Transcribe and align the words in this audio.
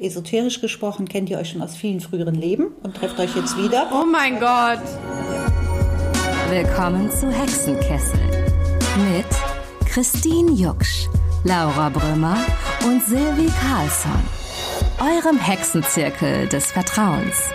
Esoterisch 0.00 0.60
gesprochen 0.60 1.08
kennt 1.08 1.28
ihr 1.28 1.38
euch 1.38 1.50
schon 1.50 1.60
aus 1.62 1.76
vielen 1.76 2.00
früheren 2.00 2.36
Leben 2.36 2.68
und 2.84 2.96
trefft 2.96 3.18
euch 3.18 3.34
jetzt 3.34 3.58
wieder. 3.58 3.90
Oh 3.92 4.06
mein 4.06 4.38
Gott. 4.38 4.80
Willkommen 6.50 7.10
zu 7.10 7.28
Hexenkessel 7.32 8.20
mit 9.12 9.26
Christine 9.88 10.52
Jucksch, 10.52 11.08
Laura 11.42 11.88
Brümmer 11.88 12.36
und 12.86 13.02
Silvi 13.02 13.50
Carlsson. 13.60 14.22
Eurem 15.00 15.36
Hexenzirkel 15.36 16.46
des 16.46 16.70
Vertrauens. 16.70 17.50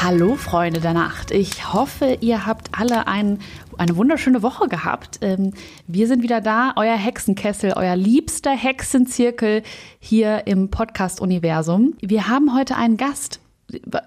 Hallo 0.00 0.36
Freunde 0.36 0.78
der 0.78 0.94
Nacht. 0.94 1.32
Ich 1.32 1.72
hoffe, 1.72 2.16
ihr 2.20 2.46
habt 2.46 2.70
alle 2.78 3.08
ein, 3.08 3.40
eine 3.82 3.96
wunderschöne 3.96 4.42
Woche 4.42 4.68
gehabt. 4.68 5.18
Ähm, 5.20 5.52
wir 5.86 6.06
sind 6.06 6.22
wieder 6.22 6.40
da, 6.40 6.72
euer 6.76 6.96
Hexenkessel, 6.96 7.72
euer 7.76 7.96
liebster 7.96 8.52
Hexenzirkel 8.52 9.62
hier 9.98 10.46
im 10.46 10.70
Podcast-Universum. 10.70 11.94
Wir 12.00 12.28
haben 12.28 12.54
heute 12.54 12.76
einen 12.76 12.96
Gast. 12.96 13.40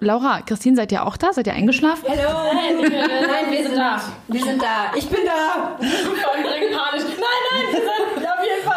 Laura, 0.00 0.42
Christine, 0.42 0.76
seid 0.76 0.92
ihr 0.92 1.04
auch 1.04 1.16
da? 1.16 1.32
Seid 1.32 1.46
ihr 1.48 1.52
eingeschlafen? 1.52 2.04
Hallo, 2.08 2.54
nein, 2.54 2.90
nein, 2.90 3.50
wir 3.50 3.62
sind 3.64 3.76
da. 3.76 4.00
Wir 4.28 4.42
sind 4.42 4.62
da. 4.62 4.92
Ich 4.96 5.08
bin 5.08 5.20
da. 5.26 5.76
Voll 5.76 6.42
direkt 6.42 6.76
panisch. 6.76 7.04
Nein, 7.04 7.42
nein, 7.50 7.64
wir 7.72 7.80
sind 7.80 8.28
auf 8.28 8.44
jeden 8.44 8.64
Fall. 8.64 8.75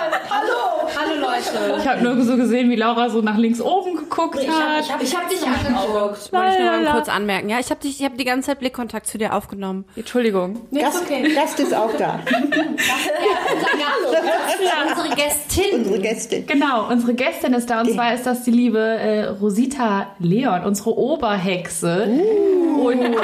Leute. 1.54 1.80
Ich 1.82 1.88
habe 1.88 2.04
nur 2.04 2.22
so 2.24 2.36
gesehen, 2.38 2.70
wie 2.70 2.76
Laura 2.76 3.10
so 3.10 3.22
nach 3.22 3.38
links 3.38 3.62
oben 3.62 3.96
geguckt 3.96 4.40
Ich 4.42 4.48
hat. 4.50 4.56
habe 4.56 4.82
ich 4.82 4.92
hab, 4.92 5.02
ich 5.04 5.16
hab 5.16 5.30
dich 5.30 5.42
angeguckt. 5.46 6.32
Wollte 6.34 6.54
ich 6.54 6.60
nur 6.60 6.72
mal 6.72 6.92
kurz 6.94 7.10
anmerken. 7.10 7.50
Ja, 7.50 7.60
ich 7.60 7.70
habe 7.70 7.80
ich 7.88 8.04
hab 8.04 8.18
die 8.18 8.26
ganze 8.26 8.48
Zeit 8.48 8.60
Blickkontakt 8.60 9.08
zu 9.08 9.18
dir 9.18 9.34
aufgenommen. 9.34 9.86
Entschuldigung. 9.96 10.62
Gast, 10.72 11.04
Gast 11.36 11.60
ist 11.60 11.74
auch 11.74 11.94
da. 11.98 12.20
Unsere 14.90 15.16
Gästin. 15.16 15.80
Unsere 15.80 16.00
Gästin. 16.00 16.46
Genau, 16.48 16.90
unsere 16.90 17.14
Gästin 17.14 17.54
ist 17.54 17.70
da 17.70 17.82
und 17.82 17.92
zwar 17.92 18.14
ist 18.14 18.26
das 18.26 18.44
die 18.44 18.52
liebe 18.52 18.80
äh, 18.80 19.26
Rosita 19.26 20.08
Leon, 20.20 20.64
unsere 20.66 20.98
Oberhexe. 20.98 22.08
Und 22.82 23.02
äh, 23.02 23.16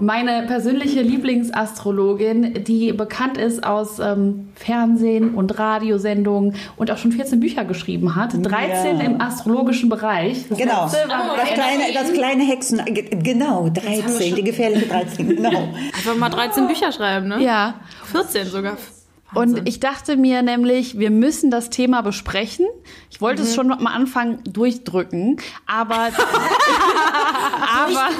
meine 0.00 0.46
persönliche 0.46 1.00
Lieblingsastrologin, 1.02 2.64
die 2.64 2.92
bekannt 2.92 3.38
ist 3.38 3.64
aus 3.64 3.98
ähm, 4.00 4.48
Fernsehen 4.56 5.34
und 5.34 5.58
Radiosendungen 5.58 6.56
und 6.76 6.90
auch 6.90 6.98
schon 6.98 7.12
14 7.24 7.40
Bücher 7.40 7.64
geschrieben 7.64 8.14
hat. 8.16 8.32
13 8.34 9.00
im 9.00 9.20
astrologischen 9.20 9.88
Bereich. 9.88 10.46
Das 10.48 10.58
Genau. 10.58 10.84
letzte 10.84 10.98
Das 11.08 11.48
kleine, 11.54 11.92
das 11.94 12.12
kleine 12.12 12.42
Hexen. 12.44 12.84
ge- 12.84 13.10
Genau, 13.22 13.68
13, 13.70 14.34
die 14.36 14.44
gefährliche 14.44 14.86
13. 14.86 15.28
Genau. 15.36 15.68
Einfach 15.96 16.16
mal 16.16 16.28
13 16.28 16.66
Bücher 16.66 16.92
schreiben, 16.92 17.28
ne? 17.28 17.42
Ja, 17.42 17.74
14 18.12 18.46
sogar. 18.46 18.76
Und 19.34 19.66
ich 19.68 19.80
dachte 19.80 20.16
mir 20.16 20.42
nämlich, 20.42 20.96
wir 20.98 21.10
müssen 21.10 21.50
das 21.50 21.68
Thema 21.70 22.02
besprechen. 22.02 22.66
Ich 23.10 23.20
wollte 23.20 23.42
es 23.42 23.54
schon 23.56 23.72
am 23.72 23.86
Anfang 23.88 24.38
durchdrücken, 24.44 25.38
aber 25.66 26.08
aber, 27.74 28.10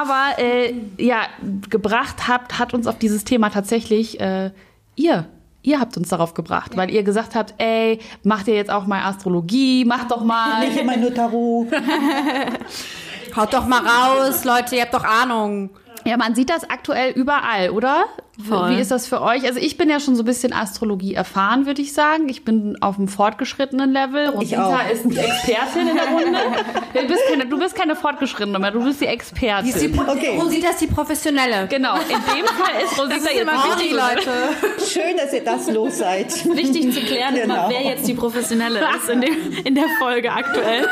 aber 0.00 0.38
äh, 0.38 0.74
ja, 0.98 1.22
gebracht 1.68 2.28
habt, 2.28 2.58
hat 2.60 2.74
uns 2.74 2.86
auf 2.86 2.98
dieses 2.98 3.24
Thema 3.24 3.50
tatsächlich 3.50 4.20
äh, 4.20 4.50
ihr. 4.94 5.26
Ihr 5.68 5.80
habt 5.80 5.98
uns 5.98 6.08
darauf 6.08 6.32
gebracht, 6.32 6.78
weil 6.78 6.90
ihr 6.90 7.02
gesagt 7.02 7.34
habt, 7.34 7.52
ey, 7.58 7.98
macht 8.22 8.48
ihr 8.48 8.54
jetzt 8.54 8.70
auch 8.70 8.86
mal 8.86 9.04
Astrologie, 9.04 9.84
macht 9.84 10.10
doch 10.10 10.24
mal. 10.24 10.66
Nicht 10.66 10.80
immer 10.80 10.96
nur 10.96 11.12
Tarot. 11.12 11.68
Haut 13.36 13.52
doch 13.52 13.66
mal 13.66 13.82
raus, 13.86 14.46
Leute, 14.46 14.76
ihr 14.76 14.82
habt 14.82 14.94
doch 14.94 15.04
Ahnung. 15.04 15.68
Ja, 16.06 16.16
man 16.16 16.34
sieht 16.34 16.48
das 16.48 16.64
aktuell 16.70 17.12
überall, 17.12 17.68
oder? 17.68 18.06
Voll. 18.46 18.70
Wie 18.76 18.80
ist 18.80 18.90
das 18.92 19.06
für 19.08 19.20
euch? 19.20 19.44
Also 19.44 19.58
ich 19.58 19.76
bin 19.76 19.90
ja 19.90 19.98
schon 19.98 20.14
so 20.14 20.22
ein 20.22 20.26
bisschen 20.26 20.52
Astrologie 20.52 21.14
erfahren, 21.14 21.66
würde 21.66 21.82
ich 21.82 21.92
sagen. 21.92 22.28
Ich 22.28 22.44
bin 22.44 22.76
auf 22.80 22.96
einem 22.96 23.08
fortgeschrittenen 23.08 23.92
Level. 23.92 24.28
Rosita 24.28 24.66
auch. 24.78 24.90
ist 24.92 25.04
eine 25.04 25.16
Expertin 25.18 25.88
in 25.88 25.96
der 25.96 26.06
Runde. 26.06 26.38
Du 26.94 27.06
bist 27.08 27.20
keine, 27.28 27.46
du 27.46 27.58
bist 27.58 27.74
keine 27.74 27.96
fortgeschrittene 27.96 28.58
mehr, 28.60 28.70
du 28.70 28.84
bist 28.84 29.00
die 29.00 29.06
Expertin. 29.06 29.98
Okay. 30.08 30.38
Rosita 30.40 30.70
ist 30.70 30.80
die 30.80 30.86
Professionelle. 30.86 31.66
genau, 31.68 31.94
in 31.96 32.08
dem 32.08 32.46
Fall 32.46 32.80
ist 32.84 32.96
Rosita 32.98 33.30
jetzt 33.32 33.46
wichtig, 33.46 33.92
Leute. 33.92 34.30
Schön, 34.88 35.16
dass 35.16 35.32
ihr 35.32 35.42
das 35.44 35.68
los 35.70 35.98
seid. 35.98 36.32
Wichtig 36.56 36.92
zu 36.94 37.00
klären, 37.00 37.34
ist 37.34 37.42
Genau. 37.42 37.68
wer 37.70 37.82
jetzt 37.82 38.06
die 38.06 38.14
Professionelle 38.14 38.80
ist 38.96 39.08
in, 39.08 39.20
dem, 39.20 39.34
in 39.64 39.74
der 39.74 39.86
Folge 39.98 40.30
aktuell. 40.32 40.86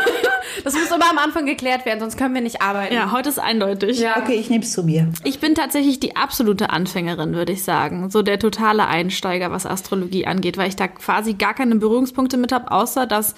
Das 0.64 0.74
muss 0.74 0.90
immer 0.90 1.10
am 1.10 1.18
Anfang 1.18 1.46
geklärt 1.46 1.84
werden, 1.86 2.00
sonst 2.00 2.16
können 2.16 2.34
wir 2.34 2.40
nicht 2.40 2.62
arbeiten. 2.62 2.94
Ja, 2.94 3.12
heute 3.12 3.28
ist 3.28 3.38
eindeutig. 3.38 4.04
Okay, 4.16 4.34
ich 4.34 4.48
nehme 4.50 4.64
es 4.64 4.72
zu 4.72 4.82
mir. 4.82 5.08
Ich 5.24 5.38
bin 5.38 5.54
tatsächlich 5.54 6.00
die 6.00 6.16
absolute 6.16 6.70
Anfängerin, 6.70 7.35
würde 7.36 7.52
ich 7.52 7.62
sagen. 7.62 8.10
So 8.10 8.22
der 8.22 8.38
totale 8.38 8.86
Einsteiger, 8.86 9.50
was 9.50 9.66
Astrologie 9.66 10.26
angeht, 10.26 10.56
weil 10.56 10.68
ich 10.68 10.76
da 10.76 10.88
quasi 10.88 11.34
gar 11.34 11.54
keine 11.54 11.76
Berührungspunkte 11.76 12.36
mit 12.36 12.52
habe, 12.52 12.72
außer 12.72 13.06
dass 13.06 13.34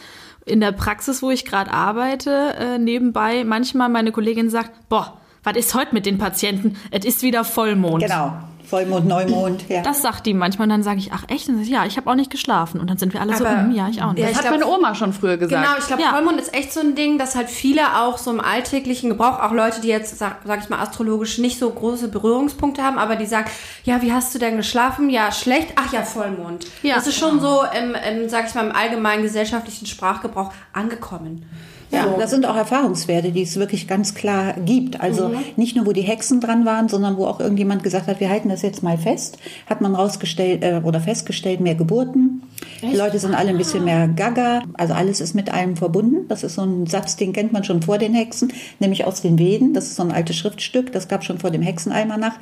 in 0.46 0.60
der 0.60 0.72
Praxis, 0.72 1.22
wo 1.22 1.30
ich 1.30 1.44
gerade 1.44 1.70
arbeite, 1.70 2.54
äh, 2.58 2.78
nebenbei 2.78 3.44
manchmal 3.44 3.90
meine 3.90 4.12
Kollegin 4.12 4.48
sagt, 4.48 4.88
boah, 4.88 5.20
was 5.42 5.56
ist 5.56 5.74
heute 5.74 5.94
mit 5.94 6.06
den 6.06 6.18
Patienten? 6.18 6.76
Es 6.90 7.04
ist 7.04 7.22
wieder 7.22 7.44
Vollmond. 7.44 8.02
Genau. 8.02 8.32
Vollmond, 8.68 9.06
Neumond. 9.06 9.64
Ja. 9.68 9.82
Das 9.82 10.02
sagt 10.02 10.26
die 10.26 10.34
manchmal 10.34 10.66
und 10.66 10.70
dann 10.70 10.82
sage 10.82 10.98
ich, 10.98 11.12
ach 11.12 11.24
echt? 11.28 11.48
Und 11.48 11.56
dann 11.56 11.64
ja, 11.64 11.86
ich 11.86 11.96
habe 11.96 12.10
auch 12.10 12.14
nicht 12.14 12.30
geschlafen. 12.30 12.80
Und 12.80 12.88
dann 12.90 12.98
sind 12.98 13.12
wir 13.14 13.20
alle 13.20 13.36
so, 13.36 13.44
Aber- 13.46 13.62
hm, 13.62 13.72
ja, 13.72 13.88
ich 13.88 14.02
auch 14.02 14.12
nicht. 14.12 14.20
Ja, 14.20 14.28
Das 14.28 14.32
ich 14.32 14.36
hat 14.38 14.46
glaub- 14.58 14.60
meine 14.60 14.66
Oma 14.78 14.94
schon 14.94 15.12
früher 15.12 15.36
gesagt. 15.38 15.62
Genau, 15.64 15.78
ich 15.78 15.86
glaube, 15.86 16.02
Ja. 16.02 16.10
Vollmond 16.10 16.40
ist 16.40 16.54
echt 16.54 16.72
so 16.72 16.80
ein 16.80 16.94
Ding, 16.94 17.18
dass 17.18 17.34
halt 17.34 17.48
viele 17.48 17.80
auch 18.00 18.18
so 18.18 18.30
im 18.30 18.40
alltäglichen 18.40 19.08
Gebrauch, 19.10 19.40
auch 19.40 19.52
Leute, 19.52 19.80
die 19.80 19.88
jetzt, 19.88 20.18
sag, 20.18 20.38
sag 20.44 20.62
ich 20.62 20.68
mal, 20.68 20.80
astrologisch 20.80 21.38
nicht 21.38 21.58
so 21.58 21.70
große 21.70 22.08
Berührungspunkte 22.08 22.82
haben, 22.82 22.98
aber 22.98 23.16
die 23.16 23.26
sagen, 23.26 23.50
ja, 23.84 24.02
wie 24.02 24.12
hast 24.12 24.34
du 24.34 24.38
denn 24.38 24.56
geschlafen? 24.56 25.08
Ja, 25.10 25.32
schlecht. 25.32 25.72
Ach 25.76 25.92
ja, 25.92 26.02
Vollmond. 26.02 26.66
Ja. 26.82 26.94
Das 26.96 27.06
ist 27.06 27.18
schon 27.18 27.40
so 27.40 27.62
im, 27.78 27.94
im, 27.94 28.28
sag 28.28 28.46
ich 28.48 28.54
mal, 28.54 28.66
im 28.68 28.74
allgemeinen 28.76 29.22
gesellschaftlichen 29.22 29.86
Sprachgebrauch 29.86 30.52
angekommen. 30.72 31.46
Ja, 31.90 32.06
das 32.18 32.30
sind 32.30 32.44
auch 32.44 32.56
Erfahrungswerte, 32.56 33.32
die 33.32 33.42
es 33.42 33.56
wirklich 33.56 33.88
ganz 33.88 34.14
klar 34.14 34.54
gibt. 34.64 35.00
Also 35.00 35.32
nicht 35.56 35.74
nur, 35.74 35.86
wo 35.86 35.92
die 35.92 36.02
Hexen 36.02 36.40
dran 36.40 36.66
waren, 36.66 36.88
sondern 36.88 37.16
wo 37.16 37.26
auch 37.26 37.40
irgendjemand 37.40 37.82
gesagt 37.82 38.06
hat, 38.06 38.20
wir 38.20 38.28
halten 38.28 38.50
das 38.50 38.62
jetzt 38.62 38.82
mal 38.82 38.98
fest, 38.98 39.38
hat 39.66 39.80
man 39.80 39.94
rausgestellt 39.94 40.62
äh, 40.62 40.80
oder 40.84 41.00
festgestellt, 41.00 41.60
mehr 41.60 41.74
Geburten. 41.74 42.42
Die 42.82 42.94
Leute 42.94 43.18
sind 43.18 43.34
alle 43.34 43.50
ein 43.50 43.58
bisschen 43.58 43.84
mehr 43.84 44.06
gaga. 44.08 44.62
Also 44.74 44.94
alles 44.94 45.20
ist 45.20 45.34
mit 45.34 45.52
allem 45.52 45.76
verbunden. 45.76 46.26
Das 46.28 46.44
ist 46.44 46.54
so 46.54 46.62
ein 46.62 46.86
Satz, 46.86 47.16
den 47.16 47.32
kennt 47.32 47.52
man 47.52 47.64
schon 47.64 47.82
vor 47.82 47.98
den 47.98 48.14
Hexen, 48.14 48.52
nämlich 48.78 49.04
aus 49.04 49.22
den 49.22 49.38
Veden. 49.38 49.72
Das 49.72 49.84
ist 49.84 49.96
so 49.96 50.02
ein 50.02 50.12
altes 50.12 50.36
Schriftstück, 50.36 50.92
das 50.92 51.08
gab 51.08 51.24
schon 51.24 51.38
vor 51.38 51.50
dem 51.50 51.62
Hexenalmanach. 51.62 52.34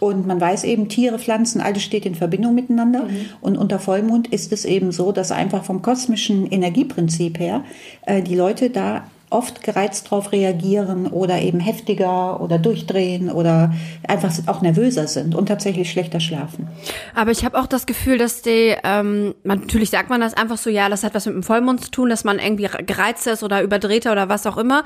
Und 0.00 0.26
man 0.26 0.40
weiß 0.40 0.64
eben, 0.64 0.88
Tiere, 0.88 1.18
Pflanzen, 1.18 1.60
alles 1.60 1.82
steht 1.82 2.06
in 2.06 2.14
Verbindung 2.14 2.54
miteinander. 2.54 3.06
Und 3.40 3.56
unter 3.56 3.78
Vollmond 3.78 4.28
ist 4.28 4.52
es 4.52 4.64
eben 4.64 4.92
so, 4.92 5.12
dass 5.12 5.32
einfach 5.32 5.64
vom 5.64 5.82
kosmischen 5.82 6.46
Energieprinzip 6.46 7.38
her 7.38 7.64
äh, 8.06 8.22
die 8.22 8.34
Leute 8.34 8.70
da 8.70 9.04
oft 9.28 9.62
gereizt 9.62 10.10
drauf 10.10 10.30
reagieren 10.30 11.06
oder 11.08 11.40
eben 11.40 11.58
heftiger 11.58 12.40
oder 12.40 12.58
durchdrehen 12.58 13.30
oder 13.30 13.74
einfach 14.06 14.32
auch 14.46 14.62
nervöser 14.62 15.08
sind 15.08 15.34
und 15.34 15.46
tatsächlich 15.46 15.90
schlechter 15.90 16.20
schlafen. 16.20 16.68
Aber 17.14 17.32
ich 17.32 17.44
habe 17.44 17.58
auch 17.58 17.66
das 17.66 17.86
Gefühl, 17.86 18.18
dass 18.18 18.42
die, 18.42 18.76
ähm, 18.84 19.34
man, 19.42 19.60
natürlich 19.60 19.90
sagt 19.90 20.10
man 20.10 20.20
das 20.20 20.34
einfach 20.34 20.58
so, 20.58 20.70
ja, 20.70 20.88
das 20.88 21.02
hat 21.02 21.14
was 21.14 21.26
mit 21.26 21.34
dem 21.34 21.42
Vollmond 21.42 21.84
zu 21.84 21.90
tun, 21.90 22.08
dass 22.08 22.22
man 22.22 22.38
irgendwie 22.38 22.68
gereizt 22.86 23.26
ist 23.26 23.42
oder 23.42 23.62
überdrehter 23.62 24.12
oder 24.12 24.28
was 24.28 24.46
auch 24.46 24.56
immer. 24.56 24.84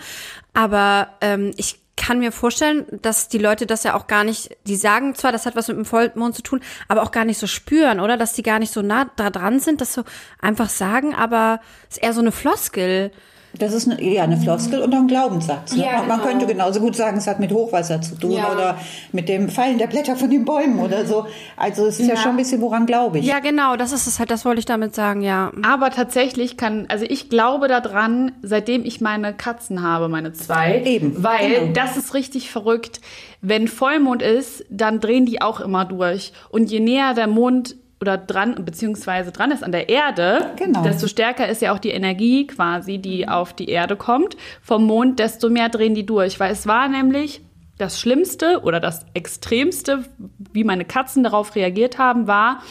Aber 0.54 1.08
ähm, 1.20 1.50
ich 1.56 1.79
kann 2.00 2.18
mir 2.18 2.32
vorstellen, 2.32 2.86
dass 3.02 3.28
die 3.28 3.36
Leute 3.36 3.66
das 3.66 3.82
ja 3.82 3.94
auch 3.94 4.06
gar 4.06 4.24
nicht, 4.24 4.56
die 4.66 4.76
sagen 4.76 5.14
zwar, 5.14 5.32
das 5.32 5.44
hat 5.44 5.54
was 5.54 5.68
mit 5.68 5.76
dem 5.76 5.84
Vollmond 5.84 6.34
zu 6.34 6.40
tun, 6.40 6.62
aber 6.88 7.02
auch 7.02 7.10
gar 7.10 7.26
nicht 7.26 7.36
so 7.36 7.46
spüren, 7.46 8.00
oder? 8.00 8.16
Dass 8.16 8.32
die 8.32 8.42
gar 8.42 8.58
nicht 8.58 8.72
so 8.72 8.80
nah 8.80 9.10
da 9.16 9.28
dran 9.28 9.60
sind, 9.60 9.82
das 9.82 9.92
so 9.92 10.04
einfach 10.40 10.70
sagen, 10.70 11.14
aber 11.14 11.60
es 11.90 11.98
ist 11.98 12.02
eher 12.02 12.14
so 12.14 12.22
eine 12.22 12.32
Floskel. 12.32 13.12
Das 13.58 13.72
ist 13.72 13.90
eine, 13.90 14.02
ja 14.02 14.22
eine 14.22 14.36
Floskel 14.36 14.80
und 14.80 14.94
auch 14.94 14.98
ein 15.00 15.08
Glaubenssatz. 15.08 15.74
Ne? 15.74 15.84
Ja, 15.84 15.98
Man- 15.98 16.08
Man 16.08 16.18
genau. 16.20 16.30
könnte 16.30 16.46
genauso 16.46 16.80
gut 16.80 16.94
sagen, 16.96 17.16
es 17.18 17.26
hat 17.26 17.40
mit 17.40 17.52
Hochwasser 17.52 18.00
zu 18.00 18.14
tun 18.14 18.32
Ja. 18.32 18.52
oder 18.52 18.78
mit 19.12 19.28
dem 19.28 19.48
Fallen 19.48 19.78
der 19.78 19.88
Blätter 19.88 20.14
von 20.16 20.30
den 20.30 20.44
Bäumen 20.44 20.78
oder 20.78 21.04
so. 21.04 21.26
Also 21.56 21.86
es 21.86 21.98
ist 21.98 22.06
ja, 22.08 22.16
schon 22.16 22.32
ein 22.32 22.36
bisschen, 22.36 22.60
woran 22.60 22.86
glaube 22.86 23.18
ich. 23.18 23.26
Ja, 23.26 23.40
genau, 23.40 23.76
das 23.76 23.92
ist 23.92 24.06
es 24.06 24.18
halt, 24.18 24.30
das 24.30 24.44
wollte 24.44 24.60
ich 24.60 24.66
damit 24.66 24.94
sagen, 24.94 25.20
ja. 25.22 25.50
Aber 25.62 25.90
tatsächlich 25.90 26.56
kann, 26.56 26.86
also 26.88 27.04
ich 27.08 27.28
glaube 27.28 27.66
daran, 27.68 28.32
seitdem 28.42 28.84
ich 28.84 29.00
meine 29.00 29.34
Katzen 29.34 29.82
habe, 29.82 30.08
meine 30.08 30.32
zwei. 30.32 30.82
Eben, 30.84 31.22
Weil 31.22 31.50
genau. 31.60 31.72
das 31.74 31.96
ist 31.96 32.14
richtig 32.14 32.50
verrückt. 32.50 33.00
Wenn 33.42 33.68
Vollmond 33.68 34.22
ist, 34.22 34.64
dann 34.70 35.00
drehen 35.00 35.26
die 35.26 35.40
auch 35.42 35.60
immer 35.60 35.84
durch. 35.86 36.32
Und 36.50 36.70
je 36.70 36.78
näher 36.80 37.14
der 37.14 37.26
Mond 37.26 37.74
oder 38.00 38.16
dran, 38.16 38.64
beziehungsweise 38.64 39.30
dran 39.30 39.50
ist 39.50 39.62
an 39.62 39.72
der 39.72 39.88
Erde, 39.88 40.52
Genau. 40.56 40.82
desto 40.82 41.06
stärker 41.06 41.48
ist 41.48 41.60
ja 41.60 41.72
auch 41.72 41.78
die 41.78 41.90
Energie 41.90 42.46
quasi, 42.46 42.98
die 42.98 43.28
auf 43.28 43.52
die 43.52 43.68
Erde 43.68 43.96
kommt. 43.96 44.36
Vom 44.62 44.86
Mond, 44.86 45.18
desto 45.18 45.50
mehr 45.50 45.68
drehen 45.68 45.94
die 45.94 46.06
durch. 46.06 46.40
Weil 46.40 46.52
es 46.52 46.66
war 46.66 46.88
nämlich 46.88 47.42
das 47.76 48.00
Schlimmste 48.00 48.60
oder 48.62 48.80
das 48.80 49.04
Extremste, 49.14 50.04
wie 50.52 50.64
meine 50.64 50.84
Katzen 50.84 51.24
darauf 51.24 51.54
reagiert 51.54 51.98
haben, 51.98 52.26
war, 52.26 52.62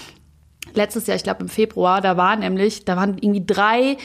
letztes 0.73 1.07
Jahr, 1.07 1.15
ich 1.15 1.23
glaube 1.23 1.41
im 1.41 1.49
Februar, 1.49 2.01
da 2.01 2.17
war 2.17 2.35
nämlich, 2.35 2.85
da 2.85 2.95
waren 2.95 3.17
irgendwie 3.19 3.43
drei 3.45 3.97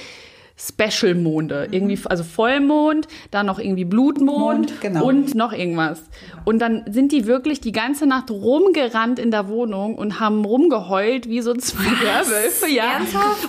Special-Monde. 0.56 1.68
Irgendwie, 1.72 1.98
also 2.04 2.22
Vollmond, 2.22 3.08
dann 3.32 3.46
noch 3.46 3.58
irgendwie 3.58 3.84
Blutmond 3.84 4.38
Mond, 4.38 4.80
genau. 4.80 5.04
und 5.06 5.34
noch 5.34 5.52
irgendwas. 5.52 6.02
Und 6.44 6.60
dann 6.60 6.84
sind 6.88 7.10
die 7.10 7.26
wirklich 7.26 7.60
die 7.60 7.72
ganze 7.72 8.06
Nacht 8.06 8.30
rumgerannt 8.30 9.18
in 9.18 9.32
der 9.32 9.48
Wohnung 9.48 9.96
und 9.96 10.20
haben 10.20 10.44
rumgeheult 10.44 11.28
wie 11.28 11.40
so 11.40 11.54
zwei 11.54 11.82
Werwölfe. 12.04 12.68
Ja. 12.68 13.00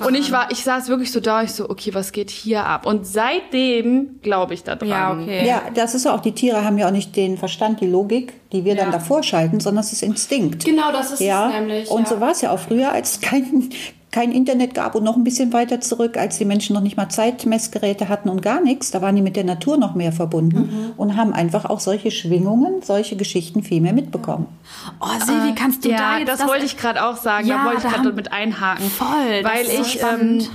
Und 0.05 0.15
ich 0.15 0.31
war, 0.31 0.49
ich 0.51 0.63
saß 0.63 0.89
wirklich 0.89 1.11
so 1.11 1.19
da, 1.19 1.43
ich 1.43 1.53
so, 1.53 1.69
okay, 1.69 1.93
was 1.93 2.11
geht 2.11 2.31
hier 2.31 2.65
ab? 2.65 2.87
Und 2.87 3.05
seitdem 3.05 4.19
glaube 4.23 4.55
ich 4.55 4.63
da 4.63 4.75
dran. 4.75 4.89
Ja, 4.89 5.13
okay. 5.13 5.47
Ja, 5.47 5.61
das 5.73 5.93
ist 5.93 6.07
auch, 6.07 6.21
die 6.21 6.31
Tiere 6.31 6.65
haben 6.65 6.77
ja 6.79 6.87
auch 6.87 6.91
nicht 6.91 7.15
den 7.15 7.37
Verstand, 7.37 7.81
die 7.81 7.87
Logik, 7.87 8.33
die 8.51 8.65
wir 8.65 8.75
dann 8.75 8.91
davor 8.91 9.21
schalten, 9.21 9.59
sondern 9.59 9.83
es 9.83 9.91
ist 9.91 10.01
Instinkt. 10.01 10.65
Genau, 10.65 10.91
das 10.91 11.11
ist 11.11 11.19
ja, 11.19 11.49
es 11.49 11.53
nämlich. 11.53 11.89
und 11.89 12.03
ja. 12.03 12.07
so 12.07 12.19
war 12.19 12.31
es 12.31 12.41
ja 12.41 12.51
auch 12.51 12.59
früher, 12.59 12.91
als 12.91 13.13
es 13.13 13.21
kein, 13.21 13.69
kein 14.15 14.31
Internet 14.31 14.73
gab 14.73 14.95
und 14.95 15.03
noch 15.03 15.17
ein 15.17 15.25
bisschen 15.25 15.51
weiter 15.51 15.81
zurück, 15.81 16.15
als 16.15 16.37
die 16.37 16.45
Menschen 16.45 16.73
noch 16.73 16.81
nicht 16.81 16.95
mal 16.95 17.09
Zeitmessgeräte 17.09 18.07
hatten 18.07 18.29
und 18.29 18.41
gar 18.41 18.61
nichts. 18.61 18.89
Da 18.91 19.01
waren 19.01 19.13
die 19.13 19.21
mit 19.21 19.35
der 19.35 19.43
Natur 19.43 19.75
noch 19.75 19.93
mehr 19.93 20.13
verbunden 20.13 20.57
Mhm. 20.57 20.91
und 20.95 21.17
haben 21.17 21.33
einfach 21.33 21.65
auch 21.65 21.81
solche 21.81 22.11
Schwingungen, 22.11 22.81
solche 22.81 23.17
Geschichten 23.17 23.61
viel 23.61 23.81
mehr 23.81 23.91
mitbekommen. 23.91 24.45
Oh, 25.01 25.07
Silvi, 25.25 25.53
kannst 25.53 25.83
du 25.83 25.89
da 25.89 25.95
ja, 26.13 26.17
jetzt 26.19 26.29
das, 26.29 26.47
wollte 26.47 26.63
ich 26.63 26.77
gerade 26.77 27.05
auch 27.05 27.17
sagen. 27.17 27.45
Ja, 27.45 27.57
da 27.57 27.65
wollte 27.65 27.77
ich 27.79 27.83
da 27.83 27.89
gerade 27.97 28.13
mit 28.13 28.31
einhaken. 28.31 28.89
Voll, 28.89 29.43
das 29.43 29.51
Weil 29.51 29.65
ist 29.65 29.75
so 29.75 29.81
ich, 29.81 30.01
ähm. 30.01 30.47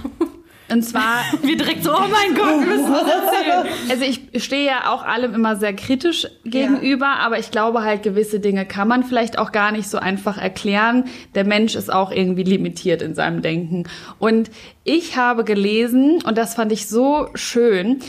Und 0.70 0.82
zwar, 0.82 1.24
Wir 1.42 1.56
direkt 1.56 1.84
so, 1.84 1.92
oh 1.92 2.08
mein 2.10 2.34
Gott, 2.34 2.60
wir 2.60 2.76
müssen 2.76 2.92
was 2.92 3.08
erzählen. 3.08 3.66
also 3.90 4.04
ich 4.04 4.44
stehe 4.44 4.66
ja 4.66 4.90
auch 4.92 5.02
allem 5.02 5.34
immer 5.34 5.56
sehr 5.56 5.74
kritisch 5.74 6.26
gegenüber, 6.44 7.18
aber 7.20 7.38
ich 7.38 7.50
glaube 7.50 7.82
halt, 7.82 8.02
gewisse 8.02 8.40
Dinge 8.40 8.64
kann 8.66 8.88
man 8.88 9.04
vielleicht 9.04 9.38
auch 9.38 9.52
gar 9.52 9.72
nicht 9.72 9.88
so 9.88 9.98
einfach 9.98 10.38
erklären. 10.38 11.04
Der 11.34 11.44
Mensch 11.44 11.74
ist 11.74 11.92
auch 11.92 12.10
irgendwie 12.12 12.44
limitiert 12.44 13.02
in 13.02 13.14
seinem 13.14 13.42
Denken. 13.42 13.84
Und 14.18 14.50
ich 14.84 15.16
habe 15.16 15.44
gelesen, 15.44 16.22
und 16.24 16.38
das 16.38 16.54
fand 16.54 16.72
ich 16.72 16.88
so 16.88 17.28
schön, 17.34 18.00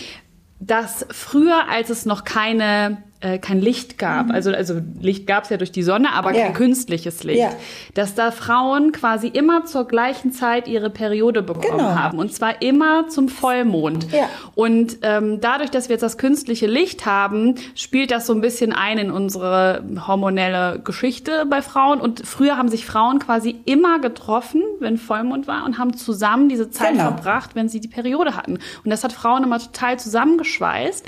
dass 0.60 1.06
früher, 1.10 1.70
als 1.70 1.90
es 1.90 2.06
noch 2.06 2.24
keine 2.24 3.04
äh, 3.22 3.38
kein 3.38 3.62
Licht 3.62 3.98
gab, 3.98 4.32
also 4.32 4.52
also 4.52 4.76
Licht 5.00 5.28
gab 5.28 5.44
es 5.46 5.50
ja 5.50 5.58
durch 5.58 5.72
die 5.72 5.84
Sonne, 5.84 6.14
aber 6.14 6.36
Ja. 6.36 6.46
kein 6.46 6.54
künstliches 6.54 7.24
Licht, 7.24 7.40
Ja. 7.40 7.52
dass 7.94 8.16
da 8.16 8.32
Frauen 8.32 8.92
quasi 8.92 9.28
immer 9.28 9.66
zur 9.66 9.88
gleichen 9.88 10.32
Zeit 10.32 10.68
ihre 10.68 10.90
Periode 10.90 11.42
bekommen 11.44 11.78
Genau. 11.78 11.96
haben 11.96 12.18
und 12.20 12.34
zwar 12.34 12.62
immer 12.62 13.08
zum 13.08 13.30
Vollmond. 13.30 14.12
Ja. 14.12 14.28
Und 14.56 14.98
ähm, 15.04 15.40
dadurch, 15.42 15.70
dass 15.72 15.88
wir 15.90 15.94
jetzt 15.94 16.02
das 16.04 16.18
künstliche 16.18 16.68
Licht 16.68 17.06
haben, 17.06 17.56
spielt 17.76 18.12
das 18.12 18.26
so 18.28 18.34
ein 18.34 18.42
bisschen 18.42 18.74
ein 18.74 18.98
in 18.98 19.12
unsere 19.12 19.84
hormonelle 20.08 20.80
Geschichte 20.84 21.46
bei 21.50 21.62
Frauen. 21.62 22.02
Und 22.02 22.26
früher 22.28 22.58
haben 22.58 22.70
sich 22.70 22.86
Frauen 22.86 23.20
quasi 23.20 23.60
immer 23.66 24.00
getroffen, 24.00 24.62
wenn 24.80 24.98
Vollmond 24.98 25.48
war, 25.48 25.66
und 25.66 25.78
haben 25.78 25.96
zusammen 25.96 26.50
diese 26.50 26.70
Zeit 26.72 26.94
Genau. 26.94 27.04
verbracht, 27.06 27.52
wenn 27.56 27.70
sie 27.70 27.80
die 27.80 27.88
Periode 27.88 28.36
hatten. 28.36 28.54
Und 28.84 28.90
das 28.90 29.04
hat 29.04 29.14
Frauen 29.14 29.44
immer 29.44 29.60
total 29.60 30.00
zusammengeschweißt. 30.00 31.06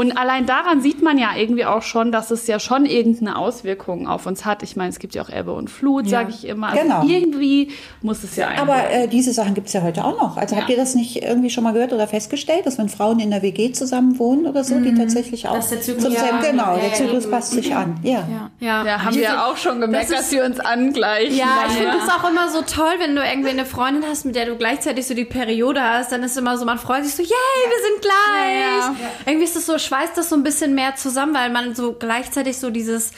Und 0.00 0.16
allein 0.16 0.46
daran 0.46 0.80
sieht 0.80 1.02
man 1.02 1.18
ja 1.18 1.30
irgendwie 1.36 1.66
auch 1.66 1.82
schon, 1.82 2.10
dass 2.10 2.30
es 2.30 2.46
ja 2.46 2.58
schon 2.58 2.86
irgendeine 2.86 3.36
Auswirkung 3.36 4.08
auf 4.08 4.24
uns 4.24 4.46
hat. 4.46 4.62
Ich 4.62 4.74
meine, 4.74 4.88
es 4.88 4.98
gibt 4.98 5.14
ja 5.14 5.20
auch 5.22 5.28
Ebbe 5.28 5.52
und 5.52 5.68
Flut, 5.68 6.08
sage 6.08 6.30
ich 6.30 6.46
immer. 6.46 6.68
Also 6.68 6.82
Genau. 6.82 7.02
irgendwie 7.06 7.70
muss 8.00 8.24
es 8.24 8.36
ja 8.36 8.48
Aber 8.58 8.72
einwirken. 8.76 9.00
äh, 9.02 9.08
diese 9.08 9.32
Sachen 9.32 9.52
gibt 9.52 9.66
es 9.66 9.74
ja 9.74 9.82
heute 9.82 10.02
auch 10.04 10.18
noch. 10.18 10.38
Also 10.38 10.56
habt 10.56 10.70
ihr 10.70 10.76
das 10.78 10.94
nicht 10.94 11.22
irgendwie 11.22 11.50
schon 11.50 11.64
mal 11.64 11.74
gehört 11.74 11.92
oder 11.92 12.06
festgestellt, 12.08 12.64
dass 12.64 12.78
wenn 12.78 12.88
Frauen 12.88 13.20
in 13.20 13.30
der 13.30 13.42
WG 13.42 13.72
zusammen 13.72 14.18
wohnen 14.18 14.46
oder 14.46 14.64
so, 14.64 14.80
die 14.80 14.94
tatsächlich 14.94 15.46
auch 15.48 15.54
Dass 15.56 15.68
der 15.68 15.82
Zyklus- 15.82 16.04
zum 16.04 16.12
Ja, 16.14 16.40
genau, 16.40 16.74
ja, 16.74 16.76
der 16.76 16.88
ja, 16.88 16.94
Zyklus 16.94 17.30
passt 17.30 17.52
sich 17.52 17.74
an. 17.76 17.98
Ja. 18.02 18.26
Ja, 18.60 18.84
Ja, 18.86 19.04
haben 19.04 19.14
wir 19.14 19.22
ja 19.22 19.44
auch 19.46 19.58
schon 19.58 19.80
gemerkt, 19.82 20.10
das 20.10 20.18
dass 20.20 20.32
wir 20.32 20.44
uns 20.46 20.60
angleichen. 20.60 21.36
Ja, 21.36 21.64
ich 21.68 21.74
finde 21.74 21.96
es 22.02 22.08
auch 22.08 22.26
immer 22.30 22.48
so 22.48 22.62
toll, 22.62 22.94
wenn 23.00 23.14
du 23.14 23.22
irgendwie 23.22 23.50
eine 23.50 23.66
Freundin 23.66 24.04
hast, 24.08 24.24
mit 24.24 24.34
der 24.34 24.46
du 24.46 24.56
gleichzeitig 24.56 25.06
so 25.06 25.12
die 25.14 25.26
Periode 25.26 25.82
hast, 25.82 26.10
dann 26.12 26.22
ist 26.22 26.38
immer 26.38 26.56
so, 26.56 26.64
man 26.64 26.78
freut 26.78 27.04
sich 27.04 27.14
so, 27.14 27.22
yay, 27.22 27.28
wir 27.28 27.90
sind 27.90 28.00
gleich. 28.02 29.06
Irgendwie 29.26 29.44
ist 29.44 29.56
das 29.56 29.66
so, 29.66 29.76
schweißt 29.90 30.16
das 30.16 30.28
so 30.28 30.36
ein 30.36 30.44
bisschen 30.44 30.74
mehr 30.76 30.94
zusammen, 30.94 31.34
weil 31.34 31.50
man 31.50 31.74
so 31.74 31.92
gleichzeitig 31.94 32.58
so 32.58 32.70
dieses, 32.70 33.10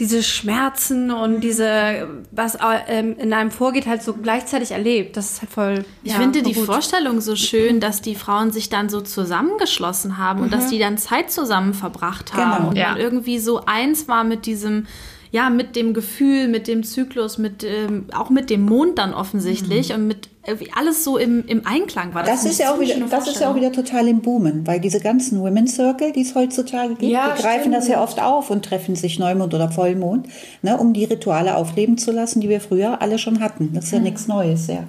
diese 0.00 0.22
Schmerzen 0.24 1.12
und 1.12 1.40
diese, 1.40 2.08
was 2.32 2.58
ähm, 2.88 3.16
in 3.18 3.32
einem 3.32 3.52
vorgeht, 3.52 3.86
halt 3.86 4.02
so 4.02 4.12
gleichzeitig 4.14 4.72
erlebt. 4.72 5.16
Das 5.16 5.30
ist 5.30 5.42
halt 5.42 5.52
voll. 5.52 5.84
Ich 6.02 6.12
ja, 6.12 6.18
finde 6.18 6.42
die 6.42 6.52
gut. 6.52 6.66
Vorstellung 6.66 7.20
so 7.20 7.36
schön, 7.36 7.78
dass 7.78 8.02
die 8.02 8.16
Frauen 8.16 8.50
sich 8.50 8.68
dann 8.68 8.88
so 8.88 9.00
zusammengeschlossen 9.00 10.18
haben 10.18 10.40
und 10.42 10.52
dass 10.52 10.68
die 10.68 10.80
dann 10.80 10.98
Zeit 10.98 11.30
zusammen 11.30 11.74
verbracht 11.74 12.34
haben 12.34 12.56
Genau. 12.56 12.68
und 12.70 12.76
Ja. 12.76 12.96
irgendwie 12.96 13.38
so 13.38 13.64
eins 13.64 14.08
war 14.08 14.24
mit 14.24 14.46
diesem, 14.46 14.86
ja, 15.30 15.50
mit 15.50 15.76
dem 15.76 15.94
Gefühl, 15.94 16.48
mit 16.48 16.68
dem 16.68 16.82
Zyklus, 16.82 17.38
mit 17.38 17.64
ähm, 17.64 18.06
auch 18.14 18.30
mit 18.30 18.50
dem 18.50 18.62
Mond 18.62 18.98
dann 18.98 19.12
offensichtlich 19.14 19.92
und 19.92 20.06
mit 20.06 20.28
irgendwie 20.46 20.70
alles 20.76 21.02
so 21.02 21.18
im, 21.18 21.44
im 21.46 21.66
Einklang 21.66 22.14
war. 22.14 22.22
Das 22.22 22.40
finde 22.40 22.52
ist 22.52 22.60
ja 22.60 22.72
auch 22.72 22.78
wieder, 22.80 22.94
das 23.10 23.26
ist 23.26 23.40
ja 23.40 23.50
auch 23.50 23.56
wieder 23.56 23.72
total 23.72 24.06
im 24.06 24.20
Boomen, 24.20 24.66
weil 24.66 24.80
diese 24.80 25.00
ganzen 25.00 25.40
Women's 25.40 25.74
Circle, 25.74 26.12
die 26.12 26.22
es 26.22 26.34
heutzutage 26.34 26.90
gibt, 26.90 27.02
Ja, 27.10 27.34
die 27.34 27.42
greifen 27.42 27.60
stimmt. 27.62 27.74
das 27.74 27.88
ja 27.88 28.02
oft 28.02 28.20
auf 28.22 28.50
und 28.50 28.64
treffen 28.64 28.94
sich 28.94 29.18
Neumond 29.18 29.52
oder 29.54 29.70
Vollmond, 29.70 30.28
ne, 30.62 30.76
um 30.76 30.92
die 30.92 31.04
Rituale 31.04 31.56
aufleben 31.56 31.98
zu 31.98 32.12
lassen, 32.12 32.40
die 32.40 32.48
wir 32.48 32.60
früher 32.60 33.02
alle 33.02 33.18
schon 33.18 33.40
hatten. 33.40 33.70
Das 33.74 33.86
ist 33.86 33.92
ja 33.92 33.98
nichts 33.98 34.28
Neues, 34.28 34.68
ja. 34.68 34.84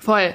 Voll. 0.00 0.32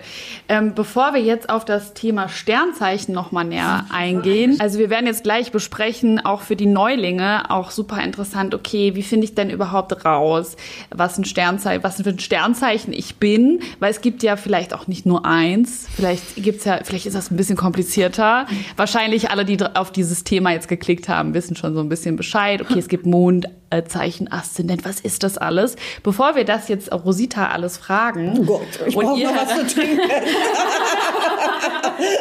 Ähm, 0.50 0.74
bevor 0.76 1.14
wir 1.14 1.22
jetzt 1.22 1.50
auf 1.50 1.64
das 1.64 1.94
Thema 1.94 2.28
Sternzeichen 2.28 3.14
noch 3.14 3.32
mal 3.32 3.46
näher 3.46 3.86
eingehen, 3.92 4.58
also 4.60 4.78
wir 4.78 4.90
werden 4.90 5.08
jetzt 5.08 5.24
gleich 5.24 5.54
besprechen, 5.54 6.24
auch 6.24 6.42
für 6.42 6.58
die 6.58 6.66
Neulinge, 6.66 7.50
auch 7.50 7.72
super 7.72 8.04
interessant, 8.04 8.54
okay, 8.54 8.94
wie 8.96 9.04
finde 9.04 9.24
ich 9.24 9.36
denn 9.36 9.50
überhaupt 9.50 10.04
raus, 10.04 10.58
was 10.90 11.18
ein 11.18 11.24
Sternzeichen, 11.24 11.82
was 11.82 12.02
für 12.02 12.10
ein 12.10 12.20
Sternzeichen 12.20 12.92
ich 12.92 13.16
bin, 13.16 13.62
weil 13.80 13.92
es 13.92 14.02
gibt 14.02 14.22
ja 14.22 14.36
vielleicht 14.36 14.74
auch 14.74 14.88
nicht 14.88 15.06
nur 15.06 15.26
eins, 15.26 15.88
vielleicht 15.96 16.36
gibt's 16.36 16.66
ja, 16.66 16.80
vielleicht 16.84 17.06
ist 17.06 17.16
das 17.16 17.32
ein 17.32 17.38
bisschen 17.38 17.58
komplizierter. 17.58 18.46
Wahrscheinlich 18.76 19.30
alle, 19.30 19.46
die 19.46 19.58
auf 19.76 19.92
dieses 19.92 20.26
Thema 20.26 20.52
jetzt 20.52 20.68
geklickt 20.68 21.08
haben, 21.08 21.34
wissen 21.34 21.56
schon 21.56 21.74
so 21.74 21.80
ein 21.80 21.90
bisschen 21.90 22.18
Bescheid. 22.18 22.62
Okay, 22.62 22.80
es 22.80 22.90
gibt 22.90 23.06
Mond, 23.06 23.48
Zeichen, 23.82 24.32
Aszendent, 24.32 24.86
was 24.86 25.00
ist 25.00 25.24
das 25.24 25.38
alles? 25.38 25.76
Bevor 26.04 26.36
wir 26.36 26.46
das 26.46 26.68
jetzt 26.68 26.92
Rosita 26.92 27.48
alles 27.48 27.78
fragen, 27.78 28.38
Oh 28.40 28.44
Gott, 28.44 28.62
ich 28.86 28.96
brauche 28.96 29.20
ihr- 29.20 29.32
noch 29.32 29.36
was 29.42 29.56
zu 29.60 29.66
trinken. 29.76 30.00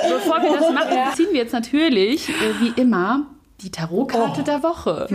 Bevor 0.09 0.43
wir 0.43 0.59
das 0.59 0.73
machen, 0.73 0.97
ziehen 1.17 1.29
wir 1.33 1.39
jetzt 1.41 1.53
natürlich, 1.53 2.29
äh, 2.29 2.33
wie 2.61 2.81
immer, 2.81 3.27
die 3.61 3.71
Tarotkarte 3.71 4.43
der 4.43 4.63
Woche. 4.63 5.07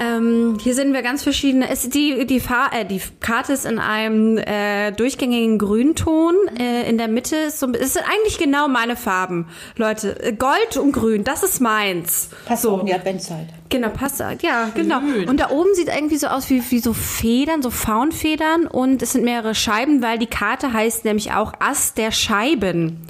Ähm, 0.00 0.58
hier 0.60 0.74
sehen 0.74 0.92
wir 0.92 1.02
ganz 1.02 1.22
verschiedene. 1.22 1.68
Es, 1.68 1.88
die, 1.88 2.26
die, 2.26 2.40
Fa 2.40 2.70
äh, 2.72 2.84
die 2.84 3.00
Karte 3.20 3.52
ist 3.52 3.66
in 3.66 3.78
einem 3.78 4.38
äh, 4.38 4.92
durchgängigen 4.92 5.58
Grünton. 5.58 6.34
Äh, 6.58 6.88
in 6.88 6.98
der 6.98 7.08
Mitte 7.08 7.36
ist 7.36 7.60
so 7.60 7.70
es 7.72 7.94
sind 7.94 8.04
eigentlich 8.04 8.38
genau 8.38 8.68
meine 8.68 8.96
Farben. 8.96 9.48
Leute, 9.76 10.22
äh, 10.22 10.32
Gold 10.32 10.76
und 10.76 10.92
Grün, 10.92 11.24
das 11.24 11.42
ist 11.42 11.60
meins. 11.60 12.30
Passt 12.46 12.66
auch 12.66 12.80
in 12.80 12.86
die 12.86 12.94
Adventszeit. 12.94 13.48
Genau, 13.68 13.88
passt. 13.90 14.20
Ja, 14.40 14.70
genau. 14.74 15.00
Und 15.28 15.38
da 15.38 15.50
oben 15.50 15.74
sieht 15.74 15.88
irgendwie 15.88 16.16
so 16.16 16.28
aus 16.28 16.48
wie, 16.48 16.62
wie 16.70 16.78
so 16.78 16.92
Federn, 16.92 17.62
so 17.62 17.70
Faunfedern. 17.70 18.66
Und 18.66 19.02
es 19.02 19.12
sind 19.12 19.24
mehrere 19.24 19.54
Scheiben, 19.54 20.02
weil 20.02 20.18
die 20.18 20.26
Karte 20.26 20.72
heißt 20.72 21.04
nämlich 21.04 21.32
auch 21.32 21.52
Ass 21.60 21.94
der 21.94 22.10
Scheiben. 22.10 23.06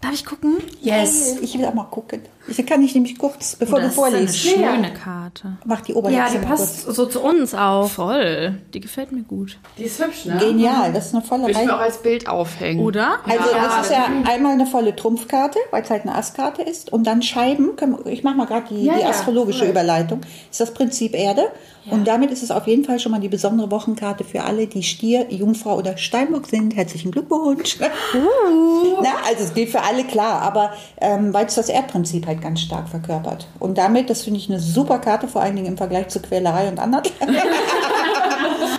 Darf 0.00 0.12
ich 0.12 0.24
gucken? 0.24 0.58
Yes. 0.80 1.38
Ich 1.40 1.58
will 1.58 1.64
auch 1.64 1.74
mal 1.74 1.84
gucken. 1.84 2.22
Ich 2.48 2.66
kann 2.66 2.82
ich 2.82 2.94
nämlich 2.94 3.18
kurz, 3.18 3.56
bevor 3.56 3.78
du 3.78 3.84
das 3.86 3.92
ist 3.94 4.02
eine 4.02 4.10
vorliest, 4.12 4.38
schöne 4.38 4.92
Karte. 4.94 5.52
mach 5.64 5.82
die 5.82 5.92
Ja, 5.92 5.98
Oberhexe 5.98 6.38
die 6.38 6.46
passt 6.46 6.84
kurz. 6.86 6.96
so 6.96 7.06
zu 7.06 7.20
uns 7.20 7.54
auch. 7.54 7.88
Voll. 7.88 8.54
Die 8.74 8.80
gefällt 8.80 9.12
mir 9.12 9.22
gut. 9.22 9.58
Die 9.76 9.84
ist 9.84 10.02
hübsch, 10.02 10.24
ne? 10.24 10.36
Genial, 10.38 10.92
das 10.92 11.06
ist 11.08 11.14
eine 11.14 11.22
volle 11.24 11.42
Würde 11.42 11.52
ich 11.52 11.58
mir 11.64 11.74
auch 11.74 11.78
Reihe. 11.78 11.84
als 11.86 11.98
Bild 12.02 12.28
aufhängen. 12.28 12.82
Oder? 12.84 13.18
Also 13.24 13.44
das 13.52 13.86
ist 13.86 13.92
ja 13.92 14.06
einmal 14.24 14.52
eine 14.52 14.66
volle 14.66 14.96
Trumpfkarte, 14.96 15.58
weil 15.70 15.82
es 15.82 15.90
halt 15.90 16.02
eine 16.02 16.14
Asskarte 16.14 16.62
ist. 16.62 16.92
Und 16.92 17.06
dann 17.06 17.22
Scheiben, 17.22 17.70
ich 18.06 18.22
mache 18.24 18.36
mal 18.36 18.46
gerade 18.46 18.66
die, 18.74 18.82
die 18.84 19.04
astrologische 19.04 19.66
Überleitung, 19.68 20.20
ist 20.50 20.60
das 20.60 20.72
Prinzip 20.72 21.14
Erde. 21.14 21.44
Und 21.90 22.06
damit 22.06 22.30
ist 22.30 22.42
es 22.42 22.50
auf 22.50 22.66
jeden 22.66 22.84
Fall 22.84 22.98
schon 23.00 23.12
mal 23.12 23.20
die 23.20 23.30
besondere 23.30 23.70
Wochenkarte 23.70 24.22
für 24.22 24.44
alle, 24.44 24.66
die 24.66 24.82
Stier, 24.82 25.32
Jungfrau 25.32 25.74
oder 25.78 25.96
Steinbock 25.96 26.46
sind. 26.46 26.76
Herzlichen 26.76 27.10
Glückwunsch. 27.12 27.78
Na, 27.80 29.10
also 29.26 29.44
es 29.44 29.54
gilt 29.54 29.70
für 29.70 29.80
alle 29.82 30.04
klar, 30.04 30.42
aber 30.42 30.72
ähm, 31.00 31.32
weil 31.32 31.46
es 31.46 31.54
das 31.54 31.70
Erdprinzip 31.70 32.26
halt 32.26 32.37
ganz 32.40 32.60
stark 32.60 32.88
verkörpert. 32.88 33.46
Und 33.58 33.78
damit, 33.78 34.10
das 34.10 34.22
finde 34.22 34.38
ich 34.38 34.48
eine 34.48 34.60
super 34.60 34.98
Karte, 34.98 35.28
vor 35.28 35.42
allen 35.42 35.56
Dingen 35.56 35.68
im 35.68 35.76
Vergleich 35.76 36.08
zu 36.08 36.20
Quälerei 36.20 36.68
und 36.68 36.78
anderen. 36.78 37.04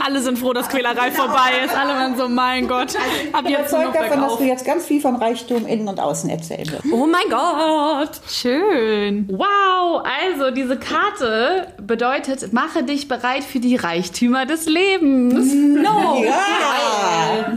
Alle 0.10 0.22
sind 0.22 0.40
froh, 0.40 0.54
dass 0.54 0.68
Quälerei 0.70 1.12
vorbei 1.12 1.52
ist. 1.64 1.76
Alle 1.76 1.94
waren 1.94 2.18
so, 2.18 2.28
mein 2.28 2.68
Gott, 2.68 2.96
ab 3.32 3.42
Ich 3.42 3.44
bin 3.44 3.52
jetzt 3.52 3.72
überzeugt 3.72 3.96
davon, 3.96 4.22
dass 4.22 4.38
du 4.38 4.44
jetzt 4.44 4.66
ganz 4.66 4.88
viel 4.88 5.00
von 5.00 5.16
Reichtum 5.18 5.68
innen 5.68 5.88
und 5.88 6.00
außen 6.00 6.32
erzählen 6.32 6.68
wirst. 6.72 6.86
Oh 6.92 7.06
mein 7.06 7.30
Gott. 7.30 8.20
Schön. 8.28 9.28
Wow, 9.30 10.04
also 10.04 10.50
diese 10.50 10.78
Karte 10.78 11.68
bedeutet, 11.80 12.54
mache 12.54 12.82
dich 12.82 13.08
bereit 13.08 13.44
für 13.44 13.60
die 13.60 13.76
Reichtümer 13.76 14.48
des 14.48 14.66
Lebens. 14.66 15.54
No! 15.54 16.24
Ja! 16.24 17.56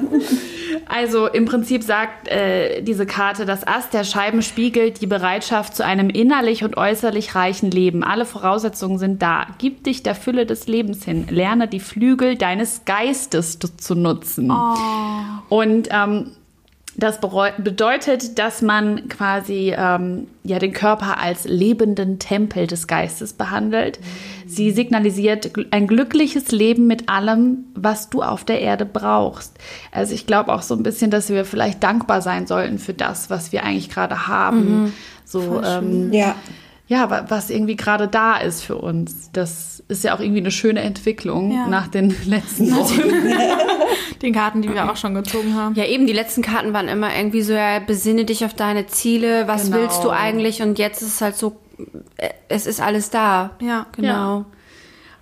Also 0.87 1.27
im 1.27 1.47
Prinzip 1.47 1.83
sagt 1.83 2.29
äh, 2.29 2.83
diese 2.83 3.07
Karte, 3.07 3.47
das 3.47 3.67
Ass 3.67 3.89
der 3.89 4.05
Scheiben 4.05 4.43
spiegelt 4.43 5.01
die 5.01 5.07
Bereitschaft 5.07 5.75
zu 5.75 5.85
einem 5.85 6.11
innerlich 6.11 6.65
und 6.65 6.77
äußerlich 6.77 7.35
reichen 7.35 7.71
Leben. 7.71 8.05
Alle 8.05 8.27
Voraussetzungen 8.27 8.99
sind 8.99 9.23
da. 9.23 9.47
Gib 9.59 9.85
dich 9.85 10.03
der 10.03 10.15
Fülle 10.15 10.45
des 10.45 10.67
Lebens 10.67 11.05
hin. 11.05 11.27
Lerne 11.31 11.67
die 11.67 11.81
Flügel 11.81 12.37
deines 12.43 12.85
Geistes 12.85 13.59
zu 13.59 13.95
nutzen. 13.95 14.51
Oh. 14.51 14.75
Und 15.49 15.89
ähm, 15.91 16.33
das 16.95 17.21
bedeutet, 17.21 18.39
dass 18.39 18.61
man 18.61 19.09
quasi 19.09 19.73
ähm, 19.75 20.27
ja 20.45 20.59
den 20.59 20.75
Körper 20.75 21.19
als 21.19 21.45
lebenden 21.45 22.19
Tempel 22.19 22.67
des 22.67 22.87
Geistes 22.87 23.33
behandelt. 23.33 23.99
Sie 24.47 24.73
signalisiert 24.73 25.53
ein 25.71 25.87
glückliches 25.87 26.53
Leben 26.53 26.87
mit 26.87 27.09
allem, 27.09 27.65
was 27.75 28.11
du 28.11 28.23
auf 28.23 28.45
der 28.45 28.61
Erde 28.61 28.85
brauchst. 28.85 29.57
Also 29.91 30.13
ich 30.13 30.27
glaube 30.27 30.53
auch 30.53 30.63
so 30.63 30.75
ein 30.75 30.83
bisschen, 30.83 31.11
dass 31.11 31.31
wir 31.31 31.47
vielleicht 31.47 31.83
dankbar 31.83 32.21
sein 32.21 32.47
sollten 32.47 32.79
für 32.79 32.93
das, 32.93 33.31
was 33.31 33.53
wir 33.53 33.65
eigentlich 33.65 33.89
gerade 33.89 34.27
haben. 34.29 34.83
Mhm. 34.83 34.93
So 35.25 35.63
ähm, 35.63 36.13
ja 36.13 36.35
ja, 36.93 37.25
was 37.31 37.49
irgendwie 37.49 37.75
gerade 37.75 38.07
da 38.07 38.37
ist 38.37 38.63
für 38.63 38.77
uns. 38.77 39.31
Das 39.33 39.83
ist 39.89 40.05
ja 40.05 40.15
auch 40.15 40.21
irgendwie 40.21 40.41
eine 40.41 40.51
schöne 40.51 40.81
Entwicklung 40.81 41.51
ja. 41.51 41.67
nach 41.67 41.89
den 41.89 42.15
letzten 42.27 42.71
Wochen. 42.77 43.01
den 44.21 44.35
Karten, 44.35 44.61
die 44.61 44.69
wir 44.69 44.91
auch 44.91 44.97
schon 44.97 45.15
gezogen 45.15 45.55
haben. 45.55 45.75
Ja, 45.75 45.87
eben, 45.87 46.07
die 46.07 46.13
letzten 46.13 46.43
Karten 46.43 46.75
waren 46.75 46.89
immer 46.89 47.17
irgendwie 47.17 47.41
so, 47.41 47.55
ja, 47.55 47.79
besinne 47.79 48.27
dich 48.27 48.45
auf 48.45 48.53
deine 48.53 48.89
Ziele, 48.89 49.49
was 49.49 49.65
genau. 49.65 49.79
willst 49.79 50.05
du 50.05 50.11
eigentlich? 50.11 50.61
Und 50.61 50.79
jetzt 50.79 51.01
ist 51.01 51.09
es 51.09 51.21
halt 51.23 51.35
so, 51.35 51.57
äh, 52.19 52.29
es 52.49 52.67
ist 52.67 52.83
alles 52.83 53.09
da. 53.09 53.53
Ja, 53.63 53.87
genau. 53.93 54.09
Ja. 54.41 54.45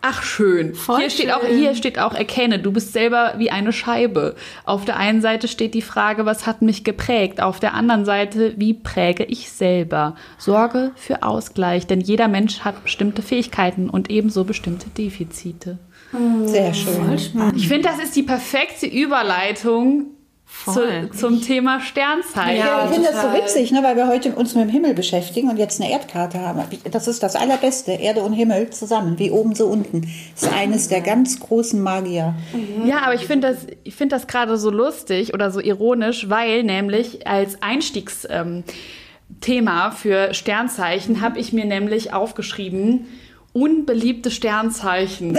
Ach 0.02 0.23
schön. 0.23 0.75
Voll 0.75 1.00
hier 1.00 1.11
schön. 1.11 1.19
steht 1.19 1.33
auch 1.33 1.45
hier 1.45 1.75
steht 1.75 1.99
auch 1.99 2.14
erkenne, 2.14 2.59
du 2.59 2.73
bist 2.73 2.92
selber 2.92 3.35
wie 3.37 3.50
eine 3.50 3.73
Scheibe. 3.73 4.35
Auf 4.64 4.85
der 4.85 4.97
einen 4.97 5.21
Seite 5.21 5.47
steht 5.47 5.75
die 5.75 5.83
Frage, 5.83 6.25
was 6.25 6.47
hat 6.47 6.62
mich 6.62 6.85
geprägt? 6.85 7.42
Auf 7.42 7.61
der 7.61 7.75
anderen 7.75 8.04
Seite, 8.04 8.54
wie 8.57 8.75
präge 8.75 9.25
ich 9.25 9.50
selber? 9.50 10.14
Sorge 10.38 10.92
für 10.97 11.23
Ausgleich, 11.23 11.87
denn 11.87 12.00
jeder 12.00 12.28
Mensch 12.28 12.61
hat 12.61 12.83
bestimmte 12.83 13.23
Fähigkeiten 13.23 13.90
und 13.90 14.11
ebenso 14.11 14.45
bestimmte 14.45 14.88
Defizite. 14.90 15.78
Sehr 16.45 16.75
schön. 16.75 17.19
Ich 17.54 17.69
finde, 17.69 17.88
das 17.88 17.99
ist 18.02 18.16
die 18.16 18.23
perfekte 18.23 18.87
Überleitung 18.87 20.07
zu, 20.64 21.11
zum 21.17 21.40
Thema 21.40 21.81
Sternzeichen. 21.81 22.59
Ja, 22.59 22.85
ich 22.85 22.90
finde 22.90 23.09
das 23.12 23.23
so 23.23 23.33
witzig, 23.33 23.73
ne, 23.73 23.83
weil 23.83 23.97
wir 23.97 24.09
heute 24.09 24.35
uns 24.35 24.55
mit 24.55 24.64
dem 24.64 24.71
Himmel 24.71 24.95
beschäftigen 24.95 25.49
und 25.49 25.57
jetzt 25.57 25.81
eine 25.81 25.90
Erdkarte 25.90 26.40
haben. 26.40 26.61
Das 26.90 27.09
ist 27.09 27.23
das 27.23 27.37
Allerbeste, 27.37 27.93
Erde 27.93 28.21
und 28.23 28.33
Himmel 28.33 28.71
zusammen, 28.71 29.19
wie 29.19 29.31
oben 29.31 29.55
so 29.55 29.67
unten. 29.67 30.02
Das 30.35 30.45
ist 30.45 30.52
eines 30.52 30.88
der 30.88 31.00
ganz 31.00 31.40
großen 31.40 31.81
Magier. 31.81 32.35
Mhm. 32.52 32.87
Ja, 32.87 33.02
aber 33.02 33.14
ich 33.14 33.26
finde 33.26 33.52
das, 33.52 33.67
ich 33.85 33.95
finde 33.95 34.17
das 34.17 34.26
gerade 34.26 34.57
so 34.57 34.71
lustig 34.71 35.35
oder 35.35 35.50
so 35.50 35.61
ironisch, 35.61 36.29
weil 36.29 36.62
nämlich 36.62 37.26
als 37.26 37.62
Einstiegsthema 37.62 38.64
ähm, 39.87 39.93
für 39.97 40.35
Sternzeichen 40.35 41.21
habe 41.21 41.38
ich 41.38 41.52
mir 41.52 41.64
nämlich 41.64 42.12
aufgeschrieben, 42.12 43.07
unbeliebte 43.52 44.30
Sternzeichen. 44.30 45.30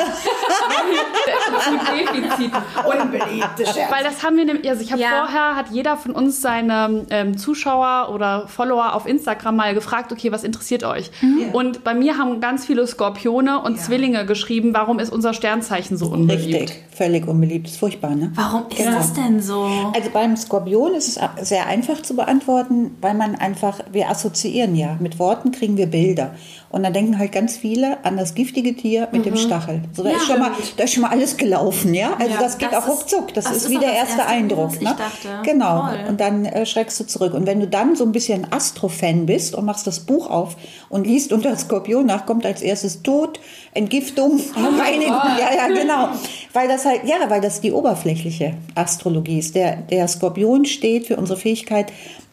unbeliebte 2.86 3.64
Sternzeichen. 3.64 3.92
Weil 3.92 4.04
das 4.04 4.24
haben 4.24 4.36
wir 4.36 4.44
nämlich, 4.46 4.70
also 4.70 4.82
ich 4.84 4.92
habe 4.92 5.02
ja. 5.02 5.26
vorher, 5.26 5.56
hat 5.56 5.70
jeder 5.72 5.96
von 5.96 6.12
uns 6.12 6.42
seine 6.42 7.06
ähm, 7.10 7.38
Zuschauer 7.38 8.14
oder 8.14 8.50
Follower 8.50 8.96
auf 8.96 9.06
Instagram 9.06 9.56
mal 9.56 9.74
gefragt, 9.74 10.12
okay, 10.12 10.32
was 10.32 10.44
interessiert 10.44 10.84
euch? 10.84 11.10
Mhm. 11.22 11.52
Und 11.54 11.86
bei 11.86 11.94
mir 11.94 12.18
haben 12.18 12.42
ganz 12.42 12.66
viele 12.66 12.86
Skorpione 12.86 13.62
und 13.62 13.78
ja. 13.78 13.84
Zwillinge 13.84 14.26
geschrieben, 14.26 14.74
warum 14.74 15.00
ist 15.00 15.12
unser 15.12 15.34
Sternzeichen 15.34 15.96
so 15.96 16.08
unbeliebt? 16.08 16.62
Richtig, 16.62 16.84
völlig 16.94 17.28
unbeliebt. 17.28 17.68
Das 17.68 17.74
ist 17.74 17.80
furchtbar, 17.80 18.16
ne? 18.16 18.34
Warum 18.36 18.66
ist 18.70 18.78
genau. 18.78 18.98
das 18.98 19.14
denn 19.14 19.42
so? 19.42 19.64
Also 19.96 20.10
beim 20.12 20.36
Skorpion 20.36 20.96
ist 20.96 21.18
es 21.18 21.48
sehr 21.48 21.68
einfach 21.68 22.02
zu 22.02 22.16
beantworten, 22.16 22.98
weil 23.00 23.14
man 23.14 23.36
einfach, 23.36 23.80
wir 23.92 24.10
assoziieren 24.10 24.76
ja, 24.76 24.98
mit 25.00 25.18
Worten 25.18 25.52
kriegen 25.52 25.78
wir 25.78 25.88
Bilder. 25.88 26.36
Und 26.70 26.84
dann 26.84 26.94
denken 26.94 27.18
halt 27.18 27.32
ganz 27.32 27.58
viele 27.58 28.01
an 28.04 28.18
das 28.18 28.36
giftige 28.36 28.76
Tier 28.76 29.08
mit 29.12 29.22
mhm. 29.22 29.26
dem 29.26 29.38
Stachel. 29.38 29.82
So, 29.94 30.04
da, 30.04 30.10
ja, 30.10 30.18
ist 30.18 30.26
schon 30.26 30.40
mal, 30.40 30.52
da 30.78 30.84
ist 30.84 30.94
schon 30.94 31.02
mal 31.02 31.10
alles 31.10 31.38
gelaufen, 31.38 31.94
ja? 31.94 32.14
Also 32.18 32.34
ja, 32.34 32.40
das 32.40 32.58
geht 32.58 32.72
das 32.72 32.84
auch 32.84 32.90
ruckzuck. 32.90 33.34
Das, 33.34 33.46
das 33.46 33.58
ist, 33.58 33.64
ist 33.64 33.70
wie 33.70 33.78
der 33.78 33.94
erste, 33.94 34.20
erste 34.20 34.26
Eindruck. 34.28 34.82
Ne? 34.82 34.96
Genau. 35.44 35.88
Toll. 35.88 36.00
Und 36.08 36.20
dann 36.20 36.46
äh, 36.46 36.66
schreckst 36.66 37.00
du 37.00 37.06
zurück. 37.06 37.34
Und 37.34 37.46
wenn 37.46 37.60
du 37.60 37.68
dann 37.68 37.96
so 37.96 38.04
ein 38.04 38.12
bisschen 38.12 38.52
Astro-Fan 38.52 39.26
bist 39.26 39.56
und 39.56 39.66
machst 39.66 39.88
das 39.88 40.02
Buch 40.02 40.30
auf 40.30 40.56
und 40.90 41.08
liest 41.08 41.34
unter 41.34 41.56
Skorpion 41.58 42.06
nach, 42.06 42.26
kommt 42.26 42.46
als 42.46 42.62
erstes 42.62 43.02
Tod, 43.02 43.40
Entgiftung, 43.74 44.40
oh 44.56 44.82
Reinigung. 44.82 45.16
Ja, 45.40 45.54
ja, 45.56 45.68
genau. 45.68 46.10
Weil 46.54 46.68
das 46.68 46.86
halt, 46.86 47.02
ja, 47.06 47.30
weil 47.30 47.42
das 47.42 47.62
die 47.62 47.72
oberflächliche 47.72 48.56
Astrologie 48.76 49.40
ist. 49.40 49.56
Der, 49.56 49.78
der 49.78 50.08
Skorpion 50.08 50.66
steht 50.66 51.08
für 51.08 51.18
unsere 51.18 51.40
Fähigkeit, 51.40 51.92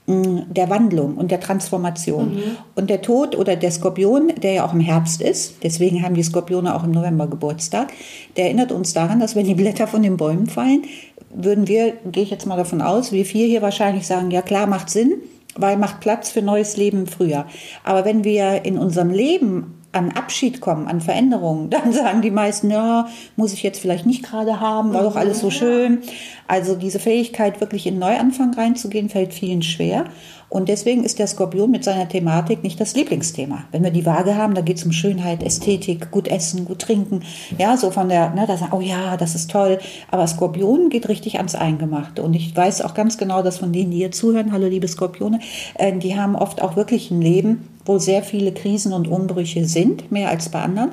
der 0.08 0.70
Wandlung 0.70 1.16
und 1.16 1.30
der 1.30 1.38
Transformation. 1.38 2.36
Mhm. 2.36 2.42
Und 2.74 2.88
der 2.88 3.02
Tod 3.02 3.36
oder 3.36 3.56
der 3.56 3.70
Skorpion, 3.70 4.32
der 4.42 4.52
ja 4.52 4.64
auch 4.64 4.72
im 4.72 4.80
Herbst 4.80 5.20
ist, 5.20 5.56
deswegen 5.62 6.02
haben 6.02 6.14
die 6.14 6.22
Skorpione 6.22 6.74
auch 6.74 6.82
im 6.82 6.92
November 6.92 7.26
Geburtstag, 7.26 7.92
der 8.36 8.46
erinnert 8.46 8.72
uns 8.72 8.94
daran, 8.94 9.20
dass 9.20 9.36
wenn 9.36 9.44
die 9.44 9.54
Blätter 9.54 9.86
von 9.86 10.02
den 10.02 10.16
Bäumen 10.16 10.46
fallen, 10.46 10.84
würden 11.30 11.68
wir, 11.68 11.92
gehe 12.10 12.22
ich 12.22 12.30
jetzt 12.30 12.46
mal 12.46 12.56
davon 12.56 12.80
aus, 12.80 13.12
wir 13.12 13.26
vier 13.26 13.46
hier 13.46 13.60
wahrscheinlich 13.60 14.06
sagen, 14.06 14.30
ja 14.30 14.40
klar, 14.40 14.66
macht 14.66 14.88
Sinn, 14.88 15.12
weil 15.56 15.76
macht 15.76 16.00
Platz 16.00 16.30
für 16.30 16.40
neues 16.40 16.78
Leben 16.78 17.00
im 17.00 17.06
Frühjahr. 17.06 17.46
Aber 17.84 18.06
wenn 18.06 18.24
wir 18.24 18.64
in 18.64 18.78
unserem 18.78 19.10
Leben 19.10 19.77
an 19.98 20.12
Abschied 20.12 20.60
kommen, 20.60 20.86
an 20.86 21.00
Veränderungen, 21.00 21.70
dann 21.70 21.92
sagen 21.92 22.22
die 22.22 22.30
meisten, 22.30 22.70
ja, 22.70 23.08
muss 23.36 23.52
ich 23.52 23.62
jetzt 23.62 23.80
vielleicht 23.80 24.06
nicht 24.06 24.24
gerade 24.24 24.60
haben, 24.60 24.94
war 24.94 25.02
doch 25.02 25.16
alles 25.16 25.40
so 25.40 25.50
schön. 25.50 26.02
Also 26.46 26.76
diese 26.76 26.98
Fähigkeit, 26.98 27.60
wirklich 27.60 27.86
in 27.86 27.98
Neuanfang 27.98 28.54
reinzugehen, 28.54 29.08
fällt 29.08 29.34
vielen 29.34 29.62
schwer. 29.62 30.04
Und 30.48 30.70
deswegen 30.70 31.04
ist 31.04 31.18
der 31.18 31.26
Skorpion 31.26 31.70
mit 31.70 31.84
seiner 31.84 32.08
Thematik 32.08 32.62
nicht 32.62 32.80
das 32.80 32.94
Lieblingsthema. 32.94 33.64
Wenn 33.70 33.84
wir 33.84 33.90
die 33.90 34.06
Waage 34.06 34.36
haben, 34.36 34.54
da 34.54 34.62
geht 34.62 34.78
es 34.78 34.84
um 34.84 34.92
Schönheit, 34.92 35.42
Ästhetik, 35.42 36.10
gut 36.10 36.26
essen, 36.26 36.64
gut 36.64 36.78
trinken. 36.78 37.20
Ja, 37.58 37.76
so 37.76 37.90
von 37.90 38.08
der, 38.08 38.30
ne, 38.30 38.46
da 38.46 38.56
sagen, 38.56 38.72
oh 38.74 38.80
ja, 38.80 39.18
das 39.18 39.34
ist 39.34 39.50
toll. 39.50 39.78
Aber 40.10 40.26
Skorpion 40.26 40.88
geht 40.88 41.08
richtig 41.08 41.36
ans 41.36 41.54
Eingemachte. 41.54 42.22
Und 42.22 42.34
ich 42.34 42.56
weiß 42.56 42.80
auch 42.80 42.94
ganz 42.94 43.18
genau, 43.18 43.42
dass 43.42 43.58
von 43.58 43.72
denen, 43.72 43.90
die 43.90 43.98
hier 43.98 44.10
zuhören, 44.10 44.52
hallo 44.52 44.68
liebe 44.68 44.88
Skorpione, 44.88 45.40
äh, 45.74 45.96
die 45.96 46.18
haben 46.18 46.34
oft 46.34 46.62
auch 46.62 46.76
wirklich 46.76 47.10
ein 47.10 47.20
Leben, 47.20 47.68
wo 47.84 47.98
sehr 47.98 48.22
viele 48.22 48.52
Krisen 48.52 48.94
und 48.94 49.06
Umbrüche 49.06 49.66
sind, 49.66 50.10
mehr 50.10 50.30
als 50.30 50.48
bei 50.48 50.60
anderen. 50.60 50.92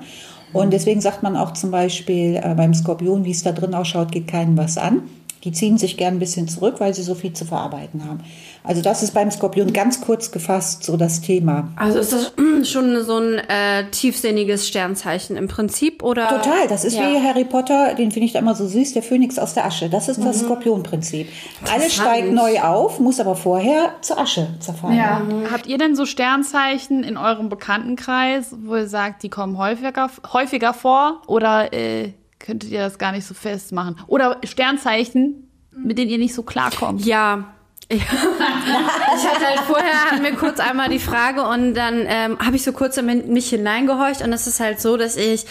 Und 0.52 0.72
deswegen 0.72 1.02
sagt 1.02 1.24
man 1.24 1.38
auch 1.38 1.52
zum 1.52 1.72
Beispiel 1.72 2.42
äh, 2.42 2.56
beim 2.56 2.74
Skorpion, 2.74 3.24
wie 3.24 3.32
es 3.32 3.44
da 3.44 3.54
drin 3.54 3.74
ausschaut, 3.74 4.12
geht 4.12 4.28
keinem 4.28 4.58
was 4.58 4.78
an. 4.78 5.04
Die 5.46 5.52
ziehen 5.52 5.78
sich 5.78 5.96
gern 5.96 6.16
ein 6.16 6.20
bisschen 6.20 6.48
zurück, 6.48 6.76
weil 6.80 6.94
sie 6.94 7.04
so 7.04 7.14
viel 7.14 7.34
zu 7.34 7.46
verarbeiten 7.46 8.04
haben. 8.04 8.22
Also 8.68 8.82
das 8.82 9.04
ist 9.04 9.14
beim 9.14 9.32
Skorpion 9.32 9.74
ganz 9.74 10.02
kurz 10.02 10.32
gefasst 10.32 10.84
so 10.84 10.98
das 10.98 11.22
Thema. 11.22 11.70
Also 11.76 12.00
ist 12.00 12.14
das 12.14 12.34
schon 12.64 13.04
so 13.04 13.18
ein 13.18 13.36
äh, 13.36 13.90
tiefsinniges 13.92 14.68
Sternzeichen 14.68 15.38
im 15.38 15.48
Prinzip 15.48 16.04
oder? 16.04 16.28
Total. 16.28 16.68
Das 16.68 16.84
ist 16.84 16.96
ja. 16.98 17.02
wie 17.02 17.22
Harry 17.22 17.46
Potter, 17.46 17.94
den 17.96 18.12
finde 18.12 18.26
ich 18.26 18.34
da 18.34 18.40
immer 18.40 18.56
so 18.56 18.68
süß, 18.68 18.94
der 18.94 19.04
Phönix 19.04 19.38
aus 19.38 19.54
der 19.54 19.66
Asche. 19.66 19.90
Das 19.90 20.10
ist 20.10 20.24
das 20.24 20.42
mhm. 20.42 20.46
Skorpionprinzip. 20.46 21.28
Alles 21.72 21.96
steigt 21.96 22.32
neu 22.32 22.60
auf, 22.62 23.00
muss 23.00 23.20
aber 23.20 23.36
vorher 23.36 23.94
zur 24.02 24.18
Asche 24.18 24.48
zerfallen. 24.60 24.98
Ja. 24.98 25.20
Mhm. 25.20 25.52
Habt 25.52 25.68
ihr 25.68 25.78
denn 25.78 25.96
so 25.96 26.06
Sternzeichen 26.06 27.04
in 27.04 27.18
eurem 27.18 27.50
Bekanntenkreis, 27.50 28.56
wo 28.64 28.76
ihr 28.76 28.88
sagt, 28.88 29.24
die 29.24 29.30
kommen 29.30 29.58
häufiger, 29.58 30.10
häufiger 30.34 30.74
vor 30.74 31.22
oder 31.28 31.74
äh, 31.74 32.14
könntet 32.40 32.70
ihr 32.70 32.80
das 32.80 32.98
gar 32.98 33.12
nicht 33.12 33.26
so 33.26 33.34
festmachen? 33.34 33.98
Oder 34.08 34.38
Sternzeichen, 34.44 35.50
mit 35.76 35.98
denen 35.98 36.12
ihr 36.12 36.18
nicht 36.18 36.34
so 36.34 36.44
klarkommt? 36.44 37.06
Ja, 37.06 37.55
ja. 37.92 37.98
ich 39.18 39.28
hatte 39.28 39.46
halt 39.46 39.60
vorher 39.68 40.12
hatten 40.12 40.24
wir 40.24 40.34
kurz 40.34 40.60
einmal 40.60 40.90
die 40.90 41.00
Frage 41.00 41.44
und 41.44 41.76
dann 41.76 42.06
ähm, 42.08 42.40
habe 42.40 42.56
ich 42.56 42.64
so 42.64 42.72
kurz 42.72 42.98
in 42.98 43.32
mich 43.32 43.50
hineingehorcht 43.50 44.22
und 44.22 44.34
es 44.34 44.48
ist 44.48 44.60
halt 44.60 44.80
so, 44.82 44.98
dass 44.98 45.18
ich 45.18 45.46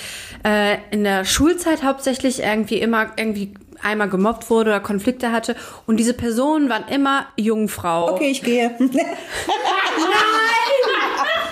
äh, 0.44 0.78
in 0.90 1.04
der 1.04 1.24
Schulzeit 1.24 1.82
hauptsächlich 1.82 2.42
irgendwie 2.42 2.78
immer 2.78 3.12
irgendwie 3.16 3.54
einmal 3.82 4.08
gemobbt 4.08 4.50
wurde 4.50 4.70
oder 4.70 4.80
Konflikte 4.80 5.30
hatte 5.30 5.54
und 5.86 5.98
diese 5.98 6.14
Personen 6.14 6.68
waren 6.68 6.88
immer 6.88 7.26
Jungfrau. 7.36 8.12
Okay, 8.12 8.30
ich 8.30 8.42
gehe. 8.42 8.70
Nein! 8.78 10.53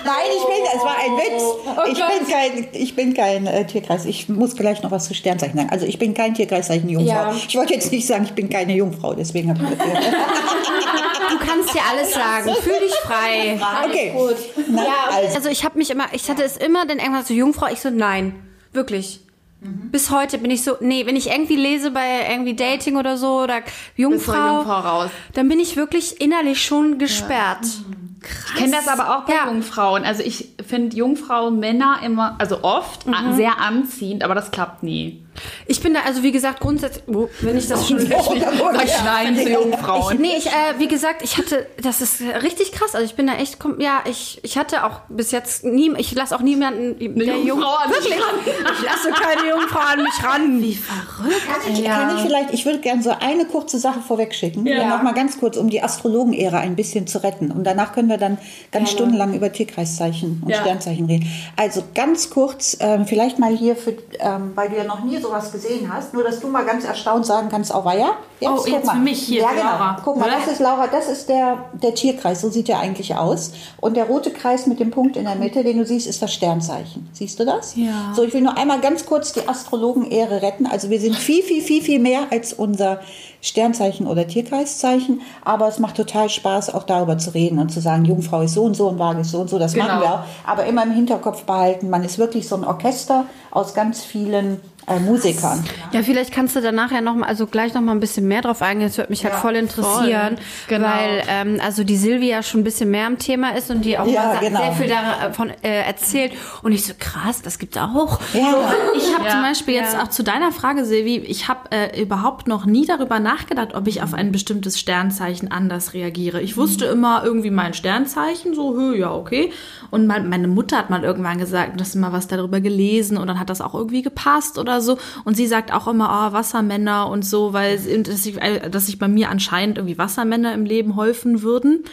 Nein, 0.05 0.15
ich 0.35 0.43
bin, 0.43 0.65
es 0.75 0.83
war 0.83 0.97
ein 0.97 1.11
Witz. 1.17 1.43
Oh 1.65 1.91
ich, 1.91 1.93
bin 1.93 2.27
kein, 2.27 2.67
ich 2.73 2.95
bin 2.95 3.13
kein 3.13 3.47
äh, 3.47 3.65
Tierkreis. 3.65 4.05
Ich 4.05 4.29
muss 4.29 4.55
gleich 4.55 4.81
noch 4.83 4.91
was 4.91 5.07
zu 5.07 5.13
Sternzeichen 5.13 5.57
sagen. 5.57 5.69
Also 5.69 5.85
ich 5.85 5.99
bin 5.99 6.13
kein 6.13 6.33
Tierkreiszeichen 6.33 6.89
Jungfrau. 6.89 7.13
Ja. 7.13 7.35
Ich 7.35 7.55
wollte 7.55 7.73
jetzt 7.73 7.91
nicht 7.91 8.05
sagen, 8.05 8.25
ich 8.25 8.33
bin 8.33 8.49
keine 8.49 8.73
Jungfrau, 8.73 9.13
deswegen 9.13 9.49
habe 9.49 9.63
ich 9.63 9.69
das 9.77 9.87
Du 11.29 11.39
kannst 11.39 11.73
dir 11.73 11.81
alles 11.89 12.13
sagen. 12.13 12.51
Fühl 12.61 12.79
dich 12.79 12.93
frei. 13.03 13.59
Okay. 13.85 14.11
Gut. 14.15 14.35
Na, 14.69 14.83
ja, 14.83 14.93
also. 15.11 15.35
also 15.35 15.49
ich 15.49 15.63
habe 15.63 15.77
mich 15.77 15.89
immer, 15.89 16.05
ich 16.11 16.29
hatte 16.29 16.43
es 16.43 16.57
immer, 16.57 16.85
denn 16.85 16.99
irgendwann 16.99 17.25
so 17.25 17.33
Jungfrau, 17.33 17.67
ich 17.71 17.79
so 17.79 17.89
nein, 17.89 18.35
wirklich. 18.71 19.21
Mhm. 19.61 19.89
Bis 19.91 20.11
heute 20.11 20.37
bin 20.37 20.51
ich 20.51 20.63
so, 20.63 20.75
nee, 20.81 21.05
wenn 21.05 21.15
ich 21.15 21.31
irgendwie 21.31 21.55
lese 21.55 21.91
bei 21.91 22.29
irgendwie 22.29 22.55
Dating 22.55 22.97
oder 22.97 23.17
so 23.17 23.41
oder 23.41 23.61
Jungfrau, 23.95 24.57
Jungfrau 24.57 24.79
raus. 24.79 25.09
dann 25.33 25.47
bin 25.47 25.59
ich 25.59 25.75
wirklich 25.75 26.19
innerlich 26.21 26.61
schon 26.61 26.97
gesperrt. 26.97 27.63
Ja. 27.63 28.02
Krass. 28.23 28.45
Ich 28.53 28.55
kenne 28.55 28.71
das 28.71 28.87
aber 28.87 29.17
auch 29.17 29.25
bei 29.25 29.33
ja. 29.33 29.45
Jungfrauen. 29.47 30.03
Also 30.03 30.23
ich 30.23 30.49
finde 30.65 30.95
Jungfrauen 30.95 31.59
Männer 31.59 31.99
immer, 32.03 32.35
also 32.39 32.63
oft 32.63 33.05
mhm. 33.05 33.35
sehr 33.35 33.59
anziehend, 33.59 34.23
aber 34.23 34.35
das 34.35 34.51
klappt 34.51 34.83
nie. 34.83 35.22
Ich 35.67 35.81
bin 35.81 35.93
da, 35.93 36.01
also 36.05 36.21
wie 36.23 36.31
gesagt, 36.31 36.59
grundsätzlich, 36.59 37.03
oh, 37.07 37.27
wenn 37.41 37.57
ich 37.57 37.67
das 37.67 37.87
schon 37.87 37.97
Oh, 38.13 38.35
Sag 38.73 38.89
Schwein 38.89 39.35
zu 39.35 39.49
Jungfrauen. 39.49 40.13
Ich, 40.15 40.19
nee, 40.19 40.37
ich, 40.37 40.47
äh, 40.47 40.51
wie 40.79 40.87
gesagt, 40.87 41.21
ich 41.23 41.37
hatte, 41.37 41.65
das 41.81 42.01
ist 42.01 42.21
richtig 42.41 42.71
krass. 42.71 42.93
Also 42.95 43.05
ich 43.05 43.15
bin 43.15 43.27
da 43.27 43.35
echt, 43.35 43.57
ja, 43.79 44.01
ich, 44.09 44.39
ich 44.43 44.57
hatte 44.57 44.85
auch 44.85 44.99
bis 45.09 45.31
jetzt 45.31 45.63
nie, 45.63 45.91
ich 45.97 46.13
lasse 46.13 46.35
auch 46.35 46.41
niemanden, 46.41 46.97
der 46.99 47.35
Jung- 47.37 47.47
Jungfrau 47.47 47.75
an 47.75 47.89
wirklich, 47.91 48.13
ich 48.13 48.85
lasse 48.85 49.09
keine 49.11 49.49
Jungfrau 49.49 49.79
an 49.79 50.03
mich 50.03 50.23
ran. 50.23 50.61
Wie 50.61 50.75
Kann 50.75 51.73
ich, 51.73 51.83
kann 51.83 52.15
ich 52.17 52.21
vielleicht, 52.23 52.53
ich 52.53 52.65
würde 52.65 52.79
gerne 52.79 53.01
so 53.03 53.11
eine 53.19 53.45
kurze 53.45 53.79
Sache 53.79 53.99
vorwegschicken. 54.01 54.65
Ja. 54.65 54.87
Noch 54.87 55.03
mal 55.03 55.13
ganz 55.13 55.39
kurz, 55.39 55.57
um 55.57 55.69
die 55.69 55.81
Astrologenära 55.81 56.59
ein 56.59 56.75
bisschen 56.75 57.07
zu 57.07 57.23
retten. 57.23 57.51
Und 57.51 57.63
danach 57.63 57.93
können 57.93 58.09
wir 58.09 58.17
dann 58.17 58.37
ganz 58.71 58.91
stundenlang 58.91 59.33
über 59.33 59.51
Tierkreiszeichen 59.51 60.41
und 60.43 60.49
Ja. 60.51 60.61
Sternzeichen 60.61 61.05
reden. 61.05 61.27
Also 61.57 61.83
ganz 61.95 62.29
kurz, 62.29 62.77
ähm, 62.79 63.05
vielleicht 63.05 63.39
mal 63.39 63.55
hier, 63.55 63.75
für, 63.75 63.91
ähm, 64.19 64.51
weil 64.55 64.69
du 64.69 64.77
ja 64.77 64.83
noch 64.83 65.03
nie 65.03 65.17
sowas 65.23 65.51
gesehen 65.51 65.91
hast, 65.91 66.13
nur 66.13 66.23
dass 66.23 66.39
du 66.39 66.47
mal 66.47 66.65
ganz 66.65 66.85
erstaunt 66.85 67.25
sagen 67.25 67.49
kannst, 67.49 67.73
oh 67.73 67.83
ja. 67.89 68.11
Oh, 68.45 68.61
jetzt 68.67 68.85
mal. 68.85 68.93
für 68.95 68.99
mich 69.01 69.21
hier, 69.21 69.41
Ja, 69.41 69.51
genau. 69.51 69.63
Laura. 69.63 69.97
Guck 70.03 70.17
mal, 70.17 70.29
das 70.29 70.51
ist 70.51 70.59
Laura, 70.59 70.87
das 70.87 71.07
ist 71.07 71.29
der, 71.29 71.57
der 71.73 71.95
Tierkreis, 71.95 72.41
so 72.41 72.49
sieht 72.49 72.67
er 72.69 72.79
eigentlich 72.79 73.15
aus. 73.15 73.53
Und 73.79 73.95
der 73.95 74.05
rote 74.05 74.31
Kreis 74.31 74.67
mit 74.67 74.79
dem 74.81 74.91
Punkt 74.91 75.15
in 75.15 75.23
der 75.23 75.35
Mitte, 75.35 75.63
den 75.63 75.77
du 75.77 75.85
siehst, 75.85 76.07
ist 76.07 76.21
das 76.21 76.33
Sternzeichen. 76.33 77.07
Siehst 77.13 77.39
du 77.39 77.45
das? 77.45 77.75
Ja. 77.77 78.11
So, 78.15 78.23
ich 78.23 78.33
will 78.33 78.41
nur 78.41 78.57
einmal 78.57 78.81
ganz 78.81 79.05
kurz 79.05 79.31
die 79.33 79.47
Astrologen-Ehre 79.47 80.41
retten. 80.41 80.65
Also 80.67 80.89
wir 80.89 80.99
sind 80.99 81.15
viel, 81.15 81.41
viel, 81.41 81.61
viel, 81.61 81.81
viel 81.81 81.99
mehr 81.99 82.23
als 82.31 82.51
unser 82.53 82.99
Sternzeichen 83.41 84.07
oder 84.07 84.27
Tierkreiszeichen. 84.27 85.21
Aber 85.43 85.67
es 85.67 85.79
macht 85.79 85.95
total 85.95 86.29
Spaß, 86.29 86.73
auch 86.73 86.83
darüber 86.83 87.17
zu 87.17 87.33
reden 87.33 87.59
und 87.59 87.69
zu 87.69 87.79
sagen, 87.81 88.05
Jungfrau 88.05 88.41
ist 88.41 88.53
so 88.53 88.63
und 88.63 88.75
so 88.75 88.87
und 88.89 88.99
Waage 88.99 89.21
ist 89.21 89.31
so 89.31 89.39
und 89.39 89.49
so. 89.49 89.57
Das 89.59 89.73
Genau. 89.73 89.85
machen 89.87 90.01
wir 90.01 90.13
auch. 90.15 90.19
Aber 90.45 90.65
immer 90.65 90.83
im 90.83 90.91
Hinterkopf 90.91 91.43
behalten, 91.43 91.89
man 91.89 92.03
ist 92.03 92.17
wirklich 92.17 92.47
so 92.47 92.55
ein 92.55 92.63
Orchester 92.65 93.25
aus 93.51 93.73
ganz 93.73 94.01
vielen 94.03 94.59
äh, 94.87 94.99
Musikern. 94.99 95.63
Ja, 95.91 96.01
vielleicht 96.03 96.31
kannst 96.33 96.55
du 96.55 96.61
danach 96.61 96.91
ja 96.91 97.01
noch 97.01 97.15
mal, 97.15 97.27
also 97.27 97.47
gleich 97.47 97.73
noch 97.73 97.81
mal 97.81 97.91
ein 97.93 97.99
bisschen 97.99 98.27
mehr 98.27 98.41
drauf 98.41 98.61
eingehen. 98.61 98.87
Das 98.87 98.97
würde 98.97 99.09
mich 99.11 99.23
halt 99.23 99.35
voll 99.35 99.55
interessieren, 99.55 100.37
Genau. 100.67 100.87
weil 100.87 101.23
ähm, 101.27 101.59
also 101.63 101.83
die 101.83 101.97
Silvia 101.97 102.43
schon 102.43 102.61
ein 102.61 102.63
bisschen 102.63 102.89
mehr 102.91 103.07
am 103.07 103.17
Thema 103.19 103.55
ist 103.55 103.69
und 103.69 103.83
die 103.85 103.97
auch 103.97 104.07
Ja, 104.07 104.39
genau. 104.39 104.59
sehr 104.59 104.71
viel 104.73 104.87
davon 105.21 105.49
äh, 105.61 105.83
erzählt. 105.85 106.33
Und 106.61 106.71
ich 106.71 106.85
so 106.85 106.93
krass, 106.97 107.41
das 107.41 107.59
gibt's 107.59 107.77
auch. 107.77 108.19
Ja. 108.33 108.73
Ich 108.95 109.13
habe 109.13 109.25
Ja. 109.25 109.31
zum 109.31 109.41
Beispiel 109.41 109.73
jetzt 109.75 109.97
auch 109.97 110.07
zu 110.09 110.23
deiner 110.23 110.51
Frage, 110.51 110.85
Silvi, 110.85 111.17
ich 111.17 111.47
habe 111.47 111.71
äh, 111.71 112.01
überhaupt 112.01 112.47
noch 112.47 112.65
nie 112.65 112.85
darüber 112.85 113.19
nachgedacht, 113.19 113.73
ob 113.75 113.87
ich 113.87 114.01
auf 114.03 114.13
ein 114.13 114.31
bestimmtes 114.31 114.79
Sternzeichen 114.79 115.51
anders 115.51 115.93
reagiere. 115.93 116.41
Ich 116.41 116.57
wusste 116.57 116.85
immer 116.85 117.23
irgendwie 117.23 117.51
mein 117.51 117.73
Sternzeichen, 117.73 118.53
so, 118.53 118.75
hö, 118.75 118.95
ja, 118.95 119.11
okay. 119.13 119.51
Und 119.91 120.07
mein, 120.07 120.29
meine 120.29 120.47
Mutter 120.47 120.77
hat 120.77 120.89
mal 120.89 121.03
irgendwann 121.03 121.37
gesagt, 121.37 121.79
dass 121.79 121.95
mal 121.95 122.11
was 122.11 122.27
darüber 122.27 122.59
gelesen 122.61 123.17
und 123.17 123.27
dann 123.27 123.39
hat 123.39 123.49
das 123.49 123.61
auch 123.61 123.73
irgendwie 123.75 124.01
gepasst 124.01 124.57
oder 124.57 124.72
so. 124.81 124.97
Und 125.23 125.35
sie 125.35 125.47
sagt 125.47 125.73
auch 125.73 125.87
immer, 125.87 126.29
oh, 126.29 126.33
Wassermänner 126.33 127.07
und 127.07 127.23
so, 127.23 127.53
weil 127.53 127.77
dass 128.03 128.23
sich 128.23 128.37
äh, 128.41 128.97
bei 128.97 129.07
mir 129.07 129.29
anscheinend 129.29 129.77
irgendwie 129.77 129.97
Wassermänner 129.97 130.53
im 130.53 130.65
Leben 130.65 130.95
häufen 130.95 131.41
würden. 131.41 131.83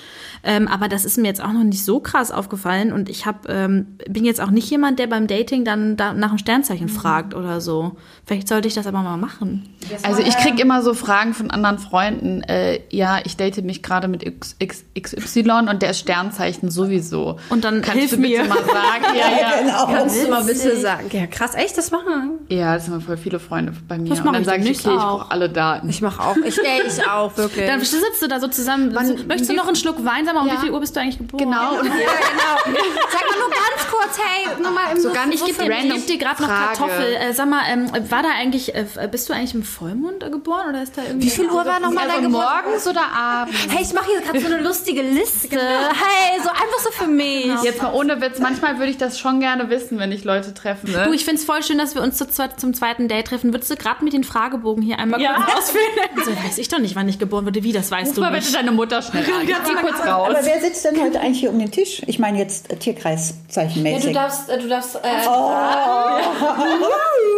Ähm, 0.42 0.68
aber 0.68 0.88
das 0.88 1.04
ist 1.04 1.18
mir 1.18 1.26
jetzt 1.28 1.42
auch 1.42 1.52
noch 1.52 1.64
nicht 1.64 1.84
so 1.84 2.00
krass 2.00 2.30
aufgefallen 2.30 2.92
und 2.92 3.08
ich 3.08 3.26
hab, 3.26 3.48
ähm, 3.48 3.98
bin 4.08 4.24
jetzt 4.24 4.40
auch 4.40 4.50
nicht 4.50 4.70
jemand, 4.70 4.98
der 4.98 5.06
beim 5.06 5.26
Dating 5.26 5.64
dann 5.64 5.96
da 5.96 6.12
nach 6.14 6.30
einem 6.30 6.38
Sternzeichen 6.38 6.88
fragt 6.88 7.34
oder 7.34 7.60
so. 7.60 7.96
Vielleicht 8.24 8.48
sollte 8.48 8.68
ich 8.68 8.74
das 8.74 8.86
aber 8.86 9.00
mal 9.02 9.16
machen. 9.16 9.68
Also 10.02 10.22
ich 10.22 10.36
krieg 10.36 10.58
immer 10.60 10.82
so 10.82 10.94
Fragen 10.94 11.34
von 11.34 11.50
anderen 11.50 11.78
Freunden, 11.78 12.42
äh, 12.42 12.80
ja, 12.90 13.18
ich 13.24 13.36
date 13.36 13.62
mich 13.64 13.82
gerade 13.82 14.08
mit 14.08 14.22
X, 14.24 14.56
X, 14.58 14.84
XY 14.98 15.68
und 15.70 15.82
der 15.82 15.90
ist 15.90 16.00
Sternzeichen 16.00 16.70
sowieso. 16.70 17.38
Und 17.50 17.64
dann 17.64 17.82
Kannst 17.82 17.98
hilf 17.98 18.10
du 18.12 18.16
bitte 18.18 18.42
mir. 18.42 18.48
mal 18.48 18.64
sagen? 18.64 19.04
Ja, 19.20 19.26
ja. 19.28 19.60
Genau. 19.60 19.86
Kannst 19.86 20.24
du 20.24 20.30
mal 20.30 20.44
bitte 20.44 20.76
sagen? 20.80 21.06
Ja, 21.12 21.26
krass, 21.26 21.54
echt, 21.54 21.76
das 21.76 21.90
machen. 21.90 22.38
Ja, 22.48 22.74
das 22.74 22.84
sind 22.84 22.94
immer 22.94 23.02
voll 23.02 23.16
viele 23.16 23.38
Freunde 23.40 23.74
bei 23.88 23.98
mir. 23.98 24.08
Das 24.10 24.20
und 24.20 24.26
dann 24.32 24.42
ich 24.42 24.46
sage 24.46 24.62
ich, 24.62 24.78
okay, 24.78 24.78
ich 24.80 24.86
auch. 24.86 25.18
brauche 25.18 25.30
alle 25.30 25.50
Daten. 25.50 25.88
Ich 25.88 26.00
mache 26.00 26.22
auch. 26.22 26.36
Ich, 26.44 26.58
ey, 26.58 26.82
ich 26.86 27.06
auch, 27.06 27.36
wirklich. 27.36 27.66
Dann 27.66 27.80
sitzt 27.80 28.22
du 28.22 28.28
da 28.28 28.40
so 28.40 28.48
zusammen. 28.48 28.92
Möchtest 28.92 29.50
du 29.50 29.54
noch 29.54 29.66
einen 29.66 29.76
Schluck 29.76 30.04
Wein? 30.04 30.24
Sag 30.30 30.34
mal, 30.36 30.42
um 30.42 30.48
Ja. 30.48 30.54
wie 30.54 30.66
viel 30.66 30.70
Uhr 30.70 30.78
bist 30.80 30.94
du 30.94 31.00
eigentlich 31.00 31.18
geboren? 31.18 31.44
genau. 31.44 31.74
Ja, 31.74 31.80
genau. 31.82 32.78
Sag 33.10 33.28
mal 33.28 33.38
nur 33.38 33.50
ganz 33.50 33.90
kurz, 33.90 34.18
hey, 34.22 34.62
nur 34.62 34.70
mal 34.70 34.92
im 34.92 35.00
So 35.00 35.10
ganz 35.12 35.34
Ich 35.34 35.44
gebe 35.44 35.64
dir, 35.64 35.82
geb 35.94 36.06
dir 36.06 36.18
gerade 36.18 36.42
noch 36.42 36.48
Frage. 36.48 36.76
Kartoffel. 36.78 37.14
Äh, 37.14 37.32
sag 37.32 37.48
mal, 37.48 37.62
ähm, 37.68 37.90
war 38.10 38.22
da 38.22 38.28
eigentlich, 38.38 38.74
äh, 38.74 38.84
bist 39.10 39.28
du 39.28 39.32
eigentlich 39.32 39.54
im 39.54 39.64
Vollmond 39.64 40.20
geboren 40.20 40.68
oder 40.68 40.82
ist 40.82 40.96
da 40.96 41.02
irgendwie? 41.02 41.26
Wie 41.26 41.30
viel 41.30 41.46
Uhr 41.50 41.64
war 41.66 41.80
nochmal 41.80 42.04
also 42.04 42.14
dein 42.14 42.24
Geburtstag? 42.24 42.64
morgens 42.64 42.86
oder 42.86 43.02
abends? 43.12 43.56
Hey, 43.68 43.82
ich 43.82 43.92
mache 43.92 44.06
hier 44.06 44.20
gerade 44.20 44.40
so 44.40 44.46
eine 44.46 44.62
lustige 44.62 45.02
Liste. 45.02 45.58
Hey, 46.00 46.40
so 46.42 46.48
einfach 46.48 46.78
so 46.82 46.90
für 46.92 47.06
mich. 47.08 47.50
Jetzt 47.62 47.82
mal 47.82 47.92
ohne 47.92 48.20
Witz, 48.20 48.38
manchmal 48.38 48.78
würde 48.78 48.90
ich 48.90 48.98
das 48.98 49.18
schon 49.18 49.40
gerne 49.40 49.68
wissen, 49.70 49.98
wenn 49.98 50.12
ich 50.12 50.24
Leute 50.24 50.54
treffe. 50.54 50.88
Ne? 50.90 51.04
Du, 51.06 51.12
ich 51.12 51.24
find's 51.24 51.44
voll 51.44 51.62
schön, 51.62 51.78
dass 51.78 51.94
wir 51.94 52.02
uns 52.02 52.16
zu 52.16 52.26
zum 52.56 52.74
zweiten 52.74 53.08
Date 53.08 53.26
treffen. 53.26 53.52
Würdest 53.52 53.70
du 53.70 53.76
gerade 53.76 54.04
mit 54.04 54.12
den 54.12 54.24
Fragebogen 54.24 54.82
hier 54.82 54.98
einmal 54.98 55.20
kurz 55.20 55.58
ausfüllen? 55.58 55.86
So 56.24 56.30
weiß 56.36 56.58
ich 56.58 56.68
doch 56.68 56.78
nicht, 56.78 56.96
wann 56.96 57.08
ich 57.08 57.18
geboren 57.18 57.46
wurde. 57.46 57.62
Wie, 57.64 57.72
das 57.72 57.90
weißt 57.90 58.08
Ruf 58.10 58.14
du 58.14 58.20
mal 58.20 58.30
nicht. 58.30 58.46
bitte 58.46 58.58
deine 58.58 58.72
Mutter 58.72 59.00
schnell 59.02 59.24
an. 59.24 59.46
Kurz 59.80 60.06
raus. 60.06 60.19
Aber 60.24 60.38
wer 60.42 60.60
sitzt 60.60 60.84
denn 60.84 61.00
heute 61.00 61.20
eigentlich 61.20 61.40
hier 61.40 61.50
um 61.50 61.58
den 61.58 61.70
Tisch? 61.70 62.02
Ich 62.06 62.18
meine 62.18 62.38
jetzt 62.38 62.70
äh, 62.70 62.74
Ja, 62.74 62.78
Tierkreiszeichenmäßig. 62.78 64.04
du 64.06 64.12
darfst, 64.12 64.48
äh, 64.48 64.58
du 64.58 64.68
darfst. 64.68 64.96
Äh, 64.96 64.98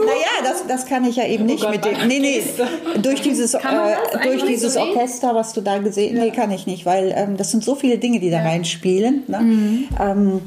Naja, 0.05 0.43
das, 0.43 0.67
das 0.67 0.87
kann 0.87 1.05
ich 1.05 1.17
ja 1.17 1.27
eben 1.27 1.47
nicht 1.47 1.69
mit 1.69 1.85
dem. 1.85 2.09
Nee, 2.09 2.19
nee. 2.19 2.43
Durch 3.01 3.23
dieses, 3.23 3.55
äh, 3.55 3.61
durch 4.25 4.45
dieses 4.45 4.77
Orchester, 4.77 5.35
was 5.35 5.53
du 5.53 5.61
da 5.61 5.79
gesehen 5.79 6.19
Nee, 6.19 6.31
kann 6.31 6.51
ich 6.51 6.67
nicht, 6.67 6.85
weil 6.87 7.13
ähm, 7.17 7.37
das 7.37 7.53
sind 7.53 7.63
so 7.65 7.75
viele 7.77 7.99
Dinge, 7.99 8.19
die 8.19 8.31
da 8.31 8.41
reinspielen. 8.41 9.23
Ne? 9.29 9.89
Ähm, 10.01 10.41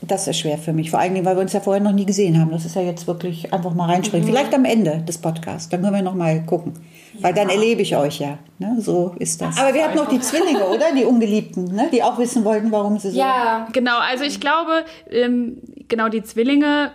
das 0.00 0.26
ist 0.28 0.38
schwer 0.38 0.58
für 0.58 0.72
mich. 0.72 0.90
Vor 0.90 1.00
allen 1.00 1.14
Dingen, 1.14 1.26
weil 1.26 1.36
wir 1.36 1.42
uns 1.42 1.52
ja 1.52 1.60
vorher 1.60 1.82
noch 1.82 1.92
nie 1.92 2.06
gesehen 2.06 2.40
haben. 2.40 2.50
Das 2.50 2.64
ist 2.64 2.76
ja 2.76 2.82
jetzt 2.82 3.06
wirklich 3.06 3.52
einfach 3.52 3.74
mal 3.74 3.86
reinspringen. 3.86 4.26
Vielleicht 4.26 4.54
am 4.54 4.64
Ende 4.64 5.02
des 5.06 5.18
Podcasts. 5.18 5.68
Dann 5.68 5.82
können 5.82 5.94
wir 5.94 6.02
noch 6.02 6.14
mal 6.14 6.42
gucken. 6.44 6.74
Weil 7.20 7.34
dann 7.34 7.48
erlebe 7.48 7.82
ich 7.82 7.96
euch 7.96 8.20
ja. 8.20 8.38
Ne? 8.58 8.76
So 8.80 9.14
ist 9.18 9.40
das. 9.40 9.58
Aber 9.58 9.74
wir 9.74 9.84
hatten 9.84 9.96
noch 9.96 10.08
die 10.08 10.20
Zwillinge, 10.20 10.66
oder? 10.66 10.92
Die 10.94 11.04
Ungeliebten, 11.04 11.64
ne? 11.64 11.88
die 11.92 12.02
auch 12.02 12.18
wissen 12.18 12.44
wollten, 12.44 12.70
warum 12.72 12.98
sie 12.98 13.10
so. 13.10 13.18
ja, 13.18 13.68
Genau, 13.72 13.98
also 13.98 14.24
ich 14.24 14.40
glaube, 14.40 14.84
ähm, 15.10 15.58
genau 15.88 16.08
die 16.08 16.22
Zwillinge. 16.22 16.92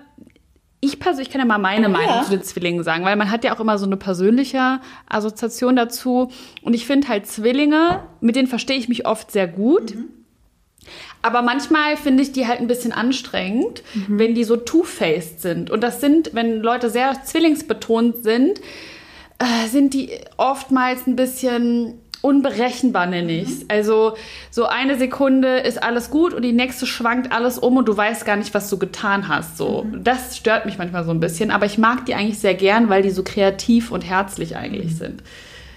Ich 0.81 0.99
persönlich 0.99 1.29
kann 1.29 1.39
ja 1.39 1.45
mal 1.45 1.59
meine 1.59 1.87
Meinung 1.87 2.25
zu 2.25 2.31
den 2.31 2.43
Zwillingen 2.43 2.83
sagen, 2.83 3.05
weil 3.05 3.15
man 3.15 3.31
hat 3.31 3.45
ja 3.45 3.55
auch 3.55 3.61
immer 3.61 3.77
so 3.77 3.85
eine 3.85 3.95
persönliche 3.95 4.81
Assoziation 5.07 5.77
dazu. 5.77 6.29
Und 6.61 6.73
ich 6.73 6.85
finde 6.85 7.07
halt 7.07 7.25
Zwillinge, 7.25 8.01
mit 8.19 8.35
denen 8.35 8.49
verstehe 8.49 8.75
ich 8.77 8.89
mich 8.89 9.05
oft 9.07 9.31
sehr 9.31 9.47
gut. 9.47 9.95
Aber 11.21 11.41
manchmal 11.41 11.95
finde 11.95 12.21
ich 12.21 12.33
die 12.33 12.47
halt 12.47 12.59
ein 12.59 12.67
bisschen 12.67 12.91
anstrengend, 12.91 13.81
wenn 14.09 14.35
die 14.35 14.43
so 14.43 14.57
two-faced 14.57 15.41
sind. 15.41 15.71
Und 15.71 15.81
das 15.81 16.01
sind, 16.01 16.31
wenn 16.33 16.59
Leute 16.59 16.89
sehr 16.89 17.23
zwillingsbetont 17.23 18.21
sind, 18.23 18.59
äh, 19.39 19.67
sind 19.67 19.93
die 19.93 20.11
oftmals 20.37 21.07
ein 21.07 21.15
bisschen 21.15 21.99
unberechenbar, 22.23 23.05
nenne 23.05 23.33
ich's. 23.33 23.65
Also 23.67 24.15
so 24.49 24.65
eine 24.65 24.97
Sekunde 24.97 25.57
ist 25.57 25.83
alles 25.83 26.09
gut 26.09 26.33
und 26.33 26.41
die 26.41 26.53
nächste 26.53 26.85
schwankt 26.85 27.33
alles 27.33 27.59
um 27.59 27.75
und 27.75 27.85
du 27.85 27.97
weißt 27.97 28.25
gar 28.25 28.37
nicht, 28.37 28.53
was 28.53 28.69
du 28.69 28.79
getan 28.79 29.27
hast. 29.27 29.57
So, 29.57 29.85
das 29.93 30.37
stört 30.37 30.65
mich 30.65 30.77
manchmal 30.77 31.03
so 31.03 31.11
ein 31.11 31.19
bisschen, 31.19 31.51
aber 31.51 31.65
ich 31.65 31.77
mag 31.77 32.05
die 32.05 32.15
eigentlich 32.15 32.39
sehr 32.39 32.53
gern, 32.53 32.87
weil 32.87 33.01
die 33.01 33.09
so 33.09 33.23
kreativ 33.23 33.91
und 33.91 34.01
herzlich 34.01 34.55
eigentlich 34.55 34.95
sind. 34.95 35.21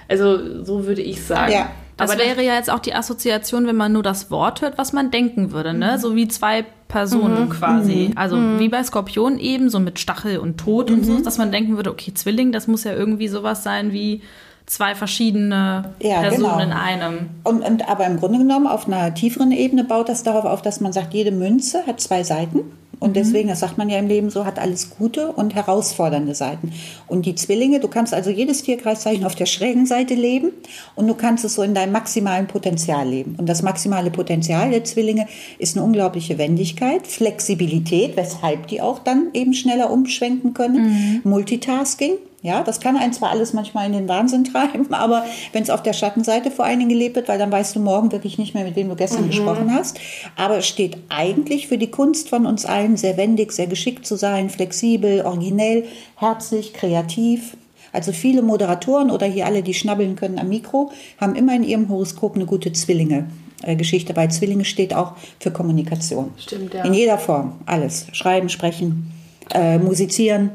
Also 0.09 0.63
so 0.65 0.87
würde 0.87 1.03
ich 1.03 1.25
sagen. 1.25 1.53
Ja. 1.53 1.71
Das 1.97 2.11
aber 2.11 2.21
wäre 2.21 2.43
ja 2.43 2.55
jetzt 2.55 2.71
auch 2.71 2.81
die 2.81 2.95
Assoziation, 2.95 3.67
wenn 3.67 3.77
man 3.77 3.93
nur 3.93 4.03
das 4.03 4.31
Wort 4.31 4.61
hört, 4.61 4.77
was 4.77 4.93
man 4.93 5.11
denken 5.11 5.53
würde, 5.53 5.73
ne? 5.73 5.99
So 5.99 6.15
wie 6.15 6.29
zwei 6.29 6.65
Personen 6.89 7.49
quasi. 7.49 8.13
Also 8.17 8.37
wie 8.59 8.69
bei 8.69 8.83
Skorpion 8.85 9.39
eben, 9.39 9.71
so 9.71 9.81
mit 9.81 9.99
Stachel 9.99 10.39
und 10.39 10.59
Tod 10.59 10.91
und 10.91 11.05
so, 11.05 11.21
dass 11.21 11.39
man 11.39 11.51
denken 11.51 11.77
würde, 11.77 11.91
okay, 11.91 12.13
Zwilling, 12.15 12.53
das 12.53 12.67
muss 12.67 12.85
ja 12.85 12.93
irgendwie 12.93 13.29
sowas 13.29 13.63
sein 13.63 13.93
wie 13.93 14.23
zwei 14.67 14.95
verschiedene 14.95 15.95
Ja, 16.01 16.21
Personen 16.21 16.59
genau. 16.59 16.63
in 16.63 16.73
einem. 16.73 17.31
Und, 17.45 17.63
und 17.63 17.89
aber 17.89 18.07
im 18.07 18.19
Grunde 18.19 18.39
genommen 18.39 18.67
auf 18.67 18.87
einer 18.87 19.15
tieferen 19.15 19.53
Ebene 19.53 19.85
baut 19.85 20.09
das 20.09 20.23
darauf 20.23 20.45
auf, 20.45 20.61
dass 20.61 20.81
man 20.81 20.93
sagt, 20.93 21.15
jede 21.15 21.31
Münze 21.31 21.87
hat 21.87 22.01
zwei 22.01 22.25
Seiten. 22.25 22.61
Und 22.99 23.17
deswegen, 23.17 23.49
das 23.49 23.61
sagt 23.61 23.77
man 23.79 23.91
ja 23.91 23.99
im 23.99 24.09
Leben 24.09 24.31
so, 24.31 24.45
hat 24.45 24.59
alles 24.59 24.91
gute 24.91 25.33
und 25.33 25.55
herausfordernde 25.55 26.35
Seiten. 26.35 26.73
Und 27.07 27.27
die 27.27 27.35
Zwillinge, 27.35 27.81
du 27.81 27.89
kannst 27.89 28.15
also 28.15 28.31
jedes 28.31 28.63
Tierkreiszeichen 28.63 29.25
auf 29.25 29.35
der 29.35 29.47
schrägen 29.47 29.87
Seite 29.87 30.15
leben 30.15 30.53
und 30.95 31.07
du 31.07 31.15
kannst 31.15 31.45
es 31.45 31.55
so 31.55 31.63
in 31.63 31.75
deinem 31.75 31.93
maximalen 31.93 32.47
Potenzial 32.47 33.09
leben. 33.09 33.37
Und 33.39 33.49
das 33.49 33.63
maximale 33.63 34.11
Potenzial 34.11 34.71
der 34.71 34.85
Zwillinge 34.85 35.27
ist 35.59 35.77
eine 35.77 35.85
unglaubliche 35.85 36.39
Wendigkeit, 36.39 37.07
Flexibilität, 37.07 38.17
weshalb 38.17 38.69
die 38.69 38.81
auch 38.81 38.99
dann 38.99 39.29
eben 39.35 39.53
schneller 39.53 39.91
umschwenken 39.91 40.55
können, 40.55 41.21
Multitasking. 41.25 42.15
Ja, 42.47 42.63
das 42.63 42.79
kann 42.79 42.97
einen 42.97 43.13
zwar 43.13 43.31
alles 43.31 43.55
manchmal 43.55 43.87
in 43.87 43.93
den 43.93 44.09
Wahnsinn 44.09 44.45
treiben, 44.53 44.95
aber 44.95 45.25
wenn 45.53 45.65
es 45.65 45.71
auf 45.71 45.83
der 45.83 45.93
Schattenseite 45.93 46.53
vor 46.53 46.65
allen 46.65 46.79
Dingen 46.79 46.91
gelebt 46.91 47.17
wird, 47.17 47.27
weil 47.27 47.41
dann 47.41 47.51
weißt 47.51 47.75
du 47.75 47.81
morgen 47.81 48.13
wirklich 48.13 48.39
nicht 48.39 48.55
mehr, 48.55 48.63
mit 48.63 48.77
wem 48.77 48.89
du 48.89 48.95
gestern 48.95 49.27
gesprochen 49.27 49.75
hast. 49.75 49.99
Aber 50.37 50.59
es 50.59 50.67
steht 50.69 50.97
eigentlich 51.09 51.67
für 51.67 51.77
die 51.77 51.91
Kunst 51.91 52.29
von 52.29 52.47
uns 52.47 52.65
allen, 52.65 52.97
sehr 52.97 53.17
wendig, 53.17 53.51
sehr 53.51 53.67
geschickt 53.67 54.07
zu 54.07 54.15
sein, 54.15 54.49
flexibel, 54.49 55.23
originell, 55.23 55.87
herzlich, 56.15 56.73
kreativ. 56.73 57.57
Also 57.93 58.13
viele 58.13 58.43
Moderatoren 58.43 59.11
oder 59.11 59.27
hier 59.27 59.47
alle, 59.47 59.65
die 59.65 59.75
schnabbeln 59.75 60.15
können 60.15 60.39
am 60.39 60.49
Mikro, 60.49 60.93
haben 61.21 61.35
immer 61.35 61.57
in 61.57 61.65
ihrem 61.65 61.89
Horoskop 61.89 62.37
eine 62.37 62.47
gute 62.47 62.73
Zwillinge-Geschichte, 62.73 64.15
weil 64.15 64.31
Zwillinge 64.31 64.65
steht 64.65 64.95
auch 64.95 65.15
für 65.41 65.51
Kommunikation. 65.51 66.31
Stimmt, 66.39 66.75
ja. 66.75 66.85
In 66.85 66.95
jeder 66.95 67.19
Form, 67.19 67.55
alles. 67.67 68.07
Schreiben, 68.13 68.49
sprechen, 68.51 69.11
äh, 69.53 69.79
musizieren, 69.79 70.51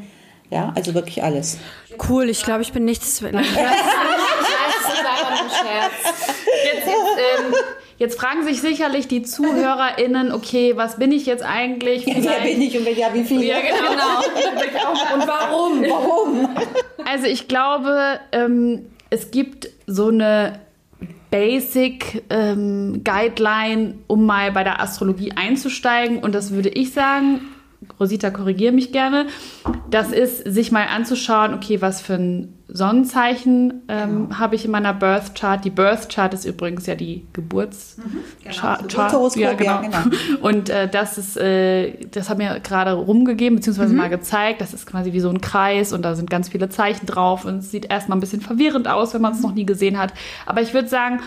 Ja, 0.52 0.72
also 0.76 0.94
wirklich 0.94 1.24
alles. 1.24 1.58
Cool, 2.10 2.30
ich 2.30 2.44
glaube, 2.44 2.62
ich 2.62 2.72
bin 2.74 2.86
nichts. 2.86 3.22
Nein, 3.22 3.34
Jetzt, 6.64 6.86
jetzt, 6.86 6.88
ähm, 6.88 7.54
jetzt 7.98 8.20
fragen 8.20 8.44
sich 8.46 8.62
sicherlich 8.62 9.08
die 9.08 9.24
ZuhörerInnen, 9.24 10.32
okay, 10.32 10.74
was 10.76 10.98
bin 10.98 11.12
ich 11.12 11.26
jetzt 11.26 11.44
eigentlich? 11.44 12.06
Wer 12.06 12.16
Vielleicht- 12.16 12.44
bin 12.44 12.62
ich 12.62 12.78
und 12.78 12.86
wer- 12.86 12.94
ja, 12.94 13.14
wie 13.14 13.24
viel? 13.24 13.44
Ja, 13.44 13.58
genau. 13.60 13.72
Und 15.16 15.28
warum? 15.28 15.84
Warum? 15.84 16.50
Also 17.10 17.26
ich 17.28 17.48
glaube, 17.48 18.20
ähm, 18.32 18.86
es 19.10 19.32
gibt 19.32 19.70
so 19.88 20.08
eine 20.10 20.60
Basic 21.30 22.24
ähm, 22.30 23.02
Guideline, 23.04 23.96
um 24.08 24.26
mal 24.26 24.52
bei 24.52 24.64
der 24.64 24.82
Astrologie 24.82 25.32
einzusteigen. 25.36 26.20
Und 26.20 26.34
das 26.36 26.52
würde 26.52 26.70
ich 26.70 26.94
sagen, 26.94 27.42
Rosita, 28.00 28.30
korrigiere 28.30 28.72
mich 28.72 28.92
gerne. 28.92 29.28
Das 29.90 30.12
ist, 30.12 30.44
sich 30.46 30.72
mal 30.72 30.86
anzuschauen, 30.88 31.54
okay, 31.54 31.82
was 31.82 32.02
für 32.02 32.14
ein 32.14 32.54
Sonnenzeichen 32.68 33.82
ähm, 33.90 34.40
habe 34.40 34.56
ich 34.56 34.64
in 34.66 34.72
meiner 34.72 34.94
Birth 34.94 35.36
Chart. 35.36 35.64
Die 35.66 35.70
Birth 35.70 36.08
Chart 36.08 36.34
ist 36.34 36.46
übrigens 36.46 36.86
ja 36.86 36.96
die 36.96 37.26
Geburts 37.34 37.98
Chart. 38.50 38.88
Geburtshoroskop, 38.88 39.42
ja, 39.42 39.54
genau. 39.54 39.82
genau. 39.82 40.04
Und 40.42 40.70
äh, 40.70 40.88
das 40.88 41.18
ist, 41.18 41.38
äh, 41.38 42.06
das 42.12 42.30
haben 42.30 42.40
wir 42.40 42.60
gerade 42.60 42.94
rumgegeben, 42.94 43.58
beziehungsweise 43.58 43.94
mal 43.94 44.10
gezeigt. 44.10 44.62
Das 44.62 44.74
ist 44.74 44.86
quasi 44.86 45.12
wie 45.12 45.20
so 45.20 45.30
ein 45.30 45.42
Kreis 45.42 45.92
und 45.92 46.04
da 46.04 46.16
sind 46.16 46.30
ganz 46.30 46.50
viele 46.50 46.70
Zeichen 46.70 47.08
drauf 47.08 47.46
und 47.46 47.58
es 47.58 47.72
sieht 47.72 47.92
erstmal 47.92 48.18
ein 48.18 48.22
bisschen 48.22 48.42
verwirrend 48.42 48.88
aus, 48.88 49.14
wenn 49.14 49.22
man 49.22 49.34
es 49.34 49.42
noch 49.42 49.54
nie 49.54 49.66
gesehen 49.66 49.98
hat. 49.98 50.14
Aber 50.46 50.62
ich 50.62 50.74
würde 50.74 50.88
sagen, 50.88 51.20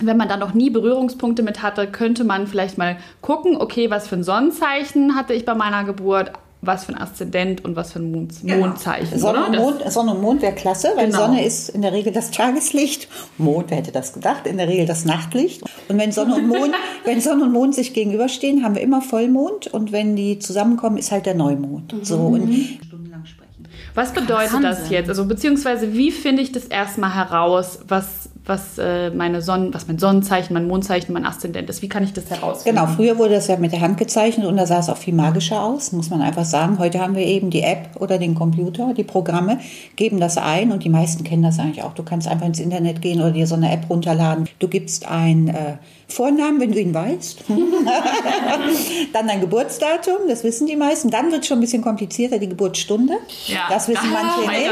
wenn 0.00 0.16
man 0.16 0.28
da 0.28 0.36
noch 0.36 0.54
nie 0.54 0.70
Berührungspunkte 0.70 1.42
mit 1.42 1.62
hatte, 1.62 1.86
könnte 1.88 2.24
man 2.24 2.46
vielleicht 2.46 2.78
mal 2.78 2.96
gucken, 3.20 3.56
okay, 3.56 3.90
was 3.90 4.06
für 4.08 4.16
ein 4.16 4.24
Sonnenzeichen 4.24 5.14
hatte 5.14 5.34
ich 5.34 5.44
bei 5.44 5.54
meiner 5.54 5.84
Geburt, 5.84 6.32
was 6.60 6.84
für 6.84 6.92
ein 6.92 7.00
Aszendent 7.00 7.64
und 7.64 7.76
was 7.76 7.92
für 7.92 8.00
ein 8.00 8.10
Mond, 8.10 8.42
Mondzeichen. 8.44 9.18
Sonne 9.18 9.44
und 9.44 9.50
oder? 9.50 9.60
Mond, 9.60 9.92
Sonne 9.92 10.10
und 10.12 10.20
Mond 10.22 10.42
wäre 10.42 10.54
klasse, 10.54 10.88
weil 10.96 11.06
Genau. 11.06 11.18
Sonne 11.18 11.44
ist 11.44 11.68
in 11.68 11.82
der 11.82 11.92
Regel 11.92 12.12
das 12.12 12.30
Tageslicht. 12.32 13.08
Mond, 13.38 13.66
wer 13.70 13.78
hätte 13.78 13.92
das 13.92 14.12
gedacht, 14.12 14.46
in 14.46 14.56
der 14.56 14.66
Regel 14.68 14.84
das 14.86 15.04
Nachtlicht. 15.04 15.62
Und 15.88 15.98
wenn 15.98 16.10
Sonne 16.10 16.34
und 16.34 16.48
Mond, 16.48 16.74
wenn 17.04 17.20
Sonne 17.20 17.44
und 17.44 17.52
Mond 17.52 17.74
sich 17.76 17.94
gegenüberstehen, 17.94 18.64
haben 18.64 18.74
wir 18.74 18.82
immer 18.82 19.02
Vollmond. 19.02 19.68
Und 19.68 19.92
wenn 19.92 20.16
die 20.16 20.38
zusammenkommen, 20.40 20.96
ist 20.98 21.12
halt 21.12 21.26
der 21.26 21.34
Neumond. 21.34 21.94
So 22.02 22.16
und 22.18 22.52
stundenlang 22.86 23.24
sprechen. 23.24 23.68
Was 23.94 24.12
bedeutet 24.12 24.62
das 24.62 24.78
Wahnsinn. 24.78 24.92
jetzt? 24.92 25.08
Also 25.08 25.26
beziehungsweise 25.26 25.92
wie 25.94 26.10
finde 26.10 26.42
ich 26.42 26.50
das 26.50 26.64
erstmal 26.64 27.14
heraus, 27.14 27.78
was, 27.86 28.30
was, 28.48 28.78
äh, 28.78 29.10
meine 29.10 29.42
Sonnen, 29.42 29.74
was 29.74 29.86
mein 29.86 29.98
Sonnenzeichen, 29.98 30.54
mein 30.54 30.66
Mondzeichen, 30.66 31.12
mein 31.12 31.26
Aszendent 31.26 31.68
ist? 31.68 31.82
Wie 31.82 31.88
kann 31.88 32.02
ich 32.02 32.12
das 32.12 32.30
herausfinden? 32.30 32.80
Genau, 32.80 32.90
früher 32.90 33.18
wurde 33.18 33.34
das 33.34 33.46
ja 33.46 33.56
mit 33.56 33.72
der 33.72 33.80
Hand 33.80 33.98
gezeichnet 33.98 34.46
und 34.46 34.56
da 34.56 34.66
sah 34.66 34.78
es 34.78 34.88
auch 34.88 34.96
viel 34.96 35.14
magischer 35.14 35.62
aus, 35.62 35.92
muss 35.92 36.10
man 36.10 36.22
einfach 36.22 36.44
sagen. 36.44 36.78
Heute 36.78 37.00
haben 37.00 37.14
wir 37.14 37.26
eben 37.26 37.50
die 37.50 37.62
App 37.62 37.90
oder 38.00 38.18
den 38.18 38.34
Computer, 38.34 38.94
die 38.94 39.04
Programme, 39.04 39.58
geben 39.96 40.18
das 40.18 40.38
ein 40.38 40.72
und 40.72 40.84
die 40.84 40.88
meisten 40.88 41.24
kennen 41.24 41.42
das 41.42 41.58
eigentlich 41.58 41.82
auch. 41.82 41.92
Du 41.92 42.02
kannst 42.02 42.26
einfach 42.26 42.46
ins 42.46 42.60
Internet 42.60 43.02
gehen 43.02 43.20
oder 43.20 43.32
dir 43.32 43.46
so 43.46 43.54
eine 43.54 43.70
App 43.70 43.88
runterladen. 43.90 44.48
Du 44.58 44.68
gibst 44.68 45.06
einen 45.06 45.48
äh, 45.48 45.76
Vornamen, 46.10 46.58
wenn 46.58 46.72
du 46.72 46.80
ihn 46.80 46.94
weißt. 46.94 47.44
Dann 49.12 49.26
dein 49.28 49.40
Geburtsdatum, 49.42 50.16
das 50.26 50.42
wissen 50.42 50.66
die 50.66 50.74
meisten. 50.74 51.10
Dann 51.10 51.30
wird 51.30 51.42
es 51.42 51.46
schon 51.48 51.58
ein 51.58 51.60
bisschen 51.60 51.82
komplizierter, 51.82 52.38
die 52.38 52.48
Geburtsstunde. 52.48 53.18
Ja. 53.46 53.66
Das 53.68 53.88
wissen 53.88 54.10
manche 54.10 54.48
Weil 54.48 54.68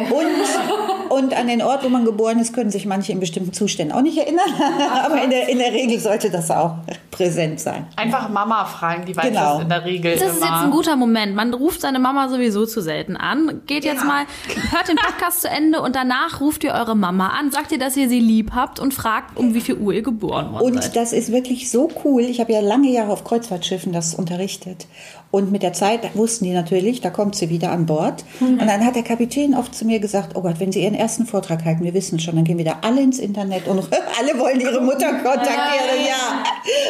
nicht. 0.00 0.12
Und, 0.12 1.18
und 1.18 1.34
an 1.34 1.48
den 1.48 1.62
Ort, 1.62 1.82
wo 1.84 1.88
man 1.88 2.04
geboren 2.04 2.38
ist, 2.38 2.52
können 2.52 2.70
sich 2.70 2.86
manche 2.86 3.10
in 3.10 3.18
bestimmten 3.18 3.52
Zuständen 3.52 3.96
auch 3.96 4.02
nicht 4.02 4.18
erinnern. 4.18 4.46
Aber 5.04 5.20
in 5.20 5.30
der, 5.30 5.48
in 5.48 5.58
der 5.58 5.72
Regel 5.72 5.98
sollte 5.98 6.30
das 6.30 6.48
auch 6.52 6.76
präsent 7.10 7.58
sein. 7.58 7.86
Einfach 7.96 8.28
Mama 8.28 8.64
fragen, 8.64 9.04
die 9.06 9.16
weiß 9.16 9.24
Genau. 9.24 9.54
das 9.54 9.62
in 9.62 9.68
der 9.68 9.84
Regel 9.84 10.12
Das 10.16 10.22
ist 10.30 10.36
immer. 10.36 10.46
jetzt 10.46 10.64
ein 10.64 10.70
guter 10.70 10.94
Moment. 10.94 11.34
Man 11.34 11.52
ruft 11.54 11.80
seine 11.80 11.98
Mama 11.98 12.28
sowieso 12.28 12.66
zu 12.66 12.80
selten 12.82 13.16
an. 13.16 13.62
Geht 13.66 13.84
jetzt 13.84 14.04
mal, 14.04 14.26
hört 14.70 14.86
den 14.86 14.96
Podcast 14.96 15.42
zu 15.42 15.48
Ende 15.48 15.82
und 15.82 15.96
danach 15.96 16.40
ruft 16.40 16.62
ihr 16.62 16.72
eure 16.72 16.96
Mama 16.96 17.28
an, 17.36 17.50
sagt 17.50 17.72
ihr, 17.72 17.78
dass 17.78 17.96
ihr 17.96 18.08
sie 18.08 18.20
lieb 18.20 18.52
habt 18.54 18.78
und 18.78 18.94
fragt, 18.94 19.36
um 19.36 19.54
wie 19.54 19.60
viel 19.60 19.74
Uhr 19.74 19.92
ihr 19.92 20.02
geboren 20.02 20.19
worden 20.22 20.54
Und 20.54 20.82
seid. 20.82 20.96
das 20.96 21.12
ist 21.12 21.32
wirklich 21.32 21.70
so 21.70 21.88
cool. 22.04 22.22
Ich 22.22 22.40
habe 22.40 22.52
ja 22.52 22.60
lange 22.60 22.90
Jahre 22.90 23.12
auf 23.12 23.24
Kreuzfahrtschiffen 23.24 23.92
das 23.92 24.14
unterrichtet. 24.14 24.86
Und 25.32 25.52
mit 25.52 25.62
der 25.62 25.72
Zeit 25.72 26.16
wussten 26.16 26.44
die 26.44 26.52
natürlich, 26.52 27.00
da 27.00 27.10
kommt 27.10 27.36
sie 27.36 27.50
wieder 27.50 27.70
an 27.70 27.86
Bord. 27.86 28.24
Und 28.40 28.58
dann 28.58 28.84
hat 28.84 28.96
der 28.96 29.04
Kapitän 29.04 29.54
oft 29.54 29.72
zu 29.74 29.84
mir 29.84 30.00
gesagt, 30.00 30.32
oh 30.34 30.42
Gott, 30.42 30.58
wenn 30.58 30.72
Sie 30.72 30.82
Ihren 30.82 30.94
ersten 30.94 31.24
Vortrag 31.24 31.64
halten, 31.64 31.84
wir 31.84 31.94
wissen 31.94 32.18
schon, 32.18 32.34
dann 32.34 32.44
gehen 32.44 32.58
wieder 32.58 32.78
alle 32.82 33.00
ins 33.00 33.20
Internet 33.20 33.68
und 33.68 33.78
alle 34.18 34.38
wollen 34.40 34.60
ihre 34.60 34.80
Mutter 34.80 35.12
kontaktieren. 35.12 36.04
Ja. 36.08 36.42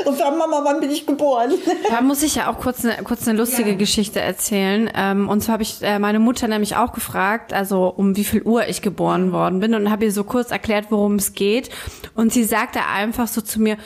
Und 0.07 0.19
fragen, 0.19 0.39
Mama, 0.39 0.63
wann 0.65 0.81
bin 0.81 0.91
ich 0.91 1.07
geboren? 1.07 1.53
Da 1.91 2.01
muss 2.01 2.23
ich 2.23 2.37
ja 2.37 2.51
auch 2.51 2.59
kurz 2.59 2.83
eine, 2.85 3.03
kurz 3.03 3.29
eine 3.29 3.39
lustige 3.39 3.77
Geschichte 3.77 4.21
erzählen. 4.21 4.91
Ähm, 4.95 5.29
und 5.29 5.43
zwar 5.43 5.55
habe 5.55 5.63
ich 5.63 5.83
äh, 5.83 5.99
meine 5.99 6.19
Mutter 6.19 6.49
nämlich 6.49 6.77
auch 6.77 6.93
gefragt, 6.93 7.53
also 7.53 7.93
um 7.95 8.17
wie 8.17 8.25
viel 8.25 8.43
Uhr 8.43 8.67
ich 8.69 8.81
geboren 8.81 9.33
worden 9.33 9.61
bin 9.61 9.75
und 9.75 9.91
habe 9.91 10.07
ihr 10.07 10.13
so 10.13 10.25
kurz 10.25 10.51
erklärt, 10.51 10.87
worum 10.89 11.17
es 11.17 11.35
geht. 11.35 11.69
Und 12.15 12.33
sie 12.33 12.45
sagte 12.45 12.81
einfach 12.87 13.29
so 13.29 13.43
zu 13.43 13.61
mir, 13.61 13.77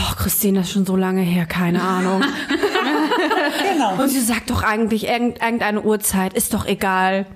oh 0.00 0.14
Christine, 0.16 0.58
das 0.60 0.68
ist 0.68 0.74
schon 0.74 0.86
so 0.86 0.96
lange 0.96 1.22
her, 1.22 1.46
keine 1.46 1.82
Ahnung. 1.82 2.22
Genau. 3.72 4.02
Und 4.02 4.08
sie 4.08 4.20
sagt 4.20 4.50
doch 4.50 4.62
eigentlich 4.62 5.06
irgend, 5.08 5.40
irgendeine 5.42 5.82
Uhrzeit, 5.82 6.32
ist 6.32 6.54
doch 6.54 6.66
egal. 6.66 7.26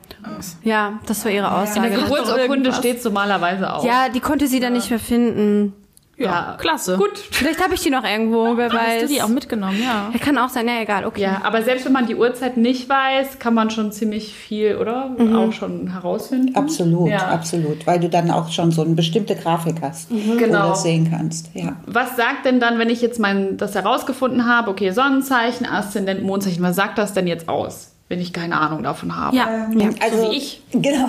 Ja, 0.63 0.99
das 1.07 1.25
war 1.25 1.33
ihre 1.33 1.47
in 1.47 1.53
Aussage. 1.53 1.91
der 1.91 1.99
Geburtsurkunde 2.01 2.73
steht 2.73 2.99
es 2.99 3.05
normalerweise 3.05 3.73
auch. 3.73 3.85
Ja, 3.85 4.09
die 4.09 4.21
konnte 4.21 4.47
sie 4.47 4.61
dann 4.61 4.73
nicht 4.73 4.91
mehr 4.91 4.99
finden. 4.99 5.73
Ja. 6.25 6.57
Klasse. 6.59 6.97
Gut. 6.97 7.19
Vielleicht 7.19 7.63
habe 7.63 7.75
ich 7.75 7.81
die 7.81 7.91
noch 7.91 8.05
irgendwo, 8.05 8.57
wer 8.57 8.71
Hast 8.71 8.75
weiß. 8.75 9.03
du 9.03 9.09
die 9.09 9.23
auch 9.23 9.29
mitgenommen, 9.29 9.81
ja. 9.83 10.11
Ja, 10.13 10.19
kann 10.19 10.39
auch 10.39 10.49
sein, 10.49 10.67
ja, 10.69 10.81
egal, 10.81 11.05
okay. 11.05 11.23
Ja, 11.23 11.41
aber 11.45 11.63
selbst 11.63 11.85
wenn 11.85 11.93
man 11.93 12.07
die 12.07 12.15
Uhrzeit 12.17 12.57
nicht 12.57 12.89
weiß, 12.89 13.39
kann 13.39 13.55
man 13.55 13.71
schon 13.71 13.93
ziemlich 13.93 14.33
viel, 14.35 14.77
oder? 14.77 15.11
Auch 15.37 15.53
schon 15.53 15.93
herausfinden. 15.93 16.55
Absolut, 16.55 17.09
Ja. 17.11 17.29
absolut. 17.29 17.87
Weil 17.87 18.01
du 18.01 18.09
dann 18.09 18.31
auch 18.31 18.51
schon 18.51 18.71
so 18.73 18.83
eine 18.83 18.95
bestimmte 18.95 19.35
Grafik 19.37 19.77
hast, 19.83 20.11
wo 20.11 20.33
du 20.35 20.39
Genau. 20.39 20.71
das 20.71 20.83
sehen 20.83 21.09
kannst. 21.11 21.51
Ja. 21.55 21.77
Was 21.87 22.17
sagt 22.17 22.45
denn 22.47 22.61
dann, 22.61 22.79
wenn 22.79 22.91
ich 22.91 23.01
jetzt 23.03 23.19
mein, 23.19 23.57
das 23.57 23.75
herausgefunden 23.75 24.47
habe, 24.47 24.71
okay, 24.71 24.91
Sonnenzeichen, 24.91 25.67
Aszendent, 25.67 26.23
Mondzeichen, 26.23 26.63
was 26.63 26.77
sagt 26.77 26.99
das 26.99 27.13
denn 27.15 27.27
jetzt 27.27 27.49
aus, 27.49 27.92
wenn 28.09 28.21
ich 28.21 28.33
keine 28.33 28.61
Ahnung 28.61 28.83
davon 28.83 29.17
habe? 29.17 29.37
Ja. 29.37 29.69
Also, 30.01 30.31
wie 30.31 30.37
ich. 30.37 30.61
Genau. 30.73 31.09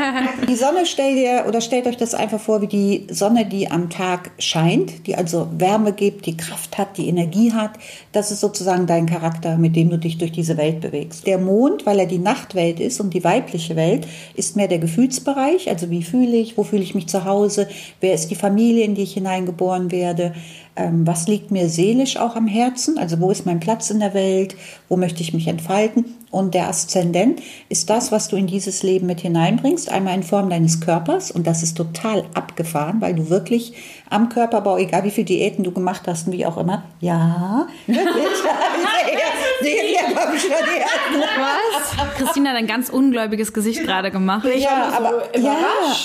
die 0.48 0.54
Sonne 0.54 0.86
stellt 0.86 1.16
dir 1.16 1.44
oder 1.46 1.60
stellt 1.60 1.86
euch 1.86 1.96
das 1.96 2.14
einfach 2.14 2.40
vor 2.40 2.62
wie 2.62 2.66
die 2.66 3.06
Sonne, 3.10 3.46
die 3.46 3.70
am 3.70 3.90
Tag 3.90 4.30
scheint, 4.38 5.06
die 5.06 5.16
also 5.16 5.48
Wärme 5.58 5.92
gibt, 5.92 6.26
die 6.26 6.36
Kraft 6.36 6.78
hat, 6.78 6.96
die 6.96 7.08
Energie 7.08 7.52
hat. 7.52 7.72
Das 8.12 8.30
ist 8.30 8.40
sozusagen 8.40 8.86
dein 8.86 9.06
Charakter, 9.06 9.56
mit 9.56 9.76
dem 9.76 9.90
du 9.90 9.98
dich 9.98 10.18
durch 10.18 10.32
diese 10.32 10.56
Welt 10.56 10.80
bewegst. 10.80 11.26
Der 11.26 11.38
Mond, 11.38 11.86
weil 11.86 11.98
er 11.98 12.06
die 12.06 12.18
Nachtwelt 12.18 12.80
ist 12.80 13.00
und 13.00 13.12
die 13.12 13.24
weibliche 13.24 13.76
Welt, 13.76 14.06
ist 14.34 14.56
mehr 14.56 14.68
der 14.68 14.78
Gefühlsbereich. 14.78 15.68
Also 15.68 15.90
wie 15.90 16.02
fühle 16.02 16.36
ich, 16.36 16.56
wo 16.56 16.64
fühle 16.64 16.82
ich 16.82 16.94
mich 16.94 17.08
zu 17.08 17.24
Hause, 17.24 17.68
wer 18.00 18.14
ist 18.14 18.30
die 18.30 18.36
Familie, 18.36 18.84
in 18.84 18.94
die 18.94 19.02
ich 19.02 19.14
hineingeboren 19.14 19.90
werde. 19.90 20.34
Ähm, 20.76 21.06
was 21.06 21.28
liegt 21.28 21.50
mir 21.52 21.68
seelisch 21.68 22.16
auch 22.16 22.34
am 22.34 22.48
Herzen? 22.48 22.98
Also 22.98 23.20
wo 23.20 23.30
ist 23.30 23.46
mein 23.46 23.60
Platz 23.60 23.90
in 23.90 24.00
der 24.00 24.12
Welt? 24.12 24.56
Wo 24.88 24.96
möchte 24.96 25.22
ich 25.22 25.32
mich 25.32 25.46
entfalten? 25.46 26.04
Und 26.32 26.54
der 26.54 26.68
Aszendent 26.68 27.40
ist 27.68 27.90
das, 27.90 28.10
was 28.10 28.26
du 28.26 28.34
in 28.34 28.48
dieses 28.48 28.82
Leben 28.82 29.06
mit 29.06 29.20
hineinbringst. 29.20 29.88
Einmal 29.88 30.16
in 30.16 30.24
Form 30.24 30.50
deines 30.50 30.80
Körpers. 30.80 31.30
Und 31.30 31.46
das 31.46 31.62
ist 31.62 31.76
total 31.76 32.24
abgefahren, 32.34 33.00
weil 33.00 33.14
du 33.14 33.30
wirklich 33.30 33.74
am 34.10 34.28
Körperbau, 34.28 34.76
egal 34.78 35.04
wie 35.04 35.10
viel 35.10 35.24
Diäten 35.24 35.64
du 35.64 35.72
gemacht 35.72 36.02
hast 36.06 36.26
und 36.26 36.32
wie 36.32 36.44
auch 36.46 36.56
immer, 36.58 36.84
ja, 37.00 37.66
wirklich. 37.86 38.06
Die- 39.62 39.70
Christina 42.18 42.50
hat 42.50 42.56
ein 42.56 42.66
ganz 42.66 42.88
ungläubiges 42.90 43.52
Gesicht 43.52 43.82
gerade 43.84 44.10
gemacht. 44.10 44.46
ja, 44.56 44.92
aber 44.96 45.22
ja, 45.38 45.56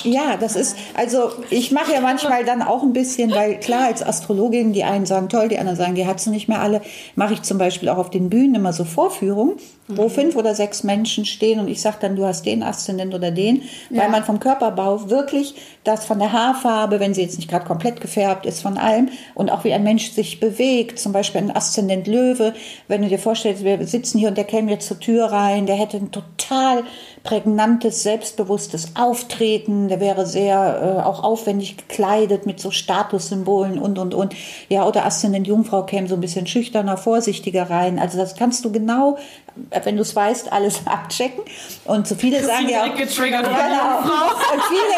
ja, 0.03 0.37
das 0.39 0.55
ist 0.55 0.77
also 0.95 1.31
ich 1.49 1.71
mache 1.71 1.93
ja 1.93 2.01
manchmal 2.01 2.45
dann 2.45 2.61
auch 2.61 2.83
ein 2.83 2.93
bisschen, 2.93 3.31
weil 3.31 3.59
klar 3.59 3.85
als 3.85 4.03
Astrologin 4.05 4.73
die 4.73 4.83
einen 4.83 5.05
sagen 5.05 5.29
toll, 5.29 5.47
die 5.49 5.57
anderen 5.57 5.77
sagen, 5.77 5.95
die 5.95 6.05
hat 6.05 6.19
sie 6.19 6.29
nicht 6.29 6.47
mehr 6.47 6.61
alle. 6.61 6.81
Mache 7.15 7.33
ich 7.33 7.41
zum 7.41 7.57
Beispiel 7.57 7.89
auch 7.89 7.97
auf 7.97 8.09
den 8.09 8.29
Bühnen 8.29 8.55
immer 8.55 8.73
so 8.73 8.83
Vorführungen, 8.85 9.55
wo 9.87 10.09
fünf 10.09 10.35
oder 10.35 10.53
sechs 10.55 10.83
Menschen 10.83 11.25
stehen 11.25 11.59
und 11.59 11.67
ich 11.67 11.81
sage 11.81 11.97
dann, 11.99 12.15
du 12.15 12.25
hast 12.25 12.45
den 12.45 12.63
Aszendent 12.63 13.13
oder 13.13 13.31
den, 13.31 13.63
weil 13.89 14.09
man 14.09 14.23
vom 14.23 14.39
Körperbau 14.39 15.09
wirklich 15.09 15.55
das 15.83 16.05
von 16.05 16.19
der 16.19 16.31
Haarfarbe, 16.31 16.99
wenn 16.99 17.13
sie 17.13 17.21
jetzt 17.21 17.37
nicht 17.37 17.49
gerade 17.49 17.65
komplett 17.65 17.98
gefärbt 18.01 18.45
ist, 18.45 18.61
von 18.61 18.77
allem 18.77 19.09
und 19.35 19.49
auch 19.49 19.63
wie 19.63 19.73
ein 19.73 19.83
Mensch 19.83 20.11
sich 20.11 20.39
bewegt, 20.39 20.99
zum 20.99 21.11
Beispiel 21.11 21.41
ein 21.41 21.55
Aszendent 21.55 22.07
Löwe, 22.07 22.53
wenn 22.87 23.01
du 23.01 23.07
dir 23.07 23.19
vorstellst, 23.19 23.63
wir 23.63 23.85
sitzen 23.85 24.19
hier 24.19 24.29
und 24.29 24.37
der 24.37 24.45
käme 24.45 24.71
jetzt 24.71 24.87
zur 24.87 24.99
Tür 24.99 25.25
rein, 25.25 25.65
der 25.65 25.75
hätte 25.75 25.97
ein 25.97 26.11
total 26.11 26.83
prägnantes, 27.23 28.03
selbstbewusstes 28.03 28.95
Auftreten, 28.95 29.87
der 29.87 29.99
wäre 29.99 30.25
sehr 30.25 30.99
äh, 30.99 31.05
auch 31.05 31.23
aufwendig 31.23 31.77
gekleidet 31.77 32.45
mit 32.45 32.59
so 32.59 32.71
Statussymbolen 32.71 33.79
und 33.79 33.99
und 33.99 34.13
und. 34.13 34.35
Ja, 34.69 34.85
oder 34.85 35.05
Aszendent 35.05 35.47
Jungfrau 35.47 35.83
käme 35.83 36.07
so 36.07 36.15
ein 36.15 36.21
bisschen 36.21 36.47
schüchterner, 36.47 36.97
vorsichtiger 36.97 37.69
rein. 37.69 37.99
Also 37.99 38.17
das 38.17 38.35
kannst 38.35 38.63
du 38.65 38.71
genau, 38.71 39.17
wenn 39.83 39.95
du 39.95 40.01
es 40.01 40.15
weißt, 40.15 40.51
alles 40.51 40.81
abchecken. 40.85 41.43
Und 41.85 42.07
so 42.07 42.15
viele 42.15 42.43
sagen 42.43 42.69
ja 42.69 42.83
auch, 42.83 42.95
getriggert. 42.95 43.43
Genau. 43.43 43.55
Und 44.51 44.61
viele, 44.69 44.89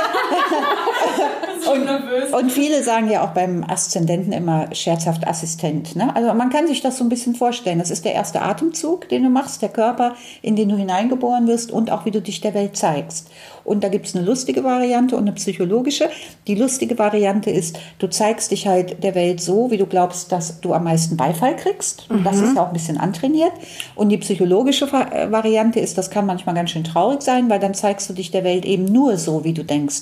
und, 2.31 2.33
und 2.33 2.51
viele 2.51 2.83
sagen 2.83 3.09
ja 3.09 3.23
auch 3.23 3.31
beim 3.31 3.63
Aszendenten 3.63 4.31
immer 4.31 4.73
scherzhaft 4.73 5.27
Assistent. 5.27 5.95
Ne? 5.95 6.15
Also 6.15 6.33
man 6.33 6.49
kann 6.49 6.67
sich 6.67 6.81
das 6.81 6.97
so 6.97 7.03
ein 7.03 7.09
bisschen 7.09 7.35
vorstellen. 7.35 7.79
Das 7.79 7.91
ist 7.91 8.05
der 8.05 8.13
erste 8.13 8.41
Atemzug, 8.41 9.09
den 9.09 9.23
du 9.23 9.29
machst, 9.29 9.61
der 9.61 9.69
Körper, 9.69 10.15
in 10.41 10.55
den 10.55 10.69
du 10.69 10.75
hineingeboren 10.75 11.47
wirst 11.47 11.71
und 11.71 11.91
auch 11.91 12.05
wie 12.05 12.11
du 12.11 12.20
dich 12.21 12.41
der 12.41 12.53
Welt 12.53 12.77
zeigst. 12.77 13.29
Und 13.63 13.83
da 13.83 13.89
gibt 13.89 14.07
es 14.07 14.15
eine 14.15 14.25
lustige 14.25 14.63
Variante 14.63 15.15
und 15.15 15.23
eine 15.23 15.33
psychologische. 15.33 16.09
Die 16.47 16.55
lustige 16.55 16.97
Variante 16.97 17.49
ist, 17.51 17.79
du 17.99 18.07
zeigst 18.07 18.51
dich 18.51 18.67
halt 18.67 19.03
der 19.03 19.15
Welt 19.15 19.41
so, 19.41 19.69
wie 19.69 19.77
du 19.77 19.85
glaubst, 19.85 20.31
dass 20.31 20.61
du 20.61 20.73
am 20.73 20.83
meisten 20.83 21.17
Beifall 21.17 21.55
kriegst. 21.55 22.09
Und 22.09 22.23
das 22.23 22.39
ist 22.39 22.55
ja 22.55 22.63
auch 22.63 22.67
ein 22.67 22.73
bisschen 22.73 22.97
antrainiert. 22.97 23.53
Und 23.95 24.09
die 24.09 24.17
psychologische 24.17 24.91
Variante 24.91 25.79
ist, 25.79 25.97
das 25.97 26.09
kann 26.09 26.25
manchmal 26.25 26.55
ganz 26.55 26.71
schön 26.71 26.83
traurig 26.83 27.21
sein, 27.21 27.49
weil 27.49 27.59
dann 27.59 27.73
zeigst 27.73 28.09
du 28.09 28.13
dich 28.13 28.31
der 28.31 28.43
Welt 28.43 28.65
eben 28.65 28.85
nur 28.85 29.17
so, 29.17 29.43
wie 29.43 29.53
du 29.53 29.63
denkst, 29.63 30.01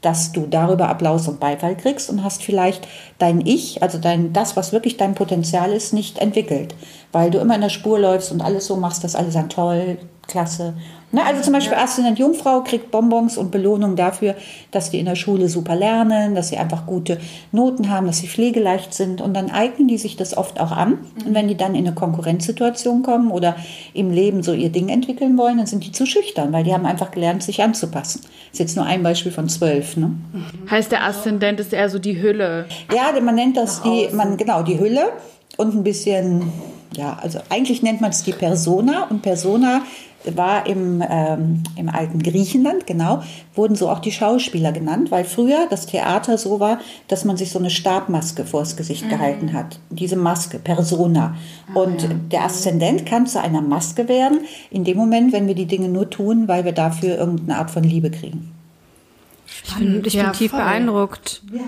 dass 0.00 0.32
du 0.32 0.46
darüber 0.46 0.88
Applaus 0.88 1.28
und 1.28 1.40
Beifall 1.40 1.76
kriegst 1.76 2.08
und 2.08 2.24
hast 2.24 2.42
vielleicht 2.42 2.88
dein 3.18 3.44
Ich, 3.46 3.82
also 3.82 3.98
dein, 3.98 4.32
das, 4.32 4.56
was 4.56 4.72
wirklich 4.72 4.96
dein 4.96 5.14
Potenzial 5.14 5.72
ist, 5.72 5.92
nicht 5.92 6.18
entwickelt, 6.18 6.74
weil 7.12 7.30
du 7.30 7.38
immer 7.38 7.54
in 7.54 7.60
der 7.60 7.68
Spur 7.68 7.98
läufst 7.98 8.32
und 8.32 8.40
alles 8.40 8.66
so 8.66 8.76
machst, 8.76 9.04
dass 9.04 9.14
alle 9.14 9.30
sagen, 9.30 9.50
toll, 9.50 9.98
klasse. 10.26 10.74
Ne, 11.12 11.24
also 11.24 11.42
zum 11.42 11.52
Beispiel 11.52 11.76
Aszendent 11.76 12.20
Jungfrau 12.20 12.62
kriegt 12.62 12.92
Bonbons 12.92 13.36
und 13.36 13.50
Belohnung 13.50 13.96
dafür, 13.96 14.36
dass 14.70 14.90
die 14.90 15.00
in 15.00 15.06
der 15.06 15.16
Schule 15.16 15.48
super 15.48 15.74
lernen, 15.74 16.36
dass 16.36 16.50
sie 16.50 16.56
einfach 16.56 16.86
gute 16.86 17.18
Noten 17.50 17.90
haben, 17.90 18.06
dass 18.06 18.18
sie 18.18 18.28
pflegeleicht 18.28 18.94
sind 18.94 19.20
und 19.20 19.34
dann 19.34 19.50
eignen 19.50 19.88
die 19.88 19.98
sich 19.98 20.16
das 20.16 20.36
oft 20.36 20.60
auch 20.60 20.70
an. 20.70 20.98
Und 21.26 21.34
wenn 21.34 21.48
die 21.48 21.56
dann 21.56 21.74
in 21.74 21.84
eine 21.84 21.96
Konkurrenzsituation 21.96 23.02
kommen 23.02 23.32
oder 23.32 23.56
im 23.92 24.12
Leben 24.12 24.44
so 24.44 24.52
ihr 24.52 24.70
Ding 24.70 24.88
entwickeln 24.88 25.36
wollen, 25.36 25.58
dann 25.58 25.66
sind 25.66 25.84
die 25.84 25.90
zu 25.90 26.06
schüchtern, 26.06 26.52
weil 26.52 26.62
die 26.62 26.72
haben 26.72 26.86
einfach 26.86 27.10
gelernt, 27.10 27.42
sich 27.42 27.60
anzupassen. 27.60 28.20
Das 28.22 28.52
ist 28.52 28.58
jetzt 28.60 28.76
nur 28.76 28.86
ein 28.86 29.02
Beispiel 29.02 29.32
von 29.32 29.48
zwölf. 29.48 29.96
Ne? 29.96 30.12
Heißt 30.70 30.92
der 30.92 31.04
Aszendent 31.04 31.58
ist 31.58 31.72
eher 31.72 31.90
so 31.90 31.98
die 31.98 32.22
Hülle? 32.22 32.66
Ja, 32.94 33.20
man 33.20 33.34
nennt 33.34 33.56
das 33.56 33.82
die, 33.82 34.08
man, 34.12 34.36
genau, 34.36 34.62
die 34.62 34.78
Hülle 34.78 35.10
und 35.60 35.74
ein 35.74 35.84
bisschen, 35.84 36.50
ja, 36.96 37.18
also 37.20 37.38
eigentlich 37.50 37.82
nennt 37.82 38.00
man 38.00 38.10
es 38.10 38.22
die 38.22 38.32
Persona 38.32 39.06
und 39.10 39.20
Persona 39.22 39.82
war 40.24 40.66
im, 40.66 41.02
ähm, 41.08 41.62
im 41.76 41.88
alten 41.88 42.22
Griechenland, 42.22 42.86
genau, 42.86 43.22
wurden 43.54 43.74
so 43.74 43.88
auch 43.88 44.00
die 44.00 44.12
Schauspieler 44.12 44.72
genannt, 44.72 45.10
weil 45.10 45.24
früher 45.24 45.66
das 45.70 45.86
Theater 45.86 46.36
so 46.36 46.60
war, 46.60 46.78
dass 47.08 47.24
man 47.24 47.36
sich 47.36 47.50
so 47.50 47.58
eine 47.58 47.70
Stabmaske 47.70 48.44
vors 48.44 48.76
Gesicht 48.76 49.06
mhm. 49.06 49.10
gehalten 49.10 49.52
hat. 49.52 49.78
Diese 49.90 50.16
Maske, 50.16 50.58
Persona. 50.58 51.36
Ah, 51.72 51.78
und 51.78 52.02
ja. 52.02 52.08
der 52.32 52.44
Aszendent 52.44 53.06
kann 53.06 53.26
zu 53.26 53.40
einer 53.40 53.62
Maske 53.62 54.08
werden, 54.08 54.40
in 54.70 54.84
dem 54.84 54.96
Moment, 54.96 55.32
wenn 55.32 55.46
wir 55.46 55.54
die 55.54 55.66
Dinge 55.66 55.88
nur 55.88 56.10
tun, 56.10 56.48
weil 56.48 56.64
wir 56.64 56.72
dafür 56.72 57.16
irgendeine 57.16 57.58
Art 57.58 57.70
von 57.70 57.82
Liebe 57.82 58.10
kriegen. 58.10 58.59
Ich 59.70 59.76
bin, 59.76 60.04
ich 60.04 60.16
bin 60.16 60.32
tief 60.32 60.50
voll. 60.50 60.60
beeindruckt. 60.60 61.42
Ja. 61.52 61.62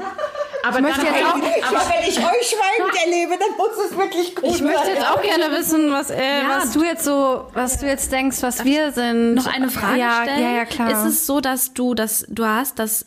Aber, 0.64 0.76
ich 0.76 0.82
möchte 0.84 1.00
jetzt 1.00 1.24
auch, 1.24 1.34
aber 1.34 1.42
wenn 1.42 2.08
ich 2.08 2.18
euch 2.18 2.54
schweigend 2.54 2.94
erlebe, 3.04 3.32
dann 3.36 3.56
muss 3.56 3.84
es 3.84 3.96
wirklich 3.96 4.36
gut 4.36 4.44
Ich 4.44 4.58
sein. 4.58 4.66
möchte 4.68 4.90
jetzt 4.90 5.10
auch 5.10 5.20
gerne 5.20 5.50
wissen, 5.50 5.90
was, 5.90 6.10
äh, 6.10 6.22
ja. 6.22 6.58
was 6.60 6.72
du 6.72 6.84
jetzt 6.84 7.04
so, 7.04 7.48
was 7.52 7.78
du 7.80 7.86
jetzt 7.86 8.12
denkst, 8.12 8.36
was 8.42 8.58
Darf 8.58 8.66
wir 8.66 8.92
sind. 8.92 9.34
Noch 9.34 9.48
eine 9.52 9.70
Frage 9.70 9.98
ja, 9.98 10.22
stellen? 10.22 10.40
Ja, 10.40 10.50
ja, 10.52 10.64
klar. 10.64 10.90
Ist 10.92 11.04
es 11.04 11.26
so, 11.26 11.40
dass 11.40 11.74
du, 11.74 11.94
dass 11.94 12.24
du 12.28 12.46
hast, 12.46 12.78
dass 12.78 13.06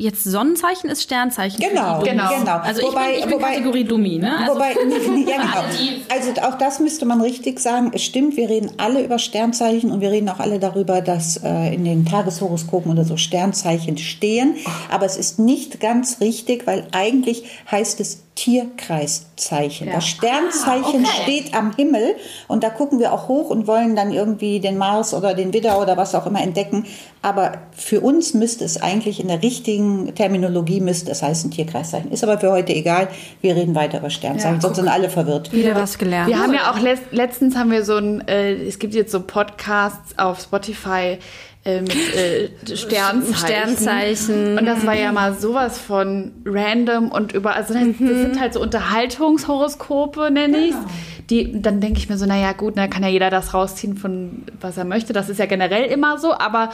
jetzt 0.00 0.24
Sonnenzeichen 0.24 0.88
ist 0.88 1.02
Sternzeichen. 1.02 1.60
Genau, 1.60 2.00
genau. 2.00 2.28
genau. 2.38 2.56
Also 2.58 2.82
wobei, 2.82 3.12
ich 3.12 3.16
bin, 3.16 3.18
ich 3.18 3.24
bin 3.26 3.34
wobei, 3.34 3.48
Kategorie 3.50 3.84
Dummi, 3.84 4.18
ne? 4.18 4.38
Also 4.38 4.54
wobei, 4.54 4.72
ja, 5.30 5.36
genau. 5.36 5.64
Also 6.08 6.40
auch 6.42 6.56
das 6.56 6.80
müsste 6.80 7.04
man 7.04 7.20
richtig 7.20 7.60
sagen. 7.60 7.90
Es 7.94 8.02
stimmt, 8.02 8.36
wir 8.36 8.48
reden 8.48 8.70
alle 8.78 9.04
über 9.04 9.18
Sternzeichen 9.18 9.90
und 9.90 10.00
wir 10.00 10.10
reden 10.10 10.28
auch 10.30 10.40
alle 10.40 10.58
darüber, 10.58 11.02
dass 11.02 11.36
äh, 11.44 11.74
in 11.74 11.84
den 11.84 12.06
Tageshoroskopen 12.06 12.90
oder 12.90 13.04
so 13.04 13.16
Sternzeichen 13.16 13.98
stehen. 13.98 14.56
Aber 14.90 15.04
es 15.04 15.16
ist 15.16 15.38
nicht 15.38 15.80
ganz 15.80 16.20
richtig, 16.20 16.66
weil 16.66 16.86
eigentlich 16.92 17.44
heißt 17.70 18.00
es 18.00 18.22
Tierkreiszeichen. 18.40 19.88
Ja. 19.88 19.94
Das 19.94 20.06
Sternzeichen 20.06 21.04
ah, 21.04 21.08
okay. 21.08 21.22
steht 21.22 21.54
am 21.54 21.76
Himmel 21.76 22.16
und 22.48 22.64
da 22.64 22.70
gucken 22.70 22.98
wir 22.98 23.12
auch 23.12 23.28
hoch 23.28 23.50
und 23.50 23.66
wollen 23.66 23.94
dann 23.94 24.12
irgendwie 24.12 24.60
den 24.60 24.78
Mars 24.78 25.12
oder 25.12 25.34
den 25.34 25.52
Widder 25.52 25.78
oder 25.78 25.98
was 25.98 26.14
auch 26.14 26.24
immer 26.24 26.40
entdecken. 26.40 26.86
Aber 27.20 27.58
für 27.72 28.00
uns 28.00 28.32
müsste 28.32 28.64
es 28.64 28.80
eigentlich 28.80 29.20
in 29.20 29.28
der 29.28 29.42
richtigen 29.42 30.14
Terminologie 30.14 30.80
müsste 30.80 31.10
es 31.10 31.22
heißen 31.22 31.50
Tierkreiszeichen. 31.50 32.10
Ist 32.12 32.24
aber 32.24 32.38
für 32.38 32.50
heute 32.50 32.72
egal. 32.72 33.08
Wir 33.42 33.56
reden 33.56 33.74
weiter 33.74 33.98
über 33.98 34.08
Sternzeichen, 34.08 34.54
ja, 34.54 34.60
sonst 34.62 34.76
sind 34.76 34.88
alle 34.88 35.10
verwirrt. 35.10 35.52
Wieder 35.52 35.74
was 35.74 35.98
gelernt. 35.98 36.28
Wir 36.28 36.38
haben 36.38 36.54
ja 36.54 36.70
auch 36.70 36.78
letztens 37.10 37.56
haben 37.56 37.70
wir 37.70 37.84
so 37.84 37.96
ein, 37.96 38.26
äh, 38.26 38.54
es 38.54 38.78
gibt 38.78 38.94
jetzt 38.94 39.12
so 39.12 39.20
Podcasts 39.20 40.18
auf 40.18 40.40
Spotify 40.40 41.18
äh, 41.64 41.82
mit 41.82 41.94
äh, 42.14 42.48
Sternzeichen. 42.74 43.34
Sternzeichen. 43.34 44.58
Und 44.58 44.64
das 44.64 44.86
war 44.86 44.94
ja 44.94 45.12
mal 45.12 45.34
sowas 45.34 45.78
von 45.78 46.32
random 46.46 47.10
und 47.10 47.32
über, 47.32 47.54
also 47.54 47.74
das, 47.74 47.82
das 47.82 47.96
sind 47.98 48.40
halt 48.40 48.54
so 48.54 48.62
Unterhaltungshoroskope, 48.62 50.30
nenne 50.30 50.58
ich 50.58 50.70
genau. 50.70 50.86
Die, 51.28 51.62
dann 51.62 51.80
denke 51.80 51.98
ich 51.98 52.08
mir 52.08 52.16
so, 52.16 52.26
naja 52.26 52.52
gut, 52.52 52.76
da 52.76 52.88
kann 52.88 53.04
ja 53.04 53.08
jeder 53.08 53.30
das 53.30 53.54
rausziehen 53.54 53.96
von 53.96 54.42
was 54.60 54.76
er 54.76 54.84
möchte. 54.84 55.12
Das 55.12 55.28
ist 55.28 55.38
ja 55.38 55.46
generell 55.46 55.84
immer 55.84 56.18
so, 56.18 56.32
aber 56.32 56.70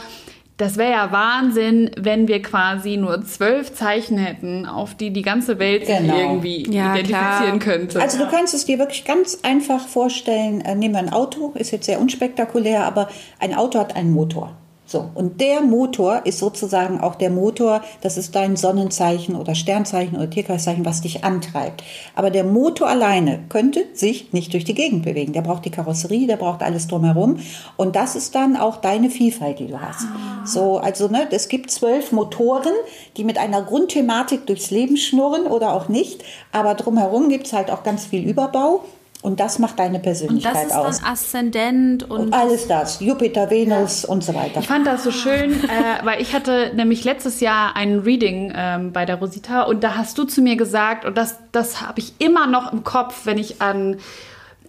das 0.55 0.77
wäre 0.77 0.91
ja 0.91 1.11
Wahnsinn, 1.11 1.91
wenn 1.99 2.27
wir 2.27 2.41
quasi 2.41 2.97
nur 2.97 3.23
zwölf 3.23 3.73
Zeichen 3.73 4.17
hätten, 4.17 4.65
auf 4.65 4.95
die 4.95 5.11
die 5.11 5.21
ganze 5.21 5.59
Welt 5.59 5.85
genau. 5.85 5.99
sich 5.99 6.23
irgendwie 6.23 6.71
ja, 6.71 6.95
identifizieren 6.95 7.59
klar. 7.59 7.75
könnte. 7.75 8.01
Also 8.01 8.17
du 8.17 8.27
kannst 8.27 8.55
es 8.55 8.65
dir 8.65 8.79
wirklich 8.79 9.05
ganz 9.05 9.39
einfach 9.43 9.87
vorstellen. 9.87 10.61
Äh, 10.61 10.75
nehmen 10.75 10.95
wir 10.95 10.99
ein 10.99 11.13
Auto, 11.13 11.51
ist 11.55 11.71
jetzt 11.71 11.85
sehr 11.85 11.99
unspektakulär, 11.99 12.85
aber 12.85 13.09
ein 13.37 13.53
Auto 13.53 13.77
hat 13.77 13.95
einen 13.95 14.11
Motor. 14.11 14.57
So, 14.89 15.09
und 15.15 15.41
der 15.41 15.59
Motor 15.59 16.21
ist 16.25 16.39
sozusagen 16.39 17.01
auch 17.01 17.15
der 17.15 17.29
Motor, 17.29 17.81
das 17.99 18.15
ist 18.15 18.33
dein 18.35 18.55
Sonnenzeichen 18.55 19.35
oder 19.35 19.53
Sternzeichen 19.53 20.15
oder 20.15 20.29
Tierkreiszeichen, 20.29 20.85
was 20.85 21.01
dich 21.01 21.25
antreibt. 21.25 21.83
Aber 22.15 22.29
der 22.31 22.45
Motor 22.45 22.87
alleine 22.87 23.39
könnte 23.49 23.83
sich 23.93 24.31
nicht 24.31 24.53
durch 24.53 24.63
die 24.63 24.73
Gegend 24.73 25.03
bewegen. 25.03 25.33
Der 25.33 25.41
braucht 25.41 25.65
die 25.65 25.71
Karosserie, 25.71 26.25
der 26.25 26.37
braucht 26.37 26.63
alles 26.63 26.87
drumherum. 26.87 27.39
Und 27.75 27.97
das 27.97 28.15
ist 28.15 28.33
dann 28.33 28.55
auch 28.55 28.77
deine 28.77 29.09
Vielfalt, 29.09 29.59
die 29.59 29.67
du 29.67 29.81
hast. 29.81 30.05
Ah. 30.05 30.45
So, 30.45 30.77
also, 30.77 31.09
ne, 31.09 31.27
es 31.31 31.49
gibt 31.49 31.69
zwölf 31.69 32.13
Motoren, 32.13 32.73
die 33.17 33.25
mit 33.25 33.37
einer 33.37 33.63
Grundthematik 33.63 34.47
durchs 34.47 34.71
Leben 34.71 34.95
schnurren 34.95 35.47
oder 35.47 35.73
auch 35.73 35.89
nicht. 35.89 36.23
Aber 36.53 36.75
drumherum 36.75 37.27
gibt 37.27 37.47
es 37.47 37.51
halt 37.51 37.71
auch 37.71 37.83
ganz 37.83 38.05
viel 38.05 38.25
Überbau. 38.25 38.85
Und 39.21 39.39
das 39.39 39.57
macht 39.57 39.79
deine 39.79 39.99
Persönlichkeit 39.99 40.55
aus. 40.55 40.61
Und 40.63 40.71
das 40.71 40.95
ist 40.95 41.03
dann 41.03 41.11
Aszendent 41.11 42.03
und, 42.03 42.19
und 42.19 42.33
alles 42.33 42.67
das, 42.67 42.99
Jupiter, 42.99 43.49
Venus 43.49 44.03
ja. 44.03 44.09
und 44.09 44.23
so 44.23 44.33
weiter. 44.35 44.59
Ich 44.59 44.67
fand 44.67 44.85
das 44.85 45.03
so 45.03 45.11
schön, 45.11 45.51
äh, 45.63 46.05
weil 46.05 46.21
ich 46.21 46.33
hatte 46.33 46.71
nämlich 46.75 47.03
letztes 47.03 47.39
Jahr 47.39 47.75
ein 47.75 47.99
Reading 47.99 48.53
ähm, 48.55 48.93
bei 48.93 49.05
der 49.05 49.15
Rosita 49.15 49.63
und 49.63 49.83
da 49.83 49.95
hast 49.95 50.17
du 50.17 50.25
zu 50.25 50.41
mir 50.41 50.55
gesagt, 50.55 51.03
und 51.03 51.17
das, 51.17 51.37
das 51.51 51.81
habe 51.81 51.99
ich 51.99 52.13
immer 52.19 52.47
noch 52.47 52.71
im 52.71 52.83
Kopf, 52.83 53.25
wenn 53.25 53.37
ich 53.37 53.61
an 53.61 53.97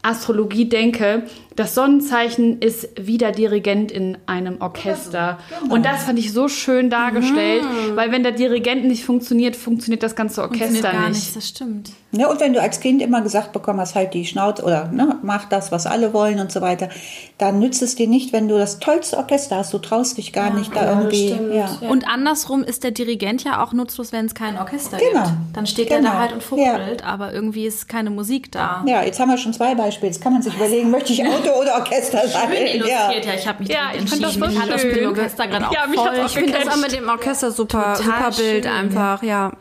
Astrologie 0.09 0.69
denke, 0.69 1.25
das 1.55 1.75
Sonnenzeichen 1.75 2.61
ist 2.61 2.89
wie 3.01 3.19
der 3.19 3.33
Dirigent 3.33 3.91
in 3.91 4.17
einem 4.27 4.61
Orchester. 4.61 5.39
Genau. 5.61 5.75
Und 5.75 5.85
das 5.85 6.05
fand 6.05 6.19
ich 6.19 6.33
so 6.33 6.49
schön 6.49 6.89
dargestellt, 6.89 7.65
mhm. 7.65 7.97
weil 7.97 8.13
wenn 8.13 8.23
der 8.23 8.31
Dirigent 8.33 8.85
nicht 8.85 9.05
funktioniert, 9.05 9.57
funktioniert 9.57 10.05
das 10.05 10.15
ganze 10.15 10.43
Orchester 10.43 10.93
gar 10.93 11.09
nicht. 11.09 11.21
nicht. 11.21 11.37
Das 11.37 11.49
stimmt. 11.49 11.91
Ja, 12.13 12.31
und 12.31 12.41
wenn 12.41 12.55
du 12.55 12.63
als 12.63 12.81
Kind 12.81 13.03
immer 13.03 13.21
gesagt 13.21 13.53
bekommen 13.53 13.81
hast, 13.81 13.95
halt 13.95 14.15
die 14.15 14.25
Schnauze 14.25 14.63
oder 14.63 14.87
ne, 14.89 15.19
mach 15.23 15.47
das, 15.47 15.73
was 15.73 15.87
alle 15.87 16.15
wollen 16.15 16.39
und 16.39 16.51
so 16.51 16.61
weiter, 16.61 16.89
dann 17.37 17.59
nützt 17.59 17.83
es 17.83 17.97
dir 17.97 18.07
nicht, 18.07 18.33
wenn 18.33 18.49
du 18.49 18.57
das 18.57 18.79
tollste 18.79 19.19
Orchester 19.19 19.57
hast. 19.57 19.75
Du 19.75 19.79
traust 19.79 20.17
dich 20.17 20.33
gar 20.33 20.49
ja, 20.49 20.55
nicht 20.55 20.75
da 20.75 20.85
ja, 20.85 20.99
irgendwie. 20.99 21.37
Ja. 21.55 21.69
Und 21.91 22.09
andersrum 22.09 22.63
ist 22.63 22.85
der 22.85 22.93
Dirigent 22.93 23.45
ja 23.45 23.63
auch 23.63 23.73
nutzlos, 23.73 24.13
wenn 24.13 24.27
es 24.27 24.35
kein 24.35 24.57
Orchester 24.57 24.97
genau. 24.97 25.25
gibt. 25.25 25.35
Dann 25.55 25.67
steht 25.67 25.89
genau. 25.89 25.99
er 25.99 26.03
da 26.03 26.11
genau. 26.11 26.21
halt 26.21 26.33
und 26.35 26.43
fuchtelt, 26.43 27.05
aber 27.05 27.33
irgendwie 27.35 27.67
ist 27.67 27.89
keine 27.89 28.11
Musik 28.11 28.53
da. 28.53 28.85
Ja, 28.87 29.03
jetzt 29.03 29.19
haben 29.19 29.29
wir 29.29 29.39
schon 29.39 29.53
zwei 29.53 29.75
Beispiele. 29.75 29.98
Jetzt 30.03 30.23
kann 30.23 30.33
man 30.33 30.43
sich 30.43 30.55
überlegen, 30.55 30.91
möchte 30.91 31.13
ich 31.13 31.27
Auto 31.27 31.51
oder 31.61 31.75
Orchester 31.75 32.27
sein? 32.29 32.49
Schön 32.49 32.67
illustriert, 32.67 33.25
ja. 33.25 33.35
Ich 33.35 33.47
habe 33.47 33.63
mich 33.63 33.69
ja, 33.69 33.91
ich 33.93 34.01
entschieden. 34.01 34.23
Das 34.23 34.35
so 34.35 34.41
mich 34.41 34.59
hat 34.59 34.71
das 34.71 34.85
Orchester 34.85 35.47
gerade 35.47 35.69
auch 35.69 35.73
ja, 35.73 35.87
voll. 35.95 36.23
Ich 36.27 36.33
finde 36.33 36.53
das 36.53 36.69
auch 36.69 36.77
mit 36.77 36.93
dem 36.93 37.09
Orchester 37.09 37.51
super, 37.51 37.97
super 37.97 38.31
Bild 38.37 38.65
schön. 38.65 38.73
einfach, 38.73 39.23
ja. 39.23 39.53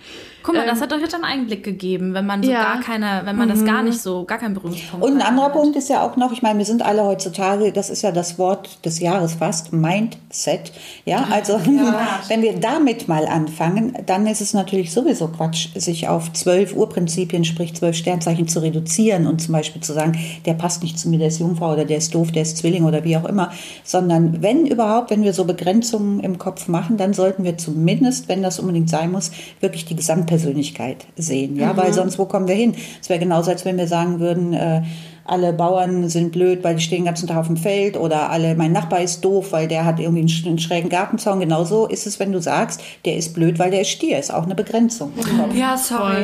Guck 0.48 0.56
mal, 0.56 0.62
ähm, 0.62 0.70
das 0.70 0.80
hat 0.80 0.94
euch 0.94 1.02
jetzt 1.02 1.14
einen 1.14 1.26
Einblick 1.26 1.62
gegeben, 1.62 2.14
wenn 2.14 2.26
man 2.26 2.42
so 2.42 2.50
ja. 2.50 2.64
gar 2.64 2.80
keine, 2.80 3.22
wenn 3.26 3.36
man 3.36 3.50
mhm. 3.50 3.52
das 3.52 3.66
gar 3.66 3.84
nicht 3.84 4.00
so, 4.00 4.24
gar 4.24 4.38
keinen 4.38 4.54
Berührungspunkt 4.54 5.06
Und 5.06 5.16
ein 5.18 5.22
anderer 5.22 5.48
hat. 5.48 5.54
Punkt 5.54 5.76
ist 5.76 5.90
ja 5.90 6.02
auch 6.02 6.16
noch, 6.16 6.32
ich 6.32 6.42
meine, 6.42 6.58
wir 6.58 6.66
sind 6.66 6.82
alle 6.82 7.04
heutzutage, 7.04 7.74
das 7.74 7.90
ist 7.90 8.02
ja 8.02 8.14
das 8.14 8.40
Wort 8.40 8.86
des 8.86 9.02
Jahres 9.02 9.34
fast, 9.34 9.74
Mindset. 9.74 10.72
Ja, 11.04 11.28
also 11.32 11.58
ja. 11.58 12.22
wenn 12.30 12.42
wir 12.42 12.58
damit 12.58 13.10
mal 13.10 13.26
anfangen, 13.26 13.98
dann 14.06 14.26
ist 14.26 14.40
es 14.40 14.54
natürlich 14.54 14.94
sowieso 14.94 15.28
Quatsch, 15.28 15.68
sich 15.76 16.08
auf 16.08 16.32
zwölf 16.32 16.74
Urprinzipien, 16.74 17.44
sprich 17.44 17.76
zwölf 17.76 17.98
Sternzeichen 17.98 18.48
zu 18.48 18.60
reduzieren 18.62 19.28
und 19.28 19.42
zum 19.42 19.52
Beispiel 19.52 19.82
zu 19.82 19.92
sagen, 19.92 20.18
der 20.46 20.54
passt 20.54 20.82
nicht 20.82 20.98
zu 20.98 21.10
mir, 21.10 21.20
der 21.20 21.28
ist 21.28 21.40
Jungfrau 21.40 21.74
oder 21.74 21.84
der 21.84 21.98
ist 21.98 22.16
doof, 22.16 22.32
der 22.32 22.44
ist 22.44 22.56
Zwilling 22.56 22.86
oder 22.86 23.04
wie 23.04 23.18
auch 23.18 23.26
immer, 23.26 23.52
sondern 23.84 24.42
wenn 24.42 24.66
überhaupt, 24.66 25.10
wenn 25.10 25.24
wir 25.24 25.34
so 25.34 25.44
Begrenzungen 25.44 26.22
im 26.22 26.38
Kopf 26.38 26.70
machen, 26.70 26.96
dann 26.96 27.12
sollten 27.12 27.44
wir 27.44 27.58
zumindest, 27.58 28.30
wenn 28.30 28.42
das 28.42 28.60
unbedingt 28.60 28.90
sein 28.90 29.12
muss, 29.12 29.32
wirklich 29.60 29.84
die 29.84 29.98
Gesamtperson 29.98 30.37
Persönlichkeit 30.38 31.06
sehen, 31.16 31.56
ja, 31.56 31.74
mhm. 31.74 31.78
weil 31.78 31.94
sonst 31.94 32.18
wo 32.20 32.26
kommen 32.26 32.48
wir 32.48 32.56
hin? 32.56 32.76
Es 33.02 33.10
wäre 33.10 33.20
genauso, 33.20 33.52
als 33.52 33.66
wenn 33.66 33.78
wir 33.78 33.88
sagen 33.88 34.20
würden, 34.20 34.54
äh, 34.54 34.82
alle 35.30 35.52
Bauern 35.52 36.08
sind 36.08 36.32
blöd, 36.32 36.64
weil 36.64 36.76
die 36.76 36.82
stehen 36.82 37.00
den 37.00 37.06
ganzen 37.06 37.28
Tag 37.28 37.36
auf 37.38 37.48
dem 37.48 37.58
Feld 37.58 37.98
oder 37.98 38.30
alle, 38.30 38.56
mein 38.56 38.72
Nachbar 38.72 39.02
ist 39.02 39.26
doof, 39.26 39.52
weil 39.52 39.68
der 39.68 39.84
hat 39.84 40.00
irgendwie 40.00 40.20
einen, 40.22 40.30
sch- 40.30 40.48
einen 40.48 40.58
schrägen 40.58 40.90
Gartenzaun. 40.90 41.42
Genauso 41.42 41.86
ist 41.86 42.08
es, 42.08 42.18
wenn 42.20 42.32
du 42.32 42.40
sagst, 42.40 42.82
der 43.04 43.18
ist 43.18 43.34
blöd, 43.34 43.60
weil 43.60 43.70
der 43.72 43.82
ist 43.82 43.90
Stier. 43.90 44.18
Ist 44.20 44.34
auch 44.34 44.44
eine 44.46 44.56
Begrenzung. 44.56 45.12
Ja, 45.54 45.76
sorry. 45.78 46.24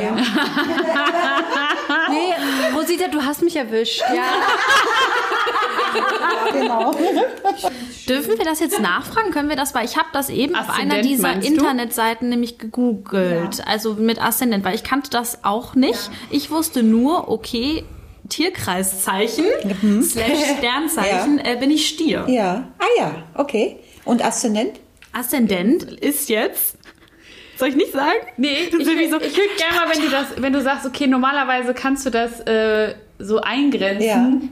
nee, 2.10 2.74
Rosita, 2.74 3.08
du 3.08 3.20
hast 3.20 3.42
mich 3.42 3.56
erwischt. 3.56 4.02
Ja. 4.14 4.22
Genau. 6.52 6.92
Dürfen 8.08 8.38
wir 8.38 8.44
das 8.44 8.60
jetzt 8.60 8.80
nachfragen? 8.80 9.30
Können 9.30 9.48
wir 9.48 9.56
das? 9.56 9.74
Weil 9.74 9.84
ich 9.84 9.96
habe 9.96 10.08
das 10.12 10.28
eben 10.28 10.54
auf 10.54 10.68
einer 10.68 10.94
Aszendent, 10.94 11.04
dieser? 11.04 11.42
Internetseiten 11.42 12.28
nämlich 12.28 12.58
gegoogelt. 12.58 13.66
Also 13.66 13.94
mit 13.94 14.22
Aszendent, 14.22 14.64
weil 14.64 14.74
ich 14.74 14.84
kannte 14.84 15.10
das 15.10 15.44
auch 15.44 15.74
nicht. 15.74 16.10
Ich 16.30 16.50
wusste 16.50 16.82
nur, 16.82 17.28
okay, 17.28 17.84
Tierkreiszeichen 18.28 19.44
slash 20.02 20.38
Sternzeichen 20.58 21.38
äh, 21.38 21.56
bin 21.58 21.70
ich 21.70 21.88
Stier. 21.88 22.24
Ja. 22.28 22.68
Ah 22.78 22.84
ja, 22.98 23.14
okay. 23.34 23.78
Und 24.04 24.24
Aszendent? 24.24 24.80
Aszendent 25.12 25.82
ist 25.82 26.28
jetzt. 26.28 26.78
Soll 27.56 27.68
ich 27.68 27.76
nicht 27.76 27.92
sagen? 27.92 28.18
Nee, 28.36 28.48
ich, 28.68 28.74
ich, 28.74 28.84
so, 28.84 29.20
ich 29.20 29.36
würde 29.36 29.54
gerne 29.56 29.76
mal, 29.76 29.94
wenn 29.94 30.02
du 30.02 30.10
das, 30.10 30.26
wenn 30.36 30.52
du 30.52 30.60
sagst, 30.60 30.86
okay, 30.86 31.06
normalerweise 31.06 31.72
kannst 31.72 32.04
du 32.04 32.10
das 32.10 32.40
äh, 32.40 32.94
so 33.18 33.40
eingrenzen. 33.40 34.02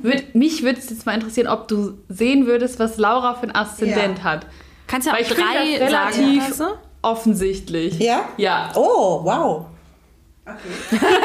Ja. 0.03 0.11
Würd, 0.11 0.35
mich 0.35 0.62
würde 0.62 0.79
es 0.79 0.88
jetzt 0.90 1.05
mal 1.07 1.14
interessieren, 1.14 1.48
ob 1.48 1.68
du 1.68 1.98
sehen 2.09 2.46
würdest, 2.46 2.79
was 2.79 2.96
Laura 2.98 3.35
für 3.35 3.46
ein 3.46 3.55
Aszendent 3.55 4.18
Ja. 4.18 4.25
hat. 4.25 4.46
Kannst 4.87 5.07
ja 5.07 5.12
auch 5.14 5.16
Weil 5.16 5.22
ich 5.25 5.29
drei 5.29 5.79
das 5.79 5.90
sagen. 5.90 6.14
relativ 6.25 6.55
so? 6.55 6.64
offensichtlich. 7.03 7.98
Ja? 7.98 8.27
Ja. 8.37 8.70
Oh, 8.75 9.20
wow. 9.25 9.66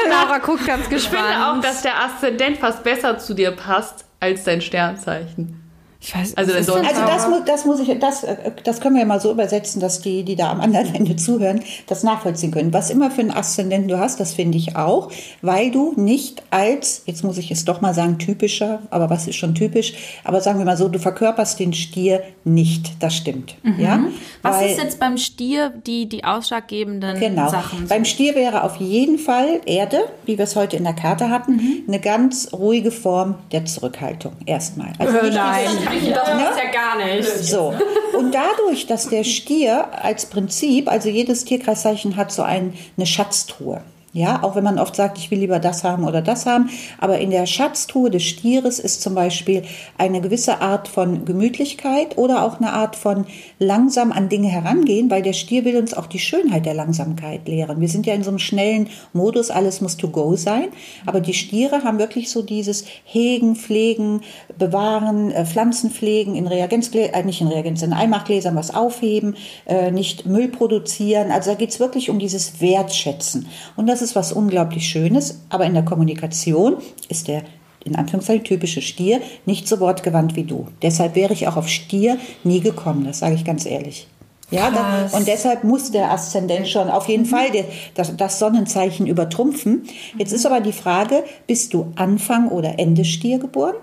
Laura 0.08 0.38
guckt 0.38 0.64
ganz 0.66 0.82
Ich 0.90 1.08
finde 1.08 1.22
gespannt. 1.24 1.58
auch, 1.58 1.60
dass 1.60 1.82
der 1.82 2.02
Aszendent 2.04 2.58
fast 2.58 2.84
besser 2.84 3.18
zu 3.18 3.34
dir 3.34 3.50
passt 3.50 4.04
als 4.20 4.44
dein 4.44 4.60
Sternzeichen. 4.60 5.60
Ich 6.00 6.14
weiß, 6.14 6.36
Also 6.36 6.52
Also 6.54 6.72
das, 6.78 7.28
mu- 7.28 7.40
das 7.44 7.64
muss 7.64 7.80
ich, 7.80 7.98
das, 7.98 8.22
äh, 8.22 8.36
das 8.62 8.80
können 8.80 8.94
wir 8.96 9.04
mal 9.04 9.20
so 9.20 9.32
übersetzen, 9.32 9.80
dass 9.80 10.00
die, 10.00 10.22
die 10.22 10.36
da 10.36 10.50
am 10.52 10.60
anderen 10.60 10.94
Ende 10.94 11.16
zuhören, 11.16 11.60
das 11.88 12.04
nachvollziehen 12.04 12.52
können. 12.52 12.72
Was 12.72 12.90
immer 12.90 13.10
für 13.10 13.20
einen 13.22 13.32
Aszendenten 13.32 13.88
du 13.88 13.98
hast, 13.98 14.20
das 14.20 14.32
finde 14.34 14.58
ich 14.58 14.76
auch, 14.76 15.10
weil 15.42 15.72
du 15.72 15.94
nicht 15.96 16.42
als, 16.50 17.02
jetzt 17.06 17.24
muss 17.24 17.36
ich 17.36 17.50
es 17.50 17.64
doch 17.64 17.80
mal 17.80 17.94
sagen, 17.94 18.18
typischer, 18.18 18.80
aber 18.90 19.10
was 19.10 19.26
ist 19.26 19.34
schon 19.36 19.56
typisch, 19.56 19.94
aber 20.22 20.40
sagen 20.40 20.58
wir 20.60 20.66
mal 20.66 20.76
so, 20.76 20.88
du 20.88 21.00
verkörperst 21.00 21.58
den 21.58 21.72
Stier 21.72 22.22
nicht. 22.44 22.92
Das 23.02 23.16
stimmt. 23.16 23.56
Ja? 23.76 24.00
Was 24.42 24.56
Weil- 24.60 24.70
ist 24.70 24.78
jetzt 24.80 25.00
beim 25.00 25.18
Stier 25.18 25.70
die, 25.84 26.08
die 26.08 26.22
ausschlaggebenden 26.24 27.18
Genau. 27.18 27.48
Sachen? 27.50 27.88
Beim 27.88 28.04
Stier 28.04 28.34
wäre 28.36 28.62
auf 28.62 28.76
jeden 28.76 29.18
Fall 29.18 29.60
Erde, 29.66 29.98
wie 30.26 30.38
wir 30.38 30.44
es 30.44 30.54
heute 30.54 30.76
in 30.76 30.84
der 30.84 30.92
Karte 30.94 31.28
hatten, 31.28 31.56
Mhm. 31.56 31.82
eine 31.88 31.98
ganz 31.98 32.50
ruhige 32.52 32.92
Form 32.92 33.34
der 33.50 33.64
Zurückhaltung. 33.64 34.32
Erstmal. 34.46 34.92
Also 34.98 35.12
nicht 35.26 35.87
dieses- 35.90 36.12
Das 36.14 36.28
ist 36.28 36.62
ja 36.64 36.70
gar 36.72 36.96
nicht. 37.04 37.24
So. 37.28 37.74
Und 38.18 38.34
dadurch, 38.34 38.86
dass 38.86 39.08
der 39.08 39.24
Stier 39.24 39.88
als 40.02 40.26
Prinzip, 40.26 40.88
also 40.90 41.08
jedes 41.08 41.44
Tierkreiszeichen 41.44 42.16
hat 42.16 42.32
so 42.32 42.42
ein, 42.42 42.74
eine 42.96 43.06
Schatztruhe. 43.06 43.82
Ja, 44.14 44.42
auch 44.42 44.56
wenn 44.56 44.64
man 44.64 44.78
oft 44.78 44.96
sagt, 44.96 45.18
ich 45.18 45.30
will 45.30 45.38
lieber 45.38 45.58
das 45.58 45.84
haben 45.84 46.04
oder 46.04 46.22
das 46.22 46.46
haben. 46.46 46.70
Aber 46.98 47.18
in 47.18 47.30
der 47.30 47.44
Schatztruhe 47.44 48.10
des 48.10 48.22
Stieres 48.22 48.78
ist 48.78 49.02
zum 49.02 49.14
Beispiel 49.14 49.64
eine 49.98 50.22
gewisse 50.22 50.62
Art 50.62 50.88
von 50.88 51.26
Gemütlichkeit 51.26 52.16
oder 52.16 52.42
auch 52.42 52.58
eine 52.58 52.72
Art 52.72 52.96
von 52.96 53.26
langsam 53.58 54.10
an 54.10 54.30
Dinge 54.30 54.48
herangehen, 54.48 55.10
weil 55.10 55.22
der 55.22 55.34
Stier 55.34 55.66
will 55.66 55.76
uns 55.76 55.92
auch 55.92 56.06
die 56.06 56.18
Schönheit 56.18 56.64
der 56.64 56.72
Langsamkeit 56.72 57.46
lehren. 57.46 57.80
Wir 57.80 57.88
sind 57.88 58.06
ja 58.06 58.14
in 58.14 58.22
so 58.22 58.30
einem 58.30 58.38
schnellen 58.38 58.88
Modus, 59.12 59.50
alles 59.50 59.82
muss 59.82 59.98
to 59.98 60.08
go 60.08 60.36
sein. 60.36 60.68
Aber 61.04 61.20
die 61.20 61.34
Stiere 61.34 61.84
haben 61.84 61.98
wirklich 61.98 62.30
so 62.30 62.40
dieses 62.40 62.84
Hegen, 63.04 63.56
Pflegen, 63.56 64.22
Bewahren, 64.58 65.30
äh, 65.32 65.44
Pflanzen 65.44 65.90
pflegen, 65.90 66.34
in 66.34 66.46
Reagenzgläsern, 66.46 67.14
äh, 67.14 67.24
nicht 67.24 67.42
in 67.42 67.48
Reagenz, 67.48 67.82
in 67.82 67.92
Einmachgläsern 67.92 68.56
was 68.56 68.74
aufheben, 68.74 69.36
äh, 69.66 69.90
nicht 69.90 70.24
Müll 70.24 70.48
produzieren. 70.48 71.30
Also 71.30 71.50
da 71.50 71.56
geht's 71.56 71.78
wirklich 71.78 72.08
um 72.08 72.18
dieses 72.18 72.60
Wertschätzen. 72.60 73.48
Und 73.76 73.86
das 73.86 73.97
ist 74.02 74.16
was 74.16 74.32
unglaublich 74.32 74.88
Schönes. 74.88 75.40
Aber 75.48 75.64
in 75.64 75.74
der 75.74 75.84
Kommunikation 75.84 76.76
ist 77.08 77.28
der 77.28 77.42
in 77.84 77.96
Anführungszeichen 77.96 78.44
typische 78.44 78.82
Stier 78.82 79.20
nicht 79.46 79.68
so 79.68 79.80
wortgewandt 79.80 80.36
wie 80.36 80.44
du. 80.44 80.66
Deshalb 80.82 81.14
wäre 81.14 81.32
ich 81.32 81.48
auch 81.48 81.56
auf 81.56 81.68
Stier 81.68 82.18
nie 82.44 82.60
gekommen, 82.60 83.04
das 83.04 83.20
sage 83.20 83.34
ich 83.34 83.44
ganz 83.44 83.64
ehrlich. 83.66 84.08
Ja, 84.50 84.70
da, 84.70 85.16
und 85.16 85.28
deshalb 85.28 85.62
muss 85.62 85.90
der 85.90 86.10
Aszendent 86.10 86.68
schon 86.68 86.88
auf 86.88 87.06
jeden 87.08 87.26
Fall 87.26 87.50
der, 87.50 87.66
das, 87.94 88.16
das 88.16 88.38
Sonnenzeichen 88.38 89.06
übertrumpfen. 89.06 89.84
Jetzt 90.16 90.32
ist 90.32 90.46
aber 90.46 90.60
die 90.60 90.72
Frage, 90.72 91.22
bist 91.46 91.74
du 91.74 91.92
Anfang 91.96 92.48
oder 92.48 92.78
Ende 92.78 93.04
Stier 93.04 93.38
geboren? 93.38 93.74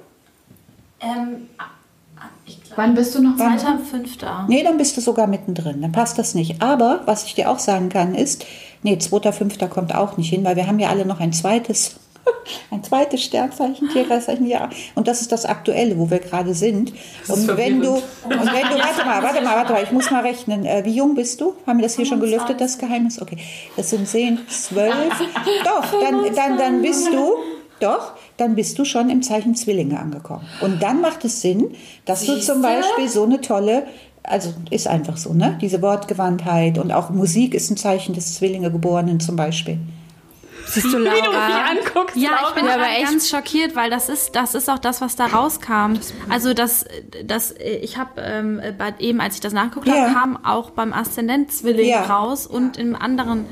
Ähm, 1.02 1.50
Wann 2.76 2.94
bist 2.94 3.16
du 3.16 3.22
noch 3.22 3.38
zweiter, 3.38 3.80
fünfter. 3.80 4.46
Nee, 4.50 4.64
dann 4.64 4.78
bist 4.78 4.98
du 4.98 5.02
sogar 5.02 5.28
mittendrin. 5.28 5.82
Dann 5.82 5.92
passt 5.92 6.18
das 6.18 6.36
nicht. 6.36 6.62
Aber 6.62 7.02
was 7.06 7.26
ich 7.26 7.36
dir 7.36 7.50
auch 7.50 7.60
sagen 7.60 7.90
kann, 7.90 8.14
ist, 8.14 8.46
nee, 8.84 8.98
zweiter, 8.98 9.34
fünfter 9.34 9.68
kommt 9.68 9.96
auch 9.96 10.18
nicht 10.18 10.30
hin, 10.30 10.44
weil 10.44 10.56
wir 10.56 10.68
haben 10.68 10.80
ja 10.80 10.90
alle 10.90 11.06
noch 11.06 11.20
ein 11.22 11.32
zweites, 11.32 11.96
ein 12.72 12.84
zweites 12.84 13.24
Sternzeichen, 13.24 13.90
Tierkreiszeichen, 13.90 14.46
ja. 14.46 14.70
Und 14.94 15.08
das 15.08 15.22
ist 15.22 15.32
das 15.32 15.46
Aktuelle, 15.46 15.98
wo 15.98 16.10
wir 16.10 16.20
gerade 16.20 16.54
sind. 16.54 16.92
Und 17.28 17.48
wenn 17.56 17.82
du, 17.82 17.94
und 17.94 18.04
wenn 18.26 18.40
du, 18.40 18.78
warte 18.78 19.06
mal, 19.06 19.24
warte 19.24 19.42
mal, 19.42 19.56
warte 19.56 19.74
mal, 19.74 19.84
ich 19.84 19.92
muss 19.92 20.12
mal 20.12 20.22
rechnen. 20.22 20.66
Äh, 20.66 20.84
wie 20.84 20.96
jung 20.96 21.16
bist 21.16 21.40
du? 21.40 21.56
Haben 21.66 21.80
wir 21.80 21.84
das 21.84 21.96
hier 21.96 22.06
schon 22.06 22.20
gelüftet, 22.20 22.60
das 22.60 22.78
Geheimnis? 22.78 23.22
Okay. 23.22 23.38
Das 23.78 23.90
sind 23.90 24.08
zehn, 24.08 24.40
zwölf. 24.50 24.94
Doch, 25.64 26.02
dann, 26.02 26.36
dann, 26.36 26.58
dann 26.58 26.82
bist 26.82 27.08
du, 27.08 27.36
doch, 27.80 28.14
dann 28.38 28.56
bist 28.56 28.78
du 28.80 28.86
schon 28.86 29.10
im 29.10 29.22
Zeichen 29.24 29.56
Zwillinge 29.56 30.00
angekommen. 30.00 30.46
Und 30.62 30.82
dann 30.84 31.02
macht 31.02 31.24
es 31.26 31.42
Sinn, 31.42 31.74
dass 32.06 32.26
du 32.26 32.40
zum 32.40 32.62
Beispiel 32.62 33.08
so 33.08 33.24
eine 33.24 33.40
tolle, 33.42 33.86
also 34.24 34.54
ist 34.72 34.88
einfach 34.88 35.18
so, 35.18 35.34
ne? 35.34 35.58
Diese 35.62 35.82
Wortgewandtheit 35.82 36.78
und 36.78 36.92
auch 36.92 37.10
Musik 37.12 37.54
ist 37.54 37.70
ein 37.72 37.78
Zeichen 37.78 38.14
des 38.14 38.36
Zwillinge-Geborenen 38.36 39.20
zum 39.20 39.36
Beispiel. 39.36 39.78
Siehst 40.68 40.88
du, 40.88 40.90
Wie 40.94 41.04
du 41.04 41.10
mich 41.12 41.22
Laura? 41.22 41.66
anguckst, 41.70 42.16
Ja, 42.18 42.32
Laura. 42.32 42.48
ich 42.50 42.56
bin 42.56 42.66
Ja, 42.66 42.74
aber 42.74 42.88
echt- 42.90 43.04
ganz 43.04 43.30
schockiert, 43.30 43.76
weil 43.76 43.92
das 43.92 44.10
ist, 44.10 44.36
das 44.36 44.56
ist 44.56 44.68
auch 44.68 44.80
das, 44.80 45.00
was 45.00 45.16
da 45.16 45.28
rauskam. 45.28 45.94
Also 46.28 46.56
das, 46.56 46.86
das, 47.24 47.54
ich 47.82 47.98
habe 47.98 48.20
ähm, 48.22 48.60
eben, 48.98 49.22
als 49.22 49.36
ich 49.36 49.42
das 49.42 49.54
nachgeguckt 49.54 49.88
Ja. 49.88 49.94
habe, 50.10 50.14
kam 50.14 50.44
auch 50.44 50.72
beim 50.72 50.92
Aszendent 50.92 51.52
Zwilling 51.52 51.88
Ja. 51.90 52.06
raus 52.06 52.48
und 52.48 52.78
im 52.78 52.96
anderen. 52.96 53.46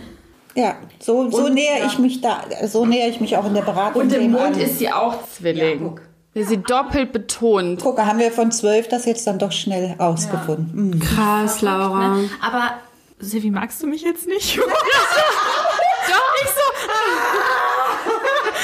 Ja, 0.55 0.75
so, 0.99 1.29
so 1.31 1.47
näher 1.47 1.85
ich 1.85 1.97
mich 1.97 2.21
da, 2.21 2.43
so 2.65 2.85
näher 2.85 3.09
ich 3.09 3.19
mich 3.19 3.35
auch 3.37 3.45
in 3.45 3.53
der 3.55 3.63
Beratung 3.63 4.03
Und 4.03 4.13
im 4.13 4.31
Mond 4.31 4.55
an. 4.55 4.59
ist 4.59 4.79
sie 4.79 4.91
auch 4.91 5.27
Zwilling. 5.27 5.99
Wir 6.33 6.45
sie 6.45 6.57
doppelt 6.57 7.11
betont. 7.11 7.81
Guck, 7.81 7.99
haben 7.99 8.19
wir 8.19 8.31
von 8.31 8.51
zwölf 8.51 8.87
das 8.87 9.05
jetzt 9.05 9.27
dann 9.27 9.37
doch 9.39 9.51
schnell 9.51 9.95
rausgefunden. 9.99 10.89
Mhm. 10.89 10.99
Krass, 10.99 11.61
Laura. 11.61 12.17
Aber 12.41 12.71
Silvi, 13.19 13.51
magst 13.51 13.81
du 13.83 13.87
mich 13.87 14.01
jetzt 14.01 14.27
nicht? 14.27 14.59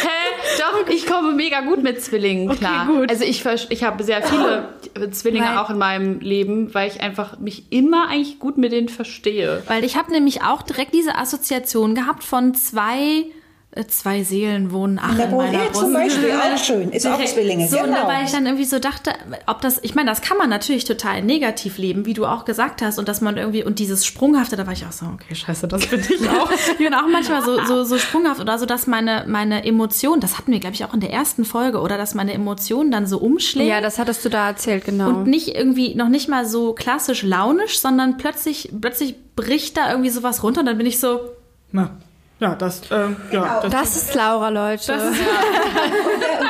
Hä? 0.02 0.17
Doch, 0.60 0.69
ich 0.89 1.06
komme 1.06 1.34
mega 1.34 1.62
gut 1.62 1.84
mit 1.84 2.02
Zwillingen 2.02 2.50
klar. 2.50 2.88
gut. 2.88 3.10
Also 3.10 3.24
ich, 3.24 3.44
ich 3.70 3.84
habe 3.84 4.04
sehr 4.04 4.22
viele 4.24 5.12
Zwillinge 5.12 5.46
Weil- 5.46 5.58
auch 5.58 5.70
in 5.70 5.78
meinem 5.78 6.20
Leben, 6.20 6.74
weil 6.74 6.89
ich 6.89 7.02
einfach 7.02 7.39
mich 7.39 7.72
immer 7.72 8.08
eigentlich 8.08 8.39
gut 8.39 8.58
mit 8.58 8.72
denen 8.72 8.89
verstehe. 8.89 9.63
Weil 9.68 9.84
ich 9.84 9.96
habe 9.98 10.12
nämlich 10.12 10.44
auch 10.44 10.62
direkt 10.62 10.94
diese 10.94 11.15
Assoziation 11.15 11.96
gehabt 11.96 12.24
von 12.24 12.54
zwei, 12.54 13.26
zwei 13.88 14.24
Seelen 14.24 14.72
wohnen 14.72 15.00
ach 15.02 15.18
in 15.18 15.36
meiner 15.36 15.54
ja, 15.54 15.65
Brust. 15.65 15.82
zum 15.82 15.94
Beispiel, 15.94 16.32
auch 16.32 16.58
schön. 16.58 16.92
Ist 16.92 17.08
auch 17.08 17.24
Zwillinge, 17.24 17.68
So, 17.68 17.78
genau. 17.78 18.08
weil 18.08 18.26
ich 18.26 18.32
dann 18.32 18.46
irgendwie 18.46 18.65
so 18.65 18.80
dachte, 18.80 19.12
ob 19.46 19.62
das, 19.62 19.80
ich 19.84 19.96
meine, 19.96 20.10
das 20.10 20.22
kann 20.22 20.38
man 20.38 20.50
natürlich 20.50 20.86
total 20.86 21.22
negativ 21.22 21.78
leben, 21.78 22.06
wie 22.06 22.13
du 22.13 22.26
auch 22.26 22.46
gesagt 22.46 22.82
hast, 22.82 23.00
und 23.00 23.08
dass 23.08 23.22
man 23.22 23.38
irgendwie, 23.38 23.63
und 23.63 23.80
dieses 23.80 24.06
Sprunghafte, 24.06 24.56
da 24.56 24.65
war 24.65 24.74
ich 24.74 24.86
auch 24.86 24.92
so, 24.92 25.06
okay, 25.08 25.36
scheiße, 25.36 25.68
das 25.68 25.88
bin 25.88 26.00
ich 26.00 26.30
auch. 26.30 26.52
ich 26.52 26.78
bin 26.78 26.94
auch 26.94 27.08
manchmal 27.12 27.44
so, 27.44 27.63
so, 27.65 27.84
so 27.84 27.98
sprunghaft 27.98 28.39
oder 28.39 28.58
so, 28.58 28.65
dass 28.65 28.88
meine, 28.88 29.26
meine 29.28 29.65
Emotionen, 29.65 30.22
das 30.22 30.38
hatten 30.38 30.52
wir, 30.52 30.60
glaube 30.60 30.76
ich, 30.76 30.86
auch 30.86 30.94
in 30.94 31.00
der 31.00 31.12
ersten 31.12 31.46
Folge, 31.46 31.80
oder 31.80 31.98
dass 31.98 32.15
meine 32.15 32.34
Emotionen 32.34 32.92
dann 32.92 33.08
so 33.08 33.18
umschlägen. 33.18 33.70
Ja, 33.70 33.82
das 33.82 34.00
hattest 34.00 34.24
du 34.26 34.30
da 34.30 34.48
erzählt, 34.48 34.86
genau. 34.86 35.10
Und 35.10 35.28
nicht 35.28 35.56
irgendwie, 35.56 35.96
noch 35.96 36.10
nicht 36.10 36.30
mal 36.30 36.46
so 36.46 36.74
klassisch 36.74 37.24
launisch, 37.24 37.80
sondern 37.80 38.18
plötzlich, 38.18 38.70
plötzlich 38.80 39.15
bricht 39.36 39.78
da 39.78 39.89
irgendwie 39.92 40.10
sowas 40.10 40.44
runter 40.44 40.62
und 40.62 40.65
dann 40.65 40.78
bin 40.78 40.88
ich 40.88 41.00
so, 41.00 41.20
na, 41.72 41.98
ja, 42.39 42.56
das, 42.56 42.82
ähm, 42.89 43.17
ja, 43.32 43.60
das, 43.62 43.71
das 43.71 43.95
ist 43.97 44.15
Laura, 44.15 44.47
Leute. 44.47 44.93
Und 44.93 45.02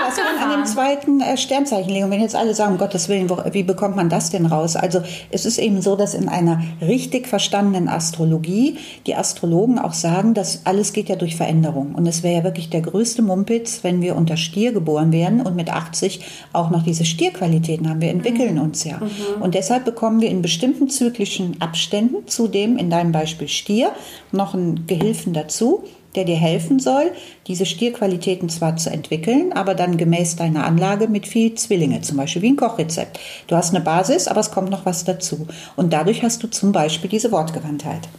was 0.06 0.17
man 0.17 0.52
an 0.52 0.60
dem 0.60 0.65
zweiten 0.65 1.19
äh, 1.19 1.36
Sternzeichen 1.36 1.89
legen. 1.89 2.06
Und 2.06 2.12
wenn 2.12 2.21
jetzt 2.21 2.36
alle 2.36 2.54
sagen, 2.54 2.73
um 2.73 2.78
Gottes 2.78 3.10
Willen, 3.10 3.30
wo, 3.30 3.39
wie 3.52 3.63
bekommt 3.63 3.95
man 3.95 4.08
das 4.08 4.30
denn 4.30 4.45
raus? 4.45 4.75
Also 4.75 5.02
es 5.32 5.45
ist 5.45 5.58
eben 5.58 5.82
so, 5.82 5.95
dass 5.95 6.13
in 6.13 6.30
einer 6.30 6.62
richtig 6.80 7.28
verstandenen 7.28 7.89
Astrologie 7.89 8.78
die 9.08 9.15
Astrologen 9.15 9.80
auch 9.80 9.93
sagen, 9.93 10.36
dass 10.36 10.65
alles 10.65 10.93
geht 10.93 11.10
ja 11.10 11.15
durch 11.15 11.36
Veränderung. 11.36 11.95
Und 11.95 12.06
es 12.06 12.21
wäre 12.21 12.38
ja 12.38 12.43
wirklich 12.43 12.69
der 12.69 12.82
größte 12.82 13.23
Mumpitz, 13.23 13.80
wenn 13.84 14.02
wir 14.02 14.15
unter 14.15 14.38
Stier 14.38 14.71
geboren 14.73 15.12
werden 15.12 15.41
und 15.41 15.56
mit 15.56 15.71
80 15.71 16.23
auch 16.54 16.69
noch 16.69 16.84
diese 16.84 17.06
Stierqualitäten 17.06 17.89
haben. 17.89 18.02
Wir 18.02 18.12
entwickeln 18.12 18.60
uns 18.60 18.84
ja. 18.84 18.99
Und 19.39 19.56
deshalb 19.56 19.86
bekommen 19.86 20.21
wir 20.21 20.30
in 20.30 20.43
bestimmten 20.43 20.89
zyklischen 20.89 21.62
Abständen, 21.62 22.28
zudem 22.28 22.78
in 22.78 22.91
deinem 22.91 23.12
Beispiel 23.12 23.47
Stier, 23.47 23.91
noch 24.32 24.54
einen 24.54 24.86
Gehilfen 24.86 25.34
dazu. 25.34 25.79
Der 26.15 26.26
dir 26.26 26.36
helfen 26.36 26.80
soll, 26.80 27.12
diese 27.48 27.65
Stierqualitäten 27.65 28.50
zwar 28.50 28.78
zu 28.78 28.89
entwickeln, 28.89 29.54
aber 29.54 29.76
dann 29.76 29.98
gemäß 29.98 30.36
deiner 30.36 30.65
Anlage 30.65 31.08
mit 31.08 31.28
viel 31.28 31.54
Zwillinge, 31.56 32.01
zum 32.01 32.18
Beispiel 32.18 32.41
wie 32.41 32.51
ein 32.51 32.55
Kochrezept. 32.55 33.20
Du 33.47 33.55
hast 33.55 33.74
eine 33.74 33.84
Basis, 33.84 34.28
aber 34.28 34.39
es 34.39 34.51
kommt 34.51 34.70
noch 34.70 34.86
was 34.86 35.03
dazu. 35.03 35.47
Und 35.76 35.93
dadurch 35.93 36.24
hast 36.24 36.41
du 36.43 36.47
zum 36.47 36.72
Beispiel 36.72 37.10
diese 37.10 37.32
Wortgewandtheit. 37.32 38.10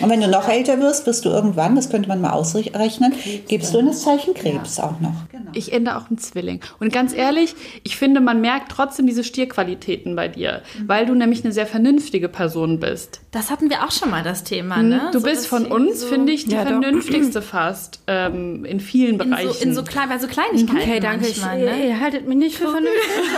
Und 0.00 0.10
wenn 0.10 0.20
du 0.20 0.28
noch 0.28 0.48
älter 0.48 0.80
wirst, 0.80 1.04
bist 1.04 1.24
du 1.24 1.28
irgendwann, 1.28 1.76
das 1.76 1.90
könnte 1.90 2.08
man 2.08 2.20
mal 2.20 2.30
ausrechnen, 2.30 3.14
gibst 3.48 3.74
du 3.74 3.78
in 3.78 3.86
das 3.86 4.02
Zeichen 4.02 4.34
Krebs 4.34 4.76
ja. 4.78 4.84
auch 4.84 5.00
noch. 5.00 5.28
Genau. 5.30 5.50
Ich 5.52 5.72
ende 5.72 5.96
auch 5.96 6.10
im 6.10 6.18
Zwilling. 6.18 6.60
Und 6.78 6.92
ganz 6.92 7.12
ehrlich, 7.12 7.54
ich 7.82 7.96
finde, 7.96 8.20
man 8.20 8.40
merkt 8.40 8.72
trotzdem 8.72 9.06
diese 9.06 9.24
Stierqualitäten 9.24 10.16
bei 10.16 10.28
dir, 10.28 10.62
mhm. 10.78 10.88
weil 10.88 11.06
du 11.06 11.14
nämlich 11.14 11.44
eine 11.44 11.52
sehr 11.52 11.66
vernünftige 11.66 12.28
Person 12.28 12.80
bist. 12.80 13.20
Das 13.30 13.50
hatten 13.50 13.70
wir 13.70 13.84
auch 13.84 13.92
schon 13.92 14.10
mal 14.10 14.22
das 14.22 14.44
Thema, 14.44 14.82
ne? 14.82 15.02
Hm, 15.06 15.12
du 15.12 15.20
so 15.20 15.26
bist 15.26 15.46
von 15.46 15.66
uns, 15.66 16.00
so 16.00 16.06
finde 16.06 16.32
ich, 16.32 16.44
die 16.44 16.52
ja, 16.52 16.62
vernünftigste 16.62 17.42
fast 17.42 18.00
ähm, 18.06 18.64
in 18.64 18.80
vielen 18.80 19.12
in 19.12 19.18
Bereichen. 19.18 19.52
So, 19.52 19.64
in 19.64 19.74
so, 19.74 19.82
klein, 19.82 20.08
bei 20.08 20.18
so 20.18 20.26
Kleinigkeiten. 20.26 20.80
Okay, 20.80 21.00
danke. 21.00 21.26
Manchmal, 21.26 21.58
ich, 21.58 21.64
ne? 21.64 21.88
Ihr 21.88 22.00
haltet 22.00 22.26
mich 22.26 22.38
nicht 22.38 22.56
für 22.56 22.68
vernünftig. 22.68 23.00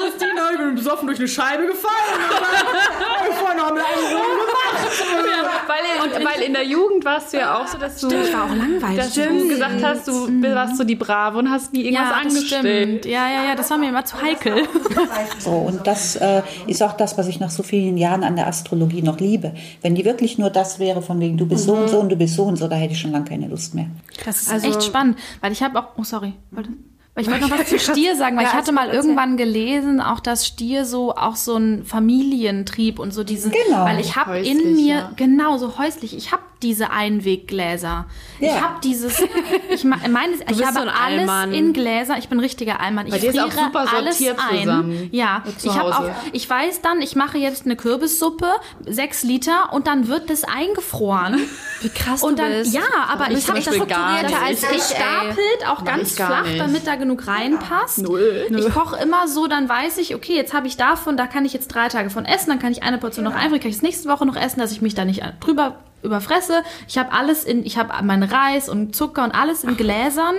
Christina, 0.00 0.50
ich 0.52 0.58
bin 0.58 0.74
besoffen 0.74 1.06
durch 1.06 1.18
eine 1.18 1.28
Scheibe 1.28 1.66
gefallen. 1.66 1.94
Ich 3.26 3.36
Formel-1-Rennen 3.74 5.36
gemacht. 5.40 5.64
weil, 5.66 6.20
in, 6.20 6.26
weil 6.26 6.42
in 6.42 6.52
der 6.52 6.64
Jugend 6.64 7.04
warst 7.04 7.32
du 7.32 7.38
ja 7.38 7.60
auch 7.60 7.66
so, 7.66 7.78
dass 7.78 8.00
du, 8.00 8.08
stimmt, 8.08 8.32
war 8.32 8.44
auch 8.44 8.54
langweilig. 8.54 8.96
Dass 8.96 9.14
du 9.14 9.48
gesagt 9.48 9.82
hast, 9.82 10.08
du 10.08 10.28
mhm. 10.28 10.42
warst 10.54 10.76
so 10.76 10.84
die 10.84 10.94
Brave 10.94 11.38
und 11.38 11.50
hast 11.50 11.72
nie 11.72 11.82
irgendwas 11.82 12.10
ja, 12.10 12.16
angestellt. 12.16 13.06
Ja, 13.06 13.28
ja, 13.28 13.44
ja, 13.44 13.54
das 13.54 13.70
war 13.70 13.78
mir 13.78 13.88
immer 13.88 14.04
zu 14.04 14.20
heikel. 14.20 14.66
So, 15.38 15.50
und 15.50 15.86
das 15.86 16.16
äh, 16.16 16.42
ist 16.66 16.82
auch 16.82 16.92
das, 16.92 17.18
was 17.18 17.28
ich 17.28 17.40
nach 17.40 17.50
so 17.50 17.62
vielen 17.62 17.96
Jahren 17.96 18.24
an 18.24 18.36
der 18.36 18.46
Astrologie 18.46 19.02
noch 19.02 19.18
liebe. 19.18 19.54
Wenn 19.82 19.94
die 19.94 20.04
wirklich 20.04 20.38
nur 20.38 20.50
das 20.50 20.78
wäre, 20.78 21.02
von 21.02 21.20
wegen, 21.20 21.36
du 21.36 21.46
bist 21.46 21.66
mhm. 21.66 21.70
so 21.70 21.76
und 21.76 21.88
so 21.88 21.96
mhm. 21.96 22.02
und 22.02 22.08
du 22.10 22.16
bist 22.16 22.34
so 22.34 22.44
und 22.44 22.56
so, 22.56 22.68
da 22.68 22.76
hätte 22.76 22.92
ich 22.92 23.00
schon 23.00 23.12
lange 23.12 23.24
keine 23.24 23.48
Lust 23.48 23.74
mehr. 23.74 23.86
Das 24.24 24.42
ist 24.42 24.52
also, 24.52 24.68
echt 24.68 24.82
spannend, 24.84 25.18
weil 25.40 25.52
ich 25.52 25.62
habe 25.62 25.78
auch, 25.78 25.88
oh 25.96 26.04
sorry, 26.04 26.34
wollte... 26.50 26.70
Ich 27.16 27.30
wollte 27.30 27.42
noch 27.48 27.58
was 27.58 27.68
zu 27.68 27.78
Stier 27.78 28.16
sagen, 28.16 28.36
weil 28.36 28.44
ja, 28.44 28.50
ich 28.50 28.54
hatte 28.54 28.72
mal 28.72 28.88
irgendwann 28.88 29.36
gelesen, 29.36 30.00
auch 30.00 30.20
dass 30.20 30.46
Stier 30.46 30.84
so 30.84 31.14
auch 31.14 31.36
so 31.36 31.56
ein 31.56 31.84
Familientrieb 31.84 32.98
und 32.98 33.12
so 33.12 33.24
diesen, 33.24 33.52
genau. 33.52 33.84
weil 33.84 34.00
ich 34.00 34.16
habe 34.16 34.38
in 34.38 34.74
mir 34.74 34.94
ja. 34.94 35.10
genau 35.16 35.58
so 35.58 35.78
häuslich, 35.78 36.16
ich 36.16 36.32
habe 36.32 36.42
diese 36.64 36.90
Einweggläser. 36.90 38.06
Ja. 38.40 38.48
Ich 38.48 38.60
habe 38.60 38.80
dieses, 38.82 39.22
ich 39.70 39.84
meine, 39.84 40.34
ich 40.50 40.64
habe 40.64 40.72
so 40.72 40.80
alles 40.80 40.94
Allmann. 40.98 41.52
in 41.52 41.72
Gläser. 41.72 42.16
Ich 42.18 42.28
bin 42.28 42.40
richtiger 42.40 42.80
Allmann. 42.80 43.06
Ich 43.06 43.14
friere 43.14 43.50
alles 43.96 44.20
ein. 44.20 45.08
Ja, 45.12 45.44
ich 45.62 45.70
habe 45.70 45.96
auch, 45.96 46.10
ich 46.32 46.48
weiß 46.48 46.80
dann, 46.80 47.02
ich 47.02 47.14
mache 47.14 47.38
jetzt 47.38 47.66
eine 47.66 47.76
Kürbissuppe, 47.76 48.46
sechs 48.86 49.22
Liter 49.22 49.72
und 49.72 49.86
dann 49.86 50.08
wird 50.08 50.30
das 50.30 50.44
eingefroren. 50.44 51.38
Wie 51.82 51.90
krass 51.90 52.22
und 52.22 52.38
dann, 52.38 52.50
du 52.50 52.58
bist. 52.60 52.74
Ja, 52.74 52.82
aber 53.08 53.30
ich 53.30 53.46
habe 53.48 53.60
das 53.60 53.74
strukturierter 53.74 54.42
als 54.42 54.62
ich. 54.62 54.82
Stapelt 54.82 55.68
auch 55.68 55.84
ganz 55.84 56.12
flach, 56.12 56.46
damit 56.56 56.86
da 56.86 56.94
genug 56.96 57.26
reinpasst. 57.26 57.98
Null. 57.98 58.46
Ich 58.50 58.72
koche 58.72 58.96
immer 59.02 59.28
so, 59.28 59.46
dann 59.46 59.68
weiß 59.68 59.98
ich, 59.98 60.14
okay, 60.14 60.34
jetzt 60.34 60.54
habe 60.54 60.66
ich 60.66 60.76
davon, 60.76 61.16
da 61.16 61.26
kann 61.26 61.44
ich 61.44 61.52
jetzt 61.52 61.68
drei 61.68 61.88
Tage 61.88 62.08
von 62.08 62.24
essen, 62.24 62.48
dann 62.48 62.58
kann 62.58 62.72
ich 62.72 62.82
eine 62.82 62.98
Portion 62.98 63.24
noch 63.24 63.34
einfrieren, 63.34 63.60
kann 63.60 63.70
ich 63.70 63.76
es 63.76 63.82
nächste 63.82 64.08
Woche 64.08 64.24
noch 64.24 64.36
essen, 64.36 64.60
dass 64.60 64.72
ich 64.72 64.80
mich 64.80 64.94
da 64.94 65.04
nicht 65.04 65.22
drüber 65.40 65.76
überfresse. 66.04 66.62
Ich 66.88 66.98
habe 66.98 67.12
alles 67.12 67.44
in, 67.44 67.64
ich 67.64 67.78
habe 67.78 68.02
meinen 68.04 68.22
Reis 68.22 68.68
und 68.68 68.94
Zucker 68.94 69.24
und 69.24 69.32
alles 69.32 69.64
in 69.64 69.76
Gläsern 69.76 70.36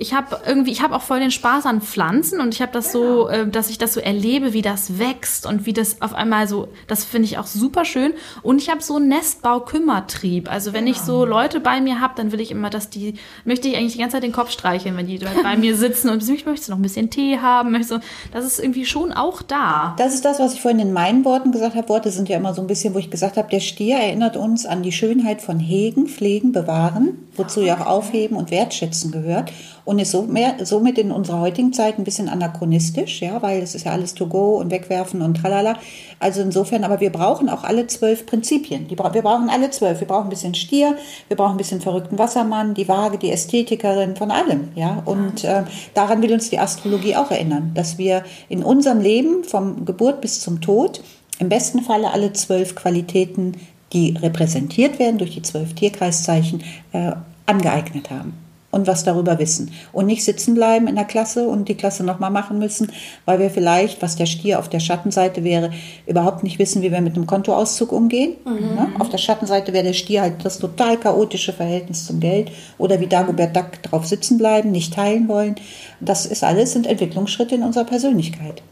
ich 0.00 0.14
habe 0.14 0.40
irgendwie, 0.46 0.70
ich 0.70 0.80
habe 0.80 0.94
auch 0.94 1.02
voll 1.02 1.18
den 1.18 1.32
Spaß 1.32 1.66
an 1.66 1.80
Pflanzen 1.80 2.40
und 2.40 2.54
ich 2.54 2.62
habe 2.62 2.72
das 2.72 2.92
genau. 2.92 3.24
so, 3.24 3.28
äh, 3.28 3.48
dass 3.48 3.68
ich 3.68 3.78
das 3.78 3.94
so 3.94 4.00
erlebe, 4.00 4.52
wie 4.52 4.62
das 4.62 4.98
wächst 4.98 5.44
und 5.44 5.66
wie 5.66 5.72
das 5.72 6.00
auf 6.00 6.14
einmal 6.14 6.46
so, 6.46 6.68
das 6.86 7.04
finde 7.04 7.26
ich 7.26 7.36
auch 7.36 7.46
super 7.46 7.84
schön. 7.84 8.14
Und 8.42 8.62
ich 8.62 8.70
habe 8.70 8.80
so 8.80 8.96
einen 8.96 9.08
Nestbau-Kümmertrieb. 9.08 10.50
Also 10.50 10.72
wenn 10.72 10.84
genau. 10.84 10.96
ich 10.96 11.02
so 11.02 11.20
genau. 11.20 11.38
Leute 11.38 11.58
bei 11.58 11.80
mir 11.80 12.00
habe, 12.00 12.14
dann 12.16 12.30
will 12.30 12.40
ich 12.40 12.52
immer, 12.52 12.70
dass 12.70 12.90
die, 12.90 13.14
möchte 13.44 13.66
ich 13.66 13.76
eigentlich 13.76 13.94
die 13.94 13.98
ganze 13.98 14.14
Zeit 14.14 14.22
den 14.22 14.32
Kopf 14.32 14.52
streicheln, 14.52 14.96
wenn 14.96 15.08
die 15.08 15.18
bei 15.18 15.56
mir 15.56 15.76
sitzen 15.76 16.10
und 16.10 16.26
ich 16.28 16.46
möchte 16.46 16.70
noch 16.70 16.78
ein 16.78 16.82
bisschen 16.82 17.10
Tee 17.10 17.38
haben, 17.40 17.72
möchte 17.72 18.00
das 18.32 18.44
ist 18.44 18.60
irgendwie 18.60 18.86
schon 18.86 19.12
auch 19.12 19.42
da. 19.42 19.96
Das 19.98 20.14
ist 20.14 20.24
das, 20.24 20.38
was 20.38 20.54
ich 20.54 20.60
vorhin 20.60 20.78
in 20.78 20.92
meinen 20.92 21.24
Worten 21.24 21.50
gesagt 21.50 21.74
habe. 21.74 21.88
Worte 21.88 22.10
sind 22.10 22.28
ja 22.28 22.36
immer 22.36 22.54
so 22.54 22.60
ein 22.60 22.66
bisschen, 22.68 22.94
wo 22.94 22.98
ich 22.98 23.10
gesagt 23.10 23.36
habe, 23.36 23.48
der 23.50 23.60
Stier 23.60 23.96
erinnert 23.96 24.36
uns 24.36 24.64
an 24.64 24.82
die 24.82 24.92
Schönheit 25.08 25.40
von 25.40 25.58
Hegen, 25.58 26.06
Pflegen, 26.06 26.52
Bewahren, 26.52 27.28
wozu 27.34 27.62
ja 27.62 27.80
auch 27.80 27.86
Aufheben 27.86 28.36
und 28.36 28.50
Wertschätzen 28.50 29.10
gehört 29.10 29.50
und 29.86 29.98
ist 29.98 30.10
so 30.10 30.24
mehr, 30.24 30.56
somit 30.64 30.98
in 30.98 31.10
unserer 31.10 31.40
heutigen 31.40 31.72
Zeit 31.72 31.96
ein 31.96 32.04
bisschen 32.04 32.28
anachronistisch, 32.28 33.22
ja, 33.22 33.40
weil 33.40 33.62
es 33.62 33.74
ist 33.74 33.86
ja 33.86 33.92
alles 33.92 34.12
to 34.12 34.26
go 34.26 34.56
und 34.56 34.70
wegwerfen 34.70 35.22
und 35.22 35.38
tralala. 35.38 35.78
Also 36.18 36.42
insofern, 36.42 36.84
aber 36.84 37.00
wir 37.00 37.10
brauchen 37.10 37.48
auch 37.48 37.64
alle 37.64 37.86
zwölf 37.86 38.26
Prinzipien. 38.26 38.86
Die, 38.88 38.98
wir 38.98 39.22
brauchen 39.22 39.48
alle 39.48 39.70
zwölf. 39.70 39.98
Wir 40.00 40.06
brauchen 40.06 40.24
ein 40.24 40.30
bisschen 40.30 40.54
Stier, 40.54 40.94
wir 41.28 41.38
brauchen 41.38 41.52
ein 41.52 41.56
bisschen 41.56 41.80
verrückten 41.80 42.18
Wassermann, 42.18 42.74
die 42.74 42.86
Waage, 42.86 43.16
die 43.16 43.30
Ästhetikerin 43.30 44.14
von 44.14 44.30
allem, 44.30 44.68
ja. 44.74 45.02
Und 45.06 45.42
äh, 45.42 45.62
daran 45.94 46.20
will 46.20 46.34
uns 46.34 46.50
die 46.50 46.58
Astrologie 46.58 47.16
auch 47.16 47.30
erinnern, 47.30 47.70
dass 47.74 47.96
wir 47.96 48.24
in 48.50 48.62
unserem 48.62 49.00
Leben 49.00 49.42
vom 49.44 49.86
Geburt 49.86 50.20
bis 50.20 50.40
zum 50.40 50.60
Tod 50.60 51.00
im 51.38 51.48
besten 51.48 51.80
Falle 51.80 52.10
alle 52.12 52.34
zwölf 52.34 52.74
Qualitäten, 52.74 53.54
die 53.92 54.16
repräsentiert 54.16 54.98
werden 54.98 55.18
durch 55.18 55.34
die 55.34 55.42
zwölf 55.42 55.74
Tierkreiszeichen, 55.74 56.62
äh, 56.92 57.12
angeeignet 57.46 58.10
haben 58.10 58.34
und 58.70 58.86
was 58.86 59.04
darüber 59.04 59.38
wissen. 59.38 59.70
Und 59.92 60.06
nicht 60.06 60.24
sitzen 60.24 60.54
bleiben 60.54 60.88
in 60.88 60.96
der 60.96 61.06
Klasse 61.06 61.48
und 61.48 61.68
die 61.68 61.74
Klasse 61.74 62.04
nochmal 62.04 62.30
machen 62.30 62.58
müssen, 62.58 62.92
weil 63.24 63.38
wir 63.38 63.50
vielleicht, 63.50 64.02
was 64.02 64.16
der 64.16 64.26
Stier 64.26 64.58
auf 64.58 64.68
der 64.68 64.80
Schattenseite 64.80 65.42
wäre, 65.42 65.70
überhaupt 66.06 66.42
nicht 66.42 66.58
wissen, 66.58 66.82
wie 66.82 66.92
wir 66.92 67.00
mit 67.00 67.16
einem 67.16 67.26
Kontoauszug 67.26 67.92
umgehen. 67.92 68.34
Mhm. 68.44 68.74
Ne? 68.74 68.88
Auf 68.98 69.08
der 69.08 69.18
Schattenseite 69.18 69.72
wäre 69.72 69.84
der 69.84 69.94
Stier 69.94 70.22
halt 70.22 70.44
das 70.44 70.58
total 70.58 70.98
chaotische 70.98 71.52
Verhältnis 71.52 72.06
zum 72.06 72.20
Geld 72.20 72.50
oder 72.76 73.00
wie 73.00 73.06
Dagobert 73.06 73.56
Duck 73.56 73.82
drauf 73.82 74.06
sitzen 74.06 74.36
bleiben, 74.36 74.70
nicht 74.70 74.94
teilen 74.94 75.28
wollen. 75.28 75.54
Das 76.00 76.26
ist 76.26 76.44
alles 76.44 76.72
sind 76.72 76.86
Entwicklungsschritte 76.86 77.54
in 77.54 77.62
unserer 77.62 77.84
Persönlichkeit. 77.84 78.62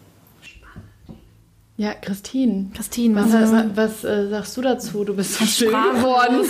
Ja, 1.78 1.92
Christine. 1.92 2.70
Christine, 2.74 3.14
was, 3.14 3.32
was, 3.34 3.52
was, 3.52 3.76
was 3.76 4.04
äh, 4.04 4.28
sagst 4.30 4.56
du 4.56 4.62
dazu? 4.62 5.04
Du 5.04 5.14
bist 5.14 5.34
so 5.34 5.44
still 5.44 5.68
geworden. 5.68 6.48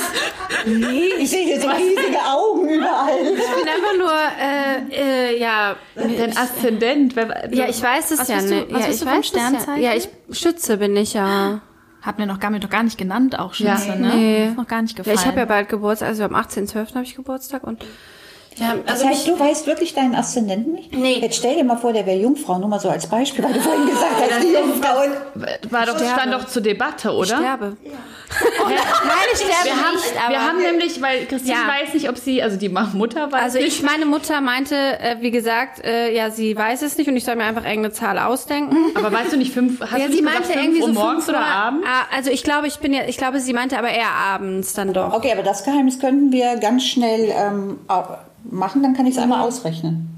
nee, 0.67 1.09
ich 1.19 1.31
sehe 1.31 1.45
hier 1.45 1.61
so 1.61 1.69
riesige 1.69 2.19
Augen 2.25 2.69
überall. 2.69 3.11
Ich 3.23 3.35
bin 3.35 3.69
einfach 3.69 3.99
nur, 3.99 4.13
äh, 4.41 5.33
äh, 5.33 5.41
ja. 5.41 5.75
Dein 5.97 6.37
Aszendent. 6.37 7.17
Ja, 7.51 7.69
ich 7.69 7.83
weiß 7.83 8.13
es 8.13 8.29
ja 8.29 8.41
nicht. 8.41 8.73
Was 8.73 8.83
ja, 8.83 8.87
bist 8.87 9.03
du 9.03 9.07
vom 9.07 9.23
Sternzeichen? 9.25 9.83
Ja. 9.83 9.95
ich 9.95 10.09
Schütze 10.31 10.77
bin 10.77 10.97
ich 10.97 11.15
ja. 11.15 11.61
Hat 12.03 12.19
mir 12.19 12.27
noch 12.27 12.39
gar, 12.39 12.53
mir 12.53 12.61
doch 12.61 12.71
gar 12.71 12.85
nicht 12.85 12.99
genannt, 12.99 13.37
auch 13.37 13.55
Schütze, 13.55 13.89
ja, 13.89 13.97
ne? 13.97 14.15
Nee. 14.15 14.49
Ist 14.51 14.57
noch 14.57 14.69
gar 14.69 14.81
nicht 14.81 14.95
gefallen. 14.95 15.17
Ja, 15.17 15.21
ich 15.21 15.27
habe 15.27 15.41
ja 15.41 15.45
bald 15.45 15.69
Geburtstag, 15.69 16.11
also 16.11 16.23
am 16.23 16.37
18.12. 16.37 16.95
habe 16.95 17.03
ich 17.03 17.17
Geburtstag 17.17 17.65
und 17.65 17.85
ja, 18.59 18.71
also 18.71 18.83
das 18.87 19.05
heißt, 19.05 19.29
du 19.29 19.39
weißt 19.39 19.67
wirklich 19.67 19.95
deinen 19.95 20.15
Aszendenten 20.15 20.73
nicht? 20.73 20.97
Nee. 20.97 21.19
Jetzt 21.21 21.37
stell 21.37 21.57
dir 21.57 21.65
mal 21.65 21.77
vor, 21.77 21.93
der 21.93 22.07
wäre 22.07 22.19
Jungfrau, 22.19 22.59
nur 22.59 22.69
mal 22.69 22.81
so 22.81 22.89
als 22.89 23.07
Beispiel, 23.07 23.45
weil 23.45 23.53
du 23.53 23.61
vorhin 23.61 23.87
gesagt 23.87 24.15
hast, 24.19 24.43
die 24.43 24.53
Jungfrauen. 24.53 25.11
War 25.71 25.87
doch, 25.87 25.99
stand 25.99 26.33
doch 26.33 26.47
zur 26.47 26.63
Debatte, 26.63 27.13
oder? 27.13 27.23
Ich 27.23 27.37
sterbe. 27.37 27.77
Ja. 27.85 27.93
Nein, 28.69 28.79
ich 29.33 29.39
sterbe 29.39 29.65
wir 29.65 29.77
haben, 29.77 29.95
nicht. 29.95 30.25
Aber 30.25 30.31
wir 30.31 30.43
haben 30.43 30.59
nämlich, 30.59 31.03
weil 31.03 31.27
Christine 31.27 31.55
ja. 31.55 31.69
weiß 31.69 31.95
nicht, 31.95 32.09
ob 32.09 32.17
sie, 32.17 32.43
also 32.43 32.57
die 32.57 32.69
Mutter 32.69 33.31
weiß 33.31 33.43
Also 33.43 33.59
ich, 33.59 33.83
meine 33.83 34.07
Mutter 34.07 34.41
meinte, 34.41 34.75
äh, 34.75 35.17
wie 35.21 35.31
gesagt, 35.31 35.85
äh, 35.85 36.15
ja, 36.15 36.31
sie 36.31 36.57
weiß 36.57 36.83
es 36.83 36.97
nicht 36.97 37.09
und 37.09 37.17
ich 37.17 37.25
soll 37.25 37.37
mir 37.37 37.45
einfach 37.45 37.65
irgendeine 37.65 37.93
Zahl 37.93 38.19
ausdenken. 38.19 38.77
Aber 38.95 39.13
weißt 39.13 39.33
du 39.33 39.37
nicht 39.37 39.53
fünf? 39.53 39.81
Hast 39.81 39.99
ja, 39.99 40.07
du 40.07 40.13
sie 40.15 40.23
meinte 40.23 40.43
gesagt, 40.43 40.59
irgendwie 40.59 40.81
Uhr 40.81 40.89
so 40.89 40.95
morgens 40.95 41.29
oder 41.29 41.41
abends? 41.41 41.87
Ah, 41.89 42.07
also 42.15 42.31
ich 42.31 42.43
glaube, 42.43 42.67
ich 42.67 42.79
bin 42.79 42.93
ja, 42.93 43.03
ich 43.07 43.19
glaube, 43.19 43.41
sie 43.41 43.53
meinte 43.53 43.79
aber 43.79 43.91
eher 43.91 44.11
abends 44.11 44.73
dann 44.73 44.93
doch. 44.93 45.13
Okay, 45.13 45.33
aber 45.33 45.43
das 45.43 45.65
Geheimnis 45.65 46.01
könnten 46.01 46.33
wir 46.33 46.57
ganz 46.57 46.85
schnell 46.85 47.33
ähm, 47.37 47.79
machen, 48.51 48.83
dann 48.83 48.95
kann 48.95 49.07
ich 49.07 49.17
es 49.17 49.23
einmal 49.23 49.41
ausrechnen. 49.41 50.09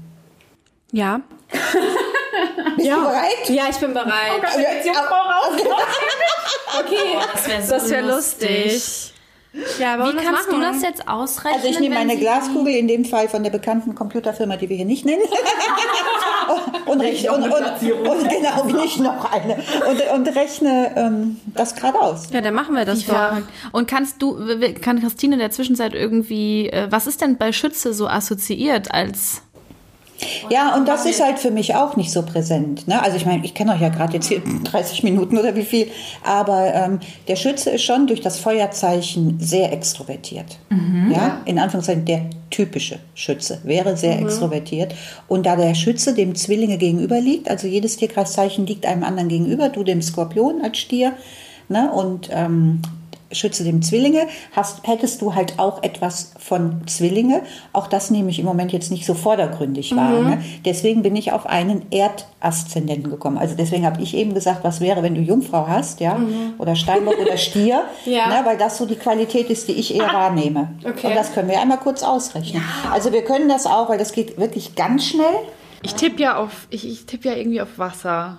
Ja. 0.91 1.21
Bist 2.75 2.87
ja. 2.87 2.95
du 2.95 3.01
bereit? 3.01 3.49
Ja, 3.49 3.63
ich 3.69 3.77
bin 3.77 3.93
bereit. 3.93 4.11
Oh 4.37 4.41
Gott, 4.41 4.85
Jungfrau 4.85 5.15
raus. 5.15 5.61
okay. 6.79 7.17
Das 7.33 7.47
wäre 7.47 7.79
so 7.79 7.89
wär 7.89 8.01
lustig. 8.03 9.13
Ja, 9.79 9.97
Wie 9.97 10.15
kannst 10.15 10.47
machen? 10.47 10.59
du 10.59 10.61
das 10.61 10.83
jetzt 10.83 11.07
ausrechnen? 11.07 11.55
Also 11.55 11.67
ich 11.69 11.79
nehme 11.79 11.95
meine 11.95 12.17
Glaskugel, 12.17 12.75
in 12.75 12.87
dem 12.87 13.03
Fall 13.03 13.27
von 13.27 13.41
der 13.41 13.49
bekannten 13.49 13.95
Computerfirma, 13.95 14.57
die 14.57 14.69
wir 14.69 14.75
hier 14.77 14.85
nicht 14.85 15.05
nennen. 15.05 15.23
und, 16.85 17.01
rechne, 17.01 17.31
und, 17.31 17.43
und, 17.43 17.51
und, 17.51 18.29
genau, 18.29 18.65
nicht 18.81 18.99
noch 18.99 19.31
eine. 19.31 19.55
Und, 19.89 20.27
und 20.27 20.35
rechne 20.35 20.93
ähm, 20.95 21.39
das 21.55 21.75
gerade 21.75 21.99
aus. 21.99 22.29
Ja, 22.31 22.41
dann 22.41 22.53
machen 22.53 22.75
wir 22.75 22.85
das 22.85 23.05
doch. 23.05 23.37
Und 23.71 23.87
kannst 23.87 24.21
du, 24.21 24.37
kann 24.81 25.01
Christine 25.01 25.33
in 25.33 25.39
der 25.39 25.51
Zwischenzeit 25.51 25.95
irgendwie, 25.95 26.69
äh, 26.69 26.87
was 26.91 27.07
ist 27.07 27.21
denn 27.21 27.37
bei 27.37 27.51
Schütze 27.51 27.93
so 27.95 28.07
assoziiert 28.07 28.93
als 28.93 29.41
ja, 30.49 30.75
und 30.75 30.87
das 30.87 31.05
ist 31.05 31.23
halt 31.23 31.39
für 31.39 31.51
mich 31.51 31.75
auch 31.75 31.95
nicht 31.95 32.11
so 32.11 32.23
präsent. 32.23 32.87
Ne? 32.87 33.01
Also 33.01 33.17
ich 33.17 33.25
meine, 33.25 33.45
ich 33.45 33.53
kenne 33.53 33.73
euch 33.73 33.81
ja 33.81 33.89
gerade 33.89 34.13
jetzt 34.13 34.27
hier 34.27 34.41
30 34.63 35.03
Minuten 35.03 35.37
oder 35.37 35.55
wie 35.55 35.63
viel, 35.63 35.87
aber 36.23 36.73
ähm, 36.73 36.99
der 37.27 37.35
Schütze 37.35 37.71
ist 37.71 37.83
schon 37.83 38.07
durch 38.07 38.21
das 38.21 38.39
Feuerzeichen 38.39 39.39
sehr 39.39 39.71
extrovertiert. 39.71 40.59
Mhm. 40.69 41.11
Ja, 41.15 41.41
in 41.45 41.59
Anführungszeichen 41.59 42.05
der 42.05 42.29
typische 42.49 42.99
Schütze 43.13 43.59
wäre 43.63 43.95
sehr 43.95 44.17
mhm. 44.17 44.25
extrovertiert. 44.25 44.95
Und 45.27 45.45
da 45.45 45.55
der 45.55 45.75
Schütze 45.75 46.13
dem 46.13 46.35
Zwillinge 46.35 46.77
gegenüber 46.77 47.19
liegt, 47.21 47.49
also 47.49 47.67
jedes 47.67 47.97
Tierkreiszeichen 47.97 48.65
liegt 48.65 48.85
einem 48.85 49.03
anderen 49.03 49.29
gegenüber, 49.29 49.69
du 49.69 49.83
dem 49.83 50.01
Skorpion 50.01 50.61
als 50.61 50.77
Stier, 50.77 51.13
ne? 51.69 51.91
und 51.91 52.29
ähm, 52.31 52.81
schütze 53.31 53.63
dem 53.63 53.81
Zwillinge, 53.81 54.27
hast, 54.55 54.87
hättest 54.87 55.21
du 55.21 55.35
halt 55.35 55.59
auch 55.59 55.83
etwas 55.83 56.33
von 56.39 56.81
Zwillinge. 56.87 57.41
Auch 57.73 57.87
das 57.87 58.09
nehme 58.11 58.29
ich 58.29 58.39
im 58.39 58.45
Moment 58.45 58.71
jetzt 58.71 58.91
nicht 58.91 59.05
so 59.05 59.13
vordergründig 59.13 59.95
wahr. 59.95 60.09
Mhm. 60.21 60.29
Ne? 60.29 60.43
Deswegen 60.65 61.03
bin 61.03 61.15
ich 61.15 61.31
auf 61.31 61.45
einen 61.45 61.85
Erdaszendenten 61.91 63.09
gekommen. 63.11 63.37
Also 63.37 63.55
deswegen 63.55 63.85
habe 63.85 64.01
ich 64.01 64.15
eben 64.15 64.33
gesagt, 64.33 64.63
was 64.63 64.81
wäre, 64.81 65.03
wenn 65.03 65.15
du 65.15 65.21
Jungfrau 65.21 65.67
hast, 65.67 65.99
ja, 65.99 66.19
oder 66.57 66.75
Steinbock 66.75 67.19
oder 67.19 67.37
Stier, 67.37 67.83
Mhm. 68.05 68.11
Ja. 68.13 68.27
ne? 68.29 68.45
weil 68.45 68.57
das 68.57 68.77
so 68.77 68.85
die 68.85 68.95
Qualität 68.95 69.49
ist, 69.49 69.67
die 69.67 69.73
ich 69.73 69.93
eher 69.95 70.11
wahrnehme. 70.11 70.73
Okay. 70.83 71.07
Und 71.07 71.15
das 71.15 71.33
können 71.33 71.49
wir 71.49 71.59
einmal 71.61 71.77
kurz 71.77 72.01
ausrechnen. 72.03 72.63
Also 72.91 73.11
wir 73.11 73.23
können 73.23 73.47
das 73.49 73.65
auch, 73.65 73.89
weil 73.89 73.97
das 73.97 74.11
geht 74.13 74.37
wirklich 74.37 74.75
ganz 74.75 75.05
schnell. 75.05 75.25
Ich 75.81 75.93
tippe 75.95 76.21
ja 76.21 76.37
auf, 76.37 76.67
ich, 76.69 76.87
ich 76.87 77.05
tippe 77.05 77.29
ja 77.29 77.35
irgendwie 77.35 77.61
auf 77.61 77.77
Wasser. 77.77 78.37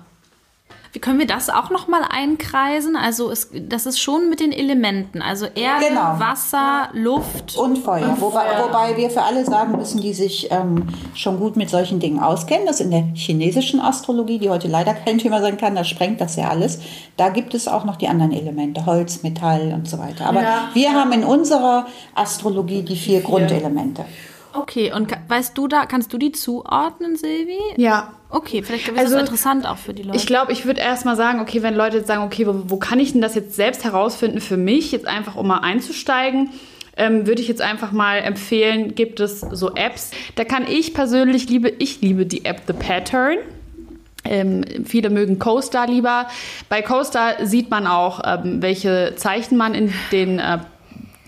Wie 0.92 0.98
können 0.98 1.20
wir 1.20 1.26
das 1.26 1.50
auch 1.50 1.70
noch 1.70 1.86
mal 1.86 2.02
einkreisen? 2.02 2.96
Also 2.96 3.30
es, 3.30 3.50
das 3.68 3.86
ist 3.86 4.00
schon 4.00 4.28
mit 4.28 4.40
den 4.40 4.50
Elementen, 4.50 5.22
also 5.22 5.46
Erde, 5.46 5.86
Genau. 5.88 6.18
Wasser, 6.18 6.88
Luft. 6.94 7.56
Und 7.56 7.78
Feuer. 7.78 8.16
Wobei, 8.18 8.44
wobei 8.60 8.96
wir 8.96 9.08
für 9.08 9.22
alle 9.22 9.44
sagen 9.44 9.76
müssen, 9.76 10.00
die 10.00 10.12
sich 10.12 10.50
ähm, 10.50 10.88
schon 11.14 11.38
gut 11.38 11.54
mit 11.54 11.70
solchen 11.70 12.00
Dingen 12.00 12.18
auskennen. 12.18 12.66
Das 12.66 12.80
in 12.80 12.90
der 12.90 13.04
chinesischen 13.14 13.78
Astrologie, 13.80 14.40
die 14.40 14.50
heute 14.50 14.66
leider 14.66 14.94
kein 14.94 15.18
Thema 15.18 15.40
sein 15.40 15.56
kann, 15.58 15.76
da 15.76 15.84
sprengt 15.84 16.20
das 16.20 16.34
ja 16.34 16.48
alles. 16.48 16.80
Da 17.16 17.28
gibt 17.28 17.54
es 17.54 17.68
auch 17.68 17.84
noch 17.84 17.94
die 17.94 18.08
anderen 18.08 18.32
Elemente, 18.32 18.84
Holz, 18.84 19.22
Metall 19.22 19.72
und 19.72 19.88
so 19.88 19.98
weiter. 19.98 20.26
Aber 20.26 20.42
wir 20.74 20.92
haben 20.92 21.12
in 21.12 21.22
unserer 21.22 21.86
Astrologie 22.16 22.82
die 22.82 22.96
vier 22.96 23.20
Grundelemente. 23.20 24.04
Okay, 24.54 24.92
und 24.92 25.12
weißt 25.28 25.56
du 25.56 25.68
da, 25.68 25.86
kannst 25.86 26.12
du 26.12 26.18
die 26.18 26.32
zuordnen, 26.32 27.14
Silvi? 27.14 27.60
Ja. 27.76 28.08
Okay, 28.30 28.62
vielleicht 28.62 28.88
ist 28.88 28.96
Also, 28.96 29.14
das 29.14 29.22
interessant 29.22 29.66
auch 29.66 29.76
für 29.76 29.92
die 29.92 30.02
Leute. 30.02 30.16
Ich 30.16 30.26
glaube, 30.26 30.52
ich 30.52 30.64
würde 30.64 30.80
erst 30.80 31.04
mal 31.04 31.16
sagen, 31.16 31.40
okay, 31.40 31.62
wenn 31.62 31.74
Leute 31.74 31.98
jetzt 31.98 32.06
sagen, 32.06 32.22
okay, 32.22 32.46
wo, 32.46 32.62
wo 32.66 32.76
kann 32.76 33.00
ich 33.00 33.12
denn 33.12 33.20
das 33.20 33.34
jetzt 33.34 33.54
selbst 33.54 33.84
herausfinden 33.84 34.40
für 34.40 34.56
mich, 34.56 34.92
jetzt 34.92 35.06
einfach 35.06 35.34
um 35.34 35.48
mal 35.48 35.58
einzusteigen, 35.58 36.50
ähm, 36.96 37.26
würde 37.26 37.42
ich 37.42 37.48
jetzt 37.48 37.62
einfach 37.62 37.92
mal 37.92 38.18
empfehlen, 38.18 38.94
gibt 38.94 39.20
es 39.20 39.40
so 39.40 39.74
Apps. 39.74 40.12
Da 40.36 40.44
kann 40.44 40.66
ich 40.66 40.94
persönlich 40.94 41.48
liebe, 41.48 41.72
ich 41.78 42.00
liebe 42.00 42.26
die 42.26 42.44
App 42.44 42.62
The 42.66 42.72
Pattern. 42.72 43.38
Ähm, 44.24 44.64
viele 44.84 45.10
mögen 45.10 45.38
CoStar 45.38 45.86
lieber. 45.86 46.28
Bei 46.68 46.82
CoStar 46.82 47.46
sieht 47.46 47.70
man 47.70 47.86
auch, 47.86 48.20
ähm, 48.24 48.60
welche 48.62 49.14
Zeichen 49.16 49.56
man 49.56 49.74
in 49.74 49.92
den 50.12 50.38
äh, 50.38 50.58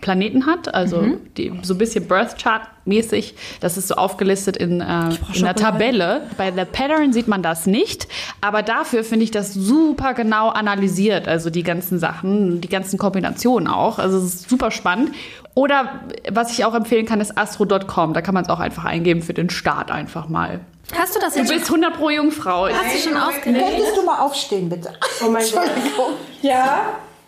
Planeten 0.02 0.46
hat, 0.46 0.74
also 0.74 1.16
die, 1.36 1.52
so 1.62 1.74
ein 1.74 1.78
bisschen 1.78 2.06
Birth 2.06 2.36
Chart 2.42 2.62
mäßig. 2.84 3.34
Das 3.60 3.76
ist 3.76 3.88
so 3.88 3.94
aufgelistet 3.94 4.56
in, 4.56 4.80
äh, 4.80 5.10
in 5.34 5.44
einer 5.44 5.54
Tabelle. 5.54 6.22
Bei 6.36 6.50
The 6.52 6.64
Pattern 6.64 7.12
sieht 7.12 7.28
man 7.28 7.42
das 7.42 7.66
nicht, 7.66 8.08
aber 8.40 8.62
dafür 8.62 9.04
finde 9.04 9.24
ich 9.24 9.30
das 9.30 9.54
super 9.54 10.14
genau 10.14 10.48
analysiert, 10.48 11.28
also 11.28 11.50
die 11.50 11.62
ganzen 11.62 11.98
Sachen, 11.98 12.60
die 12.60 12.68
ganzen 12.68 12.98
Kombinationen 12.98 13.68
auch. 13.68 13.98
Also 13.98 14.18
es 14.18 14.24
ist 14.34 14.50
super 14.50 14.70
spannend. 14.70 15.12
Oder 15.54 16.00
was 16.30 16.50
ich 16.52 16.64
auch 16.64 16.74
empfehlen 16.74 17.04
kann, 17.06 17.20
ist 17.20 17.36
astro.com. 17.36 18.14
Da 18.14 18.22
kann 18.22 18.34
man 18.34 18.44
es 18.44 18.48
auch 18.48 18.60
einfach 18.60 18.84
eingeben 18.84 19.22
für 19.22 19.34
den 19.34 19.50
Start 19.50 19.90
einfach 19.90 20.28
mal. 20.28 20.60
Hast 20.98 21.14
du 21.14 21.20
das 21.20 21.34
Du 21.34 21.40
jetzt 21.40 21.48
schon, 21.50 21.58
bist 21.58 21.70
100 21.70 21.94
pro 21.94 22.10
Jungfrau. 22.10 22.68
hast 22.68 22.94
du 23.06 23.10
schon 23.10 23.16
ausgerechnet? 23.18 23.62
Könntest 23.68 23.96
du 23.96 24.02
mal 24.02 24.18
aufstehen, 24.20 24.68
bitte? 24.68 24.92
Oh 25.24 25.30
mein 25.30 25.44
Gott. 25.52 25.70
Ja. 26.42 26.80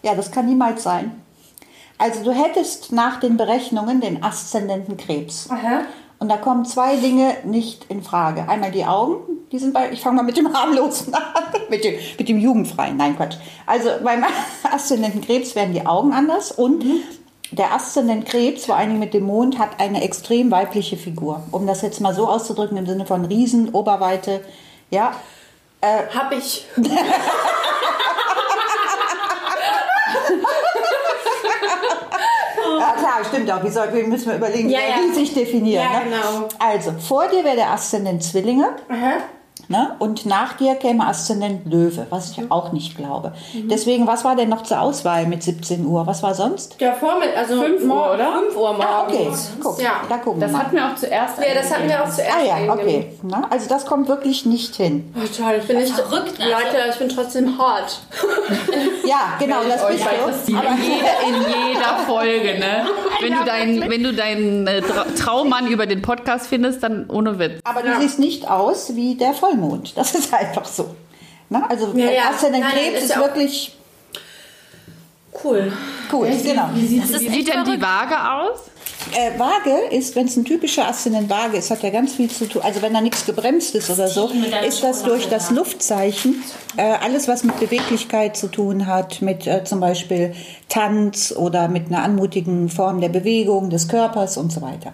Ja, 0.02 0.14
das 0.14 0.30
kann 0.30 0.46
niemals 0.46 0.82
sein. 0.82 1.12
Also 1.99 2.24
du 2.24 2.32
hättest 2.32 2.92
nach 2.92 3.20
den 3.20 3.36
Berechnungen 3.36 4.01
den 4.01 4.22
Aszendenten 4.22 4.97
Krebs. 4.97 5.49
Aha. 5.51 5.82
Und 6.18 6.28
da 6.28 6.36
kommen 6.36 6.64
zwei 6.64 6.97
Dinge 6.97 7.36
nicht 7.45 7.86
in 7.88 8.03
Frage. 8.03 8.49
Einmal 8.49 8.70
die 8.70 8.84
Augen, 8.84 9.16
die 9.53 9.59
sind 9.59 9.74
bei, 9.74 9.92
ich 9.92 10.01
fange 10.01 10.16
mal 10.16 10.22
mit 10.22 10.36
dem 10.36 10.53
harmlosen 10.53 11.14
an, 11.14 11.22
mit 11.68 11.84
dem, 11.84 11.95
mit 12.18 12.28
dem 12.28 12.38
Jugendfreien. 12.38 12.97
Nein, 12.97 13.16
Quatsch. 13.16 13.36
Also 13.66 13.90
beim 14.03 14.24
Aszendenten 14.72 15.20
Krebs 15.20 15.55
werden 15.55 15.74
die 15.74 15.86
Augen 15.86 16.12
anders 16.12 16.53
und 16.53 16.84
der 17.51 17.72
Aszendent 17.72 18.26
Krebs, 18.26 18.66
vor 18.66 18.76
allen 18.76 18.88
Dingen 18.88 19.01
mit 19.01 19.14
dem 19.14 19.24
Mond, 19.24 19.59
hat 19.59 19.78
eine 19.78 20.03
extrem 20.03 20.51
weibliche 20.51 20.97
Figur. 20.97 21.42
Um 21.53 21.66
das 21.66 21.82
jetzt 21.82 22.01
mal 22.01 22.14
so 22.14 22.26
auszudrücken, 22.26 22.76
im 22.76 22.86
Sinne 22.86 23.07
von 23.07 23.24
Riesen, 23.24 23.68
Oberweite, 23.70 24.45
ja. 24.90 25.12
Hab 25.82 26.32
ich. 26.32 26.66
Ja, 32.78 32.92
klar, 32.92 33.14
stimmt 33.25 33.51
auch. 33.51 33.62
Wie, 33.64 33.70
soll, 33.70 33.89
wie 33.93 34.03
müssen 34.05 34.29
wir 34.29 34.37
überlegen, 34.37 34.68
Ja, 34.70 34.79
wie 34.81 34.91
ja. 35.03 35.07
wir 35.09 35.14
sich 35.14 35.35
definieren. 35.35 35.85
Ja, 35.85 35.99
ne? 36.01 36.05
genau. 36.05 36.49
Also, 36.59 36.93
vor 36.99 37.27
dir 37.29 37.45
wäre 37.45 37.57
der 37.57 37.70
Aszendent 37.70 38.22
Zwillinge. 38.22 38.68
Aha. 38.89 39.12
Ne? 39.66 39.97
Und 39.99 40.27
nach 40.27 40.59
dir 40.59 40.75
käme 40.75 41.07
Aszendent 41.07 41.64
Löwe, 41.64 42.07
was 42.11 42.37
Mhm. 42.37 42.45
ich 42.45 42.51
auch 42.51 42.72
nicht 42.72 42.99
glaube. 42.99 43.33
Deswegen, 43.55 44.07
was 44.07 44.22
war 44.22 44.37
denn 44.37 44.51
noch 44.51 44.62
zur 44.62 44.79
Auswahl 44.79 45.25
mit 45.27 45.43
17 45.43 45.87
Uhr? 45.87 46.07
Was 46.07 46.22
war 46.22 46.35
sonst? 46.35 46.77
Ja, 46.81 46.93
Vormittag, 46.93 47.35
also 47.39 47.62
5 47.62 47.83
Uhr, 47.83 48.12
oder? 48.12 48.41
5 48.43 48.57
Uhr 48.57 48.72
morgens. 48.75 48.85
Ah, 48.87 49.05
okay, 49.09 49.31
guck, 49.62 49.81
Ja. 49.81 49.93
da 50.07 50.18
gucken 50.18 50.41
Das 50.41 50.51
wir 50.51 50.59
mal. 50.59 50.64
hatten 50.66 50.77
wir 50.77 50.85
auch 50.87 50.95
zuerst. 50.97 51.39
Ja, 51.39 51.55
das 51.55 51.72
hatten 51.75 51.89
wir 51.89 52.03
auch 52.05 52.11
zuerst. 52.11 52.37
Ah 52.39 52.45
ja, 52.45 52.72
okay. 52.75 53.14
Na, 53.22 53.47
also 53.49 53.66
das 53.66 53.87
kommt 53.87 54.07
wirklich 54.07 54.45
nicht 54.45 54.75
hin. 54.77 55.11
Oh, 55.16 55.20
toll, 55.35 55.55
ich 55.59 55.66
bin 55.66 55.79
nicht 55.79 55.95
Verrückt, 55.95 56.35
also. 56.39 56.51
Leute, 56.51 56.77
ich 56.91 56.97
bin 56.99 57.09
trotzdem 57.09 57.59
hot. 57.59 58.01
Ja, 59.07 59.35
genau, 59.39 59.62
das 59.66 59.87
bist 59.87 60.05
du. 60.47 60.53
Jeder, 60.53 60.68
in 61.27 61.35
jeder 61.72 61.97
Folge, 62.07 62.59
ne? 62.59 62.85
Wenn 63.20 63.32
du 63.34 63.44
deinen, 63.44 63.90
wenn 63.90 64.02
du 64.02 64.12
deinen 64.14 64.66
äh, 64.66 64.80
Tra 64.82 65.04
Traummann 65.16 65.66
über 65.68 65.86
den 65.86 66.02
Podcast 66.02 66.46
findest, 66.48 66.82
dann 66.82 67.08
ohne 67.08 67.38
Witz. 67.38 67.60
Aber 67.64 67.82
du 67.82 68.00
siehst 68.00 68.18
nicht 68.18 68.48
aus 68.48 68.94
wie 68.96 69.14
der 69.14 69.32
Vollmond. 69.34 69.96
Das 69.96 70.14
ist 70.14 70.32
einfach 70.34 70.64
so. 70.64 70.94
Na, 71.50 71.66
also 71.68 71.92
Ja, 71.94 72.10
ja. 72.10 72.22
Aszendent 72.30 72.64
Nein, 72.64 72.72
nein, 72.74 72.84
Krebs 72.84 72.98
ist 72.98 73.04
ist, 73.04 73.14
ja 73.16 73.20
wirklich 73.20 73.76
Cool. 75.42 75.72
cool. 76.12 76.28
Genau. 76.42 76.68
Das 76.72 77.10
ist 77.10 77.20
Wie 77.20 77.26
echt 77.26 77.34
sieht 77.34 77.48
denn 77.54 77.64
die. 77.64 77.82
Waage 77.82 78.16
aus? 78.32 78.60
Äh, 79.12 79.38
Waage 79.38 79.94
ist, 79.94 80.16
wenn 80.16 80.26
es 80.26 80.36
ein 80.36 80.44
typischer 80.44 80.88
Aszendent 80.88 81.28
Waage 81.28 81.59
ist, 81.59 81.70
hat 81.70 81.82
ja 81.82 81.90
ganz 81.90 82.14
viel 82.14 82.30
zu 82.30 82.48
tun. 82.48 82.62
Also 82.62 82.82
wenn 82.82 82.94
da 82.94 83.00
nichts 83.00 83.26
gebremst 83.26 83.74
ist 83.74 83.90
oder 83.90 84.09
so, 84.09 84.30
ist 84.66 84.82
das 84.82 85.02
durch 85.02 85.28
das 85.28 85.50
Luftzeichen 85.50 86.42
äh, 86.76 86.82
alles, 86.82 87.28
was 87.28 87.44
mit 87.44 87.59
Beweglichkeit 87.61 88.36
zu 88.36 88.48
tun 88.48 88.86
hat, 88.86 89.22
mit 89.22 89.46
äh, 89.46 89.62
zum 89.64 89.80
Beispiel 89.80 90.34
Tanz 90.68 91.32
oder 91.36 91.68
mit 91.68 91.88
einer 91.88 92.02
anmutigen 92.02 92.68
Form 92.68 93.00
der 93.00 93.11
Bewegung 93.11 93.70
des 93.70 93.88
Körpers 93.88 94.36
und 94.36 94.50
so 94.50 94.62
weiter. 94.62 94.92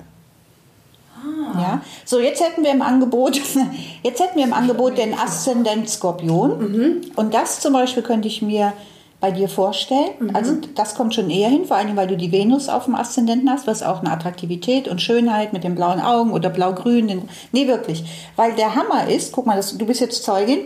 Ja, 1.55 1.83
so 2.05 2.21
jetzt 2.21 2.41
hätten 2.41 2.63
wir 2.63 2.71
im 2.71 2.83
Angebot, 2.83 3.41
jetzt 4.03 4.21
hätten 4.21 4.39
wir 4.39 4.45
im 4.45 4.53
Angebot 4.53 4.99
den 4.99 5.15
Aszendent 5.15 5.89
Skorpion 5.91 7.03
und 7.17 7.35
das 7.35 7.61
zum 7.61 7.73
Beispiel 7.73 8.05
könnte 8.05 8.29
ich 8.29 8.41
mir 8.41 8.73
bei 9.21 9.31
dir 9.31 9.49
vorstellen. 9.49 10.35
Also 10.35 10.57
das 10.75 10.95
kommt 10.95 11.15
schon 11.15 11.31
eher 11.31 11.51
hin, 11.51 11.67
vor 11.67 11.77
allem 11.77 11.95
weil 11.97 12.07
du 12.07 12.17
die 12.17 12.33
Venus 12.33 12.69
auf 12.69 12.87
dem 12.87 12.95
Aszendenten 12.95 13.51
hast, 13.51 13.67
was 13.67 13.83
auch 13.83 14.01
eine 14.01 14.11
Attraktivität 14.11 14.89
und 14.89 15.03
Schönheit 15.03 15.53
mit 15.53 15.63
den 15.63 15.75
blauen 15.75 16.01
Augen 16.01 16.33
oder 16.33 16.49
blau-grün. 16.49 17.29
Nee, 17.53 17.69
wirklich. 17.69 18.05
Weil 18.37 18.55
der 18.55 18.75
Hammer 18.75 19.09
ist, 19.09 19.33
guck 19.33 19.47
mal, 19.47 19.57
das, 19.57 19.77
du 19.77 19.85
bist 19.87 20.01
jetzt 20.01 20.25
Zeugin, 20.25 20.61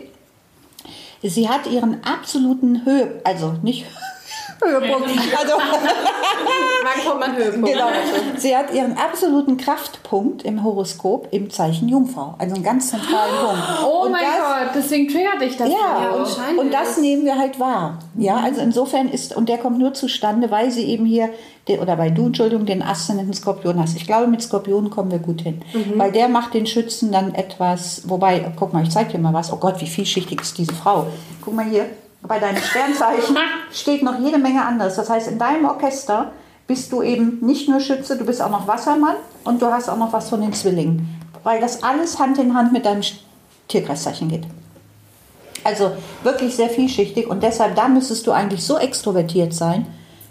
sie 1.22 1.48
hat 1.48 1.66
ihren 1.66 2.04
absoluten 2.04 2.84
Höhe, 2.84 3.20
also 3.24 3.54
nicht 3.62 3.86
Höhepunkt, 4.62 5.08
also 5.38 5.54
Wann 6.84 7.04
kommt 7.06 7.20
man 7.20 7.36
Höhepunkt? 7.36 7.68
Genau. 7.68 7.86
Sie 8.36 8.56
hat 8.56 8.72
ihren 8.72 8.96
absoluten 8.96 9.56
Kraftpunkt 9.56 10.42
im 10.42 10.62
Horoskop 10.62 11.28
im 11.30 11.50
Zeichen 11.50 11.88
Jungfrau. 11.88 12.34
Also 12.38 12.54
einen 12.54 12.64
ganz 12.64 12.90
zentralen 12.90 13.34
Punkt. 13.40 13.62
Oh 13.84 14.04
Und 14.04 14.12
mein 14.12 14.22
das, 14.22 14.38
Gott, 14.38 14.74
deswegen 14.74 15.08
triggert 15.08 15.40
dich 15.40 15.56
das. 15.56 15.68
Ja, 15.68 16.10
und, 16.10 16.20
anscheinend 16.20 16.60
und 16.60 16.72
das 16.72 16.98
nehmen 16.98 17.24
wir 17.24 17.38
halt 17.38 17.58
wahr. 17.58 17.98
Ja, 18.16 18.36
also 18.36 18.60
insofern 18.60 19.08
ist, 19.08 19.34
und 19.34 19.48
der 19.48 19.58
kommt 19.58 19.78
nur 19.78 19.94
zustande, 19.94 20.50
weil 20.50 20.70
sie 20.70 20.84
eben 20.84 21.06
hier, 21.06 21.30
oder 21.80 21.96
weil 21.96 22.10
du, 22.10 22.26
Entschuldigung, 22.26 22.66
den 22.66 22.82
Aszendenten 22.82 23.34
Skorpion 23.34 23.80
hast. 23.80 23.96
Ich 23.96 24.06
glaube, 24.06 24.26
mit 24.26 24.42
Skorpionen 24.42 24.90
kommen 24.90 25.10
wir 25.10 25.18
gut 25.18 25.40
hin. 25.40 25.62
Weil 25.96 26.12
der 26.12 26.28
macht 26.28 26.52
den 26.52 26.66
Schützen 26.66 27.12
dann 27.12 27.34
etwas, 27.34 28.02
wobei, 28.06 28.52
guck 28.56 28.72
mal, 28.74 28.82
ich 28.82 28.90
zeig 28.90 29.10
dir 29.10 29.18
mal 29.18 29.32
was. 29.32 29.52
Oh 29.52 29.56
Gott, 29.56 29.80
wie 29.80 29.86
vielschichtig 29.86 30.42
ist 30.42 30.58
diese 30.58 30.74
Frau. 30.74 31.06
Guck 31.42 31.54
mal 31.54 31.64
hier, 31.64 31.86
bei 32.26 32.38
deinem 32.38 32.62
Sternzeichen 32.62 33.36
steht 33.72 34.02
noch 34.02 34.18
jede 34.18 34.38
Menge 34.38 34.64
anderes. 34.64 34.96
Das 34.96 35.10
heißt, 35.10 35.28
in 35.28 35.38
deinem 35.38 35.64
Orchester 35.66 36.32
bist 36.66 36.92
du 36.92 37.02
eben 37.02 37.38
nicht 37.42 37.68
nur 37.68 37.80
Schütze, 37.80 38.16
du 38.16 38.24
bist 38.24 38.40
auch 38.40 38.50
noch 38.50 38.66
Wassermann 38.66 39.16
und 39.44 39.60
du 39.60 39.66
hast 39.66 39.88
auch 39.88 39.98
noch 39.98 40.12
was 40.12 40.30
von 40.30 40.40
den 40.40 40.52
Zwillingen. 40.52 41.20
Weil 41.42 41.60
das 41.60 41.82
alles 41.82 42.18
Hand 42.18 42.38
in 42.38 42.54
Hand 42.54 42.72
mit 42.72 42.86
deinem 42.86 43.02
Tierkreiszeichen 43.68 44.28
geht. 44.28 44.44
Also 45.62 45.92
wirklich 46.22 46.56
sehr 46.56 46.68
vielschichtig 46.68 47.26
und 47.26 47.42
deshalb, 47.42 47.74
da 47.74 47.88
müsstest 47.88 48.26
du 48.26 48.32
eigentlich 48.32 48.64
so 48.64 48.78
extrovertiert 48.78 49.54
sein, 49.54 49.86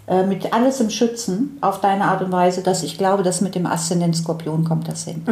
äh, 0.06 0.24
mit 0.24 0.52
alles 0.52 0.80
im 0.80 0.90
Schützen 0.90 1.58
auf 1.60 1.80
deine 1.80 2.04
Art 2.04 2.22
und 2.22 2.30
Weise, 2.30 2.62
dass 2.62 2.82
ich 2.82 2.98
glaube, 2.98 3.22
dass 3.22 3.40
mit 3.40 3.54
dem 3.54 3.66
Aszendent 3.66 4.16
Skorpion 4.16 4.64
kommt 4.64 4.86
das 4.86 5.04
hin. 5.04 5.22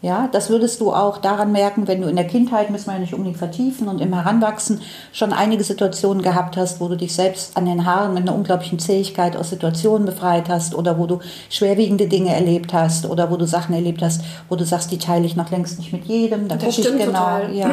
Ja, 0.00 0.28
das 0.30 0.48
würdest 0.48 0.80
du 0.80 0.92
auch 0.92 1.18
daran 1.18 1.50
merken, 1.50 1.88
wenn 1.88 2.00
du 2.00 2.08
in 2.08 2.14
der 2.14 2.26
Kindheit, 2.26 2.70
müssen 2.70 2.86
wir 2.86 2.94
ja 2.94 3.00
nicht 3.00 3.14
unbedingt 3.14 3.36
vertiefen, 3.36 3.88
und 3.88 4.00
im 4.00 4.14
Heranwachsen 4.14 4.80
schon 5.12 5.32
einige 5.32 5.64
Situationen 5.64 6.22
gehabt 6.22 6.56
hast, 6.56 6.80
wo 6.80 6.86
du 6.86 6.96
dich 6.96 7.14
selbst 7.14 7.56
an 7.56 7.66
den 7.66 7.84
Haaren 7.84 8.14
mit 8.14 8.22
einer 8.22 8.34
unglaublichen 8.36 8.78
Zähigkeit 8.78 9.36
aus 9.36 9.50
Situationen 9.50 10.06
befreit 10.06 10.48
hast 10.48 10.76
oder 10.76 10.98
wo 10.98 11.06
du 11.06 11.18
schwerwiegende 11.50 12.06
Dinge 12.06 12.32
erlebt 12.32 12.72
hast 12.72 13.06
oder 13.06 13.32
wo 13.32 13.36
du 13.36 13.46
Sachen 13.46 13.74
erlebt 13.74 14.00
hast, 14.00 14.22
wo 14.48 14.54
du 14.54 14.64
sagst, 14.64 14.92
die 14.92 14.98
teile 14.98 15.26
ich 15.26 15.34
noch 15.34 15.50
längst 15.50 15.78
nicht 15.78 15.92
mit 15.92 16.04
jedem. 16.04 16.46
Da 16.46 16.54
Das 16.54 16.64
gucke 16.64 16.80
ich 16.80 16.86
stimmt 16.86 17.04
genau. 17.04 17.18
total. 17.18 17.54
Ja. 17.54 17.68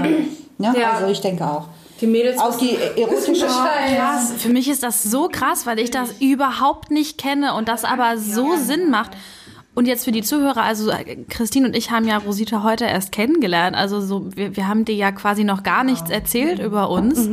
Ja, 0.58 0.74
Ja. 0.80 0.92
Also 0.94 1.12
ich 1.12 1.22
denke 1.22 1.46
auch. 1.46 1.66
Die 2.02 2.08
Mädels 2.08 2.40
Auch 2.40 2.58
die 2.58 2.76
erotische 2.98 3.46
Krass. 3.46 4.34
Für 4.38 4.50
mich 4.50 4.68
ist 4.68 4.84
das 4.84 5.04
so 5.04 5.30
krass, 5.30 5.66
weil 5.66 5.80
ich 5.80 5.92
das 5.92 6.16
überhaupt 6.20 6.92
nicht 6.92 7.18
kenne 7.18 7.54
und 7.54 7.70
das 7.70 7.86
aber 7.86 8.18
so 8.18 8.56
Sinn 8.58 8.90
macht. 8.90 9.12
Und 9.76 9.88
jetzt 9.88 10.06
für 10.06 10.12
die 10.12 10.24
Zuhörer, 10.24 10.64
also 10.64 10.90
äh, 10.90 11.18
Christine 11.30 11.68
und 11.68 11.76
ich 11.76 11.92
haben 11.92 12.08
ja 12.08 12.18
Rosita 12.18 12.64
heute 12.64 12.86
erst 12.86 13.12
kennengelernt. 13.12 13.76
Also 13.76 14.02
so, 14.02 14.36
wir, 14.36 14.56
wir 14.56 14.68
haben 14.68 14.86
dir 14.86 14.96
ja 14.96 15.12
quasi 15.12 15.44
noch 15.44 15.64
gar 15.64 15.84
nichts 15.84 16.10
erzählt 16.10 16.60
über 16.60 16.90
uns. 16.90 17.28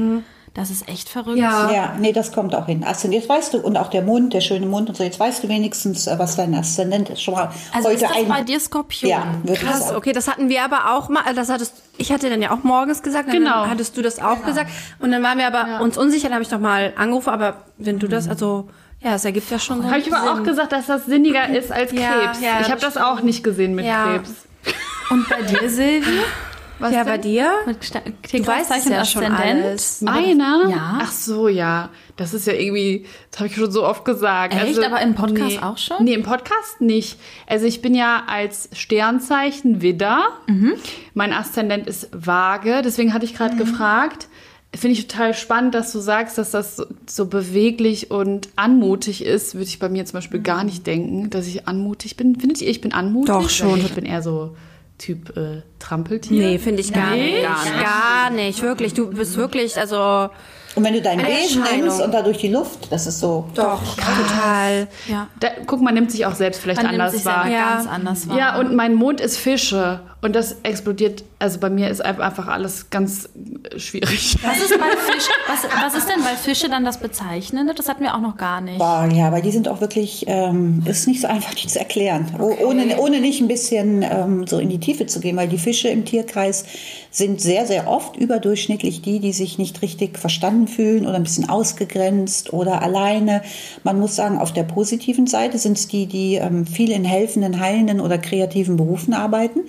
Das 0.54 0.68
ist 0.70 0.86
echt 0.86 1.08
verrückt. 1.08 1.38
Ja. 1.38 1.70
Ja, 1.72 1.96
nee, 1.98 2.12
das 2.12 2.30
kommt 2.30 2.54
auch 2.54 2.66
hin. 2.66 2.84
Also 2.84 3.08
jetzt 3.08 3.26
weißt 3.26 3.54
du, 3.54 3.58
und 3.60 3.78
auch 3.78 3.88
der 3.88 4.02
Mund, 4.02 4.34
der 4.34 4.42
schöne 4.42 4.66
Mund 4.66 4.90
und 4.90 4.96
so, 4.96 5.02
jetzt 5.02 5.18
weißt 5.18 5.42
du 5.42 5.48
wenigstens, 5.48 6.06
äh, 6.06 6.18
was 6.18 6.36
dein 6.36 6.54
Aszendent 6.54 7.08
ist. 7.08 7.22
Schon 7.22 7.32
mal 7.34 7.50
Also 7.72 7.88
heute 7.88 7.94
ist 7.94 8.02
das 8.02 8.16
ein, 8.16 8.28
bei 8.28 8.42
dir 8.42 8.60
Skorpion? 8.60 9.08
Ja, 9.08 9.24
Krass, 9.54 9.94
okay, 9.94 10.12
das 10.12 10.28
hatten 10.28 10.50
wir 10.50 10.62
aber 10.62 10.94
auch 10.94 11.08
mal, 11.08 11.22
das 11.34 11.48
hattest, 11.48 11.80
ich 11.96 12.12
hatte 12.12 12.28
dann 12.28 12.42
ja 12.42 12.50
auch 12.50 12.64
morgens 12.64 13.02
gesagt, 13.02 13.28
und 13.28 13.32
Genau. 13.34 13.62
dann 13.62 13.70
hattest 13.70 13.96
du 13.96 14.02
das 14.02 14.18
auch 14.20 14.44
gesagt 14.44 14.70
und 14.98 15.10
dann 15.10 15.22
waren 15.22 15.38
wir 15.38 15.46
aber 15.46 15.82
uns 15.82 15.96
unsicher, 15.96 16.24
dann 16.24 16.34
habe 16.34 16.42
ich 16.42 16.50
doch 16.50 16.60
mal 16.60 16.92
angerufen, 16.96 17.30
aber 17.30 17.64
wenn 17.78 17.98
du 17.98 18.06
das, 18.06 18.28
also, 18.28 18.68
ja, 19.02 19.14
es 19.14 19.24
ergibt 19.24 19.50
ja 19.50 19.58
schon 19.58 19.82
so 19.82 19.88
Habe 19.88 19.98
ich 19.98 20.12
aber 20.12 20.32
auch 20.32 20.42
gesagt, 20.44 20.72
dass 20.72 20.86
das 20.86 21.06
sinniger 21.06 21.48
ist 21.48 21.70
als 21.72 21.92
Ja, 21.92 22.10
Krebs. 22.12 22.40
ja, 22.40 22.60
ich 22.60 22.70
habe 22.70 22.80
das 22.80 22.96
auch 22.96 23.22
nicht 23.22 23.42
gesehen 23.44 23.74
mit 23.74 23.84
Ja. 23.86 24.04
Krebs. 24.04 24.30
Und 25.10 25.28
bei 25.28 25.42
dir, 25.42 25.68
Silvi? 25.68 26.20
Was 26.78 26.92
Ja, 26.92 27.04
denn? 27.04 27.12
bei 27.12 27.18
dir? 27.18 27.52
Du 28.32 28.44
weißt 28.46 28.72
es 28.76 28.88
ja 28.88 29.04
schon 29.04 29.22
Aszendent? 29.24 29.64
alles. 29.64 30.00
Meiner? 30.00 30.68
Ja. 30.68 30.98
Ach 31.02 31.12
so, 31.12 31.46
ja. 31.46 31.90
Das 32.16 32.34
ist 32.34 32.46
ja 32.48 32.54
irgendwie, 32.54 33.06
das 33.30 33.38
habe 33.40 33.46
ich 33.48 33.54
schon 33.54 33.70
so 33.70 33.84
oft 33.84 34.04
gesagt. 34.04 34.54
Also, 34.54 34.80
Echt? 34.80 34.90
Aber 34.92 35.00
im 35.00 35.14
Podcast 35.14 35.50
nee. 35.50 35.58
auch 35.62 35.78
schon? 35.78 36.04
Nee, 36.04 36.14
im 36.14 36.24
Podcast 36.24 36.80
nicht. 36.80 37.20
Also 37.46 37.66
ich 37.66 37.82
bin 37.82 37.94
ja 37.94 38.24
als 38.26 38.68
Sternzeichen 38.72 39.80
Widder. 39.80 40.24
Mhm. 40.48 40.74
Mein 41.14 41.32
Aszendent 41.32 41.86
ist 41.86 42.08
Waage. 42.12 42.82
Deswegen 42.84 43.14
hatte 43.14 43.24
ich 43.26 43.34
gerade 43.34 43.56
gefragt. 43.56 44.26
Finde 44.74 44.96
ich 44.98 45.06
total 45.06 45.34
spannend, 45.34 45.74
dass 45.74 45.92
du 45.92 45.98
sagst, 46.00 46.38
dass 46.38 46.50
das 46.52 46.76
so, 46.76 46.86
so 47.06 47.26
beweglich 47.26 48.10
und 48.10 48.48
anmutig 48.56 49.22
ist. 49.24 49.54
Würde 49.54 49.66
ich 49.66 49.78
bei 49.78 49.88
mir 49.90 50.06
zum 50.06 50.14
Beispiel 50.14 50.40
Mhm. 50.40 50.44
gar 50.44 50.64
nicht 50.64 50.86
denken, 50.86 51.28
dass 51.30 51.46
ich 51.46 51.68
anmutig 51.68 52.16
bin. 52.16 52.36
Findet 52.40 52.62
ihr, 52.62 52.68
ich 52.68 52.80
bin 52.80 52.92
anmutig? 52.92 53.34
Doch, 53.34 53.50
schon. 53.50 53.78
Ich 53.80 53.92
bin 53.92 54.04
eher 54.06 54.22
so 54.22 54.56
Typ 54.98 55.36
äh, 55.36 55.62
Trampeltier. 55.78 56.38
Nee, 56.40 56.58
finde 56.58 56.80
ich 56.80 56.92
gar 56.92 57.10
Nee? 57.10 57.32
nicht. 57.32 57.42
Gar 57.42 57.64
nicht. 57.64 57.82
Gar 57.84 58.30
nicht, 58.30 58.62
wirklich. 58.62 58.94
Du 58.94 59.10
bist 59.10 59.36
wirklich, 59.36 59.76
also, 59.76 60.30
Und 60.74 60.84
wenn 60.84 60.94
du 60.94 61.02
deinen 61.02 61.20
Eine 61.24 61.34
Besen 61.34 61.62
nimmst 61.76 62.00
und 62.00 62.12
da 62.14 62.22
durch 62.22 62.38
die 62.38 62.48
Luft, 62.48 62.90
das 62.90 63.06
ist 63.06 63.18
so. 63.20 63.48
doch, 63.54 63.82
total. 63.96 64.88
Ja. 65.08 65.28
Da, 65.40 65.48
guck, 65.66 65.82
man 65.82 65.92
nimmt 65.94 66.10
sich 66.12 66.24
auch 66.24 66.34
selbst 66.34 66.60
vielleicht 66.62 66.80
Man 66.82 66.92
nimmt 66.92 67.00
anders 67.02 67.16
sich 67.16 67.24
wahr. 67.26 67.48
Ja. 67.50 67.74
ganz 67.74 67.88
anders 67.88 68.28
wahr. 68.28 68.38
Ja, 68.38 68.58
und 68.60 68.74
mein 68.74 68.94
Mond 68.94 69.20
ist 69.20 69.36
Fische. 69.38 70.00
Und 70.24 70.36
das 70.36 70.54
explodiert, 70.62 71.24
also 71.40 71.58
bei 71.58 71.68
mir 71.68 71.90
ist 71.90 72.00
einfach 72.00 72.46
alles 72.46 72.90
ganz 72.90 73.28
schwierig. 73.76 74.36
Was 74.44 74.58
ist 74.58 74.78
bei 74.78 74.86
Fisch, 75.12 75.28
was, 75.48 75.64
was 75.84 75.94
ist 75.96 76.08
denn 76.08 76.22
bei 76.22 76.36
Fische 76.36 76.68
dann 76.68 76.84
das 76.84 76.98
Bezeichnende? 76.98 77.74
Das 77.74 77.88
hatten 77.88 78.04
wir 78.04 78.14
auch 78.14 78.20
noch 78.20 78.36
gar 78.36 78.60
nicht. 78.60 78.78
Boah, 78.78 79.08
ja, 79.12 79.32
weil 79.32 79.42
die 79.42 79.50
sind 79.50 79.66
auch 79.66 79.80
wirklich, 79.80 80.24
ähm, 80.28 80.84
ist 80.86 81.08
nicht 81.08 81.20
so 81.22 81.26
einfach, 81.26 81.54
die 81.54 81.66
zu 81.66 81.80
erklären. 81.80 82.26
O- 82.38 82.54
Ohne, 82.66 82.98
ohne 83.00 83.20
nicht 83.20 83.40
ein 83.40 83.48
bisschen 83.48 84.02
ähm, 84.08 84.46
so 84.46 84.60
in 84.60 84.68
die 84.68 84.78
Tiefe 84.78 85.06
zu 85.06 85.18
gehen, 85.18 85.36
weil 85.36 85.48
die 85.48 85.58
Fische 85.58 85.88
im 85.88 86.04
Tierkreis 86.04 86.66
sind 87.10 87.40
sehr, 87.40 87.66
sehr 87.66 87.88
oft 87.88 88.16
überdurchschnittlich 88.16 89.02
die, 89.02 89.18
die 89.18 89.32
sich 89.32 89.58
nicht 89.58 89.82
richtig 89.82 90.18
verstanden 90.20 90.68
fühlen 90.68 91.04
oder 91.04 91.16
ein 91.16 91.24
bisschen 91.24 91.48
ausgegrenzt 91.48 92.52
oder 92.52 92.80
alleine. 92.80 93.42
Man 93.82 93.98
muss 93.98 94.14
sagen, 94.14 94.38
auf 94.38 94.52
der 94.52 94.62
positiven 94.62 95.26
Seite 95.26 95.58
sind 95.58 95.76
es 95.78 95.88
die, 95.88 96.06
die 96.06 96.36
ähm, 96.36 96.64
viel 96.64 96.92
in 96.92 97.04
helfenden, 97.04 97.58
heilenden 97.58 98.00
oder 98.00 98.18
kreativen 98.18 98.76
Berufen 98.76 99.14
arbeiten 99.14 99.60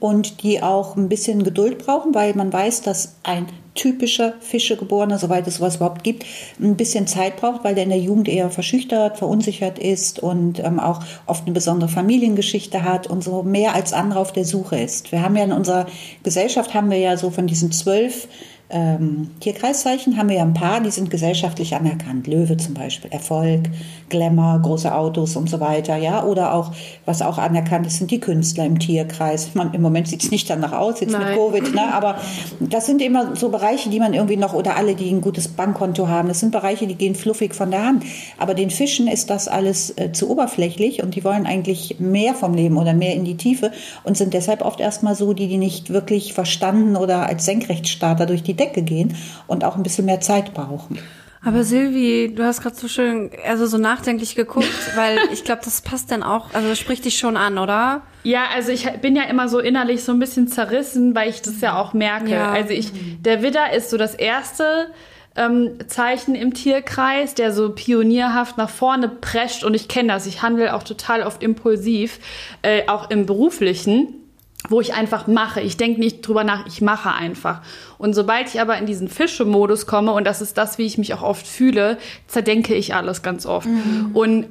und 0.00 0.42
die 0.42 0.62
auch 0.62 0.96
ein 0.96 1.08
bisschen 1.08 1.44
Geduld 1.44 1.78
brauchen, 1.78 2.14
weil 2.14 2.34
man 2.34 2.52
weiß, 2.52 2.82
dass 2.82 3.16
ein 3.22 3.46
typischer 3.74 4.34
Fischegeborener, 4.40 5.18
soweit 5.18 5.46
es 5.46 5.56
sowas 5.56 5.76
überhaupt 5.76 6.04
gibt, 6.04 6.26
ein 6.60 6.76
bisschen 6.76 7.06
Zeit 7.06 7.36
braucht, 7.36 7.64
weil 7.64 7.74
der 7.74 7.84
in 7.84 7.90
der 7.90 7.98
Jugend 7.98 8.28
eher 8.28 8.50
verschüchtert, 8.50 9.18
verunsichert 9.18 9.78
ist 9.78 10.18
und 10.18 10.58
ähm, 10.60 10.78
auch 10.78 11.00
oft 11.26 11.44
eine 11.44 11.54
besondere 11.54 11.88
Familiengeschichte 11.88 12.82
hat 12.82 13.06
und 13.06 13.24
so 13.24 13.42
mehr 13.42 13.74
als 13.74 13.92
andere 13.92 14.20
auf 14.20 14.32
der 14.32 14.44
Suche 14.44 14.78
ist. 14.78 15.10
Wir 15.10 15.22
haben 15.22 15.36
ja 15.36 15.44
in 15.44 15.52
unserer 15.52 15.86
Gesellschaft 16.22 16.74
haben 16.74 16.90
wir 16.90 16.98
ja 16.98 17.16
so 17.16 17.30
von 17.30 17.46
diesen 17.46 17.72
zwölf 17.72 18.28
ähm, 18.72 19.30
Tierkreiszeichen 19.40 20.16
haben 20.16 20.30
wir 20.30 20.36
ja 20.36 20.42
ein 20.42 20.54
paar, 20.54 20.80
die 20.80 20.90
sind 20.90 21.10
gesellschaftlich 21.10 21.74
anerkannt. 21.74 22.26
Löwe 22.26 22.56
zum 22.56 22.72
Beispiel, 22.72 23.10
Erfolg, 23.10 23.68
Glamour, 24.08 24.60
große 24.62 24.94
Autos 24.94 25.36
und 25.36 25.50
so 25.50 25.60
weiter, 25.60 25.96
ja. 25.96 26.24
Oder 26.24 26.54
auch, 26.54 26.72
was 27.04 27.20
auch 27.20 27.36
anerkannt 27.36 27.86
ist, 27.86 27.98
sind 27.98 28.10
die 28.10 28.20
Künstler 28.20 28.64
im 28.64 28.78
Tierkreis. 28.78 29.50
Meine, 29.54 29.74
Im 29.74 29.82
Moment 29.82 30.08
sieht 30.08 30.22
es 30.24 30.30
nicht 30.30 30.48
danach 30.48 30.72
aus, 30.72 31.00
jetzt 31.00 31.12
mit 31.12 31.20
Nein. 31.20 31.36
Covid, 31.36 31.74
ne? 31.74 31.92
aber 31.92 32.16
das 32.60 32.86
sind 32.86 33.02
immer 33.02 33.36
so 33.36 33.50
Bereiche, 33.50 33.90
die 33.90 34.00
man 34.00 34.14
irgendwie 34.14 34.38
noch, 34.38 34.54
oder 34.54 34.76
alle, 34.76 34.94
die 34.94 35.10
ein 35.10 35.20
gutes 35.20 35.48
Bankkonto 35.48 36.08
haben, 36.08 36.28
das 36.28 36.40
sind 36.40 36.50
Bereiche, 36.50 36.86
die 36.86 36.94
gehen 36.94 37.14
fluffig 37.14 37.54
von 37.54 37.70
der 37.70 37.84
Hand. 37.84 38.04
Aber 38.38 38.54
den 38.54 38.70
Fischen 38.70 39.06
ist 39.06 39.28
das 39.28 39.48
alles 39.48 39.92
äh, 39.98 40.12
zu 40.12 40.30
oberflächlich 40.30 41.02
und 41.02 41.14
die 41.14 41.24
wollen 41.24 41.44
eigentlich 41.44 41.96
mehr 41.98 42.34
vom 42.34 42.54
Leben 42.54 42.78
oder 42.78 42.94
mehr 42.94 43.14
in 43.14 43.24
die 43.24 43.36
Tiefe 43.36 43.70
und 44.04 44.16
sind 44.16 44.32
deshalb 44.32 44.62
oft 44.62 44.80
erstmal 44.80 45.14
so, 45.14 45.34
die, 45.34 45.48
die 45.48 45.58
nicht 45.58 45.92
wirklich 45.92 46.32
verstanden 46.32 46.96
oder 46.96 47.26
als 47.26 47.44
Senkrechtstarter 47.44 48.24
durch 48.24 48.42
die 48.42 48.61
Decke 48.62 48.82
gehen 48.82 49.16
und 49.46 49.64
auch 49.64 49.76
ein 49.76 49.82
bisschen 49.82 50.06
mehr 50.06 50.20
Zeit 50.20 50.54
brauchen. 50.54 50.98
Aber 51.44 51.64
Silvi, 51.64 52.32
du 52.34 52.44
hast 52.44 52.62
gerade 52.62 52.76
so 52.76 52.86
schön, 52.86 53.30
also 53.48 53.66
so 53.66 53.76
nachdenklich 53.76 54.36
geguckt, 54.36 54.68
weil 54.96 55.18
ich 55.32 55.42
glaube, 55.42 55.62
das 55.64 55.80
passt 55.80 56.10
dann 56.12 56.22
auch, 56.22 56.54
also 56.54 56.68
das 56.68 56.78
spricht 56.78 57.04
dich 57.04 57.18
schon 57.18 57.36
an, 57.36 57.58
oder? 57.58 58.02
Ja, 58.22 58.44
also 58.54 58.70
ich 58.70 58.88
bin 59.00 59.16
ja 59.16 59.24
immer 59.24 59.48
so 59.48 59.58
innerlich 59.58 60.04
so 60.04 60.12
ein 60.12 60.20
bisschen 60.20 60.46
zerrissen, 60.46 61.16
weil 61.16 61.28
ich 61.28 61.42
das 61.42 61.60
ja 61.60 61.76
auch 61.76 61.94
merke. 61.94 62.30
Ja. 62.30 62.52
Also 62.52 62.70
ich, 62.70 62.92
der 63.22 63.42
Widder 63.42 63.72
ist 63.72 63.90
so 63.90 63.96
das 63.96 64.14
erste 64.14 64.92
ähm, 65.34 65.78
Zeichen 65.88 66.36
im 66.36 66.54
Tierkreis, 66.54 67.34
der 67.34 67.52
so 67.52 67.70
pionierhaft 67.70 68.56
nach 68.56 68.70
vorne 68.70 69.08
prescht 69.08 69.64
und 69.64 69.74
ich 69.74 69.88
kenne 69.88 70.12
das. 70.12 70.26
Ich 70.26 70.42
handle 70.42 70.74
auch 70.74 70.84
total 70.84 71.24
oft 71.24 71.42
impulsiv, 71.42 72.20
äh, 72.62 72.86
auch 72.86 73.10
im 73.10 73.26
beruflichen 73.26 74.21
wo 74.68 74.80
ich 74.80 74.94
einfach 74.94 75.26
mache. 75.26 75.60
Ich 75.60 75.76
denke 75.76 76.00
nicht 76.00 76.26
drüber 76.26 76.44
nach, 76.44 76.66
ich 76.66 76.80
mache 76.80 77.12
einfach. 77.12 77.62
Und 77.98 78.14
sobald 78.14 78.48
ich 78.48 78.60
aber 78.60 78.78
in 78.78 78.86
diesen 78.86 79.08
Fische-Modus 79.08 79.86
komme, 79.86 80.12
und 80.12 80.24
das 80.24 80.40
ist 80.40 80.56
das, 80.56 80.78
wie 80.78 80.86
ich 80.86 80.98
mich 80.98 81.14
auch 81.14 81.22
oft 81.22 81.46
fühle, 81.46 81.98
zerdenke 82.28 82.74
ich 82.74 82.94
alles 82.94 83.22
ganz 83.22 83.44
oft. 83.46 83.66
Und 84.14 84.46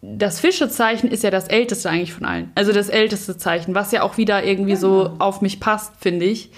das 0.00 0.38
Fischezeichen 0.38 1.08
ist 1.08 1.24
ja 1.24 1.30
das 1.30 1.48
älteste 1.48 1.90
eigentlich 1.90 2.12
von 2.12 2.24
allen. 2.24 2.52
Also 2.54 2.72
das 2.72 2.88
älteste 2.88 3.36
Zeichen, 3.36 3.74
was 3.74 3.90
ja 3.90 4.02
auch 4.02 4.16
wieder 4.16 4.44
irgendwie 4.44 4.76
so 4.76 5.14
auf 5.18 5.40
mich 5.40 5.58
passt, 5.58 5.92
finde 6.00 6.26
ich. 6.26 6.50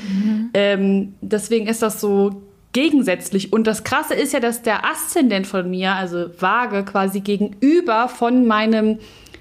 Ähm, 0.52 1.14
deswegen 1.22 1.66
ist 1.66 1.80
das 1.80 2.00
so 2.00 2.42
gegensätzlich. 2.72 3.52
Und 3.52 3.66
das 3.66 3.82
Krasse 3.82 4.14
ist 4.14 4.34
ja, 4.34 4.40
dass 4.40 4.62
der 4.62 4.84
Aszendent 4.84 5.46
von 5.46 5.70
mir, 5.70 5.94
also 5.94 6.26
Waage, 6.38 6.84
quasi 6.84 7.20
gegenüber 7.20 8.08
von 8.08 8.46
meinem 8.46 8.98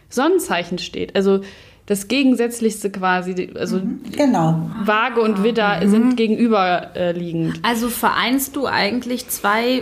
Sonnenzeichen 0.10 0.80
steht. 0.80 1.16
Also 1.16 1.41
das 1.90 2.08
Gegensätzlichste 2.08 2.92
quasi, 2.92 3.50
also 3.58 3.82
Genau. 4.16 4.70
Waage 4.86 5.22
und 5.22 5.44
Widder 5.44 5.80
sind 5.88 6.16
gegenüberliegend. 6.16 7.60
Also 7.64 7.90
vereinst 7.90 8.56
du 8.56 8.68
eigentlich 8.68 9.28
zwei 9.28 9.82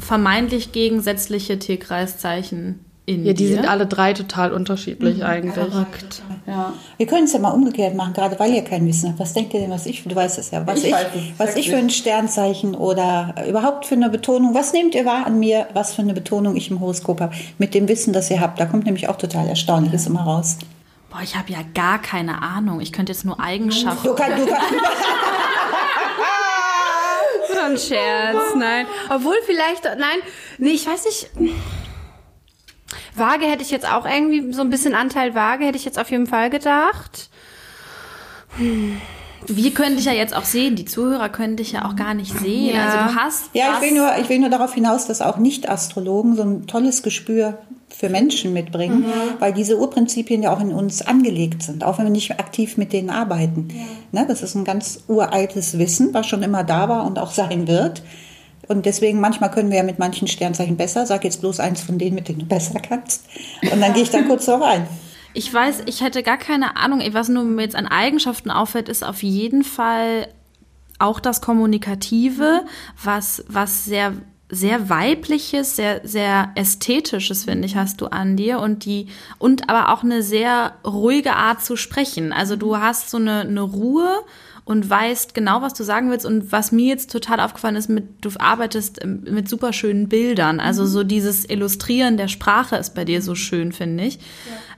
vermeintlich 0.00 0.72
gegensätzliche 0.72 1.58
Tierkreiszeichen 1.58 2.80
in 3.06 3.24
Ja, 3.24 3.32
die 3.32 3.44
dir? 3.46 3.54
sind 3.54 3.68
alle 3.68 3.86
drei 3.86 4.12
total 4.14 4.52
unterschiedlich 4.52 5.24
eigentlich. 5.24 5.54
verrückt. 5.54 6.22
Ja. 6.46 6.72
Wir 6.96 7.06
können 7.06 7.24
es 7.24 7.32
ja 7.32 7.38
mal 7.38 7.50
umgekehrt 7.52 7.94
machen, 7.94 8.12
gerade 8.14 8.38
weil 8.40 8.52
ihr 8.52 8.62
kein 8.62 8.84
Wissen 8.86 9.08
habt. 9.10 9.20
Was 9.20 9.32
denkt 9.32 9.54
ihr 9.54 9.60
denn, 9.60 9.70
was 9.70 9.86
ich, 9.86 10.02
du 10.02 10.14
weißt 10.14 10.38
es 10.38 10.50
ja, 10.50 10.66
was 10.66 10.82
ich, 10.82 10.92
es, 10.92 11.04
was 11.38 11.54
ich 11.56 11.70
für 11.70 11.76
ein 11.76 11.88
Sternzeichen 11.90 12.74
oder 12.74 13.34
überhaupt 13.48 13.86
für 13.86 13.94
eine 13.94 14.10
Betonung, 14.10 14.54
was 14.54 14.72
nehmt 14.72 14.94
ihr 14.96 15.04
wahr 15.06 15.24
an 15.26 15.38
mir, 15.38 15.68
was 15.72 15.94
für 15.94 16.02
eine 16.02 16.14
Betonung 16.14 16.56
ich 16.56 16.70
im 16.70 16.80
Horoskop 16.80 17.20
habe, 17.20 17.34
mit 17.58 17.74
dem 17.74 17.86
Wissen, 17.88 18.12
das 18.12 18.28
ihr 18.30 18.40
habt. 18.40 18.58
Da 18.60 18.66
kommt 18.66 18.84
nämlich 18.86 19.08
auch 19.08 19.16
total 19.16 19.46
Erstaunliches 19.46 20.06
immer 20.08 20.22
raus. 20.22 20.58
Boah, 21.10 21.20
ich 21.22 21.36
habe 21.36 21.50
ja 21.50 21.60
gar 21.74 22.00
keine 22.00 22.42
Ahnung. 22.42 22.80
Ich 22.80 22.92
könnte 22.92 23.12
jetzt 23.12 23.24
nur 23.24 23.40
Eigenschaften. 23.40 24.06
Du 24.06 24.14
kannst, 24.14 24.38
du 24.38 24.46
kannst, 24.46 24.74
So 27.52 27.60
ein 27.60 27.78
Scherz, 27.78 28.54
nein. 28.56 28.86
Obwohl 29.08 29.36
vielleicht, 29.46 29.84
nein, 29.84 30.18
nee, 30.58 30.70
ich 30.70 30.86
weiß 30.86 31.04
nicht. 31.06 31.30
Waage 33.14 33.46
hätte 33.46 33.62
ich 33.62 33.70
jetzt 33.70 33.90
auch 33.90 34.06
irgendwie, 34.06 34.52
so 34.52 34.60
ein 34.60 34.70
bisschen 34.70 34.94
Anteil 34.94 35.34
Waage 35.34 35.64
hätte 35.64 35.78
ich 35.78 35.84
jetzt 35.84 35.98
auf 35.98 36.10
jeden 36.10 36.26
Fall 36.26 36.50
gedacht. 36.50 37.30
Wir 39.46 39.70
können 39.72 39.96
dich 39.96 40.04
ja 40.04 40.12
jetzt 40.12 40.36
auch 40.36 40.44
sehen. 40.44 40.76
Die 40.76 40.84
Zuhörer 40.84 41.28
können 41.28 41.56
dich 41.56 41.72
ja 41.72 41.86
auch 41.86 41.96
gar 41.96 42.14
nicht 42.14 42.36
sehen. 42.38 42.74
Ja. 42.76 42.86
Also 42.86 42.98
du 42.98 43.20
hast 43.20 43.50
ja, 43.54 43.76
ich 43.76 43.80
will, 43.80 43.98
nur, 43.98 44.16
ich 44.18 44.28
will 44.28 44.38
nur 44.40 44.50
darauf 44.50 44.74
hinaus, 44.74 45.06
dass 45.06 45.22
auch 45.22 45.38
Nicht-Astrologen 45.38 46.36
so 46.36 46.42
ein 46.42 46.66
tolles 46.66 47.02
Gespür 47.02 47.58
für 47.98 48.08
Menschen 48.08 48.52
mitbringen, 48.52 49.06
weil 49.40 49.52
diese 49.52 49.76
Urprinzipien 49.76 50.44
ja 50.44 50.54
auch 50.54 50.60
in 50.60 50.72
uns 50.72 51.02
angelegt 51.02 51.64
sind, 51.64 51.82
auch 51.82 51.98
wenn 51.98 52.04
wir 52.04 52.12
nicht 52.12 52.30
aktiv 52.38 52.76
mit 52.76 52.92
denen 52.92 53.10
arbeiten. 53.10 53.68
Ne, 54.12 54.24
das 54.28 54.44
ist 54.44 54.54
ein 54.54 54.64
ganz 54.64 55.00
uraltes 55.08 55.78
Wissen, 55.78 56.14
was 56.14 56.28
schon 56.28 56.44
immer 56.44 56.62
da 56.62 56.88
war 56.88 57.04
und 57.04 57.18
auch 57.18 57.32
sein 57.32 57.66
wird. 57.66 58.02
Und 58.68 58.86
deswegen, 58.86 59.18
manchmal 59.18 59.50
können 59.50 59.70
wir 59.70 59.78
ja 59.78 59.82
mit 59.82 59.98
manchen 59.98 60.28
Sternzeichen 60.28 60.76
besser. 60.76 61.06
Sag 61.06 61.24
jetzt 61.24 61.40
bloß 61.40 61.58
eins 61.58 61.80
von 61.80 61.98
denen, 61.98 62.14
mit 62.14 62.28
denen 62.28 62.38
du 62.38 62.46
besser 62.46 62.78
kannst. 62.78 63.24
Und 63.72 63.80
dann 63.80 63.92
gehe 63.94 64.04
ich 64.04 64.10
da 64.10 64.22
kurz 64.22 64.46
drauf 64.46 64.62
ein. 64.62 64.86
Ich 65.34 65.52
weiß, 65.52 65.82
ich 65.86 66.00
hätte 66.00 66.22
gar 66.22 66.38
keine 66.38 66.76
Ahnung. 66.76 67.02
Was 67.10 67.28
nur 67.28 67.42
mir 67.42 67.62
jetzt 67.62 67.74
an 67.76 67.88
Eigenschaften 67.88 68.52
auffällt, 68.52 68.88
ist 68.88 69.02
auf 69.02 69.24
jeden 69.24 69.64
Fall 69.64 70.28
auch 71.00 71.18
das 71.18 71.40
Kommunikative, 71.40 72.64
was, 73.02 73.44
was 73.48 73.86
sehr 73.86 74.12
sehr 74.50 74.88
weibliches, 74.88 75.76
sehr, 75.76 76.00
sehr 76.04 76.52
ästhetisches, 76.54 77.44
finde 77.44 77.66
ich, 77.66 77.76
hast 77.76 78.00
du 78.00 78.06
an 78.06 78.36
dir 78.36 78.60
und 78.60 78.84
die, 78.84 79.08
und 79.38 79.68
aber 79.68 79.92
auch 79.92 80.02
eine 80.02 80.22
sehr 80.22 80.74
ruhige 80.86 81.34
Art 81.34 81.62
zu 81.62 81.76
sprechen. 81.76 82.32
Also 82.32 82.56
du 82.56 82.78
hast 82.78 83.10
so 83.10 83.18
eine, 83.18 83.40
eine 83.40 83.60
Ruhe 83.60 84.08
und 84.68 84.88
weißt 84.88 85.32
genau, 85.32 85.62
was 85.62 85.72
du 85.72 85.82
sagen 85.82 86.10
willst. 86.10 86.26
Und 86.26 86.52
was 86.52 86.72
mir 86.72 86.88
jetzt 86.88 87.10
total 87.10 87.40
aufgefallen 87.40 87.76
ist, 87.76 87.88
mit, 87.88 88.22
du 88.22 88.28
arbeitest 88.38 89.02
ähm, 89.02 89.24
mit 89.24 89.48
super 89.48 89.72
schönen 89.72 90.10
Bildern. 90.10 90.60
Also 90.60 90.84
so 90.84 91.04
dieses 91.04 91.48
Illustrieren 91.48 92.18
der 92.18 92.28
Sprache 92.28 92.76
ist 92.76 92.94
bei 92.94 93.06
dir 93.06 93.22
so 93.22 93.34
schön, 93.34 93.72
finde 93.72 94.04
ich. 94.04 94.16
Ja. 94.16 94.20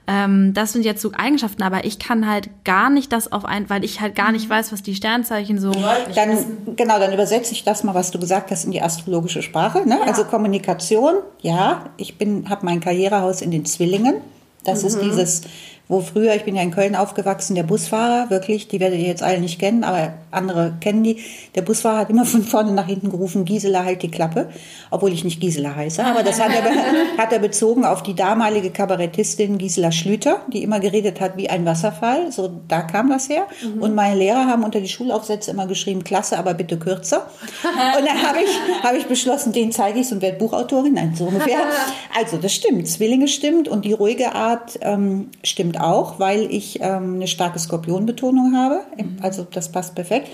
Ähm, 0.06 0.54
das 0.54 0.72
sind 0.72 0.84
jetzt 0.84 1.02
so 1.02 1.12
Eigenschaften, 1.16 1.62
aber 1.62 1.84
ich 1.84 1.98
kann 1.98 2.28
halt 2.28 2.50
gar 2.64 2.90
nicht 2.90 3.12
das 3.12 3.30
auf 3.30 3.44
ein, 3.44 3.70
weil 3.70 3.84
ich 3.84 4.00
halt 4.00 4.14
gar 4.16 4.32
nicht 4.32 4.46
mhm. 4.46 4.54
weiß, 4.54 4.72
was 4.72 4.82
die 4.82 4.94
Sternzeichen 4.94 5.58
so. 5.58 5.72
Dann, 6.14 6.74
genau, 6.76 6.98
dann 6.98 7.12
übersetze 7.12 7.52
ich 7.52 7.64
das 7.64 7.84
mal, 7.84 7.94
was 7.94 8.10
du 8.10 8.18
gesagt 8.18 8.50
hast, 8.50 8.64
in 8.64 8.72
die 8.72 8.82
astrologische 8.82 9.42
Sprache. 9.42 9.86
Ne? 9.86 9.98
Ja. 10.00 10.06
Also 10.06 10.24
Kommunikation, 10.24 11.16
ja, 11.40 11.86
ich 11.96 12.18
bin, 12.18 12.48
habe 12.48 12.64
mein 12.64 12.80
Karrierehaus 12.80 13.40
in 13.42 13.50
den 13.50 13.64
Zwillingen. 13.64 14.16
Das 14.64 14.82
mhm. 14.82 14.88
ist 14.88 15.00
dieses 15.00 15.42
wo 15.90 16.00
früher, 16.00 16.36
ich 16.36 16.44
bin 16.44 16.54
ja 16.54 16.62
in 16.62 16.70
Köln 16.70 16.94
aufgewachsen, 16.94 17.56
der 17.56 17.64
Busfahrer, 17.64 18.30
wirklich, 18.30 18.68
die 18.68 18.78
werdet 18.78 19.00
ihr 19.00 19.08
jetzt 19.08 19.24
alle 19.24 19.40
nicht 19.40 19.58
kennen, 19.58 19.82
aber 19.82 20.12
andere 20.30 20.74
kennen 20.80 21.02
die. 21.02 21.18
Der 21.56 21.62
Busfahrer 21.62 21.98
hat 21.98 22.10
immer 22.10 22.24
von 22.24 22.44
vorne 22.44 22.70
nach 22.70 22.86
hinten 22.86 23.10
gerufen, 23.10 23.44
Gisela, 23.44 23.84
halt 23.84 24.02
die 24.02 24.10
Klappe, 24.10 24.48
obwohl 24.92 25.12
ich 25.12 25.24
nicht 25.24 25.40
Gisela 25.40 25.74
heiße, 25.74 26.04
aber 26.04 26.22
das 26.22 26.40
hat 26.40 26.52
er, 26.52 26.62
hat 27.18 27.32
er 27.32 27.40
bezogen 27.40 27.84
auf 27.84 28.04
die 28.04 28.14
damalige 28.14 28.70
Kabarettistin 28.70 29.58
Gisela 29.58 29.90
Schlüter, 29.90 30.42
die 30.52 30.62
immer 30.62 30.78
geredet 30.78 31.20
hat 31.20 31.36
wie 31.36 31.50
ein 31.50 31.66
Wasserfall, 31.66 32.30
so 32.30 32.60
da 32.68 32.82
kam 32.82 33.10
das 33.10 33.28
her. 33.28 33.48
Mhm. 33.60 33.82
Und 33.82 33.94
meine 33.96 34.16
Lehrer 34.16 34.46
haben 34.46 34.62
unter 34.62 34.80
die 34.80 34.88
Schulaufsätze 34.88 35.50
immer 35.50 35.66
geschrieben, 35.66 36.04
klasse, 36.04 36.38
aber 36.38 36.54
bitte 36.54 36.78
kürzer. 36.78 37.26
Und 37.98 38.06
dann 38.06 38.22
habe 38.22 38.38
ich, 38.44 38.84
hab 38.84 38.94
ich 38.94 39.06
beschlossen, 39.06 39.52
den 39.52 39.72
zeige 39.72 39.98
ich 39.98 40.12
und 40.12 40.22
werde 40.22 40.38
Buchautorin, 40.38 40.94
nein, 40.94 41.14
so 41.16 41.24
ungefähr. 41.24 41.58
Also 42.16 42.36
das 42.36 42.52
stimmt, 42.52 42.86
Zwillinge 42.88 43.28
stimmt 43.28 43.68
und 43.68 43.84
die 43.84 43.92
ruhige 43.92 44.34
Art 44.34 44.78
ähm, 44.82 45.30
stimmt 45.42 45.79
auch, 45.84 46.18
weil 46.18 46.52
ich 46.52 46.80
ähm, 46.80 47.14
eine 47.16 47.26
starke 47.26 47.58
Skorpionbetonung 47.58 48.56
habe. 48.56 48.80
Mhm. 48.96 49.18
Also 49.22 49.46
das 49.50 49.72
passt 49.72 49.94
perfekt. 49.94 50.28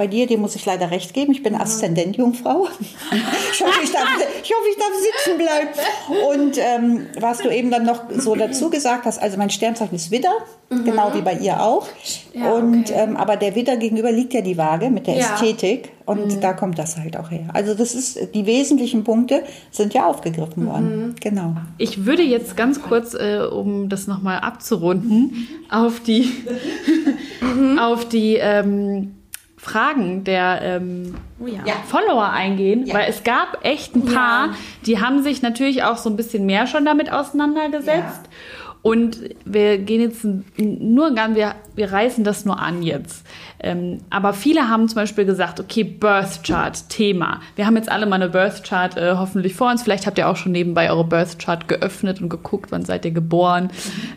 Bei 0.00 0.06
dir, 0.06 0.26
dem 0.26 0.40
muss 0.40 0.56
ich 0.56 0.64
leider 0.64 0.90
recht 0.90 1.12
geben. 1.12 1.30
Ich 1.32 1.42
bin 1.42 1.52
mhm. 1.52 1.60
Aszendent-Jungfrau. 1.60 2.68
ich, 3.52 3.60
hoffe, 3.60 3.80
ich, 3.84 3.92
darf, 3.92 4.08
ich 4.42 4.50
hoffe, 4.50 4.68
ich 4.70 4.78
darf 4.78 4.94
sitzen 4.96 5.36
bleiben. 5.36 5.68
Und 6.30 6.56
ähm, 6.56 7.06
was 7.20 7.36
du 7.36 7.50
eben 7.50 7.70
dann 7.70 7.84
noch 7.84 8.04
so 8.08 8.34
dazu 8.34 8.70
gesagt 8.70 9.04
hast, 9.04 9.20
also 9.20 9.36
mein 9.36 9.50
Sternzeichen 9.50 9.94
ist 9.94 10.10
Widder, 10.10 10.32
mhm. 10.70 10.86
genau 10.86 11.12
wie 11.12 11.20
bei 11.20 11.34
ihr 11.34 11.62
auch. 11.62 11.86
Ja, 12.32 12.50
und 12.50 12.88
okay. 12.88 12.98
ähm, 12.98 13.18
aber 13.18 13.36
der 13.36 13.54
Widder 13.54 13.76
gegenüber 13.76 14.10
liegt 14.10 14.32
ja 14.32 14.40
die 14.40 14.56
Waage 14.56 14.88
mit 14.88 15.06
der 15.06 15.16
ja. 15.16 15.34
Ästhetik. 15.34 15.90
Und 16.06 16.36
mhm. 16.36 16.40
da 16.40 16.54
kommt 16.54 16.78
das 16.78 16.96
halt 16.96 17.18
auch 17.18 17.30
her. 17.30 17.48
Also 17.52 17.74
das 17.74 17.94
ist, 17.94 18.34
die 18.34 18.46
wesentlichen 18.46 19.04
Punkte 19.04 19.42
sind 19.70 19.92
ja 19.92 20.06
aufgegriffen 20.06 20.66
worden. 20.66 21.08
Mhm. 21.08 21.14
Genau. 21.20 21.56
Ich 21.76 22.06
würde 22.06 22.22
jetzt 22.22 22.56
ganz 22.56 22.80
kurz, 22.80 23.12
äh, 23.12 23.40
um 23.40 23.90
das 23.90 24.06
nochmal 24.06 24.38
abzurunden, 24.38 25.46
auf 25.68 26.00
die, 26.00 26.32
mhm. 27.42 27.78
auf 27.78 28.08
die 28.08 28.36
ähm, 28.36 29.16
Fragen 29.60 30.24
der 30.24 30.60
ähm, 30.62 31.14
oh 31.38 31.46
ja. 31.46 31.60
Follower 31.86 32.30
eingehen, 32.30 32.86
ja. 32.86 32.94
weil 32.94 33.10
es 33.10 33.24
gab 33.24 33.58
echt 33.62 33.94
ein 33.94 34.06
paar, 34.06 34.46
ja. 34.46 34.54
die 34.86 35.00
haben 35.00 35.22
sich 35.22 35.42
natürlich 35.42 35.82
auch 35.82 35.98
so 35.98 36.08
ein 36.08 36.16
bisschen 36.16 36.46
mehr 36.46 36.66
schon 36.66 36.86
damit 36.86 37.12
auseinandergesetzt. 37.12 38.22
Und 38.82 39.20
wir 39.44 39.76
gehen 39.76 40.00
jetzt 40.00 40.26
nur 40.56 41.14
ganz, 41.14 41.36
wir, 41.36 41.56
wir 41.74 41.92
reißen 41.92 42.24
das 42.24 42.46
nur 42.46 42.58
an 42.58 42.82
jetzt. 42.82 43.26
Ähm, 43.62 43.98
aber 44.08 44.32
viele 44.32 44.68
haben 44.68 44.88
zum 44.88 44.96
Beispiel 44.96 45.24
gesagt, 45.24 45.60
okay, 45.60 45.84
Birth 45.84 46.42
Chart, 46.42 46.88
Thema. 46.88 47.40
Wir 47.56 47.66
haben 47.66 47.76
jetzt 47.76 47.90
alle 47.90 48.06
mal 48.06 48.16
eine 48.16 48.28
Birth 48.28 48.64
Chart 48.64 48.96
äh, 48.96 49.14
hoffentlich 49.16 49.54
vor 49.54 49.70
uns. 49.70 49.82
Vielleicht 49.82 50.06
habt 50.06 50.18
ihr 50.18 50.28
auch 50.28 50.36
schon 50.36 50.52
nebenbei 50.52 50.90
eure 50.90 51.04
Birth 51.04 51.38
Chart 51.38 51.68
geöffnet 51.68 52.20
und 52.20 52.28
geguckt, 52.28 52.72
wann 52.72 52.84
seid 52.84 53.04
ihr 53.04 53.10
geboren. 53.10 53.70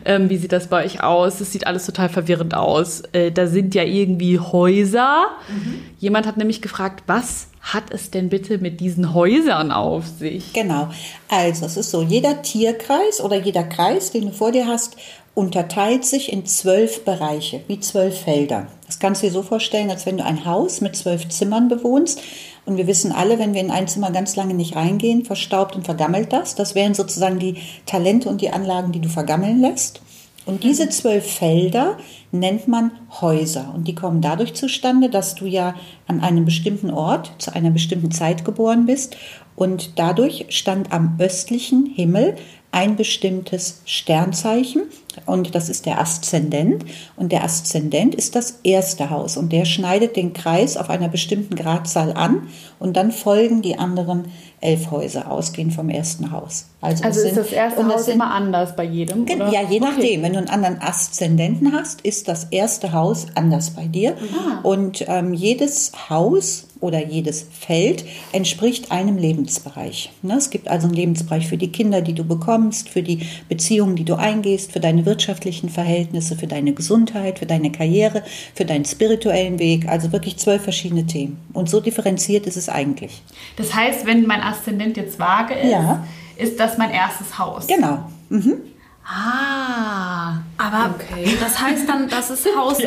Ähm, 0.04 0.30
wie 0.30 0.36
sieht 0.36 0.52
das 0.52 0.68
bei 0.68 0.84
euch 0.84 1.02
aus? 1.02 1.40
Es 1.40 1.52
sieht 1.52 1.66
alles 1.66 1.86
total 1.86 2.08
verwirrend 2.08 2.54
aus. 2.54 3.02
Äh, 3.12 3.32
da 3.32 3.46
sind 3.46 3.74
ja 3.74 3.82
irgendwie 3.82 4.38
Häuser. 4.38 5.26
Mhm. 5.48 5.80
Jemand 5.98 6.26
hat 6.26 6.36
nämlich 6.36 6.62
gefragt, 6.62 7.04
was 7.06 7.48
hat 7.60 7.84
es 7.90 8.10
denn 8.10 8.28
bitte 8.28 8.58
mit 8.58 8.80
diesen 8.80 9.14
Häusern 9.14 9.72
auf 9.72 10.06
sich? 10.06 10.52
Genau. 10.52 10.90
Also 11.28 11.64
es 11.64 11.76
ist 11.78 11.90
so, 11.90 12.02
jeder 12.02 12.42
Tierkreis 12.42 13.22
oder 13.22 13.36
jeder 13.36 13.64
Kreis, 13.64 14.10
den 14.10 14.26
du 14.26 14.32
vor 14.32 14.52
dir 14.52 14.66
hast, 14.66 14.96
unterteilt 15.34 16.04
sich 16.04 16.32
in 16.32 16.46
zwölf 16.46 17.04
Bereiche, 17.04 17.62
wie 17.66 17.80
zwölf 17.80 18.20
Felder. 18.20 18.68
Das 18.86 19.00
kannst 19.00 19.22
du 19.22 19.26
dir 19.26 19.32
so 19.32 19.42
vorstellen, 19.42 19.90
als 19.90 20.06
wenn 20.06 20.16
du 20.16 20.24
ein 20.24 20.44
Haus 20.44 20.80
mit 20.80 20.94
zwölf 20.94 21.28
Zimmern 21.28 21.68
bewohnst. 21.68 22.20
Und 22.64 22.76
wir 22.76 22.86
wissen 22.86 23.12
alle, 23.12 23.38
wenn 23.38 23.52
wir 23.52 23.60
in 23.60 23.72
ein 23.72 23.88
Zimmer 23.88 24.10
ganz 24.10 24.36
lange 24.36 24.54
nicht 24.54 24.76
reingehen, 24.76 25.24
verstaubt 25.24 25.74
und 25.74 25.84
vergammelt 25.84 26.32
das. 26.32 26.54
Das 26.54 26.74
wären 26.74 26.94
sozusagen 26.94 27.38
die 27.38 27.56
Talente 27.84 28.28
und 28.28 28.40
die 28.40 28.50
Anlagen, 28.50 28.92
die 28.92 29.00
du 29.00 29.08
vergammeln 29.08 29.60
lässt. 29.60 30.00
Und 30.46 30.62
diese 30.62 30.88
zwölf 30.90 31.26
Felder 31.26 31.96
nennt 32.30 32.68
man 32.68 32.92
Häuser. 33.20 33.72
Und 33.74 33.88
die 33.88 33.94
kommen 33.94 34.20
dadurch 34.20 34.54
zustande, 34.54 35.08
dass 35.08 35.34
du 35.34 35.46
ja 35.46 35.74
an 36.06 36.20
einem 36.20 36.44
bestimmten 36.44 36.90
Ort 36.90 37.32
zu 37.38 37.54
einer 37.54 37.70
bestimmten 37.70 38.10
Zeit 38.10 38.44
geboren 38.44 38.86
bist. 38.86 39.16
Und 39.56 39.98
dadurch 39.98 40.46
stand 40.50 40.92
am 40.92 41.16
östlichen 41.18 41.86
Himmel 41.86 42.36
ein 42.72 42.96
bestimmtes 42.96 43.80
Sternzeichen 43.84 44.82
und 45.26 45.54
das 45.54 45.68
ist 45.68 45.86
der 45.86 46.00
Aszendent. 46.00 46.84
Und 47.16 47.32
der 47.32 47.44
Aszendent 47.44 48.14
ist 48.14 48.34
das 48.34 48.60
erste 48.62 49.10
Haus. 49.10 49.36
Und 49.36 49.52
der 49.52 49.64
schneidet 49.64 50.16
den 50.16 50.32
Kreis 50.32 50.76
auf 50.76 50.90
einer 50.90 51.08
bestimmten 51.08 51.56
Gradzahl 51.56 52.12
an. 52.12 52.48
Und 52.78 52.96
dann 52.96 53.12
folgen 53.12 53.62
die 53.62 53.78
anderen 53.78 54.26
elf 54.64 54.90
Häuser 54.90 55.30
ausgehend 55.30 55.74
vom 55.74 55.90
ersten 55.90 56.32
Haus. 56.32 56.66
Also, 56.80 57.04
also 57.04 57.20
ist 57.20 57.36
das 57.36 57.52
erste 57.52 57.82
das 57.82 57.92
Haus 57.92 58.04
sind, 58.06 58.14
immer 58.14 58.30
anders 58.30 58.76
bei 58.76 58.84
jedem? 58.84 59.22
Oder? 59.22 59.50
Ja, 59.50 59.62
je 59.62 59.80
nachdem. 59.80 59.98
Okay. 59.98 60.18
Wenn 60.22 60.32
du 60.32 60.38
einen 60.38 60.48
anderen 60.48 60.82
Aszendenten 60.82 61.72
hast, 61.72 62.00
ist 62.02 62.28
das 62.28 62.44
erste 62.44 62.92
Haus 62.92 63.26
anders 63.34 63.70
bei 63.70 63.86
dir. 63.86 64.16
Ah. 64.36 64.60
Und 64.62 65.04
ähm, 65.08 65.32
jedes 65.32 65.92
Haus 66.10 66.66
oder 66.80 67.02
jedes 67.02 67.46
Feld 67.50 68.04
entspricht 68.32 68.92
einem 68.92 69.16
Lebensbereich. 69.16 70.12
Ne? 70.20 70.34
Es 70.36 70.50
gibt 70.50 70.68
also 70.68 70.86
einen 70.86 70.94
Lebensbereich 70.94 71.48
für 71.48 71.56
die 71.56 71.72
Kinder, 71.72 72.02
die 72.02 72.12
du 72.12 72.24
bekommst, 72.24 72.90
für 72.90 73.02
die 73.02 73.20
Beziehungen, 73.48 73.96
die 73.96 74.04
du 74.04 74.16
eingehst, 74.16 74.72
für 74.72 74.80
deine 74.80 75.06
wirtschaftlichen 75.06 75.70
Verhältnisse, 75.70 76.36
für 76.36 76.46
deine 76.46 76.74
Gesundheit, 76.74 77.38
für 77.38 77.46
deine 77.46 77.72
Karriere, 77.72 78.22
für 78.54 78.66
deinen 78.66 78.84
spirituellen 78.84 79.58
Weg. 79.58 79.88
Also 79.88 80.12
wirklich 80.12 80.36
zwölf 80.36 80.62
verschiedene 80.62 81.06
Themen. 81.06 81.38
Und 81.54 81.70
so 81.70 81.80
differenziert 81.80 82.46
ist 82.46 82.58
es 82.58 82.68
eigentlich. 82.68 83.22
Das 83.56 83.74
heißt, 83.74 84.04
wenn 84.04 84.26
mein 84.26 84.42
Aszendent 84.42 84.53
jetzt 84.96 85.18
vage 85.18 85.54
ist, 85.54 85.70
ja. 85.70 86.04
ist 86.36 86.58
das 86.58 86.78
mein 86.78 86.90
erstes 86.90 87.38
Haus. 87.38 87.66
Genau. 87.66 88.10
Mhm. 88.28 88.60
Ah, 89.06 90.38
aber 90.56 90.94
okay. 90.94 91.36
das 91.38 91.60
heißt 91.60 91.86
dann, 91.86 92.08
das 92.08 92.30
ist 92.30 92.46
Haus 92.56 92.78
1. 92.78 92.86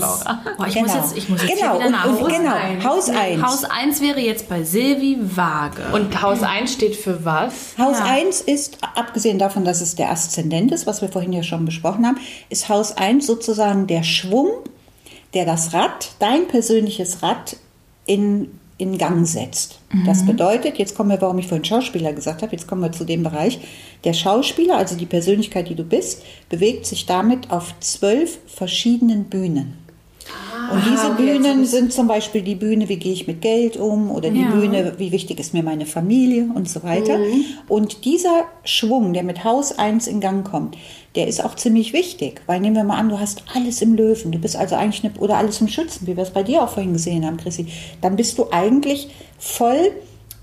Boah, 0.00 0.66
ich, 0.68 0.74
genau. 0.74 0.86
muss 0.86 0.94
jetzt, 0.94 1.16
ich 1.16 1.28
muss 1.28 1.42
jetzt 1.42 1.60
genau. 1.60 1.80
wieder 1.80 1.90
nach 1.90 2.04
Haus 2.04 2.28
genau. 2.28 2.54
1. 2.54 2.84
Haus 2.84 3.10
1. 3.10 3.42
Haus 3.42 3.64
1 3.64 4.00
wäre 4.00 4.20
jetzt 4.20 4.48
bei 4.48 4.62
Silvi 4.62 5.18
Waage. 5.36 5.82
Und 5.92 6.22
Haus 6.22 6.44
1 6.44 6.72
steht 6.72 6.94
für 6.94 7.24
was? 7.24 7.76
Haus 7.76 7.98
ja. 7.98 8.04
1 8.04 8.40
ist, 8.42 8.78
abgesehen 8.94 9.40
davon, 9.40 9.64
dass 9.64 9.80
es 9.80 9.96
der 9.96 10.10
Aszendent 10.10 10.70
ist, 10.70 10.86
was 10.86 11.02
wir 11.02 11.08
vorhin 11.08 11.32
ja 11.32 11.42
schon 11.42 11.64
besprochen 11.64 12.06
haben, 12.06 12.18
ist 12.50 12.68
Haus 12.68 12.96
1 12.96 13.26
sozusagen 13.26 13.88
der 13.88 14.04
Schwung, 14.04 14.50
der 15.34 15.44
das 15.44 15.74
Rad, 15.74 16.12
dein 16.20 16.46
persönliches 16.46 17.24
Rad 17.24 17.56
in 18.06 18.60
in 18.78 18.96
Gang 18.96 19.26
setzt. 19.26 19.80
Mhm. 19.92 20.06
Das 20.06 20.24
bedeutet, 20.24 20.78
jetzt 20.78 20.96
kommen 20.96 21.10
wir, 21.10 21.20
warum 21.20 21.38
ich 21.38 21.48
vorhin 21.48 21.64
Schauspieler 21.64 22.12
gesagt 22.12 22.42
habe, 22.42 22.52
jetzt 22.52 22.68
kommen 22.68 22.80
wir 22.80 22.92
zu 22.92 23.04
dem 23.04 23.24
Bereich, 23.24 23.60
der 24.04 24.12
Schauspieler, 24.12 24.76
also 24.76 24.96
die 24.96 25.06
Persönlichkeit, 25.06 25.68
die 25.68 25.74
du 25.74 25.84
bist, 25.84 26.22
bewegt 26.48 26.86
sich 26.86 27.04
damit 27.04 27.50
auf 27.50 27.74
zwölf 27.80 28.38
verschiedenen 28.46 29.24
Bühnen. 29.24 29.87
Ah, 30.30 30.74
und 30.74 30.82
diese 30.84 31.12
okay, 31.12 31.32
Bühnen 31.32 31.64
sind 31.64 31.92
zum 31.92 32.08
Beispiel 32.08 32.42
die 32.42 32.54
Bühne, 32.54 32.88
wie 32.88 32.96
gehe 32.96 33.12
ich 33.12 33.26
mit 33.26 33.40
Geld 33.40 33.76
um? 33.76 34.10
Oder 34.10 34.30
die 34.30 34.42
ja. 34.42 34.50
Bühne, 34.50 34.94
wie 34.98 35.12
wichtig 35.12 35.40
ist 35.40 35.54
mir 35.54 35.62
meine 35.62 35.86
Familie? 35.86 36.48
Und 36.54 36.68
so 36.68 36.82
weiter. 36.82 37.18
Mhm. 37.18 37.44
Und 37.68 38.04
dieser 38.04 38.44
Schwung, 38.64 39.12
der 39.12 39.22
mit 39.22 39.44
Haus 39.44 39.78
1 39.78 40.06
in 40.06 40.20
Gang 40.20 40.48
kommt, 40.48 40.76
der 41.14 41.26
ist 41.26 41.44
auch 41.44 41.56
ziemlich 41.56 41.92
wichtig, 41.92 42.42
weil 42.46 42.60
nehmen 42.60 42.76
wir 42.76 42.84
mal 42.84 42.98
an, 42.98 43.08
du 43.08 43.18
hast 43.18 43.42
alles 43.54 43.82
im 43.82 43.94
Löwen, 43.94 44.30
du 44.30 44.38
bist 44.38 44.56
also 44.56 44.76
eigentlich 44.76 45.04
eine, 45.04 45.14
oder 45.18 45.36
alles 45.36 45.60
im 45.60 45.68
Schützen, 45.68 46.06
wie 46.06 46.16
wir 46.16 46.22
es 46.22 46.30
bei 46.30 46.42
dir 46.42 46.62
auch 46.62 46.68
vorhin 46.68 46.92
gesehen 46.92 47.26
haben, 47.26 47.38
Chrissy, 47.38 47.66
dann 48.00 48.16
bist 48.16 48.38
du 48.38 48.46
eigentlich 48.50 49.08
voll 49.38 49.92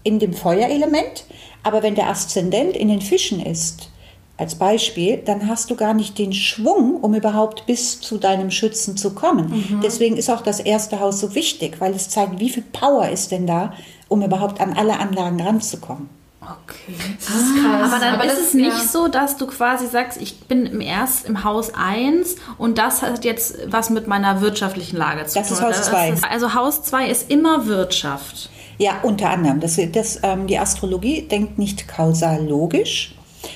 in 0.03 0.19
dem 0.19 0.33
Feuerelement, 0.33 1.25
aber 1.63 1.81
wenn 1.81 1.95
der 1.95 2.09
Aszendent 2.09 2.75
in 2.75 2.89
den 2.89 3.01
Fischen 3.01 3.39
ist, 3.39 3.89
als 4.37 4.55
Beispiel, 4.55 5.17
dann 5.17 5.47
hast 5.47 5.69
du 5.71 5.75
gar 5.75 5.93
nicht 5.93 6.17
den 6.17 6.33
Schwung, 6.33 6.95
um 7.01 7.13
überhaupt 7.13 7.65
bis 7.65 8.01
zu 8.01 8.17
deinem 8.17 8.51
Schützen 8.51 8.97
zu 8.97 9.11
kommen. 9.11 9.49
Mhm. 9.69 9.81
Deswegen 9.81 10.17
ist 10.17 10.29
auch 10.29 10.41
das 10.41 10.59
erste 10.59 10.99
Haus 10.99 11.19
so 11.21 11.33
wichtig, 11.35 11.79
weil 11.79 11.93
es 11.93 12.09
zeigt, 12.09 12.39
wie 12.39 12.49
viel 12.49 12.63
Power 12.73 13.07
ist 13.09 13.31
denn 13.31 13.47
da, 13.47 13.73
um 14.09 14.21
überhaupt 14.21 14.59
an 14.59 14.73
alle 14.77 14.99
Anlagen 14.99 15.41
ranzukommen. 15.41 16.09
Okay. 16.41 16.93
Das 17.17 17.29
ist 17.29 17.55
krass. 17.63 17.91
Aber 17.91 17.99
dann 17.99 18.13
Aber 18.15 18.25
ist 18.25 18.33
das 18.37 18.47
es 18.49 18.53
nicht 18.53 18.67
ja- 18.67 18.83
so, 18.83 19.07
dass 19.07 19.37
du 19.37 19.47
quasi 19.47 19.87
sagst, 19.87 20.21
ich 20.21 20.41
bin 20.41 20.65
im 20.67 20.79
erst 20.81 21.25
im 21.25 21.43
Haus 21.43 21.71
1 21.73 22.35
und 22.59 22.77
das 22.77 23.01
hat 23.01 23.25
jetzt 23.25 23.57
was 23.71 23.89
mit 23.89 24.05
meiner 24.05 24.41
wirtschaftlichen 24.41 24.97
Lage 24.97 25.25
zu 25.25 25.39
Das 25.39 25.47
tun. 25.47 25.57
ist 25.57 25.63
Haus 25.63 25.81
zwei. 25.83 26.13
also 26.29 26.53
Haus 26.53 26.83
2 26.83 27.07
ist 27.07 27.31
immer 27.31 27.65
Wirtschaft. 27.65 28.49
Ja, 28.77 28.91
unter 29.01 29.29
anderem. 29.31 29.59
Das, 29.59 29.79
das, 29.93 30.19
ähm, 30.21 30.45
die 30.45 30.59
Astrologie 30.59 31.23
denkt 31.23 31.57
nicht 31.57 31.87
kausal 31.87 32.45
logisch, 32.45 33.14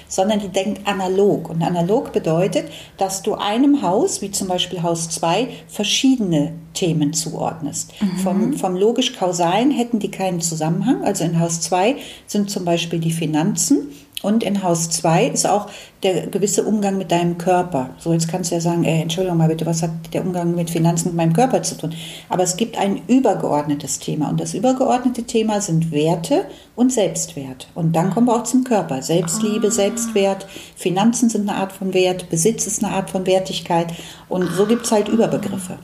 sondern 0.10 0.40
die 0.40 0.50
denkt 0.50 0.86
analog. 0.86 1.50
Und 1.50 1.64
analog 1.64 2.12
bedeutet, 2.12 2.66
dass 2.98 3.22
du 3.22 3.36
einem 3.36 3.82
Haus, 3.82 4.22
wie 4.22 4.32
zum 4.32 4.50
Beispiel 4.50 4.84
Haus 4.84 5.10
2, 5.10 5.48
verschiedene 5.70 6.52
Themen 6.74 7.14
zuordnest. 7.14 7.94
Vom, 8.24 8.54
vom 8.54 8.76
logisch-kausalen 8.76 9.72
hätten 9.72 10.00
die 10.00 10.12
keinen 10.12 10.42
Zusammenhang. 10.42 11.04
Also 11.04 11.24
in 11.24 11.40
Haus 11.40 11.62
2 11.62 11.96
sind 12.26 12.50
zum 12.50 12.66
Beispiel 12.66 13.00
die 13.00 13.12
Finanzen. 13.12 13.90
Und 14.22 14.44
in 14.44 14.64
Haus 14.64 14.90
2 14.90 15.28
ist 15.28 15.48
auch 15.48 15.68
der 16.04 16.28
gewisse 16.28 16.64
Umgang 16.64 16.98
mit 16.98 17.12
deinem 17.12 17.38
Körper. 17.38 17.92
So, 17.98 18.12
jetzt 18.12 18.28
kannst 18.28 18.52
du 18.52 18.56
ja 18.56 18.62
sagen, 18.62 18.84
ey, 18.84 19.02
Entschuldigung 19.02 19.38
mal 19.38 19.48
bitte, 19.48 19.66
was 19.66 19.82
hat 19.82 19.92
der 20.14 20.26
Umgang 20.26 20.56
mit 20.56 20.70
Finanzen 20.70 21.10
mit 21.10 21.16
meinem 21.16 21.34
Körper 21.34 21.64
zu 21.64 21.76
tun? 21.76 21.94
Aber 22.28 22.44
es 22.44 22.58
gibt 22.58 22.78
ein 22.78 23.02
übergeordnetes 23.08 24.00
Thema. 24.00 24.30
Und 24.30 24.42
das 24.42 24.54
übergeordnete 24.54 25.24
Thema 25.24 25.62
sind 25.62 25.92
Werte 25.92 26.46
und 26.76 26.92
Selbstwert. 26.92 27.70
Und 27.76 27.96
dann 27.96 28.10
kommen 28.10 28.28
wir 28.28 28.36
auch 28.36 28.44
zum 28.44 28.66
Körper. 28.66 29.02
Selbstliebe, 29.02 29.72
Selbstwert, 29.72 30.46
Finanzen 30.76 31.30
sind 31.30 31.50
eine 31.50 31.58
Art 31.58 31.72
von 31.72 31.94
Wert, 31.94 32.30
Besitz 32.30 32.68
ist 32.68 32.84
eine 32.84 32.94
Art 32.94 33.10
von 33.10 33.26
Wertigkeit. 33.26 33.94
Und 34.28 34.50
so 34.52 34.66
gibt 34.66 34.86
es 34.86 34.92
halt 34.92 35.08
Überbegriffe. 35.08 35.78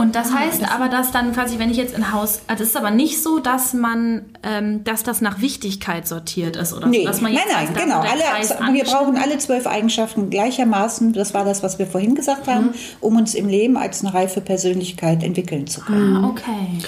Und 0.00 0.14
das 0.14 0.32
heißt 0.32 0.62
aber, 0.74 0.88
dass 0.88 1.10
dann 1.12 1.32
quasi, 1.32 1.58
wenn 1.58 1.70
ich 1.70 1.76
jetzt 1.76 1.94
in 1.94 2.12
Haus, 2.12 2.40
also 2.46 2.62
es 2.62 2.70
ist 2.70 2.76
aber 2.76 2.90
nicht 2.90 3.22
so, 3.22 3.38
dass 3.38 3.74
man, 3.74 4.24
ähm, 4.42 4.82
dass 4.84 5.02
das 5.02 5.20
nach 5.20 5.40
Wichtigkeit 5.40 6.08
sortiert 6.08 6.56
ist 6.56 6.72
oder 6.72 6.86
Nee, 6.86 7.00
so, 7.02 7.08
dass 7.08 7.20
man 7.20 7.32
nein, 7.32 7.42
jetzt 7.46 7.54
nein, 7.54 7.66
sagt, 7.66 7.78
da, 7.78 7.84
genau. 7.84 8.02
der 8.02 8.60
Alle, 8.64 8.74
wir 8.74 8.84
brauchen 8.84 9.16
alle 9.18 9.36
zwölf 9.38 9.66
Eigenschaften 9.66 10.30
gleichermaßen, 10.30 11.12
das 11.12 11.34
war 11.34 11.44
das, 11.44 11.62
was 11.62 11.78
wir 11.78 11.86
vorhin 11.86 12.14
gesagt 12.14 12.48
haben, 12.48 12.66
Mhm. 12.68 12.74
um 13.00 13.16
uns 13.16 13.34
im 13.34 13.48
Leben 13.48 13.76
als 13.76 14.02
eine 14.04 14.14
reife 14.14 14.40
Persönlichkeit 14.40 15.22
entwickeln 15.22 15.66
zu 15.66 15.82
können. 15.82 16.16
Ah, 16.24 16.28
okay. 16.28 16.78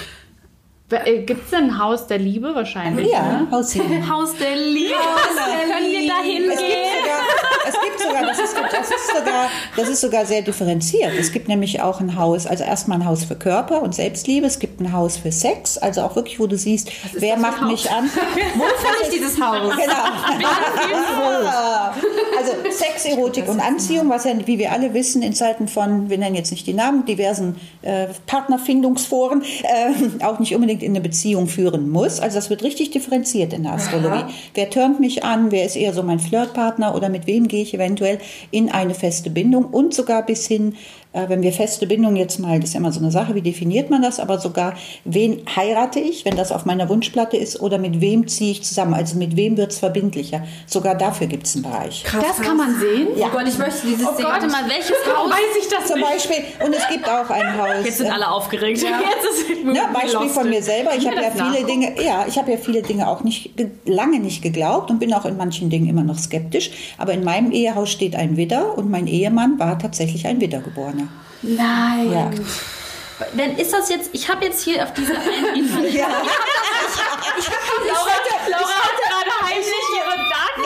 Gibt 1.25 1.45
es 1.45 1.49
denn 1.49 1.65
ein 1.71 1.79
Haus 1.79 2.05
der 2.05 2.19
Liebe 2.19 2.53
wahrscheinlich? 2.53 3.09
Ja, 3.11 3.41
Ne? 3.41 3.47
Hausheben. 3.51 4.07
Haus 4.11 4.35
der 4.35 4.55
Liebe. 4.55 4.93
Können 4.93 5.91
wir 5.91 6.07
da 6.07 6.21
hingehen? 6.21 6.51
Es 7.67 7.75
gibt 7.81 7.99
sogar, 7.99 8.25
das 8.25 8.39
ist, 8.39 8.55
das, 8.55 8.89
ist 8.89 9.07
sogar, 9.07 9.49
das 9.75 9.89
ist 9.89 10.01
sogar 10.01 10.25
sehr 10.25 10.41
differenziert. 10.41 11.11
Es 11.19 11.31
gibt 11.31 11.47
nämlich 11.47 11.81
auch 11.81 11.99
ein 11.99 12.17
Haus, 12.17 12.45
also 12.47 12.63
erstmal 12.63 12.99
ein 12.99 13.05
Haus 13.05 13.23
für 13.23 13.35
Körper 13.35 13.81
und 13.81 13.95
Selbstliebe. 13.95 14.45
Es 14.45 14.59
gibt 14.59 14.81
ein 14.81 14.93
Haus 14.93 15.17
für 15.17 15.31
Sex, 15.31 15.77
also 15.77 16.01
auch 16.01 16.15
wirklich, 16.15 16.39
wo 16.39 16.47
du 16.47 16.57
siehst, 16.57 16.91
wer 17.13 17.37
macht 17.37 17.63
mich 17.63 17.89
an. 17.91 18.09
Wo 18.55 18.63
finde 18.63 18.97
ich 19.03 19.09
dieses 19.09 19.39
Haus? 19.39 19.75
Genau. 19.75 19.93
also 22.37 22.51
Sex, 22.71 23.05
Erotik 23.05 23.47
und 23.47 23.59
Anziehung, 23.59 24.09
was 24.09 24.25
ja, 24.25 24.33
wie 24.45 24.59
wir 24.59 24.71
alle 24.71 24.93
wissen, 24.93 25.21
in 25.21 25.33
Zeiten 25.33 25.67
von, 25.67 26.09
wir 26.09 26.17
nennen 26.17 26.35
jetzt 26.35 26.51
nicht 26.51 26.67
die 26.67 26.73
Namen, 26.73 27.05
diversen 27.05 27.55
äh, 27.81 28.07
Partnerfindungsforen, 28.25 29.43
äh, 29.63 30.23
auch 30.25 30.39
nicht 30.39 30.55
unbedingt 30.55 30.83
in 30.83 30.91
eine 30.91 31.01
Beziehung 31.01 31.47
führen 31.47 31.89
muss. 31.89 32.19
Also 32.19 32.35
das 32.35 32.49
wird 32.49 32.63
richtig 32.63 32.91
differenziert 32.91 33.53
in 33.53 33.63
der 33.63 33.73
Astrologie. 33.73 34.25
Wer 34.53 34.69
turnt 34.69 34.99
mich 34.99 35.23
an, 35.23 35.51
wer 35.51 35.65
ist 35.65 35.75
eher 35.75 35.93
so 35.93 36.03
mein 36.03 36.19
Flirtpartner 36.19 36.95
oder 36.95 37.09
mit 37.09 37.27
wem 37.27 37.47
gehe 37.53 37.61
ich 37.61 37.75
eventuell 37.75 38.17
in 38.49 38.71
eine 38.71 38.95
feste 38.95 39.29
Bindung 39.29 39.65
und 39.65 39.93
sogar 39.93 40.25
bis 40.25 40.47
hin, 40.47 40.75
wenn 41.27 41.41
wir 41.43 41.53
feste 41.53 41.85
Bindung 41.87 42.15
jetzt 42.15 42.39
mal, 42.39 42.59
das 42.59 42.69
ist 42.69 42.73
ja 42.73 42.79
immer 42.79 42.91
so 42.91 42.99
eine 42.99 43.11
Sache, 43.11 43.35
wie 43.35 43.41
definiert 43.41 43.89
man 43.89 44.01
das, 44.01 44.19
aber 44.19 44.39
sogar, 44.39 44.73
wen 45.05 45.41
heirate 45.55 45.99
ich, 45.99 46.25
wenn 46.25 46.35
das 46.35 46.51
auf 46.51 46.65
meiner 46.65 46.89
Wunschplatte 46.89 47.37
ist, 47.37 47.61
oder 47.61 47.77
mit 47.77 48.01
wem 48.01 48.27
ziehe 48.27 48.51
ich 48.51 48.63
zusammen, 48.63 48.93
also 48.93 49.17
mit 49.17 49.35
wem 49.35 49.57
wird 49.57 49.71
es 49.71 49.79
verbindlicher. 49.79 50.43
Sogar 50.65 50.95
dafür 50.95 51.27
gibt 51.27 51.45
es 51.47 51.55
einen 51.55 51.63
Bereich. 51.63 52.03
Das 52.11 52.41
kann 52.41 52.57
man 52.57 52.75
sehen? 52.79 53.07
Ja. 53.15 53.27
Oh 53.27 53.37
Gott, 53.37 53.47
ich 53.47 53.57
möchte 53.57 53.85
dieses 53.87 54.05
Oh 54.07 54.15
Ding. 54.17 54.25
Gott, 54.25 54.41
mal 54.51 54.67
welches 54.67 54.95
Warum 55.05 55.29
Haus? 55.29 55.37
weiß 55.37 55.63
ich 55.63 55.67
das 55.69 55.85
Zum 55.87 55.97
nicht? 55.99 56.09
Beispiel, 56.09 56.37
und 56.65 56.73
es 56.73 56.87
gibt 56.89 57.07
auch 57.09 57.29
ein 57.29 57.57
Haus. 57.61 57.85
Jetzt 57.85 57.97
sind 57.97 58.07
äh, 58.07 58.11
alle 58.11 58.29
aufgeregt. 58.31 58.81
Jetzt 58.81 58.83
ist 59.49 59.63
Ne, 59.65 59.79
Beispiel 59.93 60.29
von 60.29 60.49
mir 60.49 60.61
selber. 60.61 60.91
Ich 60.97 61.05
habe 61.07 61.15
ja 61.21 61.31
viele 61.31 61.65
Dinge, 61.65 61.93
ja, 62.03 62.25
ich 62.27 62.37
habe 62.37 62.51
ja 62.51 62.57
viele 62.57 62.81
Dinge 62.81 63.07
auch 63.07 63.23
nicht 63.23 63.55
ge- 63.55 63.69
lange 63.85 64.19
nicht 64.19 64.41
geglaubt 64.41 64.91
und 64.91 64.99
bin 64.99 65.13
auch 65.13 65.25
in 65.25 65.37
manchen 65.37 65.69
Dingen 65.69 65.87
immer 65.87 66.03
noch 66.03 66.17
skeptisch. 66.17 66.71
Aber 66.97 67.13
in 67.13 67.23
meinem 67.23 67.51
Ehehaus 67.51 67.89
steht 67.89 68.15
ein 68.15 68.35
Widder 68.35 68.77
und 68.77 68.89
mein 68.91 69.07
Ehemann 69.07 69.57
war 69.59 69.79
tatsächlich 69.79 70.27
ein 70.27 70.41
Widdergeborener. 70.41 71.02
Nein. 71.43 72.11
Ja. 72.11 72.31
Wenn 73.33 73.57
ist 73.57 73.71
das 73.73 73.89
jetzt, 73.89 74.09
ich 74.13 74.27
habe 74.29 74.45
jetzt 74.45 74.63
hier 74.63 74.83
auf 74.83 74.93
dieser 74.93 75.15
einen 75.19 75.93
ja. 75.93 76.07
Laura, 76.07 76.23
Laura 78.47 78.73
hat 78.73 78.97
gerade 78.97 79.33
heimlich 79.43 79.87
ihre 79.95 80.17
Daten 80.17 80.61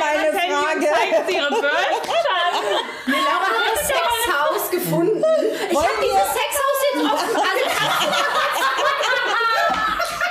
meine 0.00 0.32
Frage. 0.32 0.86
zeigt 0.92 1.30
ihre. 1.30 1.50
Laura 3.06 3.48
hat 3.48 3.76
das 3.76 3.86
Sexhaus 3.86 4.70
gefunden. 4.70 5.24
Ich 5.70 5.76
habe 5.76 5.98
dieses 6.02 6.32
Sexhaus 6.32 6.78
jetzt 6.92 7.04
offen. 7.12 7.36
Also, 7.36 7.64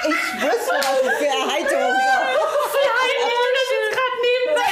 Ich 0.06 0.44
wusste, 0.44 0.74
was 0.74 0.98
es 1.02 1.18
für 1.18 1.26
Erheiterung 1.28 1.94
war. 1.94 2.22
Das 3.54 3.70
ist 3.70 3.89
gerade 3.94 4.18
nebenbei 4.22 4.72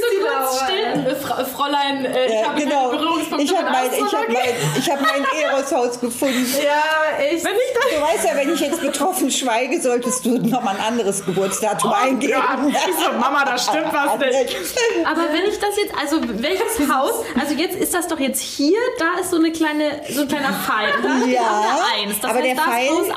so 0.00 0.08
kurz 0.26 0.48
still. 0.64 1.06
Äh, 1.06 1.14
Fra 1.16 1.29
Fräulein, 1.44 2.04
äh, 2.04 2.26
ich 2.26 2.32
Ja, 2.32 2.48
habe 2.48 2.60
genau. 2.60 2.88
Berührungspunkte 2.90 3.44
Ich 3.44 3.56
habe 3.56 3.70
mein, 3.70 3.92
ich 3.92 4.14
hab 4.14 4.28
mein, 4.28 4.54
ich 4.78 4.90
hab 4.90 5.00
mein 5.00 5.24
Eros-Haus 5.42 6.00
gefunden. 6.00 6.46
ja, 6.64 7.24
ich. 7.24 7.42
Wenn 7.44 7.52
ich 7.54 7.74
das 7.74 7.90
Du 7.90 8.00
weißt 8.00 8.24
ja, 8.24 8.36
wenn 8.36 8.52
ich 8.54 8.60
jetzt 8.60 8.80
betroffen 8.80 9.30
schweige, 9.30 9.80
solltest 9.80 10.24
du 10.24 10.38
nochmal 10.38 10.76
ein 10.76 10.82
anderes 10.86 11.24
Geburtsdatum 11.24 11.92
eingeben. 11.92 12.34
Ich 12.68 12.94
so, 13.04 13.12
Mama, 13.18 13.44
da 13.44 13.58
stimmt 13.58 13.92
was 13.92 14.18
nicht. 14.18 14.56
Aber 15.04 15.22
wenn 15.32 15.44
ich 15.50 15.58
das 15.58 15.76
jetzt, 15.76 15.94
also 16.00 16.20
welches 16.42 16.78
Haus, 16.92 17.24
also 17.40 17.54
jetzt 17.54 17.76
ist 17.76 17.94
das 17.94 18.06
doch 18.08 18.18
jetzt 18.20 18.40
hier, 18.40 18.78
da 18.98 19.20
ist 19.20 19.30
so 19.30 19.36
eine 19.36 19.50
kleine, 19.52 20.00
so 20.10 20.22
ein 20.22 20.28
kleiner 20.28 20.52
Pfeil. 20.52 20.90
Da 21.02 21.26
Ja, 21.26 21.78
1. 22.04 22.20
Das 22.20 22.30
aber 22.30 22.40
heißt, 22.40 22.46
der 22.48 22.56
Pfeil- 22.56 22.86
ist 22.86 23.10
Haus 23.10 23.16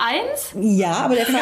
1? 0.53 0.77
Ja, 0.77 0.91
aber 1.05 1.15
der 1.15 1.25
Pfeil, 1.25 1.39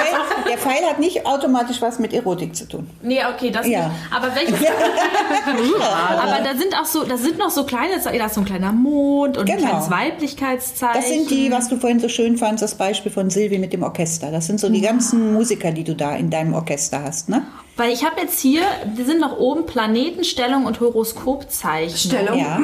der 0.49 0.57
Pfeil 0.57 0.85
hat 0.89 0.99
nicht 0.99 1.25
automatisch 1.25 1.81
was 1.81 1.99
mit 1.99 2.13
Erotik 2.13 2.55
zu 2.55 2.67
tun. 2.67 2.89
Nee, 3.01 3.21
okay, 3.25 3.51
das 3.51 3.67
Ja. 3.67 3.87
nicht. 3.87 3.91
Aber 4.15 4.33
welches? 4.35 4.55
aber 4.59 6.43
da 6.43 6.55
sind 6.57 6.70
auch 6.75 6.85
so, 6.85 7.03
da 7.03 7.17
sind 7.17 7.37
noch 7.37 7.49
so 7.49 7.63
kleine, 7.65 7.93
da 8.03 8.25
ist 8.25 8.35
so 8.35 8.41
ein 8.41 8.45
kleiner 8.45 8.71
Mond 8.71 9.37
und 9.37 9.49
ein 9.49 9.57
Genau. 9.57 9.69
kleines 9.69 9.89
Weiblichkeitszeichen. 9.89 11.01
Das 11.01 11.09
sind 11.09 11.29
die, 11.29 11.51
was 11.51 11.69
du 11.69 11.77
vorhin 11.77 11.99
so 11.99 12.09
schön 12.09 12.37
fandst, 12.37 12.61
das 12.63 12.75
Beispiel 12.75 13.11
von 13.11 13.29
Silvi 13.29 13.57
mit 13.57 13.73
dem 13.73 13.83
Orchester. 13.83 14.31
Das 14.31 14.47
sind 14.47 14.59
so 14.59 14.69
die 14.69 14.81
ganzen 14.81 15.33
Musiker, 15.33 15.71
die 15.71 15.83
du 15.83 15.95
da 15.95 16.15
in 16.15 16.29
deinem 16.29 16.53
Orchester 16.53 17.03
hast, 17.03 17.29
ne? 17.29 17.43
Weil 17.77 17.91
ich 17.93 18.03
habe 18.05 18.21
jetzt 18.21 18.39
hier, 18.39 18.61
die 18.97 19.03
sind 19.03 19.19
noch 19.21 19.37
oben 19.37 19.65
Planetenstellung 19.65 20.65
und 20.65 20.79
Horoskopzeichen. 20.79 21.97
Stellung. 21.97 22.37
Ja. 22.39 22.59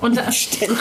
Und 0.00 0.16
da, 0.16 0.30
Stellung. 0.32 0.76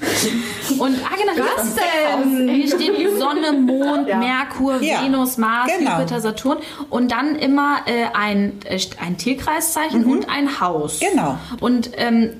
Und 0.78 0.96
ah, 1.04 1.16
genau, 1.16 1.46
Was 1.56 1.74
denn? 1.74 2.48
hier 2.48 2.66
steht 2.66 3.18
Sonne, 3.18 3.52
Mond, 3.52 4.06
Merkur, 4.18 4.80
Ja, 4.82 5.02
Venus, 5.02 5.38
Mars, 5.38 5.70
genau. 5.78 5.98
Jupiter, 5.98 6.20
Saturn 6.20 6.58
und 6.90 7.12
dann 7.12 7.36
immer 7.36 7.78
äh, 7.86 8.06
ein, 8.14 8.60
äh, 8.64 8.78
ein 9.00 9.16
Tierkreiszeichen 9.16 10.04
und 10.04 10.28
ein 10.28 10.60
Haus. 10.60 11.00
Mhm. 11.00 11.06
Genau. 11.10 11.38
Und 11.60 11.90
ähm, 11.96 12.30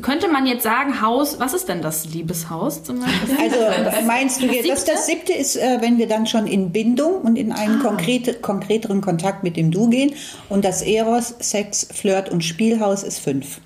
könnte 0.00 0.28
man 0.28 0.46
jetzt 0.46 0.62
sagen, 0.62 1.02
Haus, 1.02 1.38
was 1.38 1.52
ist 1.52 1.68
denn 1.68 1.82
das 1.82 2.06
Liebeshaus 2.06 2.82
zum 2.82 3.00
Beispiel? 3.00 3.36
Also 3.38 4.06
meinst 4.06 4.40
du 4.40 4.46
jetzt, 4.46 4.68
das, 4.68 4.84
das 4.84 5.06
siebte 5.06 5.32
ist, 5.32 5.56
äh, 5.56 5.78
wenn 5.80 5.98
wir 5.98 6.08
dann 6.08 6.26
schon 6.26 6.46
in 6.46 6.72
Bindung 6.72 7.20
und 7.20 7.36
in 7.36 7.52
einen 7.52 7.80
konkrete, 7.80 8.34
konkreteren 8.34 9.00
Kontakt 9.00 9.42
mit 9.42 9.56
dem 9.56 9.70
Du 9.70 9.88
gehen. 9.88 10.14
Und 10.48 10.64
das 10.64 10.82
Eros, 10.82 11.34
Sex, 11.40 11.88
Flirt 11.92 12.30
und 12.30 12.42
Spielhaus 12.42 13.02
ist 13.02 13.18
fünf. 13.18 13.60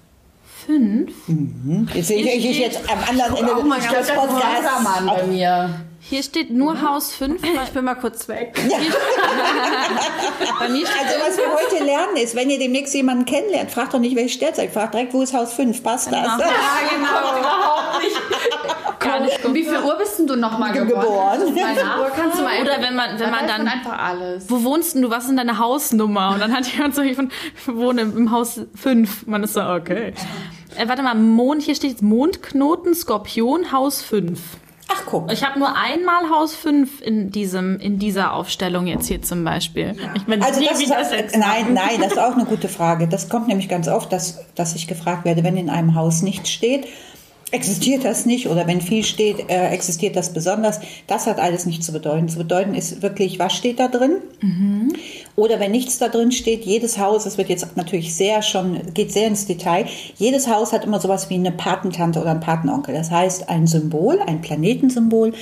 Fünf. 0.71 1.95
Jetzt 1.95 2.09
sehe 2.09 2.23
ich 2.23 2.43
dich 2.43 2.59
jetzt 2.61 2.81
am 2.91 2.99
anderen 3.09 3.37
Ende 3.37 3.57
auch 3.57 3.65
mal 3.65 3.79
des 3.81 3.91
ganz 3.91 4.11
Podcasts. 4.13 4.85
Bei 5.07 5.27
mir. 5.27 5.71
Hier 6.03 6.23
steht 6.23 6.51
nur 6.51 6.81
Haus 6.81 7.13
5. 7.13 7.43
Ich 7.45 7.71
bin 7.71 7.85
mal 7.85 7.95
kurz 7.95 8.27
weg. 8.27 8.55
Bei 10.59 10.69
mir 10.69 10.87
steht 10.87 11.07
Also 11.07 11.21
was 11.21 11.37
wir 11.37 11.45
heute 11.53 11.85
lernen 11.85 12.17
ist, 12.17 12.35
wenn 12.35 12.49
ihr 12.49 12.59
demnächst 12.59 12.95
jemanden 12.95 13.27
kennenlernt, 13.27 13.71
fragt 13.71 13.93
doch 13.95 13.99
nicht, 13.99 14.17
welches 14.17 14.33
Sternzeit, 14.33 14.73
fragt 14.73 14.95
direkt, 14.95 15.13
wo 15.13 15.21
ist 15.23 15.35
Haus 15.35 15.53
5, 15.53 15.83
passt 15.83 16.11
das? 16.11 16.23
Genau. 16.23 16.39
Gar 18.99 19.21
nicht. 19.21 19.45
Um 19.45 19.55
wie 19.55 19.65
viel 19.65 19.79
Uhr 19.79 19.97
bist 19.99 20.19
denn 20.19 20.27
du 20.27 20.37
nochmal 20.37 20.73
geboren? 20.73 21.41
Geboren. 21.55 21.77
Kannst 22.17 22.39
du 22.39 22.43
mal 22.45 22.61
Oder 22.63 22.81
wenn 22.81 22.97
man, 22.97 23.19
wenn 23.19 23.31
man 23.31 23.47
dann 23.47 23.69
einfach 23.69 23.99
alles. 23.99 24.45
wo 24.49 24.63
wohnst 24.65 24.95
denn 24.95 25.03
du? 25.03 25.11
Was 25.11 25.25
ist 25.25 25.29
denn 25.29 25.37
deine 25.37 25.59
Hausnummer? 25.59 26.31
Und 26.35 26.41
dann 26.41 26.53
hat 26.53 26.67
jemand 26.67 26.95
so 26.95 27.03
von, 27.15 27.31
ich 27.57 27.69
wohne 27.69 28.03
im 28.03 28.31
Haus 28.31 28.61
5. 28.75 29.27
Man 29.27 29.43
ist 29.43 29.53
so, 29.53 29.63
okay. 29.63 30.15
Äh, 30.77 30.89
warte 30.89 31.03
mal, 31.03 31.15
Mond, 31.15 31.63
hier 31.63 31.75
steht 31.75 32.03
Mondknoten, 32.03 32.95
Skorpion, 32.95 33.73
Haus 33.73 34.03
5. 34.03 34.41
Ach 34.93 35.03
guck. 35.07 35.33
Ich 35.33 35.45
habe 35.45 35.59
nur 35.59 35.69
einmal 35.77 36.31
Haus 36.31 36.55
5 36.55 37.01
in 37.01 37.31
diesem, 37.31 37.79
in 37.79 37.99
dieser 37.99 38.33
Aufstellung 38.33 38.87
jetzt 38.87 39.07
hier 39.07 39.23
zum 39.23 39.45
Beispiel. 39.45 39.95
Ich 40.15 40.25
bin 40.25 40.43
Also 40.43 40.61
das 40.61 40.81
ist, 40.81 40.87
wieder 40.87 41.17
jetzt 41.17 41.37
nein, 41.37 41.75
nein, 41.75 42.01
das 42.01 42.13
ist 42.13 42.19
auch 42.19 42.35
eine 42.35 42.45
gute 42.45 42.69
Frage. 42.69 43.07
Das 43.07 43.29
kommt 43.29 43.47
nämlich 43.47 43.69
ganz 43.69 43.87
oft, 43.87 44.13
dass, 44.13 44.41
dass 44.57 44.75
ich 44.75 44.89
gefragt 44.89 45.25
werde, 45.25 45.45
wenn 45.45 45.57
in 45.57 45.71
einem 45.71 45.95
Haus 45.95 46.23
nichts 46.23 46.51
steht, 46.51 46.87
existiert 47.51 48.05
das 48.05 48.27
nicht 48.27 48.49
oder 48.49 48.67
wenn 48.67 48.81
viel 48.81 49.05
steht, 49.05 49.51
äh, 49.51 49.69
existiert 49.69 50.17
das 50.17 50.33
besonders. 50.33 50.81
Das 51.07 51.27
hat 51.27 51.39
alles 51.39 51.67
nicht 51.67 51.83
zu 51.83 51.93
bedeuten. 51.93 52.29
Zu 52.29 52.39
bedeuten 52.39 52.75
ist 52.75 53.03
wirklich, 53.03 53.39
was 53.39 53.53
steht 53.53 53.81
da 53.81 53.89
drin? 53.89 54.19
Mhm. 54.41 54.93
Oder 55.37 55.61
wenn 55.61 55.73
nichts 55.73 55.99
da 55.99 56.09
drin 56.09 56.33
steht, 56.33 56.65
jedes 56.65 56.99
Haus, 56.99 57.25
das 57.25 57.39
wird 57.39 57.49
jetzt 57.49 57.77
natürlich 57.77 58.15
sehr 58.15 58.43
schon, 58.43 58.81
geht 58.95 59.13
sehr 59.13 59.27
ins 59.27 59.47
Detail, 59.47 59.87
jedes 60.17 60.49
Haus 60.49 60.73
hat 60.73 60.85
immer 60.85 61.01
sowas 61.01 61.31
wie 61.31 61.35
eine 61.35 61.53
Patentante 61.53 62.21
oder 62.21 62.31
ein 62.31 62.41
Patenonkel. 62.41 62.95
Das 62.95 63.11
heißt, 63.11 63.49
ein 63.49 63.67
Symbol, 63.67 64.21
ein 64.21 64.41
Planetensymbol, 64.41 65.33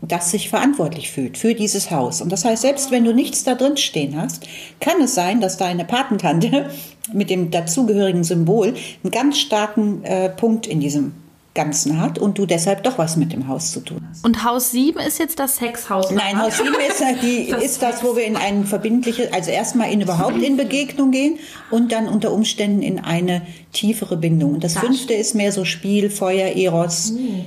das 0.00 0.30
sich 0.30 0.48
verantwortlich 0.48 1.10
fühlt 1.10 1.36
für 1.36 1.54
dieses 1.54 1.90
Haus. 1.90 2.20
Und 2.20 2.30
das 2.30 2.44
heißt, 2.44 2.62
selbst 2.62 2.90
wenn 2.90 3.04
du 3.04 3.12
nichts 3.12 3.44
da 3.44 3.54
drin 3.54 3.76
stehen 3.76 4.20
hast, 4.20 4.46
kann 4.80 5.00
es 5.02 5.14
sein, 5.14 5.40
dass 5.40 5.56
deine 5.56 5.84
Patentante 5.84 6.70
mit 7.12 7.30
dem 7.30 7.50
dazugehörigen 7.50 8.24
Symbol 8.24 8.74
einen 9.02 9.10
ganz 9.10 9.38
starken 9.38 10.04
äh, 10.04 10.28
Punkt 10.28 10.66
in 10.66 10.80
diesem 10.80 11.14
Ganzen 11.58 12.00
hat 12.00 12.20
und 12.20 12.38
du 12.38 12.46
deshalb 12.46 12.84
doch 12.84 12.98
was 12.98 13.16
mit 13.16 13.32
dem 13.32 13.48
Haus 13.48 13.72
zu 13.72 13.80
tun 13.80 14.06
hast. 14.08 14.24
Und 14.24 14.44
Haus 14.44 14.70
7 14.70 15.00
ist 15.00 15.18
jetzt 15.18 15.40
das 15.40 15.56
Sexhaus? 15.56 16.12
Nein, 16.12 16.40
Haus 16.40 16.58
7 16.58 16.68
ist, 16.88 17.02
die, 17.20 17.50
das, 17.50 17.64
ist 17.64 17.82
das, 17.82 18.04
wo 18.04 18.14
wir 18.14 18.24
in 18.24 18.36
ein 18.36 18.64
verbindliches, 18.64 19.32
also 19.32 19.50
erstmal 19.50 19.90
in 19.90 20.00
überhaupt 20.00 20.40
in 20.40 20.56
Begegnung 20.56 21.10
gehen 21.10 21.40
und 21.72 21.90
dann 21.90 22.06
unter 22.06 22.30
Umständen 22.30 22.80
in 22.80 23.00
eine 23.00 23.42
tiefere 23.72 24.16
Bindung. 24.16 24.54
Und 24.54 24.62
das, 24.62 24.74
das 24.74 24.84
fünfte 24.84 25.14
ist 25.14 25.34
mehr 25.34 25.50
so 25.50 25.64
Spiel, 25.64 26.10
Feuer, 26.10 26.54
Eros. 26.54 27.10
Mhm. 27.10 27.44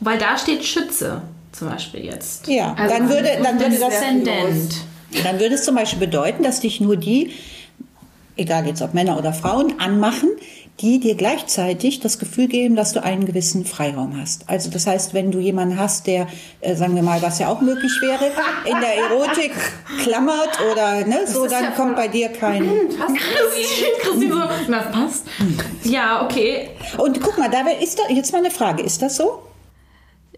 Weil 0.00 0.18
da 0.18 0.36
steht 0.36 0.64
Schütze 0.64 1.22
zum 1.52 1.68
Beispiel 1.68 2.04
jetzt. 2.04 2.48
Ja, 2.48 2.74
also 2.74 2.92
dann 2.92 3.08
würde, 3.08 3.28
dann 3.40 3.60
würde 3.60 3.78
das, 3.78 4.00
dann 5.22 5.38
würde 5.38 5.54
es 5.54 5.64
zum 5.64 5.76
Beispiel 5.76 6.00
bedeuten, 6.00 6.42
dass 6.42 6.58
dich 6.58 6.80
nur 6.80 6.96
die, 6.96 7.30
egal 8.36 8.66
jetzt 8.66 8.82
ob 8.82 8.94
Männer 8.94 9.16
oder 9.16 9.32
Frauen, 9.32 9.78
anmachen, 9.78 10.30
die 10.82 10.98
dir 10.98 11.14
gleichzeitig 11.14 12.00
das 12.00 12.18
Gefühl 12.18 12.48
geben, 12.48 12.74
dass 12.74 12.92
du 12.92 13.02
einen 13.02 13.24
gewissen 13.24 13.64
Freiraum 13.64 14.20
hast. 14.20 14.48
Also 14.48 14.68
das 14.68 14.86
heißt, 14.86 15.14
wenn 15.14 15.30
du 15.30 15.38
jemanden 15.38 15.78
hast, 15.78 16.08
der, 16.08 16.26
äh, 16.60 16.74
sagen 16.74 16.96
wir 16.96 17.04
mal, 17.04 17.22
was 17.22 17.38
ja 17.38 17.48
auch 17.48 17.60
möglich 17.60 17.92
wäre, 18.00 18.32
in 18.64 18.80
der 18.80 18.96
Erotik 18.96 19.52
klammert 20.02 20.58
oder 20.72 21.06
ne, 21.06 21.20
so, 21.26 21.46
dann 21.46 21.64
ja 21.64 21.70
kommt 21.70 21.94
bei 21.94 22.08
dir 22.08 22.28
kein... 22.30 22.68
Christine 24.02 24.34
so, 24.34 24.50
na, 24.68 24.82
passt. 24.82 25.24
Ja, 25.84 26.24
okay. 26.24 26.70
Und 26.98 27.20
guck 27.20 27.38
mal, 27.38 27.48
da 27.48 27.60
ist 27.80 27.98
da, 27.98 28.12
jetzt 28.12 28.32
mal 28.32 28.38
eine 28.38 28.50
Frage, 28.50 28.82
ist 28.82 29.00
das 29.02 29.16
so? 29.16 29.42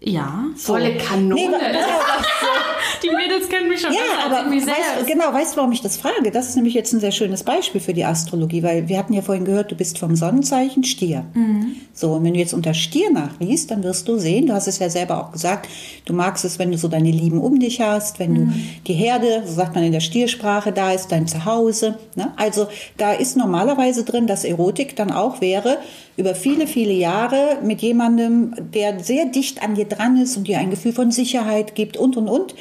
Ja, 0.05 0.45
so. 0.55 0.73
volle 0.73 0.97
Kanone. 0.97 1.35
Nee, 1.35 1.49
Die 3.03 3.09
Mädels 3.09 3.49
kennen 3.49 3.67
mich 3.67 3.81
schon 3.81 3.91
ja, 3.91 3.99
aber 4.25 4.49
weißt, 4.49 5.07
genau, 5.07 5.33
weißt 5.33 5.53
du, 5.53 5.57
warum 5.57 5.71
ich 5.71 5.81
das 5.81 5.97
frage? 5.97 6.31
Das 6.31 6.47
ist 6.47 6.55
nämlich 6.55 6.73
jetzt 6.73 6.93
ein 6.93 6.99
sehr 6.99 7.11
schönes 7.11 7.43
Beispiel 7.43 7.81
für 7.81 7.93
die 7.93 8.05
Astrologie, 8.05 8.63
weil 8.63 8.87
wir 8.87 8.97
hatten 8.97 9.13
ja 9.13 9.21
vorhin 9.21 9.45
gehört, 9.45 9.71
du 9.71 9.75
bist 9.75 9.97
vom 9.97 10.15
Sonnenzeichen 10.15 10.83
Stier. 10.83 11.25
Mhm. 11.33 11.75
So, 11.93 12.13
und 12.13 12.23
wenn 12.23 12.33
du 12.33 12.39
jetzt 12.39 12.53
unter 12.53 12.73
Stier 12.73 13.11
nachliest, 13.11 13.71
dann 13.71 13.83
wirst 13.83 14.07
du 14.07 14.17
sehen, 14.17 14.47
du 14.47 14.53
hast 14.53 14.67
es 14.67 14.79
ja 14.79 14.89
selber 14.89 15.23
auch 15.23 15.31
gesagt, 15.31 15.67
du 16.05 16.13
magst 16.13 16.45
es, 16.45 16.59
wenn 16.59 16.71
du 16.71 16.77
so 16.77 16.87
deine 16.87 17.11
Lieben 17.11 17.39
um 17.39 17.59
dich 17.59 17.81
hast, 17.81 18.19
wenn 18.19 18.33
mhm. 18.33 18.35
du 18.35 18.53
die 18.87 18.93
Herde, 18.93 19.43
so 19.45 19.53
sagt 19.53 19.75
man 19.75 19.83
in 19.83 19.91
der 19.91 20.01
Stiersprache, 20.01 20.71
da 20.71 20.91
ist 20.91 21.11
dein 21.11 21.27
Zuhause. 21.27 21.97
Ne? 22.15 22.31
Also 22.37 22.67
da 22.97 23.13
ist 23.13 23.37
normalerweise 23.37 24.03
drin, 24.03 24.27
dass 24.27 24.43
Erotik 24.43 24.95
dann 24.95 25.11
auch 25.11 25.41
wäre, 25.41 25.79
über 26.17 26.35
viele, 26.35 26.67
viele 26.67 26.93
Jahre 26.93 27.59
mit 27.63 27.81
jemandem, 27.81 28.53
der 28.73 28.99
sehr 29.03 29.25
dicht 29.25 29.61
an 29.63 29.75
dir 29.75 29.85
dran 29.85 30.17
ist 30.17 30.37
und 30.37 30.47
dir 30.47 30.59
ein 30.59 30.69
Gefühl 30.69 30.93
von 30.93 31.11
Sicherheit 31.11 31.75
gibt 31.75 31.97
und, 31.97 32.17
und, 32.17 32.29
und, 32.29 32.55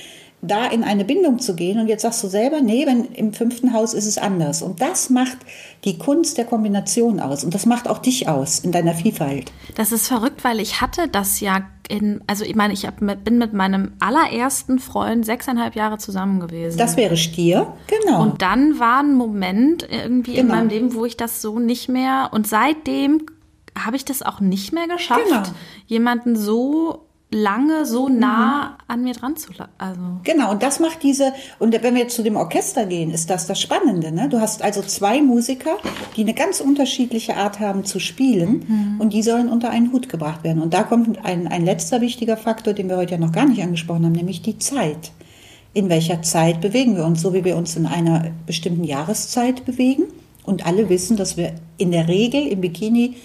da 0.46 0.66
in 0.66 0.84
eine 0.84 1.04
Bindung 1.04 1.38
zu 1.38 1.54
gehen. 1.56 1.80
Und 1.80 1.88
jetzt 1.88 2.02
sagst 2.02 2.22
du 2.22 2.28
selber, 2.28 2.60
nee, 2.60 2.86
wenn, 2.86 3.06
im 3.06 3.32
fünften 3.32 3.72
Haus 3.72 3.94
ist 3.94 4.06
es 4.06 4.18
anders. 4.18 4.62
Und 4.62 4.80
das 4.80 5.10
macht 5.10 5.38
die 5.84 5.98
Kunst 5.98 6.38
der 6.38 6.44
Kombination 6.44 7.20
aus. 7.20 7.44
Und 7.44 7.54
das 7.54 7.66
macht 7.66 7.88
auch 7.88 7.98
dich 7.98 8.28
aus 8.28 8.58
in 8.58 8.72
deiner 8.72 8.94
Vielfalt. 8.94 9.52
Das 9.74 9.92
ist 9.92 10.06
verrückt, 10.06 10.44
weil 10.44 10.60
ich 10.60 10.80
hatte 10.80 11.08
das 11.08 11.40
ja 11.40 11.62
in, 11.88 12.22
also 12.26 12.44
ich 12.44 12.54
meine, 12.54 12.72
ich 12.72 12.86
bin 12.90 13.38
mit 13.38 13.52
meinem 13.52 13.92
allerersten 14.00 14.78
Freund 14.78 15.24
sechseinhalb 15.26 15.76
Jahre 15.76 15.98
zusammen 15.98 16.40
gewesen. 16.40 16.78
Das 16.78 16.96
wäre 16.96 17.16
Stier, 17.16 17.72
genau. 17.86 18.22
Und 18.22 18.42
dann 18.42 18.78
war 18.78 19.00
ein 19.00 19.14
Moment 19.14 19.86
irgendwie 19.90 20.34
genau. 20.34 20.42
in 20.42 20.48
meinem 20.48 20.68
Leben, 20.68 20.94
wo 20.94 21.04
ich 21.04 21.16
das 21.16 21.42
so 21.42 21.58
nicht 21.58 21.88
mehr, 21.88 22.30
und 22.32 22.46
seitdem 22.46 23.26
habe 23.76 23.96
ich 23.96 24.04
das 24.04 24.22
auch 24.22 24.40
nicht 24.40 24.72
mehr 24.72 24.86
geschafft, 24.88 25.26
genau. 25.26 25.42
jemanden 25.86 26.36
so 26.36 27.06
lange 27.34 27.84
so 27.84 28.08
nah 28.08 28.70
mhm. 28.70 28.74
an 28.86 29.02
mir 29.02 29.12
dran 29.12 29.36
zu 29.36 29.50
also 29.76 30.00
genau 30.22 30.52
und 30.52 30.62
das 30.62 30.78
macht 30.78 31.02
diese 31.02 31.32
und 31.58 31.72
wenn 31.82 31.94
wir 31.94 32.02
jetzt 32.02 32.14
zu 32.14 32.22
dem 32.22 32.36
Orchester 32.36 32.86
gehen 32.86 33.10
ist 33.10 33.28
das 33.28 33.46
das 33.46 33.60
Spannende 33.60 34.12
ne? 34.12 34.28
du 34.28 34.40
hast 34.40 34.62
also 34.62 34.82
zwei 34.82 35.20
Musiker 35.20 35.76
die 36.16 36.22
eine 36.22 36.34
ganz 36.34 36.60
unterschiedliche 36.60 37.36
Art 37.36 37.58
haben 37.58 37.84
zu 37.84 37.98
spielen 37.98 38.64
mhm. 38.66 39.00
und 39.00 39.12
die 39.12 39.22
sollen 39.22 39.48
unter 39.48 39.70
einen 39.70 39.92
Hut 39.92 40.08
gebracht 40.08 40.44
werden 40.44 40.62
und 40.62 40.74
da 40.74 40.84
kommt 40.84 41.24
ein, 41.24 41.48
ein 41.48 41.64
letzter 41.64 42.00
wichtiger 42.00 42.36
Faktor 42.36 42.72
den 42.72 42.88
wir 42.88 42.96
heute 42.96 43.14
ja 43.14 43.18
noch 43.18 43.32
gar 43.32 43.46
nicht 43.46 43.62
angesprochen 43.62 44.04
haben 44.04 44.12
nämlich 44.12 44.42
die 44.42 44.58
Zeit 44.58 45.10
in 45.72 45.88
welcher 45.88 46.22
Zeit 46.22 46.60
bewegen 46.60 46.94
wir 46.94 47.04
uns 47.04 47.20
so 47.20 47.34
wie 47.34 47.44
wir 47.44 47.56
uns 47.56 47.74
in 47.74 47.86
einer 47.86 48.30
bestimmten 48.46 48.84
Jahreszeit 48.84 49.64
bewegen 49.64 50.04
und 50.44 50.66
alle 50.66 50.88
wissen 50.88 51.16
dass 51.16 51.36
wir 51.36 51.54
in 51.78 51.90
der 51.90 52.06
Regel 52.06 52.46
im 52.46 52.60
Bikini 52.60 53.16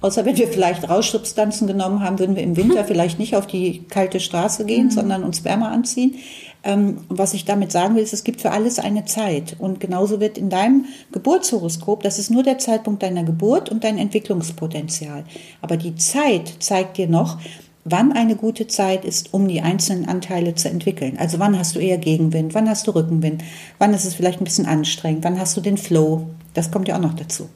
Außer 0.00 0.24
wenn 0.24 0.36
wir 0.36 0.48
vielleicht 0.48 0.88
Rauschsubstanzen 0.88 1.66
genommen 1.66 2.00
haben, 2.02 2.18
würden 2.18 2.36
wir 2.36 2.42
im 2.42 2.56
Winter 2.56 2.84
vielleicht 2.84 3.18
nicht 3.18 3.34
auf 3.34 3.46
die 3.46 3.84
kalte 3.88 4.20
Straße 4.20 4.64
gehen, 4.64 4.86
mhm. 4.86 4.90
sondern 4.90 5.24
uns 5.24 5.44
wärmer 5.44 5.70
anziehen. 5.70 6.16
Ähm, 6.64 6.98
was 7.08 7.32
ich 7.32 7.44
damit 7.44 7.72
sagen 7.72 7.94
will, 7.94 8.02
ist, 8.02 8.12
es 8.12 8.24
gibt 8.24 8.40
für 8.40 8.50
alles 8.50 8.78
eine 8.78 9.04
Zeit. 9.04 9.56
Und 9.58 9.80
genauso 9.80 10.20
wird 10.20 10.36
in 10.36 10.50
deinem 10.50 10.86
Geburtshoroskop, 11.12 12.02
das 12.02 12.18
ist 12.18 12.30
nur 12.30 12.42
der 12.42 12.58
Zeitpunkt 12.58 13.02
deiner 13.02 13.24
Geburt 13.24 13.68
und 13.68 13.84
dein 13.84 13.98
Entwicklungspotenzial. 13.98 15.24
Aber 15.62 15.76
die 15.76 15.94
Zeit 15.94 16.54
zeigt 16.58 16.98
dir 16.98 17.08
noch, 17.08 17.38
wann 17.84 18.12
eine 18.12 18.34
gute 18.34 18.66
Zeit 18.66 19.04
ist, 19.04 19.32
um 19.32 19.46
die 19.46 19.60
einzelnen 19.60 20.08
Anteile 20.08 20.56
zu 20.56 20.68
entwickeln. 20.68 21.16
Also 21.18 21.38
wann 21.38 21.56
hast 21.56 21.76
du 21.76 21.78
eher 21.78 21.98
Gegenwind, 21.98 22.52
wann 22.52 22.68
hast 22.68 22.86
du 22.88 22.90
Rückenwind, 22.90 23.44
wann 23.78 23.94
ist 23.94 24.04
es 24.04 24.14
vielleicht 24.14 24.40
ein 24.40 24.44
bisschen 24.44 24.66
anstrengend, 24.66 25.22
wann 25.22 25.38
hast 25.38 25.56
du 25.56 25.60
den 25.60 25.78
Flow. 25.78 26.26
Das 26.52 26.72
kommt 26.72 26.88
ja 26.88 26.96
auch 26.96 27.00
noch 27.00 27.14
dazu. 27.14 27.48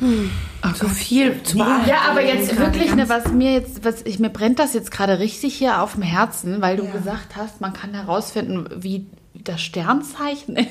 Hm. 0.00 0.30
Ach, 0.62 0.74
so 0.74 0.88
viel 0.88 1.42
zu 1.42 1.58
beachten. 1.58 1.88
Ja, 1.88 2.02
aber 2.10 2.22
jetzt 2.22 2.58
wirklich, 2.58 2.94
ne, 2.94 3.08
was 3.08 3.32
mir 3.32 3.52
jetzt, 3.52 3.84
was 3.84 4.02
ich 4.02 4.18
mir 4.18 4.30
brennt 4.30 4.58
das 4.58 4.74
jetzt 4.74 4.90
gerade 4.90 5.18
richtig 5.18 5.54
hier 5.54 5.80
auf 5.80 5.94
dem 5.94 6.02
Herzen, 6.02 6.60
weil 6.60 6.76
du 6.76 6.84
ja. 6.84 6.90
gesagt 6.90 7.36
hast, 7.36 7.60
man 7.60 7.72
kann 7.72 7.94
herausfinden, 7.94 8.68
wie 8.76 9.06
das 9.34 9.60
Sternzeichen 9.60 10.56
ist 10.56 10.68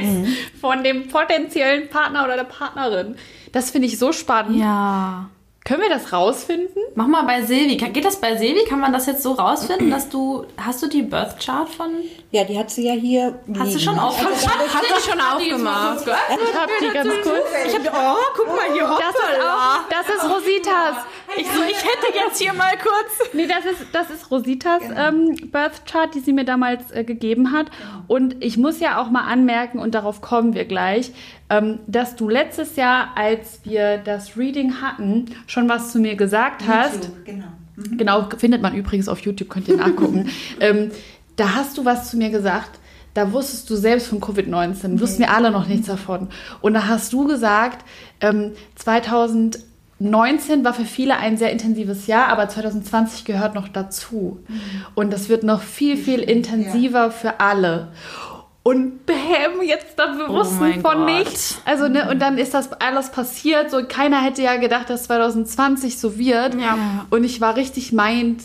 mhm. 0.00 0.26
von 0.60 0.82
dem 0.82 1.08
potenziellen 1.08 1.88
Partner 1.88 2.24
oder 2.24 2.36
der 2.36 2.44
Partnerin. 2.44 3.16
Das 3.52 3.70
finde 3.70 3.86
ich 3.88 3.98
so 3.98 4.12
spannend. 4.12 4.58
Ja. 4.58 5.30
Können 5.68 5.82
wir 5.82 5.90
das 5.90 6.14
rausfinden? 6.14 6.82
Mach 6.94 7.06
mal 7.08 7.24
bei 7.24 7.42
Silvi. 7.42 7.76
Geht 7.76 8.06
das 8.06 8.18
bei 8.18 8.36
Silvi? 8.36 8.64
Kann 8.66 8.80
man 8.80 8.90
das 8.90 9.04
jetzt 9.04 9.22
so 9.22 9.32
rausfinden, 9.32 9.90
dass 9.90 10.08
du. 10.08 10.46
Hast 10.56 10.82
du 10.82 10.86
die 10.86 11.02
Birth 11.02 11.38
Chart 11.44 11.68
von. 11.68 11.90
Ja, 12.30 12.44
die 12.44 12.58
hat 12.58 12.70
sie 12.70 12.86
ja 12.86 12.94
hier. 12.94 13.38
Hast 13.58 13.74
du 13.74 13.78
schon 13.78 13.98
aufgemacht? 13.98 14.32
Also, 14.32 14.74
hat 14.74 14.84
sie 14.86 15.10
schon 15.10 15.20
aufgemacht? 15.20 16.06
Ich 16.06 16.58
habe 16.58 16.72
die 16.80 16.88
ganz 16.88 17.10
kurz. 17.22 17.44
Ich 17.66 17.74
hab, 17.74 17.82
oh, 17.94 18.16
guck 18.34 18.46
mal 18.46 18.72
hier. 18.72 18.82
Das 18.82 19.14
ist, 19.14 19.44
auch, 19.44 19.80
das 19.90 20.08
ist 20.16 20.34
Rositas. 20.34 20.96
Ich, 21.36 21.46
so, 21.46 21.62
ich 21.62 21.84
hätte 21.84 22.14
jetzt 22.14 22.40
hier 22.40 22.54
mal 22.54 22.72
kurz. 22.78 23.28
Nee, 23.34 23.46
das 23.46 23.66
ist, 23.66 23.88
das 23.92 24.08
ist 24.08 24.30
Rositas 24.30 24.80
genau. 24.80 25.08
ähm, 25.08 25.36
Birth 25.52 25.84
Chart, 25.84 26.14
die 26.14 26.20
sie 26.20 26.32
mir 26.32 26.44
damals 26.44 26.90
äh, 26.92 27.04
gegeben 27.04 27.52
hat. 27.52 27.66
Und 28.06 28.42
ich 28.42 28.56
muss 28.56 28.80
ja 28.80 29.02
auch 29.02 29.10
mal 29.10 29.30
anmerken, 29.30 29.78
und 29.78 29.94
darauf 29.94 30.22
kommen 30.22 30.54
wir 30.54 30.64
gleich, 30.64 31.12
ähm, 31.50 31.80
dass 31.86 32.16
du 32.16 32.28
letztes 32.28 32.76
Jahr, 32.76 33.10
als 33.16 33.60
wir 33.64 33.98
das 33.98 34.36
Reading 34.36 34.80
hatten, 34.80 35.26
schon 35.46 35.68
was 35.68 35.92
zu 35.92 35.98
mir 35.98 36.16
gesagt 36.16 36.62
YouTube, 36.62 36.74
hast. 36.74 37.10
Genau. 37.24 37.46
Mhm. 37.76 37.96
Genau, 37.96 38.28
findet 38.36 38.62
man 38.62 38.74
übrigens 38.74 39.08
auf 39.08 39.20
YouTube, 39.20 39.48
könnt 39.48 39.68
ihr 39.68 39.76
nachgucken. 39.76 40.28
ähm, 40.60 40.90
da 41.36 41.54
hast 41.54 41.78
du 41.78 41.84
was 41.84 42.10
zu 42.10 42.16
mir 42.16 42.30
gesagt. 42.30 42.78
Da 43.14 43.32
wusstest 43.32 43.68
du 43.70 43.76
selbst 43.76 44.08
von 44.08 44.20
Covid-19, 44.20 44.84
okay. 44.84 45.00
wussten 45.00 45.20
wir 45.20 45.32
alle 45.32 45.50
noch 45.50 45.66
nichts 45.66 45.86
davon. 45.86 46.28
Und 46.60 46.74
da 46.74 46.86
hast 46.86 47.12
du 47.12 47.26
gesagt, 47.26 47.84
ähm, 48.20 48.52
2019 48.76 50.62
war 50.64 50.74
für 50.74 50.84
viele 50.84 51.16
ein 51.16 51.36
sehr 51.36 51.50
intensives 51.50 52.06
Jahr, 52.06 52.28
aber 52.28 52.48
2020 52.48 53.24
gehört 53.24 53.54
noch 53.54 53.68
dazu. 53.68 54.40
Mhm. 54.46 54.60
Und 54.94 55.12
das 55.12 55.28
wird 55.28 55.42
noch 55.42 55.62
viel, 55.62 55.96
viel 55.96 56.20
intensiver 56.20 57.04
ja. 57.04 57.10
für 57.10 57.40
alle 57.40 57.88
und 58.68 59.06
bäm, 59.06 59.62
jetzt 59.62 59.98
da 59.98 60.08
Bewusstsein 60.08 60.80
oh 60.84 60.90
von 60.90 60.98
Gott. 60.98 61.06
nichts. 61.06 61.58
Also, 61.64 61.88
ne, 61.88 62.10
und 62.10 62.18
dann 62.18 62.36
ist 62.36 62.52
das 62.52 62.70
alles 62.74 63.10
passiert. 63.10 63.70
So, 63.70 63.82
keiner 63.88 64.20
hätte 64.20 64.42
ja 64.42 64.56
gedacht, 64.56 64.90
dass 64.90 65.04
2020 65.04 65.98
so 65.98 66.18
wird. 66.18 66.54
Ja. 66.54 67.06
Und 67.08 67.24
ich 67.24 67.40
war 67.40 67.56
richtig 67.56 67.94
meint 67.94 68.42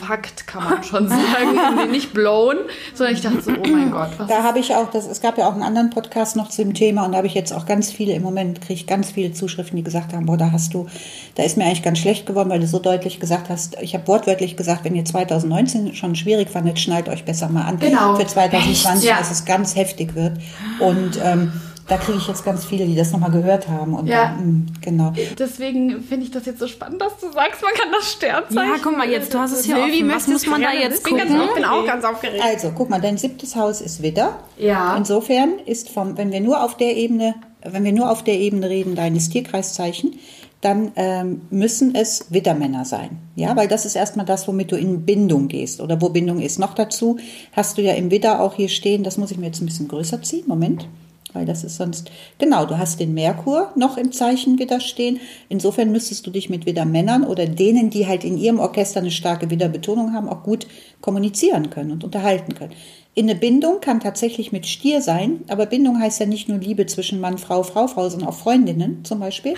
Fakt, 0.00 0.46
kann 0.46 0.64
man 0.64 0.82
schon 0.82 1.08
sagen. 1.10 1.90
nicht 1.90 2.14
blown, 2.14 2.56
sondern 2.94 3.14
ich 3.14 3.20
dachte 3.20 3.42
so, 3.42 3.50
oh 3.50 3.68
mein 3.68 3.90
Gott. 3.90 4.10
Was 4.16 4.26
da 4.26 4.42
habe 4.42 4.60
ich 4.60 4.74
auch, 4.74 4.90
das, 4.90 5.06
es 5.06 5.20
gab 5.20 5.36
ja 5.36 5.46
auch 5.46 5.52
einen 5.52 5.62
anderen 5.62 5.90
Podcast 5.90 6.36
noch 6.36 6.48
zu 6.48 6.62
dem 6.62 6.72
Thema 6.72 7.04
und 7.04 7.12
da 7.12 7.18
habe 7.18 7.26
ich 7.26 7.34
jetzt 7.34 7.52
auch 7.52 7.66
ganz 7.66 7.92
viele, 7.92 8.14
im 8.14 8.22
Moment 8.22 8.62
kriege 8.62 8.72
ich 8.74 8.86
ganz 8.86 9.10
viele 9.10 9.34
Zuschriften, 9.34 9.76
die 9.76 9.82
gesagt 9.82 10.14
haben, 10.14 10.24
boah, 10.24 10.38
da 10.38 10.52
hast 10.52 10.72
du, 10.72 10.86
da 11.34 11.42
ist 11.42 11.58
mir 11.58 11.64
eigentlich 11.64 11.82
ganz 11.82 11.98
schlecht 11.98 12.24
geworden, 12.24 12.48
weil 12.48 12.60
du 12.60 12.66
so 12.66 12.78
deutlich 12.78 13.20
gesagt 13.20 13.50
hast, 13.50 13.76
ich 13.82 13.92
habe 13.94 14.08
wortwörtlich 14.08 14.56
gesagt, 14.56 14.84
wenn 14.84 14.94
ihr 14.94 15.04
2019 15.04 15.94
schon 15.94 16.16
schwierig 16.16 16.48
fandet, 16.48 16.78
schnallt 16.78 17.10
euch 17.10 17.26
besser 17.26 17.50
mal 17.50 17.64
an. 17.64 17.78
Genau. 17.78 18.16
Für 18.16 18.26
2020, 18.26 19.06
ja. 19.06 19.18
dass 19.18 19.30
es 19.30 19.44
ganz 19.44 19.76
heftig 19.76 20.14
wird. 20.14 20.38
Und 20.80 21.20
ähm, 21.22 21.52
da 21.88 21.96
kriege 21.96 22.18
ich 22.18 22.28
jetzt 22.28 22.44
ganz 22.44 22.64
viele, 22.64 22.86
die 22.86 22.94
das 22.94 23.12
nochmal 23.12 23.30
gehört 23.30 23.68
haben. 23.68 23.94
Und 23.94 24.06
Ja. 24.06 24.34
dann, 24.36 24.46
mm, 24.46 24.66
genau. 24.80 25.12
Deswegen 25.38 26.02
finde 26.02 26.26
ich 26.26 26.30
das 26.30 26.44
jetzt 26.46 26.58
so 26.60 26.68
spannend, 26.68 27.00
dass 27.00 27.18
du 27.18 27.32
sagst, 27.32 27.62
man 27.62 27.72
kann 27.74 27.88
das 27.92 28.12
Sternzeichen. 28.12 28.70
Ja, 28.74 28.76
guck 28.82 28.96
mal, 28.96 29.08
jetzt, 29.08 29.32
du 29.32 29.38
hast 29.38 29.52
es 29.52 29.64
hier 29.64 29.76
Silvi, 29.76 29.98
offen. 30.02 30.10
Was 30.14 30.26
muss 30.28 30.46
man 30.46 30.60
da 30.62 30.72
jetzt 30.72 30.98
Ich 30.98 31.02
bin, 31.04 31.16
ganz, 31.16 31.30
gucken? 31.30 31.46
ich 31.48 31.54
bin 31.54 31.64
auch 31.64 31.86
ganz 31.86 32.04
aufgeregt. 32.04 32.42
Also, 32.44 32.72
guck 32.74 32.90
mal, 32.90 33.00
dein 33.00 33.16
siebtes 33.16 33.56
Haus 33.56 33.80
ist 33.80 34.02
Widder. 34.02 34.38
Ja. 34.58 34.96
Insofern 34.96 35.58
ist 35.64 35.88
vom, 35.90 36.16
wenn 36.18 36.30
wir 36.30 36.40
nur 36.40 36.62
auf 36.62 36.76
der 36.76 36.96
Ebene, 36.96 37.34
wenn 37.62 37.84
wir 37.84 37.92
nur 37.92 38.10
auf 38.10 38.22
der 38.22 38.38
Ebene 38.38 38.68
reden 38.68 38.94
deines 38.94 39.30
Tierkreiszeichen, 39.30 40.18
dann 40.60 40.90
ähm, 40.96 41.42
müssen 41.50 41.94
es 41.94 42.26
Widdermänner 42.30 42.84
sein. 42.84 43.18
Ja, 43.36 43.54
weil 43.56 43.68
das 43.68 43.86
ist 43.86 43.94
erstmal 43.94 44.26
das, 44.26 44.48
womit 44.48 44.72
du 44.72 44.76
in 44.76 45.06
Bindung 45.06 45.46
gehst 45.48 45.80
oder 45.80 46.00
wo 46.00 46.08
Bindung 46.08 46.40
ist. 46.40 46.58
Noch 46.58 46.74
dazu 46.74 47.16
hast 47.52 47.78
du 47.78 47.82
ja 47.82 47.92
im 47.94 48.10
Widder 48.10 48.40
auch 48.40 48.54
hier 48.54 48.68
stehen, 48.68 49.04
das 49.04 49.18
muss 49.18 49.30
ich 49.30 49.38
mir 49.38 49.46
jetzt 49.46 49.60
ein 49.62 49.66
bisschen 49.66 49.86
größer 49.88 50.20
ziehen. 50.22 50.44
Moment. 50.48 50.88
Weil 51.32 51.44
das 51.44 51.64
ist 51.64 51.76
sonst, 51.76 52.10
genau, 52.38 52.64
du 52.64 52.78
hast 52.78 53.00
den 53.00 53.14
Merkur 53.14 53.70
noch 53.76 53.96
im 53.96 54.12
Zeichen 54.12 54.58
Widder 54.58 54.80
stehen. 54.80 55.20
Insofern 55.48 55.92
müsstest 55.92 56.26
du 56.26 56.30
dich 56.30 56.48
mit 56.48 56.66
Widdermännern 56.66 57.24
oder 57.24 57.46
denen, 57.46 57.90
die 57.90 58.06
halt 58.06 58.24
in 58.24 58.38
ihrem 58.38 58.58
Orchester 58.58 59.00
eine 59.00 59.10
starke 59.10 59.50
Widderbetonung 59.50 60.14
haben, 60.14 60.28
auch 60.28 60.42
gut 60.42 60.66
kommunizieren 61.00 61.70
können 61.70 61.92
und 61.92 62.04
unterhalten 62.04 62.54
können. 62.54 62.72
In 63.14 63.28
eine 63.28 63.38
Bindung 63.38 63.80
kann 63.80 64.00
tatsächlich 64.00 64.52
mit 64.52 64.66
Stier 64.66 65.02
sein, 65.02 65.44
aber 65.48 65.66
Bindung 65.66 66.00
heißt 66.00 66.20
ja 66.20 66.26
nicht 66.26 66.48
nur 66.48 66.58
Liebe 66.58 66.86
zwischen 66.86 67.20
Mann, 67.20 67.36
Frau, 67.36 67.62
Frau, 67.62 67.88
Frau, 67.88 68.08
sondern 68.08 68.28
auch 68.28 68.36
Freundinnen 68.36 69.04
zum 69.04 69.18
Beispiel. 69.18 69.54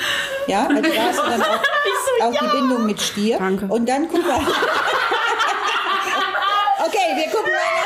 Ja, 0.49 0.67
also 0.67 0.83
da 0.83 1.03
hast 1.03 1.19
du 1.19 1.31
dann 1.31 1.43
auch, 1.43 1.63
auch 2.23 2.33
die 2.33 2.57
Bindung 2.59 2.87
mit 2.87 3.01
Stier. 3.01 3.39
Danke. 3.39 3.67
Und 3.67 3.89
dann 3.89 4.09
guck 4.09 4.27
mal. 4.27 4.41
Okay, 6.83 7.15
wir 7.15 7.31
gucken 7.31 7.53
mal. 7.53 7.81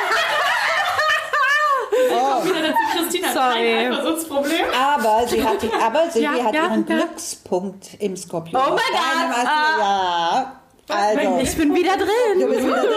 Christina 3.25 3.51
Sorry. 3.51 3.75
kein 3.75 3.93
Eifersuchtsproblem. 3.93 4.64
Aber 4.79 5.27
sie 5.29 5.43
hat, 5.45 5.57
aber 5.83 6.11
Silvi 6.11 6.25
Ja, 6.39 6.45
hat 6.45 6.55
ja, 6.55 6.64
ihren 6.64 6.87
ja. 6.89 6.97
Glückspunkt 6.97 7.89
im 7.99 8.16
Skorpion. 8.16 8.61
Oh 8.61 8.70
mein 8.70 8.77
Gott, 8.77 9.37
Ast- 9.37 9.47
Ja. 9.81 10.61
Also, 10.87 11.39
Ich 11.41 11.57
bin 11.57 11.75
wieder 11.75 11.93
du 11.97 12.05
drin. 12.05 12.47
bist 12.51 12.62
wieder 12.62 12.83
drin. 12.83 12.91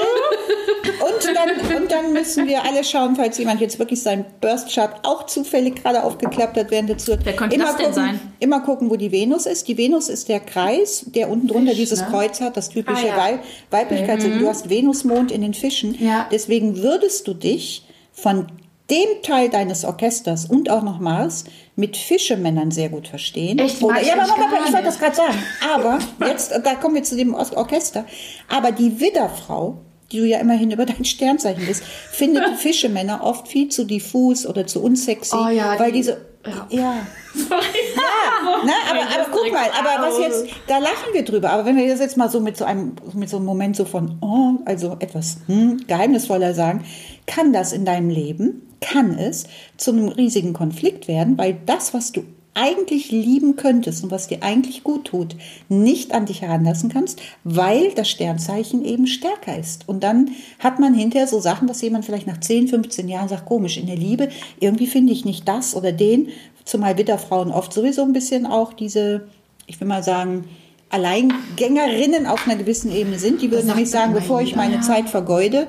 Und 1.00 1.36
dann, 1.36 1.78
und 1.84 1.92
dann 1.92 2.12
müssen 2.14 2.46
wir 2.46 2.64
alle 2.66 2.84
schauen, 2.84 3.16
falls 3.16 3.38
jemand 3.38 3.62
jetzt 3.62 3.80
wirklich 3.80 4.02
seinen 4.04 4.26
Burst-Chart 4.42 4.92
auch 5.04 5.26
zufällig 5.26 5.82
gerade 5.84 6.04
aufgeklappt 6.04 6.58
hat 6.58 6.70
während 6.70 6.90
der 6.90 6.98
Tour. 6.98 7.18
Wer 7.24 7.34
könnte 7.38 7.56
immer 7.56 7.66
das 7.68 7.78
denn 7.78 7.86
gucken, 7.88 8.04
sein? 8.04 8.20
Immer 8.40 8.60
gucken, 8.62 8.90
wo 8.90 8.98
die 8.98 9.12
Venus 9.14 9.46
ist. 9.46 9.70
Die 9.70 9.78
Venus 9.78 10.10
ist 10.10 10.28
der 10.28 10.42
Kreis, 10.42 11.06
der 11.08 11.30
unten 11.30 11.48
drunter 11.48 11.74
dieses 11.74 12.06
Kreuz 12.06 12.42
hat, 12.42 12.58
das 12.58 12.68
typische 12.70 13.06
Ah, 13.06 13.08
ja. 13.08 13.18
Weib 13.18 13.40
Weiblichkeit. 13.72 14.22
Du 14.24 14.48
hast 14.50 14.70
Venus-Mond 14.70 15.32
in 15.32 15.42
den 15.42 15.54
Fischen. 15.54 15.96
Ja. 16.04 16.28
Deswegen 16.30 16.82
würdest 16.84 17.26
du 17.28 17.34
dich 17.34 17.86
von 18.12 18.48
dem 18.90 19.22
Teil 19.24 19.50
deines 19.50 19.84
Orchesters 19.86 20.46
und 20.46 20.70
auch 20.70 20.82
noch 20.84 21.00
Mars 21.00 21.44
mit 21.76 21.98
Fischemännern 21.98 22.72
sehr 22.72 22.90
gut 22.90 23.08
verstehen. 23.08 23.60
Echt? 23.60 23.82
Oder, 23.84 24.02
ja, 24.02 24.14
aber 24.14 24.28
Moment, 24.38 24.62
ich 24.68 24.74
wollte 24.74 24.86
das 24.86 25.00
gerade 25.00 25.16
sagen. 25.16 25.38
Aber 25.76 26.00
jetzt, 26.28 26.52
da 26.64 26.76
kommen 26.76 26.96
wir 26.96 27.04
zu 27.04 27.16
dem 27.18 27.34
Or- 27.36 27.56
Orchester. 27.58 28.06
Aber 28.48 28.72
die 28.72 29.00
Widderfrau, 29.00 29.78
die 30.12 30.20
du 30.20 30.26
ja 30.26 30.40
immerhin 30.40 30.72
über 30.72 30.86
dein 30.86 31.04
Sternzeichen 31.04 31.66
bist, 31.66 31.84
findet 31.84 32.48
Fischemänner 32.58 33.24
oft 33.24 33.48
viel 33.50 33.68
zu 33.70 33.84
diffus 33.84 34.46
oder 34.46 34.66
zu 34.66 34.82
unsexy, 34.82 35.36
Oh 35.36 35.50
ja, 35.50 35.78
weil 35.78 35.92
die- 35.92 35.98
diese 35.98 36.26
ja. 36.70 36.96
Ja, 37.48 38.64
ne, 38.66 38.72
aber, 38.90 39.02
aber 39.02 39.30
guck 39.32 39.52
mal, 39.52 39.68
aber 39.78 40.08
was 40.08 40.20
jetzt, 40.20 40.46
da 40.68 40.78
lachen 40.78 41.14
wir 41.14 41.24
drüber. 41.24 41.52
Aber 41.52 41.66
wenn 41.66 41.76
wir 41.76 41.88
das 41.88 42.00
jetzt 42.00 42.18
mal 42.18 42.30
so 42.30 42.40
mit 42.40 42.58
so 42.58 42.66
einem, 42.66 42.94
mit 43.14 43.30
so 43.30 43.38
einem 43.38 43.46
Moment 43.46 43.76
so 43.76 43.86
von, 43.86 44.18
oh, 44.22 44.60
also 44.66 44.96
etwas 45.00 45.38
hm, 45.48 45.86
geheimnisvoller 45.88 46.54
sagen, 46.54 46.84
kann 47.26 47.54
das 47.54 47.74
in 47.74 47.86
deinem 47.86 48.10
Leben, 48.10 48.68
kann 48.82 49.18
es 49.18 49.46
zu 49.78 49.92
einem 49.92 50.08
riesigen 50.08 50.54
Konflikt 50.54 51.08
werden, 51.08 51.38
weil 51.38 51.58
das, 51.66 51.94
was 51.94 52.12
du 52.12 52.24
eigentlich 52.58 53.12
lieben 53.12 53.56
könntest 53.56 54.04
und 54.04 54.12
was 54.12 54.28
dir 54.28 54.42
eigentlich 54.42 54.84
gut 54.84 55.06
tut, 55.06 55.36
nicht 55.70 56.14
an 56.14 56.26
dich 56.26 56.42
heranlassen 56.42 56.90
kannst, 56.90 57.22
weil 57.44 57.92
das 57.92 58.10
Sternzeichen 58.10 58.84
eben 58.84 59.06
stärker 59.06 59.58
ist. 59.58 59.88
Und 59.88 60.04
dann 60.04 60.32
hat 60.60 60.80
man 60.80 60.94
hinterher 60.94 61.28
so 61.28 61.40
Sachen, 61.40 61.68
dass 61.68 61.82
jemand 61.82 62.04
vielleicht 62.04 62.28
nach 62.28 62.40
10, 62.40 62.68
15 62.68 63.08
Jahren 63.08 63.30
sagt, 63.30 63.46
komisch, 63.46 63.78
in 63.78 63.86
der 63.86 63.96
Liebe, 63.96 64.30
irgendwie 64.60 64.88
finde 64.88 65.14
ich 65.14 65.24
nicht 65.24 65.48
das 65.48 65.76
oder 65.76 65.92
den, 65.92 66.30
zumal 66.66 66.98
Widderfrauen 66.98 67.52
oft 67.52 67.72
sowieso 67.72 68.02
ein 68.02 68.14
bisschen 68.14 68.48
auch 68.48 68.74
diese, 68.74 69.28
ich 69.68 69.80
will 69.80 69.88
mal 69.88 70.04
sagen, 70.04 70.46
Alleingängerinnen 70.90 72.26
auf 72.26 72.48
einer 72.48 72.56
gewissen 72.56 72.92
Ebene 72.92 73.20
sind. 73.20 73.42
Die 73.42 73.52
würden 73.52 73.68
nämlich 73.68 73.90
sagen, 73.90 74.14
bevor 74.14 74.42
ich 74.42 74.56
meine 74.56 74.80
Zeit 74.80 75.10
vergeude 75.10 75.68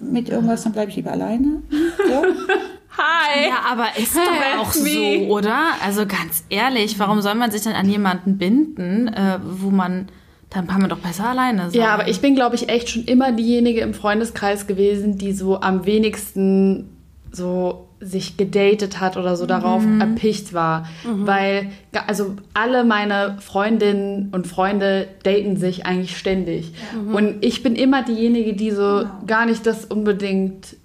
mit 0.00 0.30
irgendwas, 0.30 0.62
dann 0.62 0.72
bleibe 0.72 0.90
ich 0.90 0.96
lieber 0.96 1.12
alleine. 1.12 1.62
So. 1.70 2.22
Hi. 2.98 3.48
Ja, 3.48 3.72
aber 3.72 3.86
ist 3.96 4.14
doch 4.16 4.60
auch 4.60 4.72
so, 4.72 4.88
oder? 5.28 5.58
Also 5.84 6.06
ganz 6.06 6.44
ehrlich, 6.50 6.98
warum 6.98 7.20
soll 7.22 7.34
man 7.34 7.50
sich 7.50 7.62
dann 7.62 7.72
an 7.74 7.88
jemanden 7.88 8.38
binden, 8.38 9.08
äh, 9.08 9.38
wo 9.42 9.70
man, 9.70 10.08
dann 10.50 10.66
kann 10.66 10.80
man 10.80 10.90
doch 10.90 10.98
besser 10.98 11.28
alleine 11.30 11.70
sein. 11.70 11.80
Ja, 11.80 11.94
aber 11.94 12.08
ich 12.08 12.20
bin, 12.20 12.34
glaube 12.34 12.54
ich, 12.56 12.68
echt 12.68 12.90
schon 12.90 13.04
immer 13.04 13.32
diejenige 13.32 13.80
im 13.80 13.94
Freundeskreis 13.94 14.66
gewesen, 14.66 15.16
die 15.18 15.32
so 15.32 15.60
am 15.60 15.86
wenigsten 15.86 16.90
so 17.30 17.88
sich 17.98 18.36
gedatet 18.36 19.00
hat 19.00 19.16
oder 19.16 19.36
so 19.36 19.46
darauf 19.46 19.84
erpicht 20.00 20.52
war. 20.52 20.86
Weil, 21.04 21.70
ga- 21.92 22.02
also 22.08 22.34
alle 22.52 22.82
meine 22.84 23.38
Freundinnen 23.40 24.28
und 24.32 24.46
Freunde 24.48 25.06
daten 25.22 25.56
sich 25.56 25.86
eigentlich 25.86 26.18
ständig. 26.18 26.72
Und 27.12 27.36
ich 27.44 27.62
bin 27.62 27.76
immer 27.76 28.02
diejenige, 28.02 28.54
die 28.54 28.72
so 28.72 29.04
gar 29.26 29.46
nicht 29.46 29.64
das 29.66 29.84
unbedingt 29.84 30.76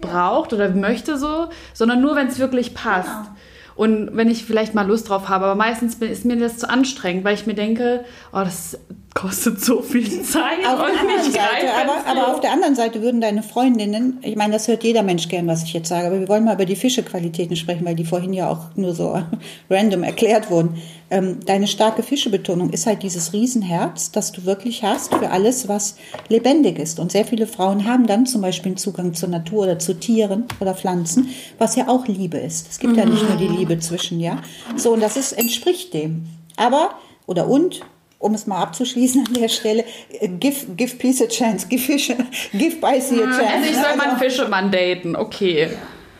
braucht 0.00 0.52
oder 0.52 0.68
möchte 0.70 1.18
so, 1.18 1.48
sondern 1.72 2.00
nur, 2.00 2.16
wenn 2.16 2.28
es 2.28 2.38
wirklich 2.38 2.74
passt. 2.74 3.30
Und 3.74 4.16
wenn 4.16 4.30
ich 4.30 4.44
vielleicht 4.44 4.74
mal 4.74 4.86
Lust 4.86 5.10
drauf 5.10 5.28
habe, 5.28 5.44
aber 5.44 5.54
meistens 5.54 5.96
ist 5.96 6.24
mir 6.24 6.36
das 6.36 6.58
zu 6.58 6.68
anstrengend, 6.68 7.24
weil 7.24 7.34
ich 7.34 7.46
mir 7.46 7.54
denke, 7.54 8.04
oh, 8.32 8.40
das 8.40 8.78
kostet 9.16 9.64
so 9.64 9.80
viel 9.80 10.22
Zeit. 10.22 10.58
Auf 10.66 10.78
und 10.78 10.90
ich 11.26 11.32
Seite, 11.32 11.72
aber, 11.74 12.06
aber 12.06 12.34
auf 12.34 12.40
der 12.40 12.52
anderen 12.52 12.74
Seite 12.74 13.00
würden 13.00 13.22
deine 13.22 13.42
Freundinnen, 13.42 14.18
ich 14.20 14.36
meine, 14.36 14.52
das 14.52 14.68
hört 14.68 14.84
jeder 14.84 15.02
Mensch 15.02 15.28
gern, 15.28 15.46
was 15.46 15.62
ich 15.62 15.72
jetzt 15.72 15.88
sage, 15.88 16.08
aber 16.08 16.20
wir 16.20 16.28
wollen 16.28 16.44
mal 16.44 16.54
über 16.54 16.66
die 16.66 16.76
Fischequalitäten 16.76 17.56
sprechen, 17.56 17.86
weil 17.86 17.94
die 17.94 18.04
vorhin 18.04 18.34
ja 18.34 18.50
auch 18.50 18.76
nur 18.76 18.94
so 18.94 19.18
random 19.70 20.02
erklärt 20.02 20.50
wurden. 20.50 20.76
Ähm, 21.08 21.38
deine 21.46 21.66
starke 21.66 22.02
Fischebetonung 22.02 22.70
ist 22.70 22.86
halt 22.86 23.02
dieses 23.02 23.32
Riesenherz, 23.32 24.12
das 24.12 24.32
du 24.32 24.44
wirklich 24.44 24.82
hast 24.82 25.14
für 25.14 25.30
alles, 25.30 25.66
was 25.66 25.96
lebendig 26.28 26.78
ist. 26.78 27.00
Und 27.00 27.10
sehr 27.10 27.24
viele 27.24 27.46
Frauen 27.46 27.86
haben 27.86 28.06
dann 28.06 28.26
zum 28.26 28.42
Beispiel 28.42 28.72
einen 28.72 28.76
Zugang 28.76 29.14
zur 29.14 29.30
Natur 29.30 29.64
oder 29.64 29.78
zu 29.78 29.98
Tieren 29.98 30.44
oder 30.60 30.74
Pflanzen, 30.74 31.30
was 31.56 31.74
ja 31.74 31.88
auch 31.88 32.06
Liebe 32.06 32.36
ist. 32.36 32.68
Es 32.70 32.78
gibt 32.78 32.98
ja 32.98 33.06
nicht 33.06 33.26
nur 33.26 33.38
die 33.38 33.48
Liebe 33.48 33.78
zwischen, 33.78 34.20
ja. 34.20 34.42
So, 34.76 34.92
und 34.92 35.00
das 35.00 35.16
ist, 35.16 35.32
entspricht 35.32 35.94
dem. 35.94 36.26
Aber, 36.58 36.90
oder 37.26 37.48
und, 37.48 37.80
um 38.18 38.34
es 38.34 38.46
mal 38.46 38.62
abzuschließen 38.62 39.26
an 39.26 39.34
der 39.34 39.48
Stelle, 39.48 39.84
äh, 40.20 40.28
give, 40.28 40.66
give 40.76 40.96
peace 40.96 41.22
a 41.22 41.26
chance, 41.26 41.66
give, 41.68 41.82
fish, 41.82 42.08
give 42.52 42.76
Bicey 42.80 43.22
a 43.22 43.26
chance. 43.26 43.42
Also 43.54 43.70
ich 43.70 43.76
soll 43.76 43.96
mal 43.96 44.08
einen 44.08 44.20
Also- 44.20 44.24
Fischemann 44.24 44.70
daten, 44.70 45.16
okay. 45.16 45.68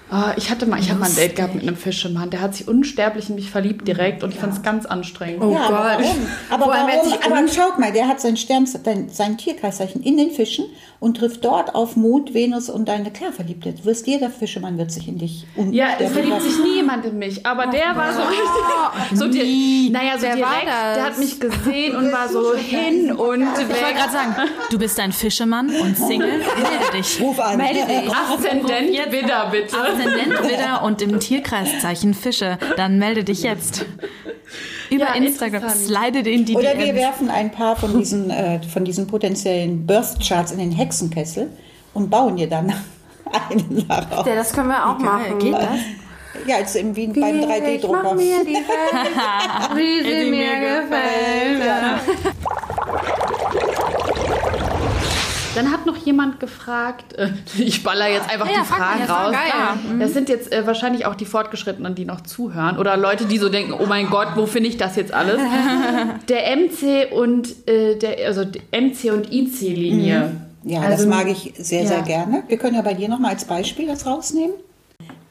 Ah, 0.09 0.35
ich 0.37 0.51
hatte 0.51 0.67
mal, 0.67 0.79
ich 0.79 0.89
habe 0.89 1.01
mal 1.01 1.09
ein 1.09 1.17
Date 1.17 1.35
gehabt 1.35 1.55
mit 1.57 1.65
einem 1.65 1.77
Fischemann, 1.77 2.31
der 2.31 2.41
hat 2.41 2.55
sich 2.55 2.69
unsterblich 2.69 3.29
in 3.29 3.35
mich 3.35 3.51
verliebt 3.51 3.89
direkt 3.89 4.23
und 4.23 4.33
ich 4.33 4.39
fand 4.39 4.53
es 4.53 4.63
ganz 4.63 4.87
anstrengend. 4.87 5.43
Oh 5.43 5.53
ja, 5.53 5.63
aber 5.63 5.97
Gott. 5.97 6.07
warum? 6.07 6.27
Aber, 6.49 6.77
er 6.77 6.87
warum? 6.87 7.13
aber 7.25 7.49
schaut 7.49 7.81
mal, 7.81 7.91
der 7.93 8.07
hat 8.07 8.21
sein 8.21 8.37
Stern, 8.37 8.67
sein 8.67 9.37
Tierkreiszeichen 9.37 10.05
in 10.05 10.17
den 10.17 10.31
Fischen 10.31 10.67
und 11.01 11.17
trifft 11.19 11.45
dort 11.45 11.75
auf 11.75 11.97
Mond, 11.97 12.33
Venus 12.35 12.69
und 12.71 12.89
deine, 12.89 13.11
klar, 13.11 13.33
verliebt 13.33 13.65
Du 13.67 13.85
wirst 13.85 14.07
jeder 14.07 14.31
Fischemann 14.31 14.79
wird 14.79 14.91
sich 14.91 15.09
in 15.09 15.19
dich 15.19 15.45
Ja, 15.71 15.89
es 15.99 16.13
verliebt 16.13 16.41
sich 16.43 16.53
verlieben. 16.53 16.63
nie 16.71 16.77
jemand 16.77 17.05
in 17.05 17.19
mich, 17.19 17.45
aber 17.47 17.67
der 17.67 17.95
war 17.97 18.13
so 18.13 18.23
richtig, 18.23 19.19
so 19.19 19.29
die, 19.29 19.91
naja, 19.91 20.19
so 20.19 20.27
war 20.27 20.35
direkt, 20.37 20.67
das? 20.67 20.95
der 20.95 21.05
hat 21.05 21.19
mich 21.19 21.41
gesehen 21.41 21.97
und 21.97 22.13
war 22.13 22.29
so 22.29 22.55
hin 22.55 23.13
und 23.13 23.43
Ich 23.43 23.47
wollte 23.49 23.69
weg. 23.69 23.97
gerade 23.97 24.13
sagen, 24.13 24.35
du 24.71 24.79
bist 24.79 24.99
ein 25.01 25.13
Fischemann 25.13 25.69
und 25.71 25.97
Single, 25.97 26.29
melde 26.39 26.97
dich. 26.99 27.21
Ruf 27.21 27.39
an. 27.41 27.57
Melde 27.57 27.81
dich. 27.87 28.11
Aszendent 28.15 29.13
Widder, 29.13 29.49
bitte. 29.51 29.77
Aszendent 29.77 30.43
Widder 30.43 30.83
und 30.83 31.03
im 31.03 31.21
Tierkreiszeichen 31.21 32.15
Fische, 32.15 32.59
dann 32.77 32.99
melde 32.99 33.25
dich 33.25 33.43
jetzt. 33.43 33.85
Über 34.91 35.05
Ja, 35.07 35.15
Instagram, 35.15 35.63
interessant. 35.65 35.87
slide 35.87 36.31
in 36.31 36.45
die 36.45 36.55
Oder 36.55 36.77
wir 36.79 36.87
DMs. 36.87 36.99
werfen 37.01 37.31
ein 37.31 37.51
paar 37.51 37.77
von 37.77 37.99
diesen, 37.99 38.31
äh, 38.31 38.61
von 38.63 38.85
diesen 38.85 39.07
potenziellen 39.07 39.87
Birth-Charts 39.87 40.53
in 40.53 40.59
den 40.59 40.73
Hexenkessel 40.73 41.51
und 41.95 42.11
bauen 42.11 42.37
dir 42.37 42.49
dann 42.49 42.73
einen 43.51 43.87
darauf. 43.89 44.27
Ja, 44.27 44.35
das 44.35 44.53
können 44.53 44.69
wir 44.69 44.87
auch 44.89 44.99
machen. 44.99 45.39
Geht 45.39 45.55
das? 45.55 45.69
Ja, 46.47 46.59
jetzt 46.59 46.77
im, 46.77 46.95
wie 46.95 47.07
beim 47.09 47.41
Ich 47.41 47.47
mach 47.47 47.55
3D-Drucker. 47.55 48.15
mir 48.15 48.45
die 48.45 48.53
Welt, 48.55 49.75
wie 49.75 50.03
sie 50.03 50.31
mir 50.31 50.61
gefällt. 50.61 51.63
Dann 55.57 55.73
hat 55.73 55.87
noch 55.87 55.97
jemand 55.97 56.39
gefragt, 56.39 57.15
äh, 57.15 57.31
ich 57.59 57.83
baller 57.83 58.09
jetzt 58.09 58.31
einfach 58.31 58.47
Ja, 58.49 58.61
die 58.61 58.67
Fragen 58.67 59.03
raus. 59.05 59.33
geil. 59.33 59.53
Ah, 59.53 59.75
Das 59.99 60.13
sind 60.13 60.29
jetzt 60.29 60.53
äh, 60.53 60.67
wahrscheinlich 60.67 61.07
auch 61.07 61.15
die 61.15 61.25
Fortgeschrittenen, 61.25 61.95
die 61.95 62.05
noch 62.05 62.21
zuhören. 62.21 62.79
Oder 62.79 62.97
Leute, 62.97 63.25
die 63.25 63.39
so 63.39 63.49
denken, 63.49 63.73
oh 63.73 63.87
mein 63.87 64.09
Gott, 64.11 64.29
wo 64.37 64.47
finde 64.47 64.69
ich 64.69 64.77
das 64.77 64.97
jetzt 64.97 65.13
alles? 65.13 65.41
der 66.29 66.57
MC 66.57 67.13
und 67.13 67.69
äh, 67.69 67.97
der, 67.97 68.27
also 68.27 68.45
die 68.45 68.61
MC 68.71 69.13
und 69.13 69.33
IC-Linie. 69.33 70.33
Ja, 70.65 70.81
Also, 70.81 70.97
das 70.97 71.07
mag 71.07 71.29
ich 71.29 71.55
sehr, 71.59 71.87
sehr 71.87 71.99
ja. 71.99 72.03
gerne. 72.05 72.43
Wir 72.49 72.59
können 72.59 72.75
ja 72.75 72.83
bei 72.83 72.95
dir 72.95 73.09
nochmal 73.09 73.33
als 73.33 73.45
Beispiel 73.45 73.87
das 73.87 74.05
rausnehmen. 74.07 74.55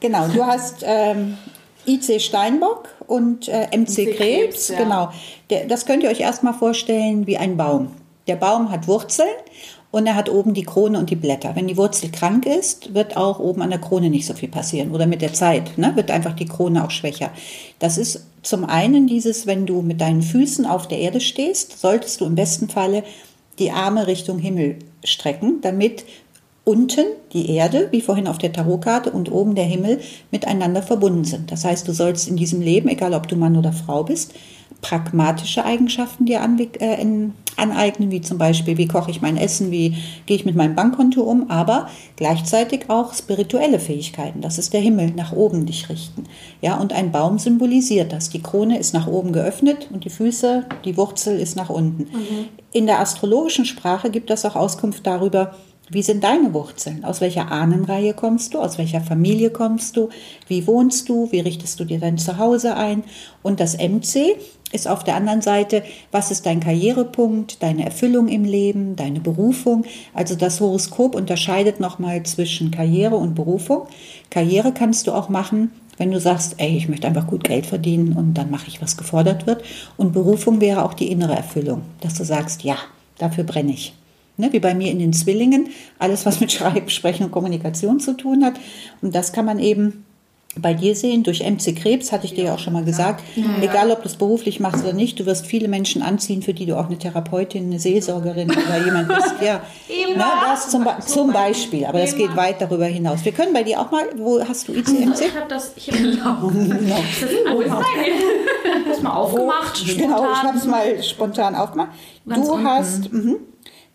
Genau, 0.00 0.28
du 0.28 0.44
hast 0.44 0.82
ähm, 0.82 1.36
IC 1.86 2.20
Steinbock 2.20 2.88
und 3.06 3.48
äh, 3.48 3.66
MC, 3.76 3.86
Krebs. 3.94 4.16
Krebs, 4.16 4.68
ja. 4.68 4.78
Genau. 4.78 5.12
Der, 5.50 5.66
das 5.66 5.86
könnt 5.86 6.02
ihr 6.02 6.10
euch 6.10 6.20
erstmal 6.20 6.54
vorstellen 6.54 7.26
wie 7.26 7.36
ein 7.36 7.56
Baum. 7.56 7.92
Der 8.26 8.36
Baum 8.36 8.70
hat 8.70 8.88
Wurzeln 8.88 9.28
und 9.90 10.06
er 10.06 10.14
hat 10.14 10.28
oben 10.28 10.52
die 10.52 10.64
Krone 10.64 10.98
und 10.98 11.10
die 11.10 11.16
Blätter. 11.16 11.54
Wenn 11.54 11.68
die 11.68 11.76
Wurzel 11.76 12.10
krank 12.10 12.44
ist, 12.44 12.94
wird 12.94 13.16
auch 13.16 13.38
oben 13.38 13.62
an 13.62 13.70
der 13.70 13.80
Krone 13.80 14.10
nicht 14.10 14.26
so 14.26 14.34
viel 14.34 14.48
passieren. 14.48 14.90
Oder 14.90 15.06
mit 15.06 15.22
der 15.22 15.32
Zeit 15.32 15.78
ne, 15.78 15.92
wird 15.94 16.10
einfach 16.10 16.34
die 16.34 16.46
Krone 16.46 16.84
auch 16.84 16.90
schwächer. 16.90 17.30
Das 17.78 17.96
ist 17.96 18.26
zum 18.42 18.64
einen 18.64 19.06
dieses, 19.06 19.46
wenn 19.46 19.66
du 19.66 19.82
mit 19.82 20.00
deinen 20.00 20.22
Füßen 20.22 20.66
auf 20.66 20.86
der 20.88 20.98
Erde 20.98 21.20
stehst, 21.20 21.80
solltest 21.80 22.20
du 22.20 22.26
im 22.26 22.34
besten 22.34 22.68
Falle 22.68 23.04
die 23.58 23.70
Arme 23.70 24.06
Richtung 24.06 24.38
Himmel 24.38 24.78
strecken, 25.02 25.60
damit 25.62 26.04
unten 26.64 27.06
die 27.32 27.50
Erde, 27.50 27.88
wie 27.92 28.00
vorhin 28.00 28.26
auf 28.26 28.38
der 28.38 28.52
Tarotkarte, 28.52 29.12
und 29.12 29.30
oben 29.30 29.54
der 29.54 29.64
Himmel 29.64 30.00
miteinander 30.32 30.82
verbunden 30.82 31.24
sind. 31.24 31.52
Das 31.52 31.64
heißt, 31.64 31.86
du 31.86 31.92
sollst 31.92 32.28
in 32.28 32.36
diesem 32.36 32.60
Leben, 32.60 32.88
egal 32.88 33.14
ob 33.14 33.28
du 33.28 33.36
Mann 33.36 33.56
oder 33.56 33.72
Frau 33.72 34.02
bist, 34.02 34.34
pragmatische 34.80 35.64
Eigenschaften 35.64 36.26
dir 36.26 36.42
anwe- 36.42 36.78
äh, 36.80 37.00
in- 37.00 37.32
aneignen, 37.58 38.10
wie 38.10 38.20
zum 38.20 38.36
Beispiel, 38.36 38.76
wie 38.76 38.86
koche 38.86 39.10
ich 39.10 39.22
mein 39.22 39.38
Essen, 39.38 39.70
wie 39.70 39.96
gehe 40.26 40.36
ich 40.36 40.44
mit 40.44 40.56
meinem 40.56 40.74
Bankkonto 40.74 41.22
um, 41.22 41.50
aber 41.50 41.88
gleichzeitig 42.16 42.90
auch 42.90 43.14
spirituelle 43.14 43.78
Fähigkeiten. 43.80 44.42
Das 44.42 44.58
ist 44.58 44.74
der 44.74 44.82
Himmel, 44.82 45.12
nach 45.16 45.32
oben 45.32 45.64
dich 45.64 45.88
richten. 45.88 46.24
Ja, 46.60 46.76
und 46.76 46.92
ein 46.92 47.12
Baum 47.12 47.38
symbolisiert 47.38 48.12
das. 48.12 48.28
Die 48.28 48.42
Krone 48.42 48.78
ist 48.78 48.92
nach 48.92 49.06
oben 49.06 49.32
geöffnet 49.32 49.88
und 49.90 50.04
die 50.04 50.10
Füße, 50.10 50.66
die 50.84 50.98
Wurzel 50.98 51.40
ist 51.40 51.56
nach 51.56 51.70
unten. 51.70 52.08
In 52.72 52.84
der 52.84 53.00
astrologischen 53.00 53.64
Sprache 53.64 54.10
gibt 54.10 54.28
das 54.28 54.44
auch 54.44 54.54
Auskunft 54.54 55.06
darüber, 55.06 55.54
wie 55.88 56.02
sind 56.02 56.24
deine 56.24 56.52
Wurzeln? 56.52 57.04
Aus 57.04 57.20
welcher 57.20 57.52
Ahnenreihe 57.52 58.12
kommst 58.12 58.54
du? 58.54 58.58
Aus 58.58 58.76
welcher 58.76 59.00
Familie 59.00 59.50
kommst 59.50 59.96
du? 59.96 60.08
Wie 60.48 60.66
wohnst 60.66 61.08
du? 61.08 61.30
Wie 61.30 61.40
richtest 61.40 61.78
du 61.78 61.84
dir 61.84 62.00
dein 62.00 62.18
Zuhause 62.18 62.76
ein? 62.76 63.04
Und 63.42 63.60
das 63.60 63.76
MC 63.76 64.36
ist 64.72 64.88
auf 64.88 65.04
der 65.04 65.14
anderen 65.14 65.42
Seite, 65.42 65.84
was 66.10 66.32
ist 66.32 66.44
dein 66.44 66.58
Karrierepunkt, 66.58 67.62
deine 67.62 67.84
Erfüllung 67.84 68.26
im 68.26 68.44
Leben, 68.44 68.96
deine 68.96 69.20
Berufung? 69.20 69.84
Also 70.12 70.34
das 70.34 70.60
Horoskop 70.60 71.14
unterscheidet 71.14 71.78
nochmal 71.78 72.24
zwischen 72.24 72.72
Karriere 72.72 73.14
und 73.14 73.36
Berufung. 73.36 73.86
Karriere 74.28 74.72
kannst 74.72 75.06
du 75.06 75.12
auch 75.12 75.28
machen, 75.28 75.70
wenn 75.98 76.10
du 76.10 76.18
sagst, 76.18 76.56
ey, 76.58 76.76
ich 76.76 76.88
möchte 76.88 77.06
einfach 77.06 77.28
gut 77.28 77.44
Geld 77.44 77.64
verdienen 77.64 78.14
und 78.14 78.34
dann 78.34 78.50
mache 78.50 78.66
ich, 78.66 78.82
was 78.82 78.96
gefordert 78.96 79.46
wird. 79.46 79.62
Und 79.96 80.12
Berufung 80.12 80.60
wäre 80.60 80.84
auch 80.84 80.94
die 80.94 81.12
innere 81.12 81.36
Erfüllung, 81.36 81.82
dass 82.00 82.14
du 82.14 82.24
sagst, 82.24 82.64
ja, 82.64 82.76
dafür 83.18 83.44
brenne 83.44 83.72
ich. 83.72 83.94
Ne, 84.38 84.52
wie 84.52 84.60
bei 84.60 84.74
mir 84.74 84.90
in 84.90 84.98
den 84.98 85.14
Zwillingen, 85.14 85.68
alles, 85.98 86.26
was 86.26 86.40
mit 86.40 86.52
Schreiben, 86.52 86.90
Sprechen 86.90 87.24
und 87.24 87.32
Kommunikation 87.32 88.00
zu 88.00 88.12
tun 88.12 88.44
hat. 88.44 88.54
Und 89.00 89.14
das 89.14 89.32
kann 89.32 89.46
man 89.46 89.58
eben 89.58 90.04
bei 90.58 90.74
dir 90.74 90.94
sehen, 90.96 91.22
durch 91.22 91.40
MC 91.40 91.76
Krebs, 91.76 92.12
hatte 92.12 92.26
ich 92.26 92.34
dir 92.34 92.44
ja 92.44 92.54
auch 92.54 92.58
schon 92.58 92.72
mal 92.72 92.84
gesagt, 92.84 93.22
egal 93.60 93.90
ob 93.90 94.02
du 94.02 94.08
es 94.08 94.16
beruflich 94.16 94.58
machst 94.60 94.82
oder 94.82 94.92
nicht, 94.92 95.18
du 95.20 95.26
wirst 95.26 95.46
viele 95.46 95.68
Menschen 95.68 96.02
anziehen, 96.02 96.42
für 96.42 96.54
die 96.54 96.66
du 96.66 96.78
auch 96.78 96.86
eine 96.86 96.98
Therapeutin, 96.98 97.66
eine 97.66 97.78
Seelsorgerin 97.78 98.50
oder 98.50 98.84
jemand 98.84 99.08
bist. 99.08 99.34
Ja, 99.44 99.60
Na, 100.16 100.52
das 100.52 100.70
zum, 100.70 100.84
Be 100.84 100.96
zum 101.04 101.32
Beispiel, 101.32 101.84
aber 101.84 102.00
das 102.00 102.16
geht 102.16 102.34
weit 102.36 102.60
darüber 102.60 102.86
hinaus. 102.86 103.24
Wir 103.24 103.32
können 103.32 103.52
bei 103.52 103.62
dir 103.62 103.80
auch 103.80 103.90
mal, 103.90 104.04
wo 104.16 104.40
hast 104.40 104.68
du 104.68 104.72
ICMC? 104.72 105.20
Ich 105.20 105.36
habe 105.36 105.48
das. 105.48 105.72
Ich 105.76 105.88
hab, 105.90 105.98
genau. 105.98 106.38
Wo 106.40 107.60
ist 107.60 107.70
das 108.88 109.02
mal 109.02 109.12
aufgemacht? 109.12 109.84
Genau, 109.96 110.32
ich 110.32 110.42
habe 110.42 110.56
es 110.56 110.64
mal 110.64 111.02
spontan 111.02 111.54
aufgemacht. 111.54 111.90
Du 112.24 112.58
hast, 112.64 113.12
mhm. 113.12 113.36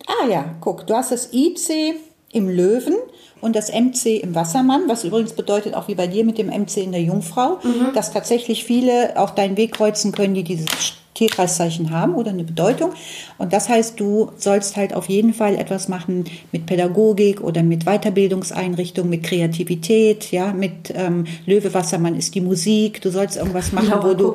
Ah 0.07 0.27
ja, 0.27 0.55
guck, 0.61 0.85
du 0.87 0.93
hast 0.95 1.11
das 1.11 1.29
IC 1.33 1.95
im 2.31 2.49
Löwen 2.49 2.95
und 3.41 3.55
das 3.55 3.71
MC 3.71 4.21
im 4.21 4.35
Wassermann, 4.35 4.83
was 4.87 5.03
übrigens 5.03 5.33
bedeutet, 5.33 5.73
auch 5.73 5.87
wie 5.87 5.95
bei 5.95 6.07
dir 6.07 6.23
mit 6.23 6.37
dem 6.37 6.47
MC 6.47 6.77
in 6.77 6.91
der 6.91 7.01
Jungfrau, 7.01 7.59
Mhm. 7.63 7.93
dass 7.93 8.11
tatsächlich 8.13 8.63
viele 8.63 9.19
auch 9.19 9.31
deinen 9.31 9.57
Weg 9.57 9.73
kreuzen 9.73 10.11
können, 10.11 10.33
die 10.33 10.43
dieses 10.43 10.67
Tierkreiszeichen 11.13 11.91
haben 11.91 12.15
oder 12.15 12.29
eine 12.29 12.45
Bedeutung. 12.45 12.91
Und 13.37 13.51
das 13.51 13.67
heißt, 13.67 13.99
du 13.99 14.31
sollst 14.37 14.77
halt 14.77 14.93
auf 14.93 15.09
jeden 15.09 15.33
Fall 15.33 15.55
etwas 15.55 15.89
machen 15.89 16.23
mit 16.53 16.65
Pädagogik 16.65 17.41
oder 17.41 17.63
mit 17.63 17.83
Weiterbildungseinrichtungen, 17.85 19.09
mit 19.09 19.23
Kreativität, 19.23 20.31
ja, 20.31 20.53
mit 20.53 20.93
ähm, 20.95 21.25
Löwe 21.45 21.73
Wassermann 21.73 22.15
ist 22.15 22.33
die 22.33 22.41
Musik. 22.41 23.01
Du 23.01 23.11
sollst 23.11 23.35
irgendwas 23.37 23.71
machen, 23.73 23.93
wo 24.01 24.13
du, 24.13 24.33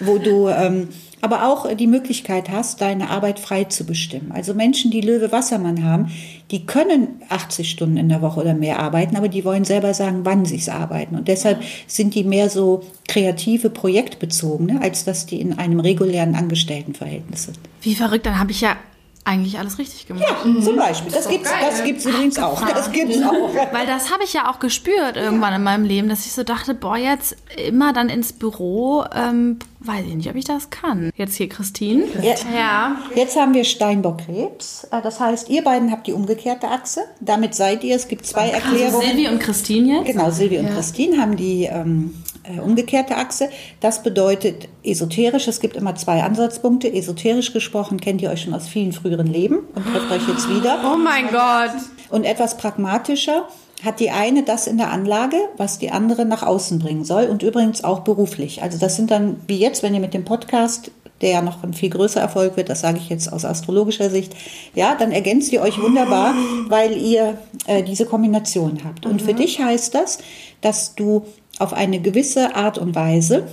wo 0.00 0.18
du 0.18 0.48
ähm, 0.48 0.88
aber 1.22 1.46
auch 1.46 1.72
die 1.74 1.86
Möglichkeit 1.86 2.50
hast, 2.50 2.80
deine 2.80 3.08
Arbeit 3.08 3.38
frei 3.38 3.64
zu 3.64 3.86
bestimmen. 3.86 4.32
Also 4.32 4.54
Menschen, 4.54 4.90
die 4.90 5.00
Löwe 5.00 5.30
Wassermann 5.30 5.84
haben, 5.84 6.10
die 6.50 6.66
können 6.66 7.22
80 7.28 7.70
Stunden 7.70 7.96
in 7.96 8.08
der 8.08 8.20
Woche 8.20 8.40
oder 8.40 8.54
mehr 8.54 8.80
arbeiten, 8.80 9.16
aber 9.16 9.28
die 9.28 9.44
wollen 9.44 9.64
selber 9.64 9.94
sagen, 9.94 10.24
wann 10.24 10.44
sie 10.44 10.56
es 10.56 10.68
arbeiten. 10.68 11.14
Und 11.14 11.28
deshalb 11.28 11.62
sind 11.86 12.16
die 12.16 12.24
mehr 12.24 12.50
so 12.50 12.82
kreative, 13.06 13.70
projektbezogene, 13.70 14.82
als 14.82 15.04
dass 15.04 15.24
die 15.24 15.40
in 15.40 15.58
einem 15.58 15.78
regulären 15.78 16.34
Angestelltenverhältnis 16.34 17.44
sind. 17.44 17.58
Wie 17.82 17.94
verrückt, 17.94 18.26
dann 18.26 18.40
habe 18.40 18.50
ich 18.50 18.60
ja 18.60 18.76
eigentlich 19.24 19.58
alles 19.58 19.78
richtig 19.78 20.06
gemacht. 20.08 20.24
Zum 20.42 20.76
Beispiel. 20.76 21.12
Das 21.12 21.28
gibt's, 21.28 21.48
das 21.60 21.84
gibt's 21.84 22.04
übrigens 22.04 22.38
auch. 22.38 22.60
Das 22.66 22.90
gibt's 22.90 23.18
auch. 23.22 23.54
Weil 23.72 23.86
das 23.86 24.12
habe 24.12 24.24
ich 24.24 24.32
ja 24.32 24.50
auch 24.50 24.58
gespürt 24.58 25.16
irgendwann 25.16 25.54
in 25.54 25.62
meinem 25.62 25.84
Leben, 25.84 26.08
dass 26.08 26.26
ich 26.26 26.32
so 26.32 26.42
dachte, 26.42 26.74
boah, 26.74 26.96
jetzt 26.96 27.36
immer 27.68 27.92
dann 27.92 28.08
ins 28.08 28.32
Büro, 28.32 29.04
ähm, 29.14 29.60
weiß 29.78 30.04
ich 30.08 30.14
nicht, 30.14 30.28
ob 30.28 30.34
ich 30.34 30.44
das 30.44 30.70
kann. 30.70 31.12
Jetzt 31.14 31.36
hier 31.36 31.48
Christine. 31.48 32.04
Ja. 32.20 32.34
Ja. 32.52 32.96
Jetzt 33.14 33.36
haben 33.36 33.54
wir 33.54 33.62
Steinbock-Krebs. 33.64 34.88
Äh, 34.90 35.02
Das 35.02 35.20
heißt, 35.20 35.48
ihr 35.50 35.62
beiden 35.62 35.92
habt 35.92 36.08
die 36.08 36.12
umgekehrte 36.12 36.68
Achse. 36.68 37.02
Damit 37.20 37.54
seid 37.54 37.84
ihr. 37.84 37.94
Es 37.94 38.08
gibt 38.08 38.26
zwei 38.26 38.48
Erklärungen. 38.48 39.06
Silvi 39.06 39.28
und 39.28 39.38
Christine 39.38 39.98
jetzt. 39.98 40.06
Genau, 40.06 40.30
Silvi 40.30 40.58
und 40.58 40.68
Christine 40.74 41.20
haben 41.20 41.36
die 41.36 41.64
ähm, 41.64 42.22
äh, 42.44 42.60
umgekehrte 42.60 43.16
Achse. 43.16 43.48
Das 43.80 44.02
bedeutet 44.02 44.68
esoterisch. 44.82 45.48
Es 45.48 45.60
gibt 45.60 45.76
immer 45.76 45.94
zwei 45.94 46.22
Ansatzpunkte. 46.22 46.92
Esoterisch 46.92 47.52
gesprochen 47.52 48.00
kennt 48.00 48.22
ihr 48.22 48.30
euch 48.30 48.42
schon 48.42 48.54
aus 48.54 48.68
vielen 48.68 48.92
früheren 48.92 49.26
Leben 49.26 49.58
und 49.74 49.84
trefft 49.84 50.10
euch 50.10 50.28
jetzt 50.28 50.48
wieder. 50.48 50.80
Oh 50.92 50.96
mein 50.96 51.28
Gott. 51.28 51.72
Und 52.10 52.24
etwas 52.24 52.56
pragmatischer 52.56 53.46
hat 53.84 54.00
die 54.00 54.10
eine 54.10 54.42
das 54.42 54.66
in 54.66 54.78
der 54.78 54.90
Anlage, 54.90 55.36
was 55.56 55.78
die 55.78 55.90
andere 55.90 56.24
nach 56.24 56.42
außen 56.42 56.78
bringen 56.78 57.04
soll 57.04 57.24
und 57.24 57.42
übrigens 57.42 57.82
auch 57.84 58.00
beruflich. 58.00 58.62
Also 58.62 58.78
das 58.78 58.96
sind 58.96 59.10
dann, 59.10 59.36
wie 59.46 59.58
jetzt, 59.58 59.82
wenn 59.82 59.94
ihr 59.94 60.00
mit 60.00 60.14
dem 60.14 60.24
Podcast, 60.24 60.92
der 61.20 61.30
ja 61.30 61.42
noch 61.42 61.62
ein 61.62 61.72
viel 61.72 61.90
größer 61.90 62.20
Erfolg 62.20 62.56
wird, 62.56 62.68
das 62.68 62.80
sage 62.80 62.98
ich 62.98 63.08
jetzt 63.08 63.32
aus 63.32 63.44
astrologischer 63.44 64.10
Sicht, 64.10 64.34
ja, 64.74 64.94
dann 64.94 65.12
ergänzt 65.12 65.52
ihr 65.52 65.62
euch 65.62 65.80
wunderbar, 65.80 66.34
weil 66.68 66.96
ihr 66.96 67.38
äh, 67.66 67.82
diese 67.82 68.06
Kombination 68.06 68.80
habt. 68.84 69.06
Und 69.06 69.22
für 69.22 69.34
dich 69.34 69.60
heißt 69.60 69.94
das, 69.94 70.18
dass 70.60 70.94
du 70.94 71.24
auf 71.62 71.72
eine 71.72 72.00
gewisse 72.00 72.56
Art 72.56 72.76
und 72.76 72.94
Weise 72.96 73.46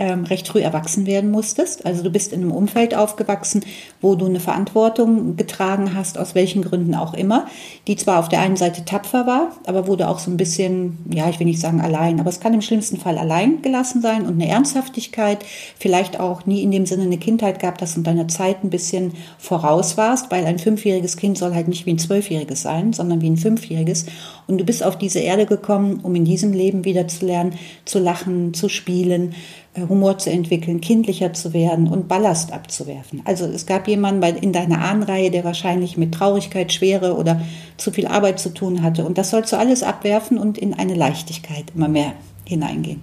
ähm, 0.00 0.24
recht 0.24 0.48
früh 0.48 0.60
erwachsen 0.60 1.06
werden 1.06 1.30
musstest. 1.30 1.86
Also 1.86 2.02
du 2.02 2.10
bist 2.10 2.32
in 2.32 2.40
einem 2.40 2.52
Umfeld 2.52 2.94
aufgewachsen, 2.94 3.62
wo 4.00 4.16
du 4.16 4.26
eine 4.26 4.40
Verantwortung 4.40 5.36
getragen 5.36 5.94
hast, 5.94 6.18
aus 6.18 6.34
welchen 6.34 6.62
Gründen 6.62 6.94
auch 6.94 7.14
immer, 7.14 7.46
die 7.86 7.96
zwar 7.96 8.18
auf 8.18 8.28
der 8.28 8.40
einen 8.40 8.56
Seite 8.56 8.84
tapfer 8.84 9.26
war, 9.26 9.52
aber 9.66 9.86
du 9.96 10.08
auch 10.08 10.18
so 10.18 10.30
ein 10.30 10.38
bisschen, 10.38 10.98
ja, 11.12 11.28
ich 11.28 11.38
will 11.38 11.46
nicht 11.46 11.60
sagen 11.60 11.80
allein, 11.80 12.18
aber 12.18 12.30
es 12.30 12.40
kann 12.40 12.54
im 12.54 12.62
schlimmsten 12.62 12.96
Fall 12.96 13.18
allein 13.18 13.60
gelassen 13.60 14.00
sein 14.00 14.22
und 14.22 14.34
eine 14.40 14.48
Ernsthaftigkeit, 14.48 15.44
vielleicht 15.78 16.18
auch 16.18 16.46
nie 16.46 16.62
in 16.62 16.70
dem 16.70 16.86
Sinne 16.86 17.02
eine 17.02 17.18
Kindheit 17.18 17.58
gehabt 17.58 17.82
hast 17.82 17.98
und 17.98 18.06
deiner 18.06 18.28
Zeit 18.28 18.64
ein 18.64 18.70
bisschen 18.70 19.12
voraus 19.38 19.98
warst, 19.98 20.30
weil 20.30 20.46
ein 20.46 20.58
fünfjähriges 20.58 21.18
Kind 21.18 21.36
soll 21.36 21.54
halt 21.54 21.68
nicht 21.68 21.84
wie 21.84 21.92
ein 21.92 21.98
zwölfjähriges 21.98 22.62
sein, 22.62 22.94
sondern 22.94 23.20
wie 23.20 23.28
ein 23.28 23.36
fünfjähriges. 23.36 24.06
Und 24.46 24.58
du 24.58 24.64
bist 24.64 24.82
auf 24.82 24.96
diese 24.96 25.18
Erde 25.18 25.44
gekommen, 25.44 26.00
um 26.02 26.14
in 26.14 26.24
diesem 26.24 26.52
Leben 26.54 26.84
wieder 26.86 27.06
zu 27.06 27.26
lernen, 27.26 27.54
zu 27.84 27.98
lachen, 27.98 28.54
zu 28.54 28.70
spielen, 28.70 29.34
Humor 29.76 30.18
zu 30.18 30.30
entwickeln, 30.30 30.80
kindlicher 30.80 31.32
zu 31.32 31.52
werden 31.52 31.86
und 31.86 32.08
Ballast 32.08 32.52
abzuwerfen. 32.52 33.22
Also 33.24 33.46
es 33.46 33.66
gab 33.66 33.86
jemanden 33.86 34.20
bei, 34.20 34.30
in 34.30 34.52
deiner 34.52 34.80
Ahnenreihe, 34.80 35.30
der 35.30 35.44
wahrscheinlich 35.44 35.96
mit 35.96 36.12
Traurigkeit, 36.12 36.72
Schwere 36.72 37.16
oder 37.16 37.40
zu 37.76 37.92
viel 37.92 38.06
Arbeit 38.08 38.40
zu 38.40 38.52
tun 38.52 38.82
hatte. 38.82 39.04
Und 39.04 39.16
das 39.16 39.30
sollst 39.30 39.52
du 39.52 39.56
alles 39.56 39.82
abwerfen 39.84 40.38
und 40.38 40.58
in 40.58 40.74
eine 40.74 40.94
Leichtigkeit 40.94 41.66
immer 41.74 41.88
mehr 41.88 42.14
hineingehen. 42.44 43.00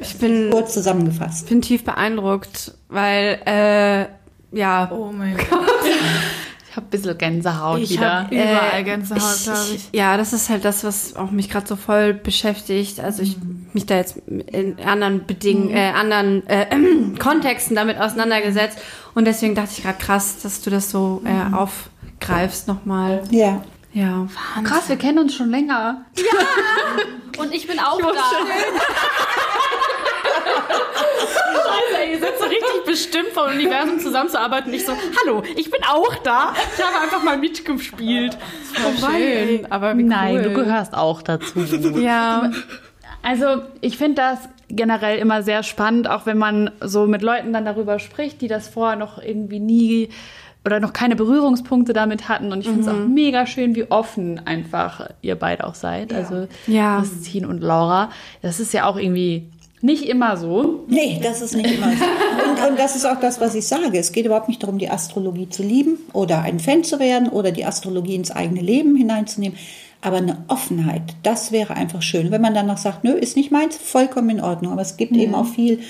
Ich 0.00 0.16
bin, 0.18 0.50
Kurz 0.50 0.74
zusammengefasst. 0.74 1.48
bin 1.48 1.62
tief 1.62 1.84
beeindruckt, 1.84 2.74
weil, 2.88 3.38
äh, 3.46 4.06
ja. 4.56 4.90
Oh 4.92 5.12
mein 5.12 5.36
Gott. 5.50 5.68
Ich 6.78 6.84
habe 6.84 6.86
ein 6.86 6.90
bisschen 6.90 7.18
Gänsehaut 7.18 7.80
Ich 7.80 7.90
wieder. 7.90 8.20
habe 8.24 8.34
überall 8.34 8.80
Äh, 8.80 8.84
Gänsehaut, 8.84 9.42
glaube 9.42 9.60
ich. 9.74 9.88
Ja, 9.92 10.16
das 10.16 10.32
ist 10.32 10.48
halt 10.48 10.64
das, 10.64 10.84
was 10.84 11.16
auch 11.16 11.30
mich 11.32 11.50
gerade 11.50 11.66
so 11.66 11.74
voll 11.76 12.14
beschäftigt. 12.14 13.00
Also 13.00 13.22
ich 13.22 13.36
mich 13.72 13.86
da 13.86 13.96
jetzt 13.96 14.16
in 14.28 14.78
anderen 14.78 15.26
Bedingungen, 15.26 15.70
äh, 15.70 15.90
anderen 15.94 16.46
äh, 16.46 16.66
Kontexten 17.18 17.74
damit 17.74 17.98
auseinandergesetzt. 17.98 18.78
Und 19.14 19.24
deswegen 19.26 19.54
dachte 19.56 19.70
ich 19.76 19.82
gerade 19.82 19.98
krass, 19.98 20.38
dass 20.42 20.60
du 20.60 20.70
das 20.70 20.90
so 20.90 21.20
äh, 21.24 21.54
aufgreifst 21.54 22.68
nochmal. 22.68 23.22
Ja. 23.30 23.64
Ja. 23.92 24.28
Krass, 24.62 24.88
wir 24.88 24.96
kennen 24.96 25.18
uns 25.18 25.34
schon 25.34 25.50
länger. 25.50 26.02
Und 27.38 27.52
ich 27.52 27.66
bin 27.66 27.78
auch 27.80 27.98
da. 28.00 28.08
Ihr 32.10 32.18
seid 32.18 32.38
so 32.38 32.44
richtig 32.44 32.84
bestimmt 32.86 33.28
vom 33.34 33.48
Universum 33.52 33.98
zusammenzuarbeiten. 34.00 34.72
Ich 34.72 34.84
so, 34.84 34.92
hallo, 35.22 35.42
ich 35.56 35.70
bin 35.70 35.80
auch 35.88 36.14
da. 36.24 36.52
Ich 36.76 36.82
habe 36.84 37.02
einfach 37.04 37.22
mal 37.22 37.36
mitgespielt. 37.38 38.36
Schön, 39.00 39.70
aber 39.70 39.96
wie 39.96 40.02
Nein, 40.02 40.36
cool. 40.36 40.42
du 40.42 40.54
gehörst 40.54 40.94
auch 40.94 41.22
dazu. 41.22 41.60
Ja. 42.00 42.50
Also 43.22 43.62
ich 43.80 43.98
finde 43.98 44.16
das 44.16 44.38
generell 44.68 45.18
immer 45.18 45.42
sehr 45.42 45.62
spannend, 45.62 46.08
auch 46.08 46.26
wenn 46.26 46.38
man 46.38 46.70
so 46.80 47.06
mit 47.06 47.22
Leuten 47.22 47.52
dann 47.52 47.64
darüber 47.64 47.98
spricht, 47.98 48.40
die 48.40 48.48
das 48.48 48.68
vorher 48.68 48.96
noch 48.96 49.20
irgendwie 49.22 49.60
nie 49.60 50.10
oder 50.64 50.80
noch 50.80 50.92
keine 50.92 51.16
Berührungspunkte 51.16 51.92
damit 51.92 52.28
hatten. 52.28 52.52
Und 52.52 52.60
ich 52.60 52.66
finde 52.66 52.82
es 52.82 52.88
auch 52.88 53.06
mega 53.08 53.46
schön, 53.46 53.74
wie 53.74 53.90
offen 53.90 54.40
einfach 54.46 55.08
ihr 55.22 55.34
beide 55.36 55.64
auch 55.66 55.74
seid. 55.74 56.12
Also 56.12 56.46
Ja. 56.66 56.98
Christine 56.98 57.48
und 57.48 57.62
Laura. 57.62 58.10
Das 58.42 58.60
ist 58.60 58.72
ja 58.74 58.84
auch 58.86 58.96
irgendwie 58.96 59.48
nicht 59.80 60.04
immer 60.04 60.36
so. 60.36 60.84
Nee, 60.88 61.20
das 61.22 61.40
ist 61.40 61.54
nicht 61.54 61.70
immer 61.72 61.86
so. 61.86 62.04
Und, 62.50 62.70
und 62.70 62.78
das 62.78 62.96
ist 62.96 63.04
auch 63.04 63.20
das, 63.20 63.40
was 63.40 63.54
ich 63.54 63.66
sage. 63.66 63.98
Es 63.98 64.12
geht 64.12 64.26
überhaupt 64.26 64.48
nicht 64.48 64.62
darum, 64.62 64.78
die 64.78 64.90
Astrologie 64.90 65.48
zu 65.48 65.62
lieben 65.62 65.98
oder 66.12 66.42
ein 66.42 66.58
Fan 66.58 66.84
zu 66.84 66.98
werden 66.98 67.28
oder 67.28 67.52
die 67.52 67.64
Astrologie 67.64 68.16
ins 68.16 68.30
eigene 68.30 68.60
Leben 68.60 68.96
hineinzunehmen. 68.96 69.56
Aber 70.00 70.18
eine 70.18 70.38
Offenheit, 70.48 71.02
das 71.22 71.50
wäre 71.50 71.74
einfach 71.74 72.02
schön. 72.02 72.30
Wenn 72.30 72.40
man 72.40 72.54
dann 72.54 72.66
noch 72.66 72.78
sagt, 72.78 73.04
nö, 73.04 73.12
ist 73.12 73.36
nicht 73.36 73.50
meins, 73.50 73.76
vollkommen 73.76 74.30
in 74.30 74.40
Ordnung. 74.40 74.72
Aber 74.72 74.82
es 74.82 74.96
gibt 74.96 75.16
eben 75.16 75.34
auch 75.34 75.46
viel, 75.46 75.80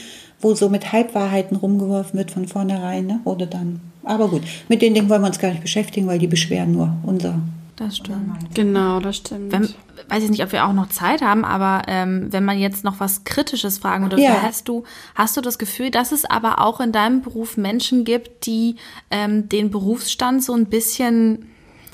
wo 0.40 0.54
so 0.54 0.68
mit 0.68 0.92
Halbwahrheiten 0.92 1.56
rumgeworfen 1.56 2.18
wird 2.18 2.30
von 2.30 2.46
vornherein. 2.46 3.06
Ne? 3.06 3.20
Oder 3.24 3.46
dann. 3.46 3.80
Aber 4.04 4.28
gut, 4.28 4.42
mit 4.68 4.80
den 4.80 4.94
Dingen 4.94 5.10
wollen 5.10 5.22
wir 5.22 5.28
uns 5.28 5.38
gar 5.38 5.50
nicht 5.50 5.62
beschäftigen, 5.62 6.06
weil 6.06 6.18
die 6.18 6.26
beschweren 6.26 6.72
nur 6.72 6.94
unser. 7.04 7.40
Das 7.78 7.96
stimmt. 7.98 8.54
Genau, 8.54 8.98
das 8.98 9.16
stimmt. 9.18 9.52
Wenn, 9.52 9.68
weiß 10.08 10.24
ich 10.24 10.30
nicht, 10.30 10.42
ob 10.42 10.50
wir 10.50 10.66
auch 10.66 10.72
noch 10.72 10.88
Zeit 10.88 11.22
haben, 11.22 11.44
aber 11.44 11.82
ähm, 11.86 12.26
wenn 12.32 12.44
man 12.44 12.58
jetzt 12.58 12.82
noch 12.82 12.98
was 12.98 13.22
Kritisches 13.22 13.78
fragen 13.78 14.08
dürfte, 14.10 14.24
Ja. 14.24 14.42
hast 14.42 14.68
du 14.68 14.82
hast 15.14 15.36
du 15.36 15.40
das 15.40 15.58
Gefühl, 15.58 15.90
dass 15.92 16.10
es 16.10 16.24
aber 16.24 16.60
auch 16.60 16.80
in 16.80 16.90
deinem 16.90 17.22
Beruf 17.22 17.56
Menschen 17.56 18.04
gibt, 18.04 18.46
die 18.46 18.76
ähm, 19.12 19.48
den 19.48 19.70
Berufsstand 19.70 20.42
so 20.42 20.54
ein 20.54 20.66
bisschen 20.66 21.46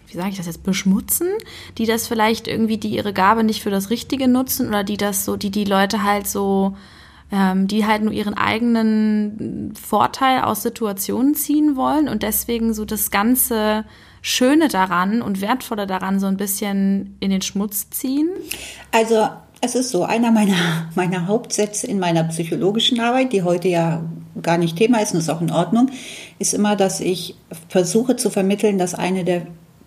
wie 0.08 0.16
sage 0.16 0.30
ich 0.30 0.36
das 0.36 0.46
jetzt, 0.46 0.62
beschmutzen, 0.62 1.26
die 1.76 1.86
das 1.86 2.06
vielleicht 2.06 2.46
irgendwie, 2.46 2.78
die 2.78 2.90
ihre 2.90 3.12
Gabe 3.12 3.42
nicht 3.42 3.62
für 3.62 3.70
das 3.70 3.90
Richtige 3.90 4.28
nutzen 4.28 4.68
oder 4.68 4.84
die 4.84 4.96
das 4.96 5.24
so, 5.24 5.36
die 5.36 5.50
die 5.50 5.64
Leute 5.64 6.04
halt 6.04 6.28
so, 6.28 6.76
ähm, 7.32 7.66
die 7.66 7.84
halt 7.84 8.02
nur 8.02 8.12
ihren 8.12 8.34
eigenen 8.34 9.74
Vorteil 9.74 10.42
aus 10.42 10.62
Situationen 10.62 11.34
ziehen 11.34 11.74
wollen 11.74 12.08
und 12.08 12.22
deswegen 12.22 12.74
so 12.74 12.84
das 12.84 13.10
ganze 13.10 13.84
Schöne 14.26 14.68
daran 14.68 15.20
und 15.20 15.42
Wertvolle 15.42 15.86
daran 15.86 16.18
so 16.18 16.26
ein 16.26 16.38
bisschen 16.38 17.14
in 17.20 17.28
den 17.28 17.42
Schmutz 17.42 17.90
ziehen. 17.90 18.30
Also 18.90 19.28
es 19.60 19.74
ist 19.74 19.90
so, 19.90 20.04
einer 20.04 20.30
meiner, 20.30 20.88
meiner 20.94 21.26
Hauptsätze 21.26 21.86
in 21.86 21.98
meiner 21.98 22.24
psychologischen 22.24 23.00
Arbeit, 23.00 23.34
die 23.34 23.42
heute 23.42 23.68
ja 23.68 24.02
gar 24.40 24.56
nicht 24.56 24.78
Thema 24.78 25.02
ist 25.02 25.12
und 25.12 25.20
ist 25.20 25.28
auch 25.28 25.42
in 25.42 25.50
Ordnung, 25.50 25.90
ist 26.38 26.54
immer, 26.54 26.74
dass 26.74 27.00
ich 27.00 27.36
versuche 27.68 28.16
zu 28.16 28.30
vermitteln, 28.30 28.78
dass 28.78 28.94
eine 28.94 29.24
der 29.24 29.42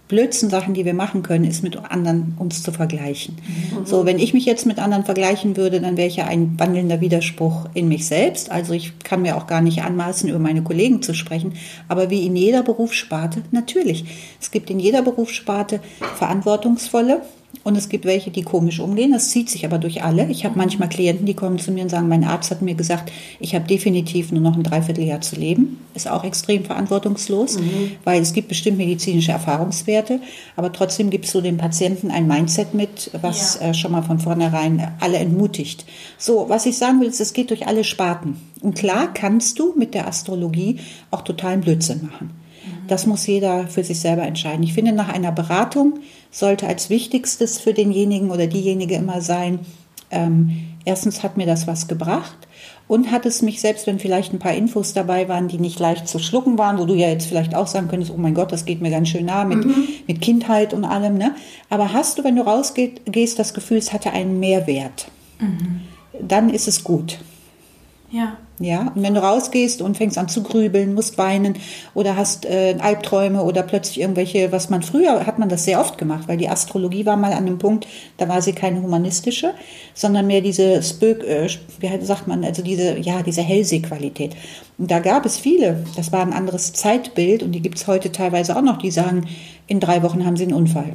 blödsten 0.07 0.49
Sachen, 0.49 0.73
die 0.73 0.85
wir 0.85 0.93
machen 0.93 1.23
können, 1.23 1.43
ist 1.43 1.63
mit 1.63 1.77
anderen 1.77 2.35
uns 2.39 2.63
zu 2.63 2.71
vergleichen. 2.71 3.37
So, 3.83 4.05
wenn 4.05 4.19
ich 4.19 4.33
mich 4.33 4.45
jetzt 4.45 4.65
mit 4.65 4.79
anderen 4.79 5.03
vergleichen 5.03 5.57
würde, 5.57 5.81
dann 5.81 5.97
wäre 5.97 6.07
ich 6.07 6.15
ja 6.15 6.25
ein 6.25 6.57
wandelnder 6.57 7.01
Widerspruch 7.01 7.67
in 7.73 7.87
mich 7.87 8.07
selbst. 8.07 8.51
Also 8.51 8.73
ich 8.73 8.99
kann 8.99 9.21
mir 9.21 9.37
auch 9.37 9.47
gar 9.47 9.61
nicht 9.61 9.81
anmaßen, 9.81 10.29
über 10.29 10.39
meine 10.39 10.63
Kollegen 10.63 11.01
zu 11.01 11.13
sprechen. 11.13 11.53
Aber 11.87 12.09
wie 12.09 12.25
in 12.25 12.35
jeder 12.35 12.63
Berufssparte, 12.63 13.43
natürlich. 13.51 14.05
Es 14.39 14.51
gibt 14.51 14.69
in 14.69 14.79
jeder 14.79 15.01
Berufssparte 15.01 15.79
verantwortungsvolle 16.15 17.21
und 17.67 17.77
es 17.77 17.89
gibt 17.89 18.05
welche, 18.05 18.31
die 18.31 18.43
komisch 18.43 18.79
umgehen. 18.79 19.11
Das 19.11 19.29
zieht 19.31 19.49
sich 19.49 19.65
aber 19.65 19.77
durch 19.77 20.01
alle. 20.01 20.27
Ich 20.27 20.45
habe 20.45 20.57
manchmal 20.57 20.87
Klienten, 20.87 21.25
die 21.25 21.33
kommen 21.33 21.59
zu 21.59 21.73
mir 21.73 21.83
und 21.83 21.89
sagen, 21.89 22.07
mein 22.07 22.23
Arzt 22.23 22.49
hat 22.49 22.61
mir 22.61 22.75
gesagt, 22.75 23.11
ich 23.41 23.55
habe 23.55 23.67
definitiv 23.67 24.31
nur 24.31 24.41
noch 24.41 24.55
ein 24.55 24.63
Dreivierteljahr 24.63 25.19
zu 25.19 25.35
leben. 25.35 25.77
Ist 25.93 26.09
auch 26.09 26.23
extrem 26.23 26.63
verantwortungslos, 26.63 27.59
weil 28.05 28.21
es 28.21 28.31
gibt 28.31 28.47
bestimmt 28.47 28.77
medizinische 28.77 29.33
Erfahrungswerte, 29.33 30.21
aber 30.55 30.71
trotzdem 30.71 31.09
gibst 31.09 31.35
du 31.35 31.41
dem 31.41 31.57
Patienten 31.57 32.09
ein 32.09 32.25
Mindset 32.25 32.73
mit, 32.73 33.11
was 33.21 33.59
äh, 33.59 33.73
schon 33.73 33.91
mal 33.91 34.03
von 34.03 34.19
vornherein 34.19 34.93
alle 35.01 35.17
entmutigt. 35.17 35.85
So, 36.17 36.45
was 36.47 36.65
ich 36.67 36.77
sagen 36.77 37.01
will, 37.01 37.09
ist, 37.09 37.19
es 37.19 37.33
geht 37.33 37.49
durch 37.49 37.67
alle 37.67 37.83
Sparten. 37.83 38.37
Und 38.61 38.75
klar 38.75 39.13
kannst 39.13 39.59
du 39.59 39.73
mit 39.77 39.93
der 39.93 40.07
Astrologie 40.07 40.79
auch 41.11 41.21
totalen 41.21 41.59
Blödsinn 41.59 42.09
machen. 42.09 42.46
Das 42.87 43.05
muss 43.05 43.27
jeder 43.27 43.67
für 43.67 43.83
sich 43.83 43.99
selber 43.99 44.23
entscheiden. 44.23 44.63
Ich 44.63 44.73
finde, 44.73 44.91
nach 44.93 45.09
einer 45.09 45.31
Beratung 45.31 45.99
sollte 46.31 46.67
als 46.67 46.89
Wichtigstes 46.89 47.57
für 47.57 47.73
denjenigen 47.73 48.31
oder 48.31 48.47
diejenige 48.47 48.95
immer 48.95 49.21
sein, 49.21 49.59
ähm, 50.09 50.51
erstens 50.85 51.21
hat 51.23 51.37
mir 51.37 51.45
das 51.45 51.67
was 51.67 51.87
gebracht 51.87 52.47
und 52.87 53.11
hat 53.11 53.25
es 53.25 53.41
mich, 53.41 53.59
selbst 53.59 53.87
wenn 53.87 53.99
vielleicht 53.99 54.33
ein 54.33 54.39
paar 54.39 54.53
Infos 54.53 54.93
dabei 54.93 55.27
waren, 55.27 55.49
die 55.49 55.57
nicht 55.57 55.79
leicht 55.79 56.07
zu 56.07 56.19
schlucken 56.19 56.57
waren, 56.57 56.77
wo 56.77 56.85
du 56.85 56.93
ja 56.93 57.09
jetzt 57.09 57.27
vielleicht 57.27 57.53
auch 57.55 57.67
sagen 57.67 57.89
könntest, 57.89 58.13
oh 58.13 58.17
mein 58.17 58.33
Gott, 58.33 58.51
das 58.51 58.65
geht 58.65 58.81
mir 58.81 58.89
ganz 58.89 59.09
schön 59.09 59.25
nah 59.25 59.43
mit, 59.43 59.65
mit 60.07 60.21
Kindheit 60.21 60.73
und 60.73 60.85
allem, 60.85 61.17
ne? 61.17 61.35
Aber 61.69 61.91
hast 61.91 62.17
du, 62.17 62.23
wenn 62.23 62.37
du 62.37 62.43
rausgehst, 62.43 63.37
das 63.37 63.53
Gefühl, 63.53 63.77
es 63.77 63.91
hatte 63.91 64.11
einen 64.11 64.39
Mehrwert, 64.39 65.11
dann 66.21 66.49
ist 66.49 66.67
es 66.69 66.83
gut. 66.83 67.19
Ja. 68.09 68.37
Ja, 68.59 68.91
und 68.95 69.03
wenn 69.03 69.13
du 69.13 69.21
rausgehst 69.21 69.83
und 69.83 69.97
fängst 69.97 70.17
an 70.17 70.29
zu 70.29 70.41
grübeln, 70.41 70.95
musst 70.95 71.19
weinen 71.19 71.57
oder 71.93 72.15
hast 72.15 72.43
äh, 72.45 72.75
Albträume 72.79 73.43
oder 73.43 73.61
plötzlich 73.61 74.01
irgendwelche, 74.01 74.51
was 74.51 74.71
man 74.71 74.81
früher 74.81 75.27
hat 75.27 75.37
man 75.37 75.47
das 75.47 75.65
sehr 75.65 75.79
oft 75.79 75.99
gemacht, 75.99 76.27
weil 76.27 76.37
die 76.37 76.49
Astrologie 76.49 77.05
war 77.05 77.17
mal 77.17 77.33
an 77.33 77.45
einem 77.45 77.59
Punkt, 77.59 77.87
da 78.17 78.27
war 78.27 78.41
sie 78.41 78.53
keine 78.53 78.81
humanistische, 78.81 79.53
sondern 79.93 80.25
mehr 80.25 80.41
diese 80.41 80.81
Spök, 80.81 81.23
äh, 81.23 81.47
wie 81.79 82.03
sagt 82.03 82.27
man, 82.27 82.43
also 82.43 82.63
diese, 82.63 82.97
ja, 82.97 83.21
diese 83.21 83.43
Hellsehqualität. 83.43 84.35
Und 84.79 84.89
da 84.89 84.99
gab 84.99 85.27
es 85.27 85.37
viele, 85.37 85.85
das 85.95 86.11
war 86.11 86.21
ein 86.21 86.33
anderes 86.33 86.73
Zeitbild 86.73 87.43
und 87.43 87.51
die 87.51 87.61
gibt 87.61 87.77
es 87.77 87.85
heute 87.85 88.11
teilweise 88.11 88.57
auch 88.57 88.63
noch, 88.63 88.77
die 88.77 88.89
sagen, 88.89 89.27
in 89.67 89.79
drei 89.79 90.01
Wochen 90.01 90.25
haben 90.25 90.35
sie 90.35 90.45
einen 90.45 90.53
Unfall. 90.53 90.93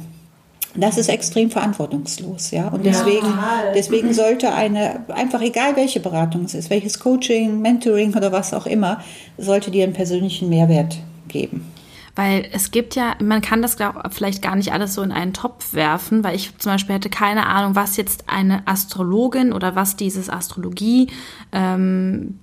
Das 0.75 0.97
ist 0.97 1.07
extrem 1.07 1.51
verantwortungslos, 1.51 2.51
ja. 2.51 2.67
Und 2.69 2.85
deswegen, 2.85 3.27
deswegen 3.75 4.13
sollte 4.13 4.53
eine, 4.53 5.05
einfach 5.09 5.41
egal 5.41 5.75
welche 5.75 5.99
Beratung 5.99 6.45
es 6.45 6.55
ist, 6.55 6.69
welches 6.69 6.99
Coaching, 6.99 7.61
Mentoring 7.61 8.15
oder 8.15 8.31
was 8.31 8.53
auch 8.53 8.65
immer, 8.65 9.01
sollte 9.37 9.69
dir 9.69 9.83
einen 9.83 9.93
persönlichen 9.93 10.49
Mehrwert 10.49 10.97
geben. 11.27 11.71
Weil 12.15 12.47
es 12.51 12.69
gibt 12.69 12.95
ja, 12.95 13.15
man 13.19 13.41
kann 13.41 13.63
das 13.63 13.75
glaub, 13.75 13.95
vielleicht 14.13 14.43
gar 14.43 14.55
nicht 14.55 14.71
alles 14.71 14.93
so 14.93 15.01
in 15.01 15.11
einen 15.11 15.33
Topf 15.33 15.73
werfen, 15.73 16.23
weil 16.23 16.35
ich 16.35 16.55
zum 16.59 16.71
Beispiel 16.71 16.95
hätte 16.95 17.09
keine 17.09 17.47
Ahnung, 17.47 17.75
was 17.75 17.97
jetzt 17.97 18.25
eine 18.27 18.67
Astrologin 18.67 19.51
oder 19.51 19.75
was 19.75 19.95
dieses 19.95 20.29
Astrologie, 20.29 21.09
ähm, 21.51 22.39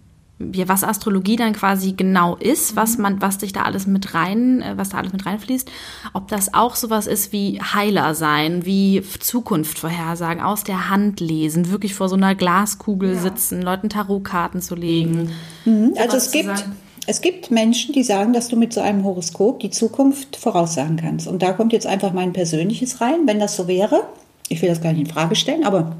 ja, 0.54 0.68
was 0.68 0.84
Astrologie 0.84 1.36
dann 1.36 1.52
quasi 1.52 1.92
genau 1.92 2.36
ist, 2.36 2.74
was 2.74 2.96
man, 2.96 3.20
was 3.20 3.38
sich 3.38 3.52
da 3.52 3.62
alles 3.62 3.86
mit 3.86 4.14
rein, 4.14 4.62
äh, 4.62 4.76
was 4.76 4.90
da 4.90 4.98
alles 4.98 5.12
mit 5.12 5.26
reinfließt, 5.26 5.70
ob 6.14 6.28
das 6.28 6.54
auch 6.54 6.76
sowas 6.76 7.06
ist 7.06 7.32
wie 7.32 7.60
Heiler 7.60 8.14
sein, 8.14 8.64
wie 8.64 9.02
Zukunft 9.20 9.78
vorhersagen, 9.78 10.42
aus 10.42 10.64
der 10.64 10.88
Hand 10.88 11.20
lesen, 11.20 11.70
wirklich 11.70 11.94
vor 11.94 12.08
so 12.08 12.16
einer 12.16 12.34
Glaskugel 12.34 13.16
sitzen, 13.16 13.60
Leuten 13.60 13.90
Tarotkarten 13.90 14.62
zu 14.62 14.74
legen. 14.74 15.30
Also 15.66 16.14
was 16.14 16.14
es 16.14 16.30
zu 16.30 16.38
gibt, 16.38 16.58
sagen. 16.58 16.76
es 17.06 17.20
gibt 17.20 17.50
Menschen, 17.50 17.92
die 17.92 18.02
sagen, 18.02 18.32
dass 18.32 18.48
du 18.48 18.56
mit 18.56 18.72
so 18.72 18.80
einem 18.80 19.04
Horoskop 19.04 19.60
die 19.60 19.70
Zukunft 19.70 20.36
voraussagen 20.36 20.96
kannst. 20.96 21.28
Und 21.28 21.42
da 21.42 21.52
kommt 21.52 21.72
jetzt 21.72 21.86
einfach 21.86 22.12
mein 22.12 22.32
persönliches 22.32 23.00
rein. 23.00 23.26
Wenn 23.26 23.38
das 23.40 23.56
so 23.56 23.68
wäre, 23.68 24.04
ich 24.48 24.62
will 24.62 24.68
das 24.68 24.80
gar 24.80 24.92
nicht 24.92 25.06
in 25.08 25.14
Frage 25.14 25.36
stellen, 25.36 25.64
aber 25.64 25.96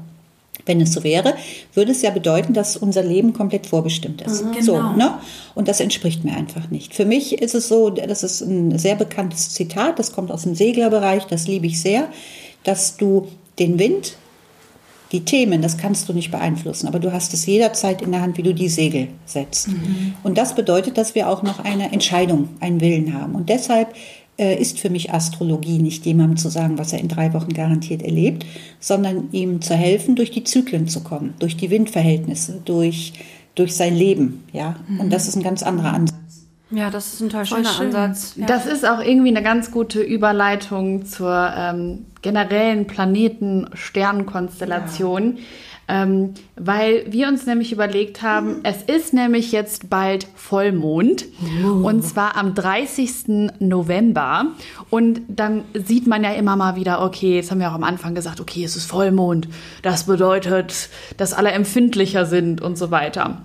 wenn 0.71 0.79
es 0.81 0.93
so 0.93 1.03
wäre, 1.03 1.35
würde 1.73 1.91
es 1.91 2.01
ja 2.01 2.11
bedeuten, 2.11 2.53
dass 2.53 2.77
unser 2.77 3.03
Leben 3.03 3.33
komplett 3.33 3.67
vorbestimmt 3.67 4.21
ist. 4.21 4.37
So, 4.61 4.73
Genau. 4.73 4.93
ne? 4.93 5.15
Und 5.53 5.67
das 5.67 5.81
entspricht 5.81 6.23
mir 6.23 6.33
einfach 6.33 6.69
nicht. 6.71 6.95
Für 6.95 7.03
mich 7.05 7.41
ist 7.41 7.53
es 7.55 7.67
so, 7.67 7.89
das 7.89 8.23
ist 8.23 8.39
ein 8.41 8.79
sehr 8.79 8.95
bekanntes 8.95 9.49
Zitat, 9.53 9.99
das 9.99 10.13
kommt 10.13 10.31
aus 10.31 10.43
dem 10.43 10.55
Seglerbereich, 10.55 11.25
das 11.25 11.45
liebe 11.47 11.67
ich 11.67 11.81
sehr, 11.81 12.07
dass 12.63 12.95
du 12.95 13.27
den 13.59 13.77
Wind 13.79 14.15
die 15.11 15.25
Themen, 15.25 15.61
das 15.61 15.77
kannst 15.77 16.07
du 16.07 16.13
nicht 16.13 16.31
beeinflussen, 16.31 16.87
aber 16.87 16.99
du 16.99 17.11
hast 17.11 17.33
es 17.33 17.45
jederzeit 17.45 18.01
in 18.01 18.13
der 18.13 18.21
Hand, 18.21 18.37
wie 18.37 18.43
du 18.43 18.53
die 18.53 18.69
Segel 18.69 19.09
setzt. 19.25 19.67
Und 20.23 20.37
das 20.37 20.55
bedeutet, 20.55 20.97
dass 20.97 21.15
wir 21.15 21.27
auch 21.27 21.43
noch 21.43 21.59
eine 21.65 21.91
Entscheidung, 21.91 22.47
einen 22.61 22.79
Willen 22.79 23.13
haben. 23.13 23.35
Und 23.35 23.49
deshalb 23.49 23.93
ist 24.45 24.79
für 24.79 24.89
mich 24.89 25.13
Astrologie 25.13 25.79
nicht 25.79 26.05
jemandem 26.05 26.37
zu 26.37 26.49
sagen, 26.49 26.77
was 26.77 26.93
er 26.93 26.99
in 26.99 27.07
drei 27.07 27.33
Wochen 27.33 27.53
garantiert 27.53 28.01
erlebt, 28.01 28.45
sondern 28.79 29.29
ihm 29.31 29.61
zu 29.61 29.75
helfen, 29.75 30.15
durch 30.15 30.31
die 30.31 30.43
Zyklen 30.43 30.87
zu 30.87 31.01
kommen, 31.01 31.33
durch 31.39 31.57
die 31.57 31.69
Windverhältnisse, 31.69 32.61
durch, 32.65 33.13
durch 33.55 33.75
sein 33.75 33.95
Leben. 33.95 34.43
Ja? 34.53 34.77
Und 34.99 35.11
das 35.11 35.27
ist 35.27 35.35
ein 35.35 35.43
ganz 35.43 35.63
anderer 35.63 35.93
Ansatz. 35.93 36.15
Ja, 36.71 36.89
das 36.89 37.13
ist 37.13 37.21
ein 37.21 37.29
total 37.29 37.45
schöner 37.45 37.69
schön. 37.69 37.87
Ansatz. 37.87 38.33
Ja. 38.37 38.45
Das 38.45 38.65
ist 38.65 38.87
auch 38.87 39.01
irgendwie 39.01 39.29
eine 39.29 39.43
ganz 39.43 39.71
gute 39.71 40.01
Überleitung 40.01 41.05
zur 41.05 41.53
ähm, 41.55 42.05
generellen 42.21 42.87
Planeten-Sternenkonstellation. 42.87 45.39
Ähm, 45.93 46.35
weil 46.55 47.03
wir 47.11 47.27
uns 47.27 47.45
nämlich 47.45 47.73
überlegt 47.73 48.21
haben, 48.21 48.61
es 48.63 48.81
ist 48.83 49.13
nämlich 49.13 49.51
jetzt 49.51 49.89
bald 49.89 50.25
Vollmond 50.35 51.25
und 51.83 52.01
zwar 52.05 52.37
am 52.37 52.55
30. 52.55 53.51
November 53.59 54.45
und 54.89 55.19
dann 55.27 55.65
sieht 55.73 56.07
man 56.07 56.23
ja 56.23 56.31
immer 56.31 56.55
mal 56.55 56.77
wieder, 56.77 57.03
okay, 57.03 57.35
jetzt 57.35 57.51
haben 57.51 57.59
wir 57.59 57.69
auch 57.69 57.75
am 57.75 57.83
Anfang 57.83 58.15
gesagt, 58.15 58.39
okay, 58.39 58.63
es 58.63 58.77
ist 58.77 58.85
Vollmond, 58.85 59.49
das 59.81 60.05
bedeutet, 60.05 60.87
dass 61.17 61.33
alle 61.33 61.51
empfindlicher 61.51 62.25
sind 62.25 62.61
und 62.61 62.77
so 62.77 62.89
weiter. 62.89 63.41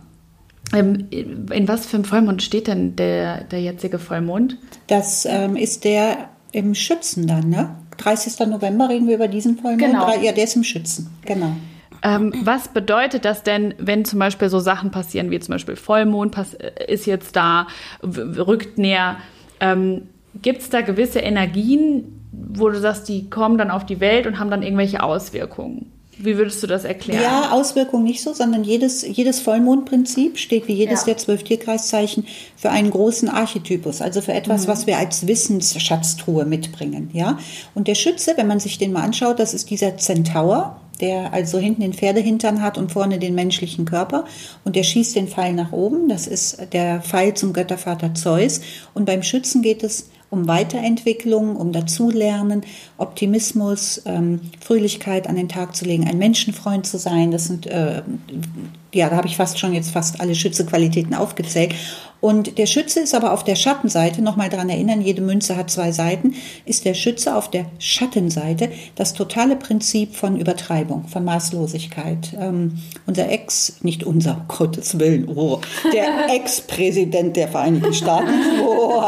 Ähm, 0.73 1.09
in 1.11 1.67
was 1.67 1.87
für 1.87 1.97
einem 1.97 2.05
Vollmond 2.05 2.45
steht 2.45 2.69
denn 2.69 2.95
der, 2.95 3.43
der 3.43 3.61
jetzige 3.61 3.99
Vollmond? 3.99 4.57
Das 4.87 5.27
ähm, 5.29 5.57
ist 5.57 5.83
der 5.83 6.29
im 6.53 6.77
Schützen 6.77 7.27
dann, 7.27 7.49
ne? 7.49 7.75
30. 7.97 8.47
November 8.47 8.89
reden 8.89 9.09
wir 9.09 9.17
über 9.17 9.27
diesen 9.27 9.59
Vollmond. 9.59 9.81
Genau. 9.81 10.09
Ja, 10.23 10.31
der 10.31 10.45
ist 10.45 10.55
im 10.55 10.63
Schützen, 10.63 11.11
genau. 11.25 11.57
Ähm, 12.03 12.33
was 12.45 12.69
bedeutet 12.69 13.25
das 13.25 13.43
denn, 13.43 13.75
wenn 13.79 14.05
zum 14.05 14.19
Beispiel 14.19 14.49
so 14.49 14.59
Sachen 14.59 14.91
passieren, 14.91 15.31
wie 15.31 15.41
zum 15.41 15.55
Beispiel 15.55 15.77
Vollmond 15.77 16.37
äh, 16.37 16.93
ist 16.93 17.07
jetzt 17.07 17.37
da, 17.37 17.67
rückt 18.03 18.79
näher? 18.79 19.17
Ähm, 19.61 20.03
Gibt 20.43 20.61
es 20.61 20.71
da 20.71 20.83
gewisse 20.83 21.21
Energien, 21.21 22.29
wo 22.33 22.69
du 22.69 22.79
sagst, 22.79 23.09
die 23.09 23.31
kommen 23.31 23.57
dann 23.59 23.71
auf 23.71 23.87
die 23.87 24.01
Welt 24.01 24.27
und 24.27 24.39
haben 24.39 24.51
dann 24.51 24.63
irgendwelche 24.63 25.03
Auswirkungen? 25.03 25.91
Wie 26.19 26.39
würdest 26.39 26.63
du 26.63 26.67
das 26.67 26.85
erklären? 26.85 27.23
Ja, 27.23 27.53
Auswirkungen 27.53 28.05
nicht 28.05 28.23
so, 28.23 28.33
sondern 28.33 28.65
jedes, 28.65 29.07
jedes 29.07 29.41
Vollmondprinzip 29.41 30.39
steht 30.39 30.67
wie 30.67 30.73
jedes 30.73 31.01
ja. 31.01 31.07
der 31.07 31.17
zwölf 31.19 31.43
Tierkreiszeichen 31.43 32.27
für 32.57 32.71
einen 32.71 32.91
großen 32.91 33.29
Archetypus, 33.29 34.01
also 34.01 34.23
für 34.23 34.33
etwas, 34.33 34.65
mhm. 34.65 34.69
was 34.69 34.87
wir 34.87 34.97
als 34.97 35.27
Wissensschatztruhe 35.27 36.47
mitbringen. 36.47 37.11
Ja? 37.13 37.39
Und 37.75 37.87
der 37.87 37.95
Schütze, 37.95 38.33
wenn 38.37 38.47
man 38.47 38.61
sich 38.61 38.79
den 38.79 38.93
mal 38.93 39.03
anschaut, 39.03 39.39
das 39.39 39.53
ist 39.53 39.69
dieser 39.69 39.99
Zentaur, 39.99 40.81
der 41.01 41.35
also 41.35 41.59
hinten 41.59 41.83
den 41.83 41.93
Pferdehintern 41.93 42.63
hat 42.63 42.79
und 42.79 42.93
vorne 42.93 43.19
den 43.19 43.35
menschlichen 43.35 43.85
Körper. 43.85 44.25
Und 44.65 44.77
der 44.77 44.83
schießt 44.83 45.17
den 45.17 45.29
Pfeil 45.29 45.53
nach 45.53 45.73
oben. 45.73 46.09
Das 46.09 46.27
ist 46.27 46.73
der 46.73 47.03
Pfeil 47.03 47.35
zum 47.35 47.53
Göttervater 47.53 48.15
Zeus. 48.15 48.63
Und 48.95 49.05
beim 49.05 49.23
Schützen 49.23 49.61
geht 49.61 49.83
es 49.83 50.09
um 50.31 50.49
Weiterentwicklung, 50.49 51.57
um 51.57 51.73
Dazulernen, 51.73 52.63
Optimismus, 52.99 54.03
ähm, 54.07 54.41
Fröhlichkeit 54.61 55.29
an 55.29 55.37
den 55.37 55.49
Tag 55.49 55.77
zu 55.77 55.85
legen, 55.85 56.07
ein 56.09 56.19
Menschenfreund 56.19 56.87
zu 56.87 56.99
sein. 56.99 57.31
Das 57.31 57.47
sind, 57.47 57.67
äh, 57.67 58.03
ja, 58.95 59.11
da 59.11 59.17
habe 59.17 59.29
ich 59.29 59.37
fast 59.37 59.59
schon 59.59 59.75
jetzt 59.75 59.91
fast 59.91 60.21
alle 60.21 60.35
Schützequalitäten 60.35 61.15
aufgezählt. 61.15 61.75
Und 62.21 62.59
der 62.59 62.67
Schütze 62.67 63.01
ist 63.01 63.15
aber 63.15 63.33
auf 63.33 63.45
der 63.45 63.57
Schattenseite, 63.57 64.23
nochmal 64.23 64.49
dran 64.49 64.71
erinnern, 64.71 65.03
jede 65.03 65.21
Münze 65.21 65.57
hat 65.57 65.71
zwei 65.71 65.93
Seiten, 65.93 66.35
ist 66.65 66.85
der 66.85 66.95
Schütze 66.95 67.37
auf 67.37 67.51
der 67.51 67.67
Schattenseite 67.79 68.71
das 68.95 69.13
totale 69.13 69.55
Prinzip 69.55 70.15
von 70.17 70.37
Übertreibung, 70.37 71.07
von 71.09 71.25
Maßlosigkeit. 71.25 72.37
Ähm, 72.41 72.79
unser 73.07 73.31
Ex, 73.31 73.77
nicht 73.83 74.03
unser, 74.03 74.45
Gottes 74.49 74.99
Willen, 74.99 75.29
oh, 75.29 75.61
der 75.93 76.31
Ex-Präsident 76.35 77.37
der 77.37 77.49
Vereinigten 77.49 77.93
Staaten, 77.93 78.33
oh, 78.67 79.03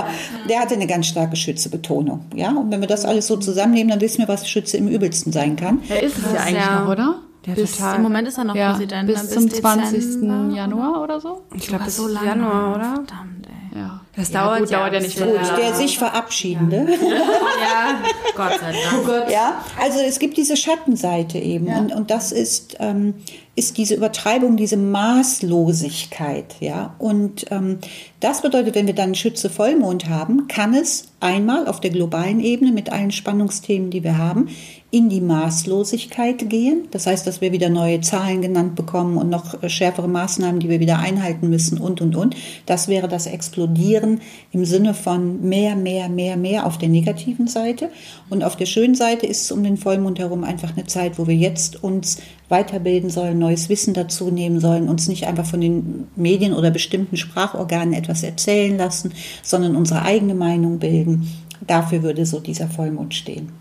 der 0.48 0.60
hatte 0.60 0.74
eine 0.74 0.86
ganz 0.86 1.06
starke 1.06 1.36
Schützebetonung. 1.36 2.26
Ja? 2.36 2.50
Und 2.50 2.70
wenn 2.70 2.80
wir 2.80 2.88
das 2.88 3.04
alles 3.04 3.26
so 3.26 3.36
zusammennehmen, 3.78 3.90
dann 3.90 4.00
wissen 4.00 4.18
wir, 4.18 4.28
was 4.28 4.48
Schütze 4.48 4.76
im 4.76 4.88
übelsten 4.88 5.32
sein 5.32 5.56
kann. 5.56 5.80
Er 5.88 6.02
ist 6.02 6.18
es 6.18 6.32
ja 6.32 6.40
eigentlich 6.40 6.64
ja. 6.64 6.80
noch, 6.80 6.90
oder? 6.90 7.20
Ja, 7.46 7.54
bis, 7.54 7.76
total. 7.76 7.96
Im 7.96 8.02
Moment 8.02 8.28
ist 8.28 8.38
er 8.38 8.44
noch 8.44 8.54
ja, 8.54 8.72
Präsident. 8.72 9.06
Bis, 9.06 9.20
bis 9.20 9.30
zum 9.30 9.50
20. 9.50 10.54
Januar 10.54 11.02
oder 11.02 11.20
so? 11.20 11.42
Ich 11.54 11.66
glaube, 11.66 11.84
bis 11.84 11.96
so 11.96 12.08
Januar, 12.08 12.74
oder? 12.74 12.94
Verdammt, 12.94 13.46
ey. 13.46 13.78
Ja. 13.78 14.00
Das 14.16 14.32
ja, 14.32 14.44
dauert, 14.44 14.60
gut, 14.60 14.70
ja, 14.70 14.78
dauert 14.78 14.94
ja 14.94 15.00
nicht 15.00 15.18
gut. 15.18 15.28
Der 15.56 15.74
sich 15.74 15.98
verabschiedende. 15.98 16.88
Ja. 16.90 18.00
Gott 18.34 18.60
sei 18.60 18.72
Dank. 18.72 18.76
Oh 18.98 19.06
Gott. 19.06 19.30
Ja, 19.30 19.62
also 19.80 20.00
es 20.00 20.18
gibt 20.18 20.36
diese 20.36 20.56
Schattenseite 20.56 21.38
eben. 21.38 21.68
Und, 21.68 21.94
und 21.94 22.10
das 22.10 22.32
ist, 22.32 22.76
ähm, 22.80 23.14
ist 23.58 23.76
diese 23.76 23.96
Übertreibung, 23.96 24.56
diese 24.56 24.76
Maßlosigkeit. 24.76 26.56
Ja? 26.60 26.94
Und 26.98 27.46
ähm, 27.50 27.78
das 28.20 28.42
bedeutet, 28.42 28.76
wenn 28.76 28.86
wir 28.86 28.94
dann 28.94 29.16
Schütze 29.16 29.50
Vollmond 29.50 30.08
haben, 30.08 30.46
kann 30.46 30.74
es 30.74 31.08
einmal 31.20 31.66
auf 31.66 31.80
der 31.80 31.90
globalen 31.90 32.40
Ebene 32.40 32.70
mit 32.70 32.90
allen 32.90 33.10
Spannungsthemen, 33.10 33.90
die 33.90 34.04
wir 34.04 34.16
haben, 34.16 34.48
in 34.90 35.08
die 35.08 35.20
Maßlosigkeit 35.20 36.48
gehen. 36.48 36.88
Das 36.92 37.06
heißt, 37.06 37.26
dass 37.26 37.40
wir 37.40 37.52
wieder 37.52 37.68
neue 37.68 38.00
Zahlen 38.00 38.40
genannt 38.40 38.74
bekommen 38.74 39.18
und 39.18 39.28
noch 39.28 39.68
schärfere 39.68 40.08
Maßnahmen, 40.08 40.60
die 40.60 40.68
wir 40.68 40.80
wieder 40.80 40.98
einhalten 40.98 41.50
müssen 41.50 41.78
und, 41.78 42.00
und, 42.00 42.16
und. 42.16 42.36
Das 42.64 42.88
wäre 42.88 43.08
das 43.08 43.26
Explodieren 43.26 44.20
im 44.52 44.64
Sinne 44.64 44.94
von 44.94 45.42
mehr, 45.46 45.76
mehr, 45.76 46.08
mehr, 46.08 46.36
mehr 46.36 46.64
auf 46.64 46.78
der 46.78 46.88
negativen 46.88 47.48
Seite. 47.48 47.90
Und 48.30 48.44
auf 48.44 48.56
der 48.56 48.66
schönen 48.66 48.94
Seite 48.94 49.26
ist 49.26 49.42
es 49.42 49.52
um 49.52 49.62
den 49.62 49.76
Vollmond 49.76 50.18
herum 50.18 50.44
einfach 50.44 50.74
eine 50.74 50.86
Zeit, 50.86 51.18
wo 51.18 51.26
wir 51.26 51.36
jetzt 51.36 51.82
uns 51.82 52.18
weiterbilden 52.48 53.10
sollen, 53.10 53.38
neues 53.38 53.68
Wissen 53.68 53.94
dazu 53.94 54.30
nehmen 54.30 54.60
sollen, 54.60 54.88
uns 54.88 55.08
nicht 55.08 55.26
einfach 55.26 55.46
von 55.46 55.60
den 55.60 56.08
Medien 56.16 56.54
oder 56.54 56.70
bestimmten 56.70 57.16
Sprachorganen 57.16 57.94
etwas 57.94 58.22
erzählen 58.22 58.76
lassen, 58.76 59.12
sondern 59.42 59.76
unsere 59.76 60.02
eigene 60.02 60.34
Meinung 60.34 60.78
bilden. 60.78 61.28
Dafür 61.66 62.02
würde 62.02 62.24
so 62.24 62.40
dieser 62.40 62.68
Vollmond 62.68 63.14
stehen. 63.14 63.52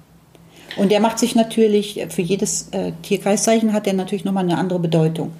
Und 0.78 0.92
der 0.92 1.00
macht 1.00 1.20
sich 1.20 1.36
natürlich, 1.36 2.06
für 2.10 2.22
jedes 2.22 2.70
äh, 2.72 2.92
Tierkreiszeichen 3.02 3.74
hat 3.74 3.86
der 3.86 3.94
natürlich 3.94 4.26
nochmal 4.26 4.44
eine 4.44 4.58
andere 4.58 4.80
Bedeutung. 4.80 5.32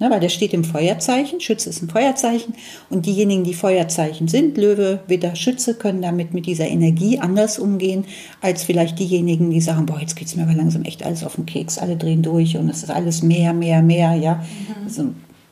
Ne, 0.00 0.10
weil 0.10 0.20
der 0.20 0.30
steht 0.30 0.54
im 0.54 0.64
Feuerzeichen, 0.64 1.40
Schütze 1.40 1.68
ist 1.68 1.82
ein 1.82 1.90
Feuerzeichen 1.90 2.54
und 2.88 3.04
diejenigen, 3.04 3.44
die 3.44 3.52
Feuerzeichen 3.52 4.28
sind, 4.28 4.56
Löwe, 4.56 5.00
Widder, 5.08 5.36
Schütze, 5.36 5.74
können 5.74 6.00
damit 6.00 6.32
mit 6.32 6.46
dieser 6.46 6.66
Energie 6.66 7.18
anders 7.18 7.58
umgehen, 7.58 8.06
als 8.40 8.62
vielleicht 8.62 8.98
diejenigen, 8.98 9.50
die 9.50 9.60
sagen, 9.60 9.84
boah, 9.84 10.00
jetzt 10.00 10.16
geht's 10.16 10.34
mir 10.34 10.44
aber 10.44 10.54
langsam 10.54 10.84
echt 10.84 11.04
alles 11.04 11.22
auf 11.22 11.34
den 11.34 11.44
Keks, 11.44 11.76
alle 11.76 11.98
drehen 11.98 12.22
durch 12.22 12.56
und 12.56 12.70
es 12.70 12.82
ist 12.82 12.90
alles 12.90 13.22
mehr, 13.22 13.52
mehr, 13.52 13.82
mehr, 13.82 14.14
ja. 14.14 14.36
Mhm. 14.36 14.84
Also, 14.84 15.04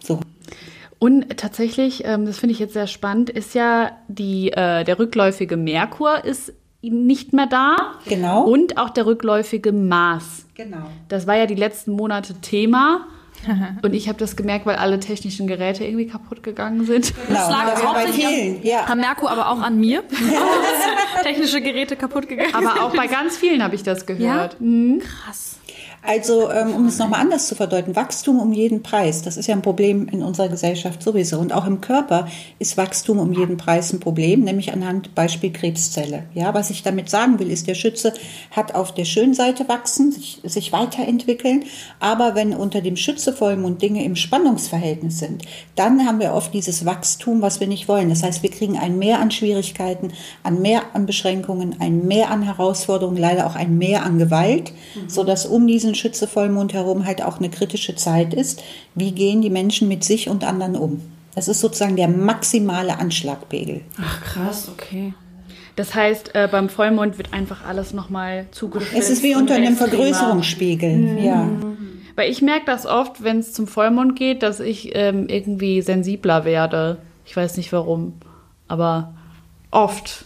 so. 0.03 0.20
Und 0.99 1.37
tatsächlich, 1.37 2.07
ähm, 2.07 2.25
das 2.25 2.39
finde 2.39 2.55
ich 2.55 2.59
jetzt 2.59 2.73
sehr 2.73 2.87
spannend, 2.87 3.29
ist 3.29 3.55
ja 3.55 3.99
die, 4.09 4.51
äh, 4.53 4.83
der 4.83 4.99
rückläufige 4.99 5.59
Merkur 5.59 6.25
ist 6.25 6.55
nicht 6.81 7.35
mehr 7.35 7.49
da. 7.49 7.77
Genau. 8.09 8.45
Und 8.45 8.79
auch 8.79 8.89
der 8.89 9.05
rückläufige 9.05 9.73
Mars. 9.73 10.47
Genau. 10.55 10.87
Das 11.09 11.27
war 11.27 11.37
ja 11.37 11.45
die 11.45 11.55
letzten 11.55 11.93
Monate 11.93 12.33
Thema. 12.41 13.07
Und 13.82 13.94
ich 13.94 14.09
habe 14.09 14.19
das 14.19 14.36
gemerkt, 14.36 14.66
weil 14.66 14.77
alle 14.77 15.01
technischen 15.01 15.47
Geräte 15.47 15.85
irgendwie 15.85 16.06
kaputt 16.06 16.43
gegangen 16.43 16.85
sind. 16.85 17.12
Genau, 17.28 17.40
das 17.40 17.51
lag 17.51 17.70
das 17.70 17.85
hauptsächlich 17.85 18.24
bei 18.24 18.31
vielen, 18.32 18.62
ja. 18.62 18.86
Am 18.86 18.98
Merkur, 18.98 19.31
aber 19.31 19.48
auch 19.51 19.60
an 19.60 19.78
mir. 19.78 20.02
Technische 21.23 21.60
Geräte 21.60 21.97
kaputt 21.97 22.28
gegangen. 22.28 22.55
Aber 22.55 22.82
auch 22.82 22.94
bei 22.94 23.06
ganz 23.06 23.36
vielen 23.36 23.62
habe 23.62 23.74
ich 23.74 23.82
das 23.82 24.06
gehört. 24.06 24.55
Ja? 24.55 24.59
Mhm. 24.59 25.01
Krass. 25.01 25.59
Also, 26.01 26.51
ähm, 26.51 26.75
um 26.75 26.87
es 26.87 26.99
nochmal 26.99 27.20
anders 27.20 27.49
zu 27.49 27.55
verdeuten, 27.55 27.97
Wachstum 27.97 28.39
um 28.39 28.53
jeden 28.53 28.83
Preis, 28.83 29.23
das 29.23 29.37
ist 29.37 29.47
ja 29.47 29.55
ein 29.55 29.62
Problem 29.62 30.09
in 30.09 30.23
unserer 30.23 30.49
Gesellschaft 30.49 31.03
sowieso. 31.03 31.39
Und 31.39 31.53
auch 31.53 31.66
im 31.66 31.81
Körper 31.81 32.29
ist 32.59 32.77
Wachstum 32.77 33.19
um 33.19 33.33
jeden 33.33 33.57
Preis 33.57 33.93
ein 33.93 34.01
Problem, 34.01 34.45
nämlich 34.45 34.73
anhand 34.73 35.15
Beispiel 35.15 35.53
Krebszelle. 35.53 36.25
Ja, 36.35 36.55
was 36.55 36.70
ich 36.70 36.83
damit 36.83 37.11
sagen 37.11 37.39
will, 37.39 37.51
ist, 37.51 37.66
der 37.66 37.75
Schütze 37.75 38.12
hat 38.53 38.75
auf 38.75 38.95
der 38.95 39.05
schönen 39.05 39.35
Seite 39.35 39.69
wachsen, 39.69 40.12
sich, 40.12 40.41
sich 40.45 40.73
weiterentwickeln. 40.73 41.65
Aber 42.01 42.35
wenn 42.35 42.55
unter 42.55 42.81
dem 42.81 42.97
Schützevollmond 42.97 43.83
Dinge 43.83 44.05
im 44.05 44.16
Spannungsverhältnis 44.16 45.19
sind, 45.19 45.43
dann 45.75 46.07
haben 46.07 46.20
wir 46.20 46.33
oft 46.33 46.55
dieses 46.55 46.87
Wachstum, 46.87 47.43
was 47.43 47.61
wir 47.61 47.66
nicht 47.66 47.89
wollen. 47.89 48.09
Das 48.09 48.23
heißt, 48.23 48.43
wir 48.43 48.51
kriegen 48.51 48.79
ein 48.79 48.99
Mehr 48.99 49.20
an 49.20 49.31
Schwierigkeiten, 49.31 50.12
ein 50.43 50.62
Mehr 50.62 50.83
an 50.95 51.07
Beschränkungen, 51.07 51.77
ein 51.81 52.07
Mehr 52.07 52.31
an 52.31 52.43
Herausforderungen, 52.43 53.19
leider 53.19 53.47
auch 53.47 53.57
ein 53.57 53.77
Mehr 53.77 54.05
an 54.05 54.19
Gewalt, 54.19 54.73
mhm. 54.95 55.09
sodass 55.09 55.45
um 55.45 55.66
diesen 55.66 55.88
diesen 55.89 55.94
Schütze-Vollmond 55.94 56.74
herum 56.74 57.06
halt 57.06 57.23
auch 57.23 57.39
eine 57.39 57.48
kritische 57.48 57.97
Zeit 57.97 58.35
ist. 58.35 58.62
Wie 58.94 59.12
gehen 59.12 59.40
die 59.40 59.51
Menschen 59.51 59.89
mit 59.89 60.05
sich 60.05 60.28
und 60.28 60.44
anderen 60.44 60.77
um? 60.77 61.01
Das 61.35 61.48
ist 61.48 61.60
sozusagen 61.60 61.97
der 61.97 62.09
maximale 62.09 62.98
Anschlagpegel. 62.98 63.82
Ach 64.01 64.23
krass, 64.23 64.69
okay. 64.70 65.15
Das 65.77 65.94
heißt, 65.94 66.35
äh, 66.35 66.48
beim 66.51 66.69
Vollmond 66.69 67.19
wird 67.19 67.32
einfach 67.32 67.65
alles 67.65 67.94
nochmal 67.94 68.47
zugespitzt. 68.51 68.98
Es 68.98 69.10
ist 69.10 69.23
wie 69.23 69.36
unter 69.36 69.55
einem 69.55 69.77
Vergrößerungsspiegel, 69.77 70.97
mhm. 70.97 71.19
ja. 71.19 71.48
Weil 72.16 72.31
ich 72.31 72.43
merke 72.43 72.66
das 72.66 72.85
oft, 72.85 73.23
wenn 73.23 73.39
es 73.39 73.52
zum 73.52 73.69
Vollmond 73.69 74.16
geht, 74.16 74.43
dass 74.43 74.59
ich 74.59 74.90
ähm, 74.94 75.28
irgendwie 75.28 75.81
sensibler 75.81 76.44
werde. 76.44 76.98
Ich 77.24 77.36
weiß 77.36 77.56
nicht 77.56 77.73
warum, 77.73 78.15
aber 78.66 79.15
oft. 79.70 80.24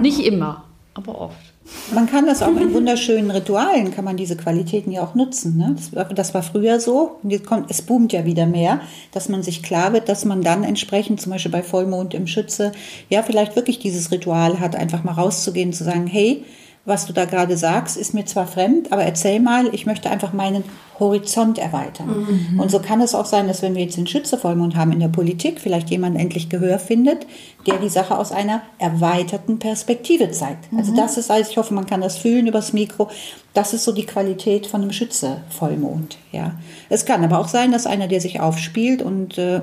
Nicht 0.00 0.20
immer, 0.20 0.64
aber 0.94 1.20
oft. 1.20 1.47
Man 1.92 2.06
kann 2.06 2.26
das 2.26 2.42
auch 2.42 2.56
in 2.56 2.74
wunderschönen 2.74 3.30
Ritualen, 3.30 3.90
kann 3.90 4.04
man 4.04 4.16
diese 4.16 4.36
Qualitäten 4.36 4.90
ja 4.90 5.02
auch 5.02 5.14
nutzen. 5.14 5.56
Ne? 5.56 5.76
Das, 5.76 6.08
das, 6.14 6.34
war 6.34 6.42
früher 6.42 6.80
so 6.80 7.18
jetzt 7.22 7.46
kommt, 7.46 7.70
es 7.70 7.82
boomt 7.82 8.12
ja 8.12 8.24
wieder 8.24 8.46
mehr, 8.46 8.80
dass 9.12 9.28
man 9.28 9.42
sich 9.42 9.62
klar 9.62 9.92
wird, 9.92 10.08
dass 10.08 10.24
man 10.24 10.42
dann 10.42 10.64
entsprechend, 10.64 11.20
zum 11.20 11.32
Beispiel 11.32 11.52
bei 11.52 11.62
Vollmond 11.62 12.14
im 12.14 12.26
Schütze, 12.26 12.72
ja, 13.08 13.22
vielleicht 13.22 13.56
wirklich 13.56 13.78
dieses 13.78 14.10
Ritual 14.10 14.60
hat, 14.60 14.76
einfach 14.76 15.04
mal 15.04 15.12
rauszugehen, 15.12 15.72
zu 15.72 15.84
sagen, 15.84 16.06
hey, 16.06 16.44
was 16.88 17.06
du 17.06 17.12
da 17.12 17.26
gerade 17.26 17.56
sagst, 17.56 17.96
ist 17.96 18.14
mir 18.14 18.24
zwar 18.24 18.46
fremd, 18.46 18.92
aber 18.92 19.02
erzähl 19.02 19.40
mal, 19.40 19.72
ich 19.74 19.84
möchte 19.84 20.08
einfach 20.08 20.32
meinen 20.32 20.64
Horizont 20.98 21.58
erweitern. 21.58 22.26
Mhm. 22.52 22.60
Und 22.60 22.70
so 22.70 22.80
kann 22.80 23.00
es 23.00 23.14
auch 23.14 23.26
sein, 23.26 23.46
dass 23.46 23.62
wenn 23.62 23.74
wir 23.74 23.82
jetzt 23.82 23.96
den 23.96 24.06
Schützevollmond 24.06 24.74
haben 24.74 24.90
in 24.92 24.98
der 24.98 25.08
Politik, 25.08 25.60
vielleicht 25.60 25.90
jemand 25.90 26.18
endlich 26.18 26.48
Gehör 26.48 26.78
findet, 26.78 27.26
der 27.66 27.76
die 27.76 27.90
Sache 27.90 28.18
aus 28.18 28.32
einer 28.32 28.62
erweiterten 28.78 29.58
Perspektive 29.58 30.30
zeigt. 30.30 30.64
Also 30.76 30.92
mhm. 30.92 30.96
das 30.96 31.18
ist 31.18 31.30
also, 31.30 31.50
ich 31.50 31.56
hoffe, 31.56 31.74
man 31.74 31.86
kann 31.86 32.00
das 32.00 32.16
fühlen 32.16 32.46
übers 32.46 32.72
Mikro. 32.72 33.10
Das 33.54 33.74
ist 33.74 33.84
so 33.84 33.92
die 33.92 34.06
Qualität 34.06 34.66
von 34.66 34.82
einem 34.82 34.92
Schützevollmond. 34.92 36.16
Ja, 36.32 36.52
es 36.88 37.04
kann 37.04 37.22
aber 37.22 37.38
auch 37.38 37.48
sein, 37.48 37.70
dass 37.70 37.86
einer, 37.86 38.08
der 38.08 38.20
sich 38.20 38.40
aufspielt 38.40 39.02
und 39.02 39.38
äh, 39.38 39.60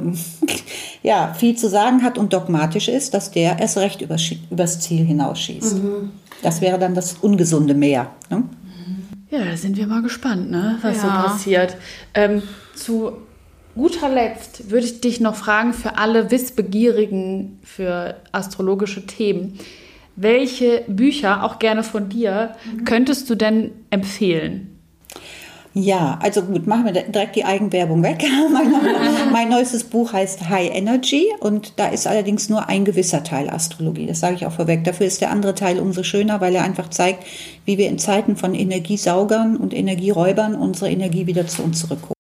ja 1.04 1.34
viel 1.34 1.58
zu 1.58 1.70
sagen 1.70 2.04
hat 2.04 2.18
und 2.18 2.34
dogmatisch 2.34 2.88
ist, 2.88 3.14
dass 3.14 3.32
der 3.32 3.60
erst 3.60 3.78
recht 3.78 4.02
übers, 4.02 4.22
übers 4.52 4.80
Ziel 4.80 5.06
hinausschießt. 5.06 5.76
Mhm. 5.76 6.12
Das 6.42 6.62
wäre 6.62 6.78
dann 6.78 6.94
das 6.94 7.14
ungesunde 7.22 7.74
Meer. 7.74 8.12
Ne? 8.30 8.44
Ja, 9.30 9.44
da 9.44 9.58
sind 9.58 9.78
wir 9.78 9.88
mal 9.88 10.02
gespannt, 10.02 10.52
ne, 10.52 10.78
was 10.82 10.98
ja. 10.98 11.02
so 11.02 11.08
passiert. 11.08 11.78
Ähm, 12.14 12.44
zu 12.76 13.14
guter 13.76 14.10
Letzt 14.10 14.70
würde 14.70 14.86
ich 14.86 15.02
dich 15.02 15.20
noch 15.20 15.36
fragen 15.36 15.74
für 15.74 15.98
alle 15.98 16.32
Wissbegierigen 16.32 17.60
für 17.64 18.16
astrologische 18.32 19.06
Themen. 19.06 19.60
Welche 20.16 20.84
Bücher, 20.88 21.44
auch 21.44 21.60
gerne 21.60 21.84
von 21.84 22.08
dir, 22.08 22.56
mhm. 22.66 22.86
könntest 22.86 23.30
du 23.30 23.36
denn 23.36 23.72
empfehlen? 23.90 24.75
Ja, 25.78 26.18
also 26.22 26.42
gut, 26.42 26.68
machen 26.68 26.86
wir 26.86 26.94
direkt 26.94 27.36
die 27.36 27.44
Eigenwerbung 27.44 28.02
weg. 28.02 28.24
mein, 28.54 28.74
mein 29.34 29.50
neuestes 29.50 29.84
Buch 29.84 30.14
heißt 30.14 30.48
High 30.48 30.74
Energy 30.74 31.26
und 31.42 31.74
da 31.76 31.90
ist 31.90 32.08
allerdings 32.08 32.48
nur 32.48 32.70
ein 32.70 32.86
gewisser 32.86 33.26
Teil 33.26 33.50
Astrologie. 33.50 34.08
Das 34.08 34.22
sage 34.22 34.36
ich 34.36 34.46
auch 34.46 34.54
vorweg. 34.54 34.86
Dafür 34.86 35.06
ist 35.06 35.20
der 35.20 35.32
andere 35.32 35.54
Teil 35.54 35.80
umso 35.80 36.04
schöner, 36.04 36.40
weil 36.40 36.56
er 36.56 36.64
einfach 36.64 36.90
zeigt, 36.92 37.26
wie 37.66 37.78
wir 37.78 37.90
in 37.90 38.00
Zeiten 38.00 38.38
von 38.38 38.56
Energiesaugern 38.56 39.58
und 39.58 39.74
Energieräubern 39.74 40.56
unsere 40.56 40.90
Energie 40.90 41.28
wieder 41.28 41.46
zu 41.46 41.62
uns 41.62 41.82
zurückholen. 41.82 42.15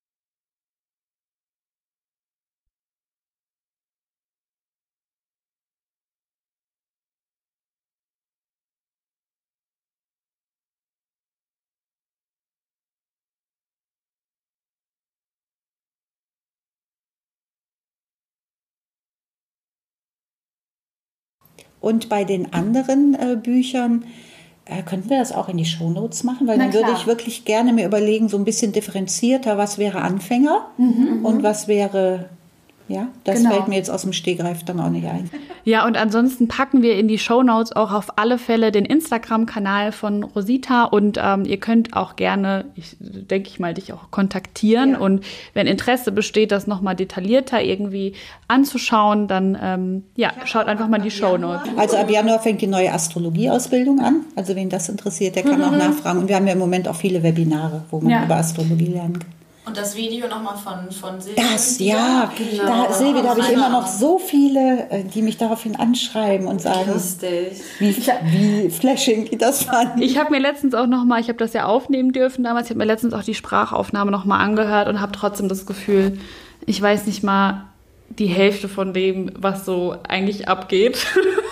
Und 21.85 22.09
bei 22.09 22.23
den 22.23 22.51
anderen 22.51 23.13
äh, 23.13 23.35
Büchern 23.35 24.05
äh, 24.65 24.81
könnten 24.81 25.11
wir 25.11 25.19
das 25.19 25.31
auch 25.31 25.49
in 25.49 25.57
die 25.57 25.65
Shownotes 25.65 26.23
machen, 26.23 26.47
weil 26.47 26.57
Na 26.57 26.63
dann 26.63 26.71
klar. 26.71 26.83
würde 26.83 26.97
ich 26.97 27.05
wirklich 27.05 27.45
gerne 27.45 27.73
mir 27.73 27.85
überlegen, 27.85 28.27
so 28.27 28.37
ein 28.37 28.43
bisschen 28.43 28.71
differenzierter, 28.71 29.59
was 29.59 29.77
wäre 29.77 30.01
Anfänger 30.01 30.65
mhm, 30.79 31.23
und 31.23 31.43
was 31.43 31.67
wäre 31.67 32.31
ja, 32.87 33.07
das 33.23 33.37
genau. 33.37 33.49
fällt 33.51 33.67
mir 33.67 33.75
jetzt 33.75 33.89
aus 33.89 34.03
dem 34.03 34.13
Stegreif 34.13 34.63
dann 34.63 34.79
auch 34.79 34.89
nicht 34.89 35.07
ein. 35.07 35.29
Ja, 35.63 35.87
und 35.87 35.97
ansonsten 35.97 36.47
packen 36.47 36.83
wir 36.83 36.95
in 36.95 37.07
die 37.07 37.17
Show 37.17 37.41
Notes 37.41 37.75
auch 37.75 37.91
auf 37.91 38.19
alle 38.19 38.37
Fälle 38.37 38.71
den 38.71 38.85
Instagram-Kanal 38.85 39.91
von 39.91 40.23
Rosita 40.23 40.83
und 40.83 41.19
ähm, 41.19 41.45
ihr 41.45 41.59
könnt 41.59 41.95
auch 41.95 42.15
gerne, 42.15 42.65
ich 42.75 42.95
denke 42.99 43.49
ich 43.49 43.59
mal, 43.59 43.73
dich 43.73 43.91
auch 43.91 44.11
kontaktieren 44.11 44.91
ja. 44.91 44.99
und 44.99 45.23
wenn 45.55 45.65
Interesse 45.65 46.11
besteht, 46.11 46.51
das 46.51 46.67
nochmal 46.67 46.95
detaillierter 46.95 47.63
irgendwie 47.63 48.13
anzuschauen, 48.47 49.27
dann 49.27 49.57
ähm, 49.59 50.03
ja, 50.15 50.31
schaut 50.45 50.67
einfach 50.67 50.87
mal 50.87 51.01
die 51.01 51.09
Show 51.09 51.37
Notes. 51.37 51.67
Also 51.77 51.97
ab 51.97 52.11
Januar 52.11 52.39
fängt 52.39 52.61
die 52.61 52.67
neue 52.67 52.93
Astrologie-Ausbildung 52.93 53.99
an. 53.99 54.21
Also 54.35 54.55
wen 54.55 54.69
das 54.69 54.89
interessiert, 54.89 55.35
der 55.35 55.43
kann 55.43 55.57
mhm. 55.57 55.63
auch 55.63 55.71
nachfragen. 55.77 56.19
Und 56.19 56.27
wir 56.27 56.35
haben 56.35 56.45
ja 56.45 56.53
im 56.53 56.59
Moment 56.59 56.87
auch 56.87 56.95
viele 56.95 57.23
Webinare, 57.23 57.83
wo 57.89 57.99
man 57.99 58.11
ja. 58.11 58.25
über 58.25 58.35
Astrologie 58.35 58.85
lernen 58.85 59.17
kann. 59.17 59.34
Und 59.65 59.75
das 59.75 59.95
Video 59.95 60.27
nochmal 60.27 60.55
von, 60.57 60.91
von 60.91 61.19
Silvia. 61.19 61.43
Das, 61.51 61.79
ja. 61.79 62.31
Genau. 62.37 62.87
Da, 62.87 62.93
Silvia, 62.93 63.23
da 63.23 63.29
habe 63.29 63.39
ich 63.39 63.49
immer 63.49 63.69
noch 63.69 63.87
so 63.87 64.19
viele, 64.19 64.89
äh, 64.91 65.03
die 65.03 65.23
mich 65.23 65.37
daraufhin 65.37 65.75
anschreiben 65.75 66.47
und 66.47 66.61
sagen, 66.61 66.91
Lustig. 66.93 67.53
Wie, 67.79 67.95
wie 67.97 68.69
flashing 68.69 69.35
das 69.39 69.63
fanden. 69.63 70.03
Ich 70.03 70.19
habe 70.19 70.29
mir 70.31 70.39
letztens 70.39 70.75
auch 70.75 70.85
nochmal, 70.85 71.19
ich 71.19 71.29
habe 71.29 71.39
das 71.39 71.53
ja 71.53 71.65
aufnehmen 71.65 72.11
dürfen 72.11 72.43
damals, 72.43 72.67
ich 72.67 72.71
habe 72.71 72.79
mir 72.79 72.85
letztens 72.85 73.13
auch 73.13 73.23
die 73.23 73.33
Sprachaufnahme 73.33 74.11
nochmal 74.11 74.41
angehört 74.41 74.87
und 74.87 75.01
habe 75.01 75.13
trotzdem 75.13 75.49
das 75.49 75.65
Gefühl, 75.65 76.19
ich 76.67 76.79
weiß 76.79 77.07
nicht 77.07 77.23
mal 77.23 77.65
die 78.09 78.27
Hälfte 78.27 78.69
von 78.69 78.93
dem, 78.93 79.31
was 79.35 79.65
so 79.65 79.95
eigentlich 80.07 80.47
abgeht. 80.47 81.07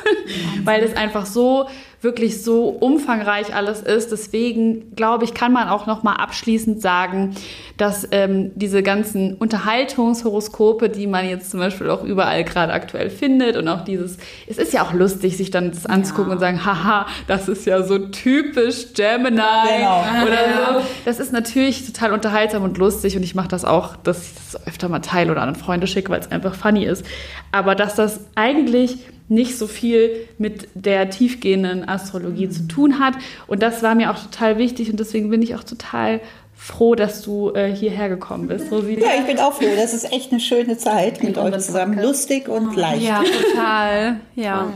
Weil 0.64 0.84
es 0.84 0.96
einfach 0.96 1.26
so 1.26 1.68
wirklich 2.04 2.44
so 2.44 2.70
umfangreich 2.70 3.56
alles 3.56 3.82
ist. 3.82 4.12
Deswegen 4.12 4.96
glaube 4.96 5.24
ich, 5.24 5.34
kann 5.34 5.54
man 5.54 5.70
auch 5.70 5.86
noch 5.88 6.04
mal 6.04 6.14
abschließend 6.14 6.82
sagen, 6.82 7.36
dass 7.78 8.08
ähm, 8.12 8.52
diese 8.56 8.84
ganzen 8.84 9.36
Unterhaltungshoroskope, 9.36 10.90
die 10.90 11.08
man 11.08 11.28
jetzt 11.28 11.50
zum 11.50 11.60
Beispiel 11.60 11.90
auch 11.90 12.04
überall 12.04 12.44
gerade 12.44 12.74
aktuell 12.74 13.10
findet 13.10 13.58
und 13.58 13.68
auch 13.68 13.84
dieses, 13.84 14.18
es 14.48 14.58
ist 14.58 14.74
ja 14.74 14.84
auch 14.84 14.94
lustig, 14.94 15.38
sich 15.38 15.50
dann 15.50 15.72
das 15.72 15.86
anzugucken 15.86 16.32
ja. 16.32 16.34
und 16.36 16.40
sagen, 16.40 16.66
haha, 16.66 17.08
das 17.28 17.48
ist 17.48 17.66
ja 17.66 17.84
so 17.84 17.98
typisch 17.98 18.94
Gemini 18.94 19.38
genau. 19.38 20.04
oder 20.24 20.82
so. 20.82 20.86
Das 21.06 21.20
ist 21.20 21.32
natürlich 21.32 21.86
total 21.86 22.12
unterhaltsam 22.12 22.64
und 22.64 22.78
lustig 22.78 23.16
und 23.16 23.24
ich 23.24 23.36
mache 23.36 23.48
das 23.48 23.66
auch, 23.66 23.96
dass 23.96 24.24
ich 24.24 24.34
das 24.52 24.68
öfter 24.68 24.90
mal 24.90 25.00
teile 25.00 25.32
oder 25.32 25.42
an 25.42 25.56
Freunde 25.56 25.88
schicke, 25.88 26.10
weil 26.10 26.20
es 26.20 26.32
einfach 26.32 26.56
funny 26.56 26.86
ist. 26.86 27.06
Aber 27.52 27.76
dass 27.76 27.96
das 27.96 28.20
eigentlich 28.36 28.98
nicht 29.30 29.58
so 29.58 29.68
viel 29.68 30.28
mit 30.38 30.68
der 30.74 31.10
tiefgehenden 31.10 31.84
Astrologie 31.94 32.50
zu 32.50 32.68
tun 32.68 33.00
hat. 33.00 33.14
Und 33.48 33.62
das 33.62 33.84
war 33.84 33.96
mir 33.96 34.12
auch 34.12 34.20
total 34.20 34.58
wichtig 34.58 34.90
und 34.90 35.00
deswegen 35.00 35.30
bin 35.30 35.42
ich 35.42 35.56
auch 35.56 35.64
total 35.64 36.22
froh, 36.56 36.96
dass 36.96 37.22
du 37.22 37.52
äh, 37.54 37.74
hierher 37.74 38.10
gekommen 38.10 38.48
bist, 38.48 38.72
Rosina. 38.72 39.02
Ja, 39.02 39.12
ich 39.20 39.26
bin 39.26 39.38
auch 39.40 39.54
froh. 39.54 39.66
Das 39.76 39.94
ist 39.94 40.12
echt 40.14 40.32
eine 40.32 40.40
schöne 40.40 40.78
Zeit 40.78 41.22
mit 41.24 41.38
euch 41.38 41.58
zusammen. 41.60 42.02
Lustig 42.02 42.48
und 42.48 42.76
leicht. 42.76 43.04
Ja, 43.04 43.22
total. 43.22 44.20
Ja. 44.36 44.72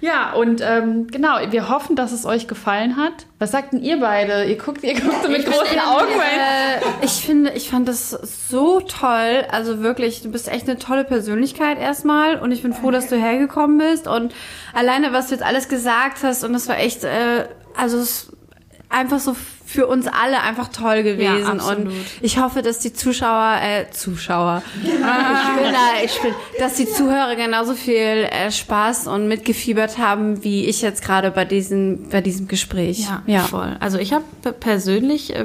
Ja, 0.00 0.32
und 0.34 0.60
ähm, 0.62 1.08
genau, 1.08 1.38
wir 1.50 1.68
hoffen, 1.68 1.96
dass 1.96 2.12
es 2.12 2.24
euch 2.24 2.46
gefallen 2.46 2.96
hat. 2.96 3.26
Was 3.40 3.50
sagt 3.50 3.72
denn 3.72 3.82
ihr 3.82 3.98
beide? 3.98 4.44
Ihr 4.44 4.56
guckt, 4.56 4.84
ihr 4.84 4.94
guckt 4.94 5.24
so 5.24 5.28
mit 5.28 5.44
großen 5.44 5.78
Augen. 5.80 6.12
Äh, 6.12 7.04
ich 7.04 7.24
finde, 7.24 7.50
ich 7.52 7.68
fand 7.68 7.88
das 7.88 8.10
so 8.10 8.80
toll. 8.80 9.44
Also 9.50 9.82
wirklich, 9.82 10.22
du 10.22 10.30
bist 10.30 10.48
echt 10.48 10.68
eine 10.68 10.78
tolle 10.78 11.04
Persönlichkeit 11.04 11.80
erstmal. 11.80 12.38
Und 12.38 12.52
ich 12.52 12.62
bin 12.62 12.72
froh, 12.72 12.92
dass 12.92 13.08
du 13.08 13.16
hergekommen 13.16 13.78
bist. 13.78 14.06
Und 14.06 14.32
alleine, 14.72 15.12
was 15.12 15.28
du 15.28 15.34
jetzt 15.34 15.44
alles 15.44 15.68
gesagt 15.68 16.22
hast, 16.22 16.44
und 16.44 16.52
das 16.52 16.68
war 16.68 16.78
echt, 16.78 17.02
äh, 17.02 17.48
also 17.76 17.98
es 17.98 18.32
einfach 18.90 19.18
so 19.18 19.34
für 19.68 19.86
uns 19.86 20.06
alle 20.06 20.40
einfach 20.40 20.68
toll 20.68 21.02
gewesen. 21.02 21.58
Ja, 21.58 21.72
und 21.74 21.90
ich 22.22 22.40
hoffe, 22.40 22.62
dass 22.62 22.78
die 22.78 22.94
Zuschauer, 22.94 23.58
äh, 23.62 23.90
Zuschauer, 23.90 24.62
ich 24.82 24.90
bin 24.90 25.02
da, 25.02 26.02
ich 26.02 26.18
bin, 26.22 26.32
dass 26.58 26.76
die 26.76 26.86
Zuhörer 26.88 27.36
genauso 27.36 27.74
viel 27.74 27.94
äh, 28.30 28.50
Spaß 28.50 29.08
und 29.08 29.28
mitgefiebert 29.28 29.98
haben, 29.98 30.42
wie 30.42 30.64
ich 30.64 30.80
jetzt 30.80 31.02
gerade 31.02 31.30
bei 31.30 31.44
diesem, 31.44 32.08
bei 32.08 32.22
diesem 32.22 32.48
Gespräch. 32.48 33.00
Ja, 33.00 33.22
ja. 33.26 33.42
voll. 33.42 33.76
Also 33.78 33.98
ich 33.98 34.14
habe 34.14 34.24
persönlich, 34.58 35.34
äh, 35.34 35.44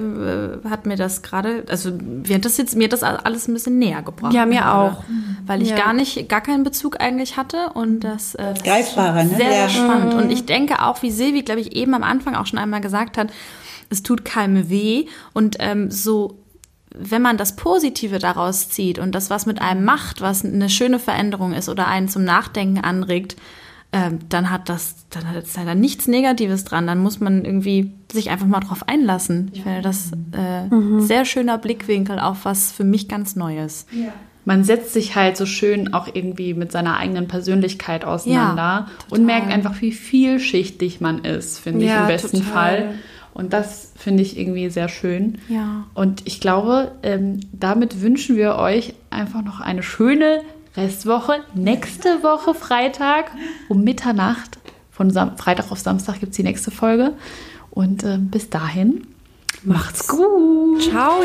hat 0.70 0.86
mir 0.86 0.96
das 0.96 1.22
gerade, 1.22 1.66
also 1.68 1.92
mir 1.92 2.36
hat 2.36 2.46
das 2.46 2.56
jetzt, 2.56 2.78
mir 2.78 2.86
hat 2.86 2.94
das 2.94 3.04
alles 3.04 3.50
ein 3.50 3.54
bisschen 3.54 3.78
näher 3.78 4.04
gebracht. 4.04 4.34
Ja, 4.34 4.46
mir 4.46 4.74
auch. 4.74 5.04
Weil 5.46 5.62
ich 5.62 5.72
ja. 5.72 5.76
gar 5.76 5.92
nicht, 5.92 6.30
gar 6.30 6.40
keinen 6.40 6.64
Bezug 6.64 7.02
eigentlich 7.02 7.36
hatte 7.36 7.72
und 7.74 8.00
das 8.00 8.36
äh, 8.36 8.54
Greifbarer, 8.64 9.26
ne? 9.26 9.36
sehr, 9.36 9.52
sehr 9.52 9.70
spannend. 9.70 10.14
Und 10.14 10.32
ich 10.32 10.46
denke 10.46 10.82
auch, 10.82 11.02
wie 11.02 11.12
Silvi, 11.12 11.42
glaube 11.42 11.60
ich, 11.60 11.76
eben 11.76 11.94
am 11.94 12.04
Anfang 12.04 12.36
auch 12.36 12.46
schon 12.46 12.58
einmal 12.58 12.80
gesagt 12.80 13.18
hat, 13.18 13.28
es 13.90 14.04
tut 14.04 14.26
keinem 14.26 14.70
weh 14.70 15.06
und 15.34 15.58
ähm, 15.60 15.92
so 15.92 16.44
wenn 16.96 17.22
man 17.22 17.38
das 17.38 17.56
Positive 17.56 18.20
daraus 18.20 18.70
zieht 18.70 19.00
und 19.00 19.16
das, 19.16 19.30
was 19.30 19.46
mit 19.46 19.62
einem 19.62 19.84
macht, 19.84 20.22
was 20.22 20.46
eine 20.46 20.70
schöne 20.70 21.00
Veränderung 21.00 21.54
ist 21.54 21.70
oder 21.70 21.88
einen 21.88 22.08
zum 22.08 22.24
Nachdenken 22.24 22.80
anregt, 22.80 23.36
ähm, 23.92 24.20
dann 24.30 24.50
hat 24.50 24.70
das, 24.70 25.08
dann 25.10 25.30
hat 25.30 25.44
es 25.44 25.56
leider 25.56 25.76
nichts 25.76 26.08
Negatives 26.08 26.64
dran. 26.64 26.88
Dann 26.88 27.00
muss 27.00 27.20
man 27.20 27.46
irgendwie 27.46 27.92
sich 28.12 28.30
einfach 28.32 28.48
mal 28.48 28.60
drauf 28.60 28.88
einlassen. 28.88 29.52
Ich 29.54 29.64
finde 29.64 29.82
das 29.82 30.12
äh, 30.36 30.66
mhm. 30.66 31.02
sehr 31.02 31.26
schöner 31.26 31.58
Blickwinkel 31.58 32.20
auf 32.20 32.46
was 32.46 32.72
für 32.72 32.84
mich 32.84 33.08
ganz 33.08 33.36
Neues. 33.36 33.86
Ja. 33.92 34.14
Man 34.46 34.64
setzt 34.64 34.94
sich 34.94 35.16
halt 35.16 35.38
so 35.38 35.46
schön 35.46 35.94
auch 35.94 36.08
irgendwie 36.12 36.54
mit 36.54 36.72
seiner 36.72 36.98
eigenen 36.98 37.28
Persönlichkeit 37.28 38.04
auseinander 38.04 38.62
ja, 38.62 38.88
und 39.10 39.26
merkt 39.26 39.52
einfach, 39.52 39.80
wie 39.80 39.94
vielschichtig 39.94 41.00
man 41.00 41.24
ist, 41.24 41.60
finde 41.60 41.86
ja, 41.86 41.94
ich 41.96 42.02
im 42.02 42.08
besten 42.08 42.38
total. 42.40 42.78
Fall. 42.78 42.96
Und 43.34 43.54
das 43.54 43.92
finde 43.96 44.22
ich 44.22 44.38
irgendwie 44.38 44.70
sehr 44.70 44.90
schön. 44.90 45.40
Ja. 45.50 45.86
Und 45.94 46.22
ich 46.26 46.40
glaube, 46.40 46.92
ähm, 47.02 47.40
damit 47.52 48.02
wünschen 48.02 48.38
wir 48.38 48.56
euch 48.58 48.94
einfach 49.10 49.44
noch 49.44 49.60
eine 49.60 49.84
schöne 49.84 50.42
Restwoche. 50.76 51.44
Nächste 51.54 52.24
Woche 52.24 52.54
Freitag 52.54 53.32
um 53.70 53.84
Mitternacht, 53.84 54.60
von 54.92 55.10
Sam 55.10 55.38
Freitag 55.38 55.72
auf 55.72 55.80
Samstag 55.80 56.20
gibt 56.20 56.32
es 56.32 56.38
die 56.38 56.44
nächste 56.44 56.70
Folge. 56.70 57.14
Und 57.72 58.04
äh, 58.04 58.18
bis 58.20 58.50
dahin, 58.50 59.08
macht's 59.64 60.08
gut. 60.08 60.84
Ciao. 60.84 61.22